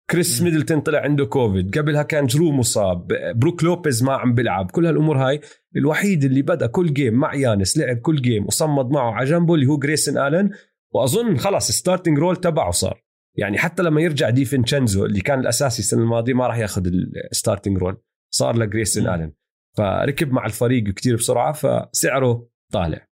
كريس. 0.09 0.41
ميدلتون 0.41 0.81
طلع 0.81 0.99
عنده 0.99 1.25
كوفيد 1.25 1.77
قبلها 1.77 2.03
كان 2.03 2.25
جرو 2.25 2.51
مصاب 2.51 3.07
بروك 3.35 3.63
لوبيز 3.63 4.03
ما 4.03 4.13
عم 4.13 4.33
بيلعب 4.33 4.71
كل 4.71 4.85
هالأمور 4.85 5.17
هاي 5.17 5.41
الوحيد 5.75 6.23
اللي 6.23 6.41
بدأ 6.41 6.67
كل 6.67 6.93
game 6.93 7.13
مع 7.13 7.35
يانس 7.35 7.77
لعب 7.77 7.97
كل 7.97 8.21
game 8.21 8.45
وصمد 8.45 8.89
معه 8.89 9.11
على 9.11 9.25
جنبه 9.25 9.55
اللي 9.55 9.65
هو 9.65 9.77
جريسن 9.77 10.17
آلن 10.17 10.49
وأظن 10.93 11.37
خلص 11.37 11.71
starting 11.71 12.19
role 12.19 12.35
تبعه 12.35 12.71
صار 12.71 13.03
يعني 13.37 13.57
حتى 13.57 13.83
لما 13.83 14.01
يرجع 14.01 14.29
دي 14.29 14.45
فينشينزو 14.45 15.05
اللي 15.05 15.21
كان 15.21 15.39
الأساسي 15.39 15.79
السنة 15.79 16.01
الماضية 16.01 16.33
ما 16.33 16.47
راح 16.47 16.57
ياخذ 16.57 16.87
ال 17.31 17.36
starting 17.36 17.77
role 17.77 17.97
صار 18.33 18.57
لجريسن. 18.57 19.07
آلن 19.09 19.31
فركب 19.79 20.31
مع 20.31 20.45
الفريق 20.45 20.93
كتير 20.93 21.15
بسرعة 21.15 21.53
فسعره 21.53 22.49
طالع. 22.73 23.07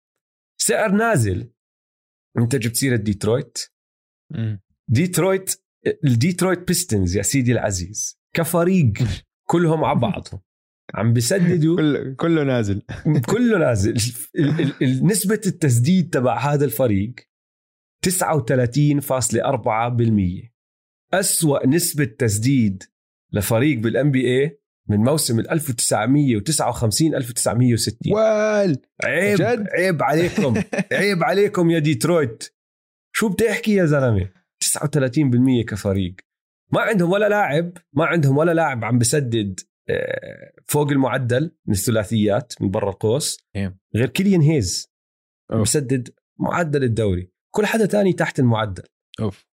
سعر 0.61 0.91
نازل. 0.91 1.51
انت 2.37 2.55
جبت 2.55 2.75
سيرة 2.75 2.95
ديترويت. 2.95 3.57
ديترويت 4.87 5.63
الديترويت 6.05 6.67
بيستنز 6.67 7.17
يا 7.17 7.21
سيدي 7.21 7.51
العزيز. 7.51 8.19
كفريق 8.35 8.93
كلهم 9.51 9.83
على 9.83 9.99
بعضهم 9.99 10.41
عم 10.95 11.13
بسددوا. 11.13 11.77
كل 11.77 12.15
كله 12.15 12.43
نازل. 12.43 12.81
كله 13.31 13.57
نازل. 13.57 13.93
نسبة 14.81 15.41
التسديد 15.45 16.09
تبع 16.09 16.39
هذا 16.39 16.65
الفريق 16.65 17.15
39.4% 18.07 18.11
أسوأ 21.13 21.67
نسبة 21.67 22.05
تسديد 22.05 22.83
لفريق 23.33 23.79
بال 23.79 24.11
NBA 24.11 24.59
من 24.89 24.97
موسم 24.97 25.39
ال 25.39 25.51
1959 25.51 27.15
1960 27.15 27.97
وال! 28.13 28.81
عيب 29.03 29.37
جد؟ 29.37 29.67
عيب 29.69 30.03
عليكم. 30.03 30.53
عيب 30.99 31.23
عليكم 31.23 31.69
يا 31.69 31.79
ديترويت. 31.79 32.43
شو 33.15 33.29
بتحكي 33.29 33.73
يا 33.73 33.85
زلمة؟ 33.85 34.29
39% 34.63 35.65
كفريق. 35.67 36.15
ما 36.73 36.81
عندهم 36.81 37.11
ولا 37.11 37.29
لاعب 37.29 37.77
ما 37.93 38.05
عندهم 38.05 38.37
ولا 38.37 38.53
لاعب 38.53 38.85
عم 38.85 38.99
بسدد 38.99 39.59
آه، 39.89 40.51
فوق 40.67 40.91
المعدل 40.91 41.51
من 41.65 41.73
الثلاثيات 41.73 42.53
من 42.61 42.69
برا 42.69 42.89
القوس. 42.89 43.37
إيه. 43.55 43.77
غير 43.95 44.09
كيليان 44.09 44.41
هيز. 44.41 44.91
عم 45.51 45.57
أوف. 45.57 45.67
بسدد 45.67 46.09
معدل 46.39 46.83
الدوري. 46.83 47.31
كل 47.55 47.65
حدا 47.65 47.85
تاني 47.85 48.13
تحت 48.13 48.39
المعدل. 48.39 48.83
أوف. 49.19 49.47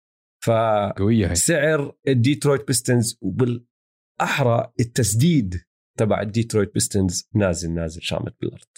فسعر 0.44 0.92
قوية 0.92 1.26
هي. 1.26 1.92
الديترويت 2.08 2.66
بيستنز 2.66 3.18
وبالاحرى 4.20 4.72
التسديد 4.80 5.64
تبع 5.98 6.20
الديترويت 6.20 6.74
بيستنز 6.74 7.28
نازل 7.34 7.74
نازل 7.74 8.02
شامت 8.02 8.40
بالأرض. 8.40 8.68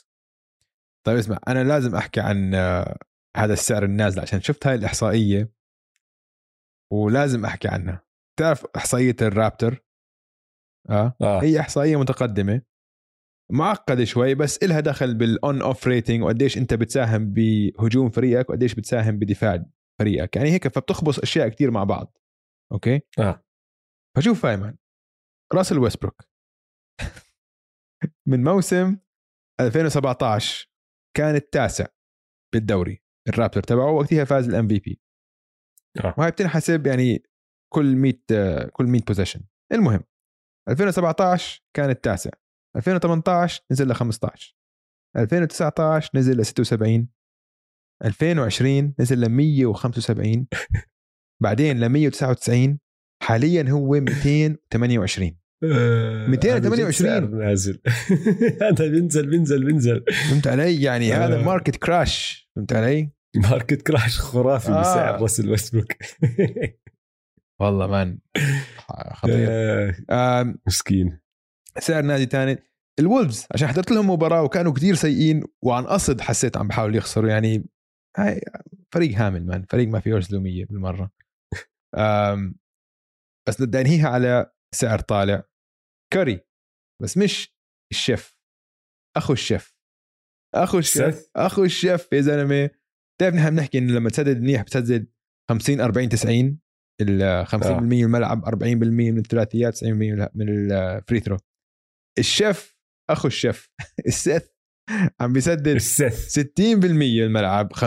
طيب 1.06 1.18
اسمع 1.18 1.38
أنا 1.48 1.64
لازم 1.64 1.94
أحكي 1.94 2.20
عن 2.20 2.54
آه، 2.54 2.98
هذا 3.36 3.52
السعر 3.52 3.84
النازل 3.84 4.20
عشان 4.20 4.40
شفت 4.40 4.66
هاي 4.66 4.74
الإحصائية 4.74 5.52
ولازم 6.92 7.44
أحكي 7.44 7.68
عنها. 7.68 8.06
تعرف 8.38 8.66
إحصائية 8.76 9.16
ال 9.22 9.30
RAPTOR؟ 9.30 9.84
آه. 10.90 11.16
آه. 11.20 11.42
هي 11.42 11.60
إحصائية 11.60 11.96
متقدمة 12.00 12.62
معقدة 13.52 14.04
شوي 14.04 14.34
بس 14.34 14.62
إلها 14.62 14.80
دخل 14.80 15.14
بال 15.14 15.38
on 15.38 15.62
off 15.62 15.86
rating 15.86 16.22
وقديش 16.22 16.58
أنت 16.58 16.74
بتساهم 16.74 17.32
بهجوم 17.32 18.10
فريقك 18.10 18.50
وقديش 18.50 18.74
بتساهم 18.74 19.18
بدفاع 19.18 19.64
فريقك. 19.98 20.36
يعني 20.36 20.50
هيك 20.50 20.68
فبتخبص 20.68 21.18
أشياء 21.18 21.48
كتير 21.48 21.70
مع 21.70 21.84
بعض. 21.84 22.18
أوكي؟ 22.72 23.00
آه. 23.18 23.44
فشوف 24.16 24.42
ف 24.42 24.48
يا 24.48 24.53
man. 24.53 24.76
راسل 25.54 25.78
ويسبروك 25.78 26.22
من 28.30 28.44
موسم 28.44 28.98
2017 29.60 30.68
كان 31.16 31.34
التاسع 31.34 31.86
بالدوري 32.54 33.02
ال 33.28 33.33
RAPTOR 33.33 33.62
تبعه 33.62 33.90
وقتها 33.90 34.24
فاز 34.24 34.48
ال 34.48 34.68
MVP. 34.68 35.00
آه. 36.04 36.14
وهي 36.18 36.30
بتنحسب 36.30 36.86
يعني 36.86 37.22
كل 37.72 37.96
100 37.96 38.14
آه، 38.32 38.68
كل 38.72 38.84
100 38.86 39.02
possession 39.02 39.40
المهم 39.72 40.04
2017 40.68 41.62
كان 41.76 41.90
التاسع. 41.90 42.30
2018 42.76 43.64
نزل 43.72 43.88
ل 43.88 43.94
15 43.94 44.56
2019 45.16 46.10
نزل 46.14 46.40
ل 46.40 46.46
76 46.46 47.08
2020 48.04 48.94
نزل 49.00 49.20
ل 49.20 49.28
175 49.28 50.46
بعدين 51.42 51.80
ل 51.80 51.88
199 51.88 52.78
حاليا 53.22 53.70
هو 53.70 54.00
228 54.00 55.28
آه، 55.28 55.41
228. 55.62 56.50
هذا 56.52 56.86
جد 56.86 56.90
سعر 56.90 57.26
نازل. 57.26 57.80
هذا 58.62 58.88
بينزل 58.88 59.30
بينزل 59.30 59.64
بينزل. 59.64 60.04
فهمت 60.30 60.46
علي؟ 60.46 60.82
يعني 60.82 61.14
آه. 61.14 61.26
هذا 61.26 61.42
market 61.42 61.76
crash 61.76 62.48
فهمت 62.56 62.72
علي؟ 62.72 63.10
market 63.36 63.82
crash 63.82 64.18
خرافي 64.18 64.72
آه. 64.72 64.80
بسعر 64.80 65.22
راسل 65.22 65.50
ويستبروك 65.50 65.92
والله 67.60 67.86
man 67.86 68.18
خطير. 69.12 69.48
آه، 70.10 70.54
مسكين. 70.66 71.20
سعر 71.78 72.02
نازل 72.02 72.26
تاني. 72.26 72.58
الولفز 72.98 73.46
عشان 73.50 73.68
حضرت 73.68 73.90
لهم 73.90 74.10
مباراة 74.10 74.42
وكانوا 74.42 74.72
كتير 74.72 74.94
سيئين 74.94 75.44
وعن 75.62 75.86
قصد 75.86 76.20
حسيت 76.20 76.56
عم 76.56 76.68
بحاولوا 76.68 76.96
يخسروا. 76.96 77.30
يعني 77.30 77.68
هاي 78.18 78.40
فريق 78.94 79.18
هامل 79.18 79.46
man 79.46 79.64
فريق 79.70 79.88
ما 79.88 80.00
فيه 80.00 80.14
رسلوميه 80.14 80.64
بالمرة. 80.64 81.10
بس 83.48 83.62
بدي 83.62 83.80
انهيها 83.80 84.08
على 84.08 84.52
سعر 84.74 84.98
طالع. 84.98 85.51
كاري 86.12 86.40
بس 87.02 87.18
مش 87.18 87.56
الشيف. 87.92 88.38
أخو 89.16 89.32
الشيف. 89.32 89.76
أخو 90.54 90.78
الشيف؟ 90.78 91.30
أخو 91.36 91.64
الشيف 91.64 92.12
يا 92.12 92.20
زلمة. 92.20 92.70
بتعرف 93.16 93.34
نحن 93.34 93.50
بنحكي 93.50 93.78
انه 93.78 93.92
لما 93.92 94.10
تسدد 94.10 94.40
منيح 94.40 94.62
بتسدد 94.62 95.12
50 95.50 95.80
40 95.80 96.08
90 96.08 96.58
ال 97.00 97.46
50% 97.46 97.54
من 97.70 98.04
الملعب 98.04 98.44
40% 98.44 98.62
من 98.64 99.18
الثلاثيات 99.18 99.78
90% 99.78 99.84
من 100.34 100.48
ال 100.48 100.63
free 100.63 101.20
throw 101.20 101.36
الشيف 102.18 102.76
أخو 103.10 103.28
الشيف. 103.28 103.70
ال 104.06 104.15
سيث 104.15 104.51
عم 105.20 105.32
بيسدد 105.32 105.68
السث 105.68 106.38
60% 106.38 106.60
من 106.60 107.02
الملعب 107.02 107.72
50% 107.74 107.82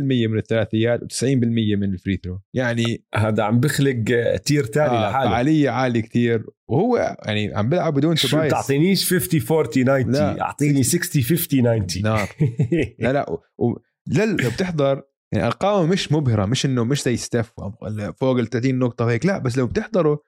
من 0.00 0.38
الثلاثيات 0.38 1.00
و90% 1.00 1.24
من 1.24 1.84
ال 1.84 1.91
free 1.91 2.20
throw. 2.24 2.40
يعني 2.54 3.04
هذا 3.14 3.42
عم 3.42 3.60
بخلق 3.60 4.04
tier 4.44 4.64
تاني 4.64 4.96
آه 4.96 5.10
لحاله. 5.10 5.30
فعالية 5.30 5.70
عالية 5.70 6.00
كتير. 6.00 6.46
وهو 6.68 7.16
يعني 7.26 7.54
عم 7.54 7.68
بيلعب 7.68 7.94
بدون 7.94 8.16
شو 8.16 8.28
توبايس 8.28 8.52
بتعطينيش 8.52 9.14
50 9.14 9.40
40 9.50 9.70
90 9.70 10.10
لا. 10.12 10.42
أعطيني 10.42 10.82
60 10.82 11.22
50 11.22 11.86
90 11.86 12.02
نار 12.02 12.28
لا 12.98 13.12
لا 13.12 13.30
و... 13.58 13.78
لو 14.16 14.50
بتحضر 14.50 15.02
يعني 15.32 15.46
أرقامه 15.46 15.86
مش 15.86 16.12
مبهرة 16.12 16.46
مش 16.46 16.66
إنه 16.66 16.84
مش 16.84 17.02
زي 17.02 17.16
ستيف 17.16 17.52
فوق 18.16 18.38
ال 18.38 18.50
30 18.50 18.78
نقطة 18.78 19.04
وهيك 19.04 19.26
لا 19.26 19.38
بس 19.38 19.58
لو 19.58 19.66
بتحضره 19.66 20.22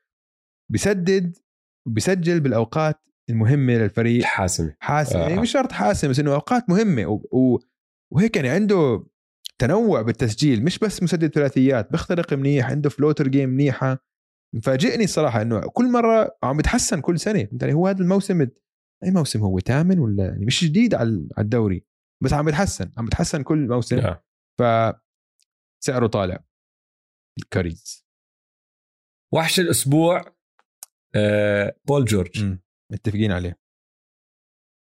بيسدد 0.73 1.37
وبيسجل 1.89 2.41
بالأوقات 2.41 3.01
المهمة 3.31 3.73
للفريق. 3.73 4.21
الحاسمه 4.21 4.77
حاسم 4.81 5.19
آه. 5.19 5.29
يعني 5.29 5.41
مش 5.41 5.53
شرط 5.53 5.73
حاسم 5.73 6.11
بس 6.11 6.19
إنه 6.19 6.35
أوقات 6.35 6.71
مهمة. 6.71 7.07
و... 7.07 7.15
و... 7.33 7.59
وهيك 8.13 8.37
يعني 8.37 8.49
عنده 8.49 9.07
تنوع 9.59 10.03
بالتسجيل 10.03 10.65
مش 10.65 10.79
بس 10.79 11.03
مسدد 11.03 11.29
ثلاثيات 11.35 11.91
بيخترق 11.91 12.33
منيح 12.33 12.71
عنده 12.71 12.91
فلوتر 12.91 13.29
جيم 13.29 13.49
منيحة. 13.49 14.05
مفاجئني 14.55 15.05
الصراحة 15.05 15.43
إنه 15.43 15.61
كل 15.61 15.93
مرة 15.93 16.39
عم 16.43 16.57
بتحسن 16.57 17.01
كل 17.01 17.21
سنة. 17.21 17.49
يعني 17.61 17.75
هو 17.75 17.87
هذا 17.87 18.03
الموسم 18.03 18.41
أي 19.05 19.11
موسم 19.11 19.41
هو 19.41 19.61
ثامن 19.61 19.99
ولا 19.99 20.25
يعني 20.25 20.45
مش 20.47 20.65
جديد 20.65 20.95
على 20.95 21.29
الدوري 21.39 21.85
بس 22.23 22.33
عم 22.33 22.45
بتحسن 22.45 22.91
عم 22.99 23.05
بتحسن 23.05 23.43
كل 23.43 23.69
موسم. 23.69 23.99
آه. 23.99 24.25
ف 24.59 24.63
سعره 25.85 26.07
طالع. 26.07 26.45
الكاريز 27.39 28.07
وحش 29.35 29.61
الأسبوع 29.61 30.35
آه، 31.15 31.77
بول 31.85 32.05
جورج. 32.05 32.45
مم. 32.45 32.64
متفقين 32.95 33.33
عليه. 33.33 33.59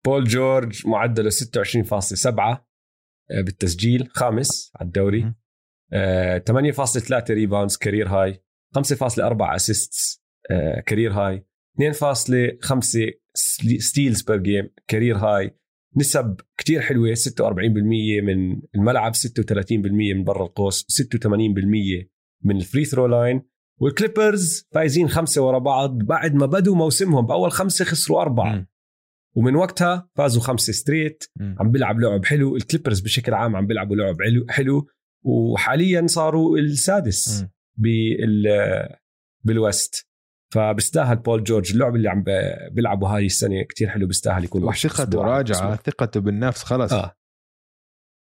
بول 0.04 0.24
جورج 0.24 0.86
معدله 0.86 1.30
26.7 1.30 2.68
آه، 3.30 3.40
بالتسجيل 3.40 4.08
خامس 4.10 4.72
على 4.76 4.86
الدوري. 4.86 5.22
مم. 5.22 5.34
آه، 5.92 6.38
8.3 6.38 7.30
rebounds 7.30 7.76
career 7.76 8.08
high. 8.08 8.42
5.4 8.78 9.54
assists 9.54 10.22
career 10.86 11.12
high. 11.12 11.46
2.5 11.76 13.20
steals 13.78 14.22
per 14.22 14.36
game 14.36 14.70
career 14.88 15.16
high. 15.16 15.58
نسب 15.96 16.40
كتير 16.58 16.80
حلوة 16.80 17.14
46% 17.14 18.20
من 18.20 18.60
الملعب 18.74 19.12
36% 19.14 20.14
من 20.14 20.24
برا 20.24 20.46
القوس 20.46 20.86
86% 20.90 22.08
من 22.44 22.56
ال 22.56 22.62
free 22.62 22.84
throw 22.84 23.06
line 23.06 23.42
والكليبرز 23.80 24.66
فايزين 24.72 25.08
خمسة 25.08 25.42
ورا 25.46 25.58
بعض 25.58 25.98
بعد 25.98 26.34
ما 26.34 26.46
بدوا 26.46 26.74
موسمهم. 26.74 27.26
بأول 27.26 27.52
خمسة 27.52 27.84
خسروا 27.84 28.20
أربعة. 28.22 28.52
مم. 28.52 28.66
ومن 29.36 29.54
وقتها 29.56 30.08
فازوا 30.16 30.42
خمسة 30.42 30.72
straight 30.72 31.24
مم. 31.36 31.56
عم 31.60 31.70
بيلعب 31.70 32.00
لعب 32.00 32.24
حلو. 32.24 32.56
الكليبرز 32.56 33.00
بشكل 33.00 33.34
عام 33.34 33.56
عم 33.56 33.66
بيلعبوا 33.66 33.96
لعب 33.96 34.16
حلو 34.50 34.86
وحاليا 35.24 36.06
صاروا 36.06 36.58
السادس. 36.58 37.44
بال 37.76 38.46
بال 39.44 39.62
West. 39.62 40.06
فبستاهل 40.54 41.16
بول 41.16 41.44
جورج. 41.44 41.72
اللعب 41.72 41.96
اللي 41.96 42.08
عم 42.08 42.22
ب- 42.22 42.74
بيلعبوا 42.74 43.08
هاي 43.08 43.26
السنة 43.26 43.62
كتير 43.62 43.88
حلو 43.88 44.06
بيستاهل 44.06 44.44
يكون 44.44 44.64
وحش. 44.64 44.86
راجعة 45.14 45.76
ثقته 45.76 46.20
بالنفس 46.20 46.62
خلص. 46.64 46.92
آه. 46.92 47.14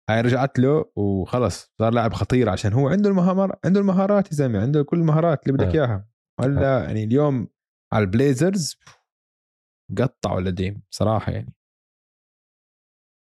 هاي 0.09 0.21
رجعت 0.21 0.59
له 0.59 0.91
وخلص. 0.95 1.73
صار 1.79 1.93
لاعب 1.93 2.13
خطير 2.13 2.49
عشان 2.49 2.73
هو 2.73 2.87
عنده 2.87 3.09
المهارات 3.09 3.65
عنده 3.65 3.79
المهارات 3.79 4.27
يا 4.27 4.33
زلمة 4.33 4.61
عنده 4.61 4.83
كل 4.83 4.97
المهارات 4.97 5.47
اللي 5.47 5.57
بدك 5.57 5.75
آه. 5.75 5.79
إياها. 5.79 6.09
ولا 6.39 6.83
يعني 6.83 7.03
اليوم 7.03 7.47
على 7.93 8.03
البليزرز 8.03 8.75
قطعوا 9.97 10.41
لديم 10.41 10.83
صراحة 10.89 11.31
يعني. 11.31 11.53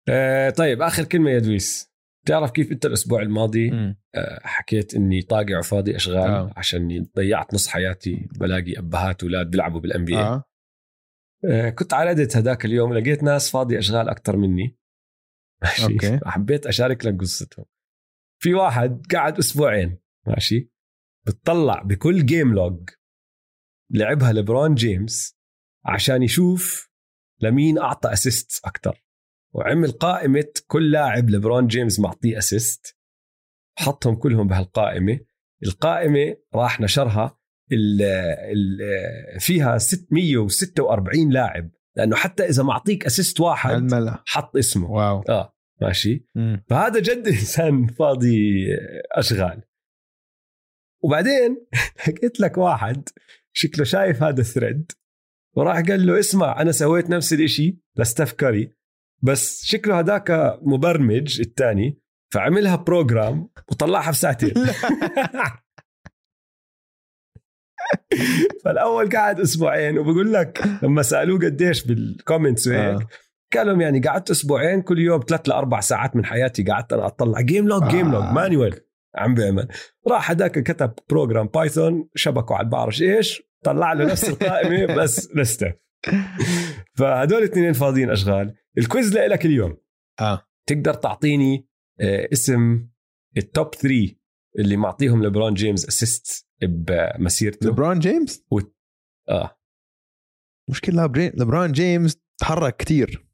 آه 0.10 0.50
طيب 0.50 0.82
آخر 0.82 1.04
كلمة 1.04 1.30
يا 1.30 1.40
دويس. 1.40 1.94
تعرف 2.28 2.52
كيف 2.52 2.72
أنت 2.72 2.86
الأسبوع 2.86 3.22
الماضي. 3.22 3.72
آه 4.16 4.40
حكيت 4.44 4.96
إني 4.96 5.22
طاقع 5.22 5.60
وفاضي 5.60 5.96
أشغال 5.96 6.30
آه. 6.30 6.54
عشان 6.58 7.06
ضيعت 7.16 7.54
نص 7.54 7.68
حياتي 7.68 8.30
بلاقي 8.40 8.80
أبهات 8.80 9.24
واولاد 9.24 9.52
بيلعبوا 9.52 9.80
بال 9.80 10.06
NBA. 10.06 10.44
آه، 11.46 11.70
كنت 11.70 11.94
على 11.94 12.12
هداك 12.12 12.66
اليوم 12.66 12.94
لقيت 12.94 13.24
ناس 13.24 13.52
فاضي 13.52 13.80
أشغال 13.80 14.10
أكثر 14.10 14.38
مني. 14.38 14.78
ماشي. 15.64 16.20
حبيت 16.26 16.66
أشارك 16.68 17.06
لك 17.06 17.20
قصتهم. 17.20 17.66
في 18.42 18.54
واحد 18.54 19.06
قعد 19.16 19.38
أسبوعين 19.38 20.00
ماشي 20.28 20.72
بتطلع 21.28 21.82
بكل 21.82 22.26
game 22.26 22.54
log 22.54 22.90
لعبها 23.92 24.34
لبرون 24.34 24.76
جيمس 24.76 25.38
عشان 25.86 26.24
يشوف 26.24 26.90
لمين 27.42 27.78
أعطى 27.80 28.14
assist 28.14 28.66
أكثر 28.66 29.04
وعمل 29.54 29.92
قائمة 29.92 30.52
كل 30.68 30.92
لاعب 30.92 31.30
لبرون 31.30 31.68
جيمس 31.68 32.00
معطيه 32.00 32.38
assist 32.38 32.98
حطهم 33.78 34.16
كلهم 34.16 34.48
بهالقائمة. 34.48 35.20
القائمة 35.64 36.36
راح 36.56 36.82
نشرها 36.82 37.38
ال 37.72 38.02
ال 38.02 38.80
فيها 39.40 39.78
646 39.78 41.30
لاعب. 41.30 41.70
لأنه 41.96 42.16
حتى 42.16 42.44
إذا 42.44 42.64
معطيك 42.64 43.06
assist 43.06 43.40
واحد 43.40 43.72
الملا 43.72 44.24
حط 44.26 44.58
اسمه. 44.58 44.92
wow. 44.92 45.22
آه. 45.30 45.53
ماشي. 45.84 46.26
فهذا 46.70 47.00
جد 47.00 47.28
إنسان 47.40 47.88
فاضي 47.88 48.68
أشغال. 49.12 49.62
وبعدين 51.04 51.66
لقيت 52.08 52.40
لك 52.40 52.58
واحد 52.58 53.10
شكله 53.54 53.86
شايف 53.86 54.24
هذا 54.24 54.42
ال 54.42 54.49
thread 54.49 54.92
وراح 55.56 55.76
قال 55.76 56.08
له 56.08 56.20
اسمع 56.20 56.62
أنا 56.62 56.72
سويت 56.72 57.10
نفس 57.10 57.34
الإشي 57.34 57.78
لستيف 57.98 58.32
كاري 58.32 58.74
بس 59.24 59.66
شكله 59.66 60.00
هذاك 60.00 60.60
مبرمج 60.62 61.40
الثاني 61.40 62.02
فعملها 62.34 62.76
program 62.76 63.50
وطلعها 63.72 64.12
بساعتين 64.12 64.54
فالأول 68.64 69.10
قعد 69.10 69.40
أسبوعين 69.40 69.98
وبقول 69.98 70.34
لك 70.34 70.64
لما 70.84 71.02
سألوه 71.02 71.40
قديش 71.40 71.86
بال 71.86 72.02
comments 72.02 72.68
وهيك 72.68 73.02
آه. 73.02 73.08
قال 73.58 73.68
لهم 73.68 73.82
يعني 73.82 74.00
قعدت 74.00 74.30
أسبوعين 74.30 74.82
كل 74.82 75.00
يوم 75.00 75.22
ثلاث 75.28 75.50
لاربع 75.50 75.80
ساعات 75.80 76.16
من 76.16 76.26
حياتي 76.26 76.64
قعدت 76.64 76.94
أنا 76.94 77.06
أطلع 77.06 77.42
game 77.42 77.68
log 77.68 77.88
game 77.88 78.12
log. 78.12 78.24
manual 78.24 78.80
عم 79.16 79.34
بيعمل. 79.34 79.68
راح 80.08 80.32
هذاك 80.32 80.60
كتب 80.60 80.94
program 81.10 81.48
Python 81.48 82.10
شبكوا 82.16 82.56
على 82.56 82.70
بعرف 82.70 83.02
إيش؟ 83.02 83.42
طلع 83.64 83.94
له 83.94 84.06
نفس 84.06 84.30
القائمة 84.30 84.96
بس 84.98 85.30
لستاف 85.36 85.74
فهدول 86.98 87.38
الاثنين 87.38 87.74
فاضيين 87.74 88.10
أشغال. 88.10 88.56
ال 88.78 88.86
quiz 88.86 89.18
لك 89.18 89.46
اليوم. 89.46 89.78
آه. 90.20 90.42
تقدر 90.68 90.94
تعطيني 90.94 91.68
آه، 92.02 92.30
اسم 92.34 92.88
ال 93.38 93.47
top 93.47 93.76
3 93.76 94.16
اللي 94.60 94.78
معطيهم 94.78 95.24
لبرون 95.24 95.54
جيمس 95.54 95.88
assist 95.88 96.48
بمسيرته. 96.62 97.70
لبرون 97.70 98.00
جيمس 98.00 98.46
آه. 99.30 99.58
مشكلة 100.70 101.06
لبرون 101.16 101.72
جيمس 101.72 102.18
تحرك 102.38 102.76
كتير. 102.76 103.33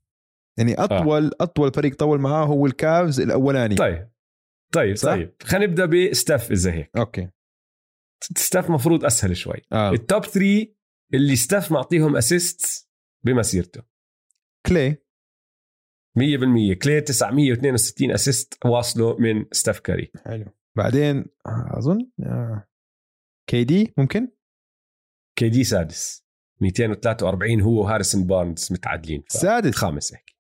يعني 0.60 0.73
أطول 0.73 1.26
آه. 1.26 1.31
أطول 1.41 1.73
فريق 1.73 1.95
طول 1.95 2.19
معاه 2.19 2.45
هو 2.45 2.65
الكافز 2.65 3.19
الأولاني. 3.19 3.76
طيب. 3.76 4.10
طيب 4.73 4.95
صح؟ 4.95 5.10
طيب. 5.10 5.36
خلينا 5.44 5.65
نبدأ 5.65 5.86
بستاف 5.86 6.52
إذا 6.52 6.72
هيك. 6.72 6.90
okay. 6.98 7.30
ستاف 8.38 8.69
مفروض 8.69 9.06
أسهل 9.06 9.38
شوي. 9.38 9.61
آه. 9.72 9.91
ال 9.91 10.00
top 10.00 10.26
3 10.26 10.68
اللي 11.14 11.36
ستاف 11.36 11.72
معطيهم 11.72 12.15
assist 12.16 12.90
بمسيرته. 13.26 13.81
كلي. 14.65 14.98
100% 16.19 16.73
كلي 16.73 17.02
962 17.02 18.11
assist 18.12 18.58
واصلوا 18.65 19.19
من 19.19 19.45
ستاف 19.52 19.80
كاري. 19.80 20.11
حلو. 20.26 20.45
بعدين 20.77 21.26
آه، 21.45 21.77
أظن 21.77 22.10
آه. 22.23 22.68
KD 23.50 23.94
ممكن؟ 23.98 24.31
KD 25.38 25.64
سادس. 25.64 26.26
243 26.61 27.61
هو 27.61 27.81
وهاريسون 27.81 28.27
بارنز 28.27 28.68
متعادلين. 28.72 29.23
سادس. 29.27 29.76
خامس 29.76 30.14
هيك. 30.14 30.39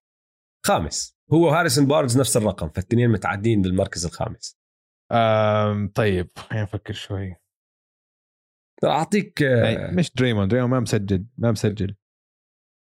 خامس. 0.65 1.17
هو 1.33 1.45
وهاريسون 1.47 1.85
بارنز 1.87 2.19
نفس 2.19 2.37
الرقم 2.37 2.69
فالاثنين 2.69 3.09
متعادلين 3.09 3.61
بالمركز 3.61 4.05
الخامس. 4.05 4.59
آم 5.11 5.91
طيب 5.95 6.29
خلينا 6.37 6.63
نفكر 6.63 6.93
شوي. 6.93 7.35
أعطيك 8.83 9.43
آه، 9.43 9.91
مش 9.91 10.13
دريموند 10.15 10.51
دريموند 10.51 10.73
ما 10.73 10.79
مسجل 10.79 11.25
ما 11.37 11.51
مسجل. 11.51 11.95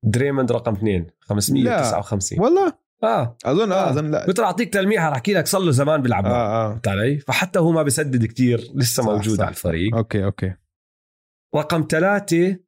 دريموند 0.04 0.52
رقم 0.52 0.72
اثنين 0.72 1.06
559 1.20 2.40
والله؟ 2.40 2.78
آه. 3.02 3.36
أظن 3.44 3.72
آه 3.72 3.74
آه. 3.86 3.90
أظن 3.90 4.10
لا. 4.10 4.26
كنت 4.26 4.40
أعطيك 4.40 4.72
تلميحه 4.72 5.06
راح 5.08 5.14
أحكي 5.14 5.32
لك 5.34 5.46
صار 5.46 5.60
له 5.60 5.70
زمان 5.70 6.02
بيلعب 6.02 6.26
آه 6.26 6.30
آه. 6.30 6.70
فهمت 6.70 6.88
علي؟ 6.88 7.18
فحتى 7.18 7.58
هو 7.58 7.72
ما 7.72 7.82
بيسدد 7.82 8.24
كتير 8.24 8.58
لسه 8.74 9.02
صح، 9.02 9.08
موجود 9.08 9.36
صح، 9.38 9.42
على 9.44 9.50
الفريق. 9.50 9.94
okay 9.96 10.24
okay. 10.24 10.54
رقم 11.56 11.86
ثلاثة 11.90 12.58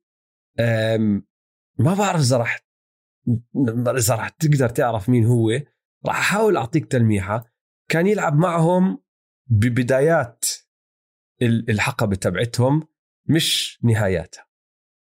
أم، 0.61 1.27
ما 1.79 1.95
بعرف 1.95 2.21
إذا 2.21 2.37
راح 2.37 2.68
إذا 3.97 4.15
راح 4.15 4.29
تقدر 4.29 4.69
تعرف 4.69 5.09
مين 5.09 5.25
هو 5.25 5.51
راح 6.07 6.19
أحاول 6.19 6.57
أعطيك 6.57 6.87
تلميحة. 6.87 7.45
كان 7.91 8.07
يلعب 8.07 8.37
معهم 8.37 9.03
ببدايات 9.51 10.45
ال- 11.43 11.71
الحقبة 11.71 12.17
تبعتهم 12.17 12.89
مش 13.27 13.79
نهاياتها. 13.85 14.49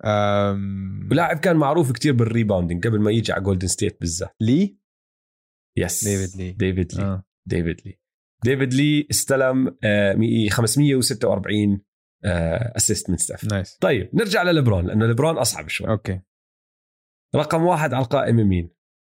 آم... 0.06 1.07
ولاعب 1.11 1.38
كان 1.38 1.56
معروف 1.56 1.91
كتير 1.91 2.14
بال 2.13 2.26
rebounding 2.26 2.88
قبل 2.88 2.99
ما 2.99 3.11
يجي 3.11 3.31
على 3.34 3.44
جولدن 3.44 3.68
ستيت 3.68 3.99
بالذات. 3.99 4.35
لي؟ 4.41 4.77
yes 5.77 6.03
ديفيد 6.07 6.41
لي. 6.41 6.52
ديفيد 6.52 6.94
لي 6.95 7.03
آه. 7.03 7.23
ديفيد 7.45 7.81
لي 7.85 7.99
ديفيد 8.44 8.73
لي 8.73 9.07
استلم 9.11 9.77
آه، 9.84 10.14
مي- 10.14 10.49
546 10.49 11.81
assist 12.75 13.09
من 13.10 13.18
ستاف 13.18 13.45
nice. 13.45 13.77
طيب 13.77 14.10
نرجع 14.14 14.44
للبرون 14.44 14.85
لأنه 14.85 15.06
لبرون 15.06 15.38
أصعب 15.38 15.68
شوي. 15.69 15.88
okay. 15.89 16.21
رقم 17.35 17.63
واحد 17.63 17.93
على 17.93 18.03
القائمة 18.03 18.43
مين؟ 18.43 18.69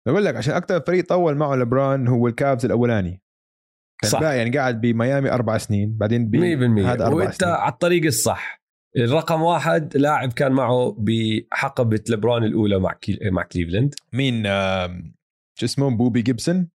بقول 0.07 0.25
لك 0.25 0.35
عشان 0.35 0.53
أكثر 0.53 0.81
فريق 0.81 1.05
طول 1.07 1.35
معه 1.35 1.55
لبرون 1.55 2.07
هو 2.07 2.27
الكافز 2.27 2.65
الأولاني. 2.65 3.21
صح. 4.05 4.19
بقى 4.19 4.37
يعني 4.37 4.57
قاعد 4.57 4.81
بميامي 4.81 5.31
أربع 5.31 5.57
سنين 5.57 5.97
بعدين 5.97 6.31
100% 6.31 6.85
هذا 6.85 7.05
أربع 7.05 7.15
وأنت 7.15 7.33
سنين. 7.33 7.51
على 7.53 7.71
الطريق 7.71 8.05
الصح. 8.05 8.61
الرقم 8.97 9.41
واحد 9.41 9.97
لاعب 9.97 10.33
كان 10.33 10.51
معه 10.51 10.95
بحقبة 10.99 12.03
لبرون 12.09 12.43
الأولى 12.43 12.79
مع 12.79 12.93
كي... 12.93 13.19
مع 13.29 13.43
كليفلاند. 13.43 13.95
مين 14.13 14.43
شو 15.59 15.65
اسمه؟ 15.65 15.97
بوبي 15.97 16.21
جيبسون؟ 16.21 16.69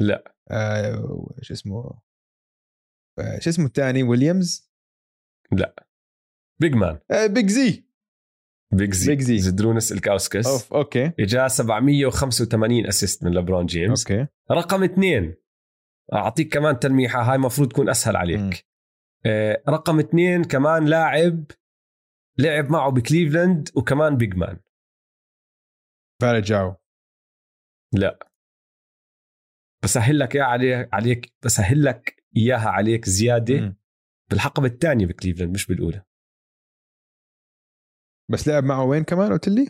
لا. 0.00 0.34
آه 0.50 1.26
شو 1.42 1.54
اسمه؟ 1.54 2.00
آه 3.18 3.38
شو 3.38 3.50
اسمه 3.50 3.66
الثاني؟ 3.66 4.02
ويليامز؟ 4.02 4.70
big 6.60 6.74
man 6.74 6.98
آه 7.10 7.26
Big 7.26 7.46
Z 7.48 7.87
Big 8.72 8.94
Z 8.94 9.06
Big 9.10 9.20
Z. 9.20 9.38
زدروناس 9.38 9.92
إلجاوسكاس. 9.92 10.46
أوف 10.46 10.72
okay. 10.74 11.12
إجا 11.20 11.48
785 11.48 12.86
assist 12.86 13.24
من 13.24 13.34
لبرون 13.34 13.66
جيمس. 13.66 14.10
okay. 14.10 14.26
رقم 14.50 14.84
اثنين. 14.84 15.34
أعطيك 16.12 16.52
كمان 16.54 16.78
تلميحة 16.78 17.22
هاي 17.22 17.38
مفروض 17.38 17.68
تكون 17.68 17.88
أسهل 17.88 18.16
عليك. 18.16 18.66
آه 19.26 19.62
رقم 19.68 19.98
اثنين 19.98 20.44
كمان 20.44 20.86
لاعب 20.86 21.44
لعب 22.38 22.70
معه 22.70 22.90
بكليفلاند 22.90 23.68
وكمان 23.74 24.16
big 24.16 24.34
man. 24.34 24.60
فاريجاو. 26.22 26.74
لا. 27.92 28.18
بسهل 29.84 30.18
لك 30.18 30.36
إياها 30.36 30.44
عليك 30.46 30.88
عليك 30.92 31.32
بسهل 31.44 31.84
لك 31.84 32.24
إياها 32.36 32.68
عليك 32.68 33.04
زيادة 33.08 33.60
مم. 33.60 33.76
بالحقبة 34.30 34.66
الثانية 34.66 35.06
بكليفلاند 35.06 35.54
مش 35.54 35.66
بالأولى. 35.66 36.02
بس 38.30 38.48
لعب 38.48 38.64
معه 38.64 38.84
وين 38.84 39.04
كمان 39.04 39.32
قلت 39.32 39.48
لي؟ 39.48 39.68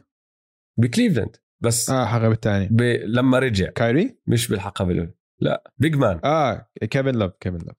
بكليفلاند. 0.79 1.37
بس 1.63 1.91
آه 1.91 2.05
حقب 2.07 2.31
الثاني 2.33 2.69
ب... 2.71 2.83
لما 3.05 3.39
رجع. 3.39 3.71
كايري؟ 3.71 4.19
مش 4.27 4.49
بالحقبة 4.49 4.91
الأولى. 4.91 5.15
لا 5.41 5.73
big 5.79 5.97
man 5.97 6.21
آه 6.25 6.71
كيفن 6.91 7.15
لوف 7.15 7.33
كيفن 7.41 7.59
لوف. 7.59 7.77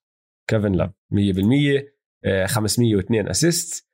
كيفن 0.49 0.71
لوف 0.71 0.93
100% 1.13 1.99
آه، 2.25 2.45
502 2.45 3.29
assist 3.29 3.89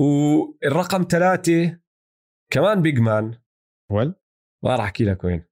والرقم 0.00 1.06
ثلاثة 1.10 1.80
كمان 2.52 2.82
big 2.82 2.98
man 2.98 3.34
ول 3.92 4.14
ما 4.64 4.76
راح 4.76 4.84
أحكي 4.84 5.04
لك 5.04 5.24
وين. 5.24 5.44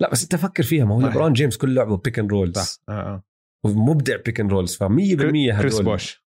لا 0.00 0.10
بس 0.10 0.22
أنت 0.22 0.36
فكر 0.36 0.62
فيها. 0.62 0.84
ما 0.84 0.94
هو 0.94 0.98
ما 0.98 1.06
ليبرون 1.06 1.32
جيمس 1.32 1.56
كل 1.56 1.74
لعبه 1.74 1.96
pick 1.96 2.18
and 2.18 2.30
rolls 2.30 2.58
صح. 2.58 2.82
آه 2.88 2.92
آه. 2.92 3.24
ومبدع 3.64 4.16
pick 4.16 4.40
and 4.40 4.52
rolls 4.52 4.76
ف 4.76 4.82
100% 4.84 4.86
كريس 4.86 5.74
هدول. 5.74 5.84
بوش. 5.84 6.24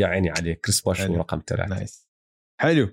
يا 0.00 0.06
عيني 0.06 0.30
عليك 0.30 0.60
كريس 0.60 0.80
بوش. 0.80 1.00
هو 1.00 1.16
رقم 1.16 1.42
ثلاثة. 1.46 1.74
nice. 1.74 2.08
حلو. 2.60 2.88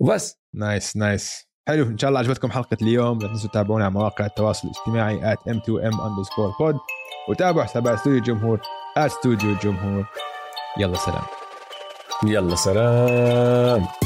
وبس. 0.00 0.40
nice 0.54 0.96
nice. 0.96 1.46
حلو 1.68 1.84
إن 1.84 1.98
شاء 1.98 2.08
الله 2.08 2.20
عجبتكم 2.20 2.50
حلقة 2.50 2.76
اليوم. 2.82 3.18
لا 3.18 3.28
تنسوا 3.28 3.50
تتابعونا 3.50 3.84
على 3.84 3.94
مواقع 3.94 4.26
التواصل 4.26 4.68
الاجتماعي 4.68 5.34
at 5.34 5.38
m2m 5.38 5.94
underscore 5.94 6.52
pod. 6.60 6.76
وتابعوا 7.28 7.64
حسابات 7.64 7.94
استوديو 7.94 8.18
الجمهور 8.18 8.58
at 8.58 8.98
استوديو 8.98 9.50
الجمهور. 9.50 10.06
يلا 10.78 10.96
سلام. 10.96 11.24
يلا 12.24 12.54
سلام. 12.54 14.05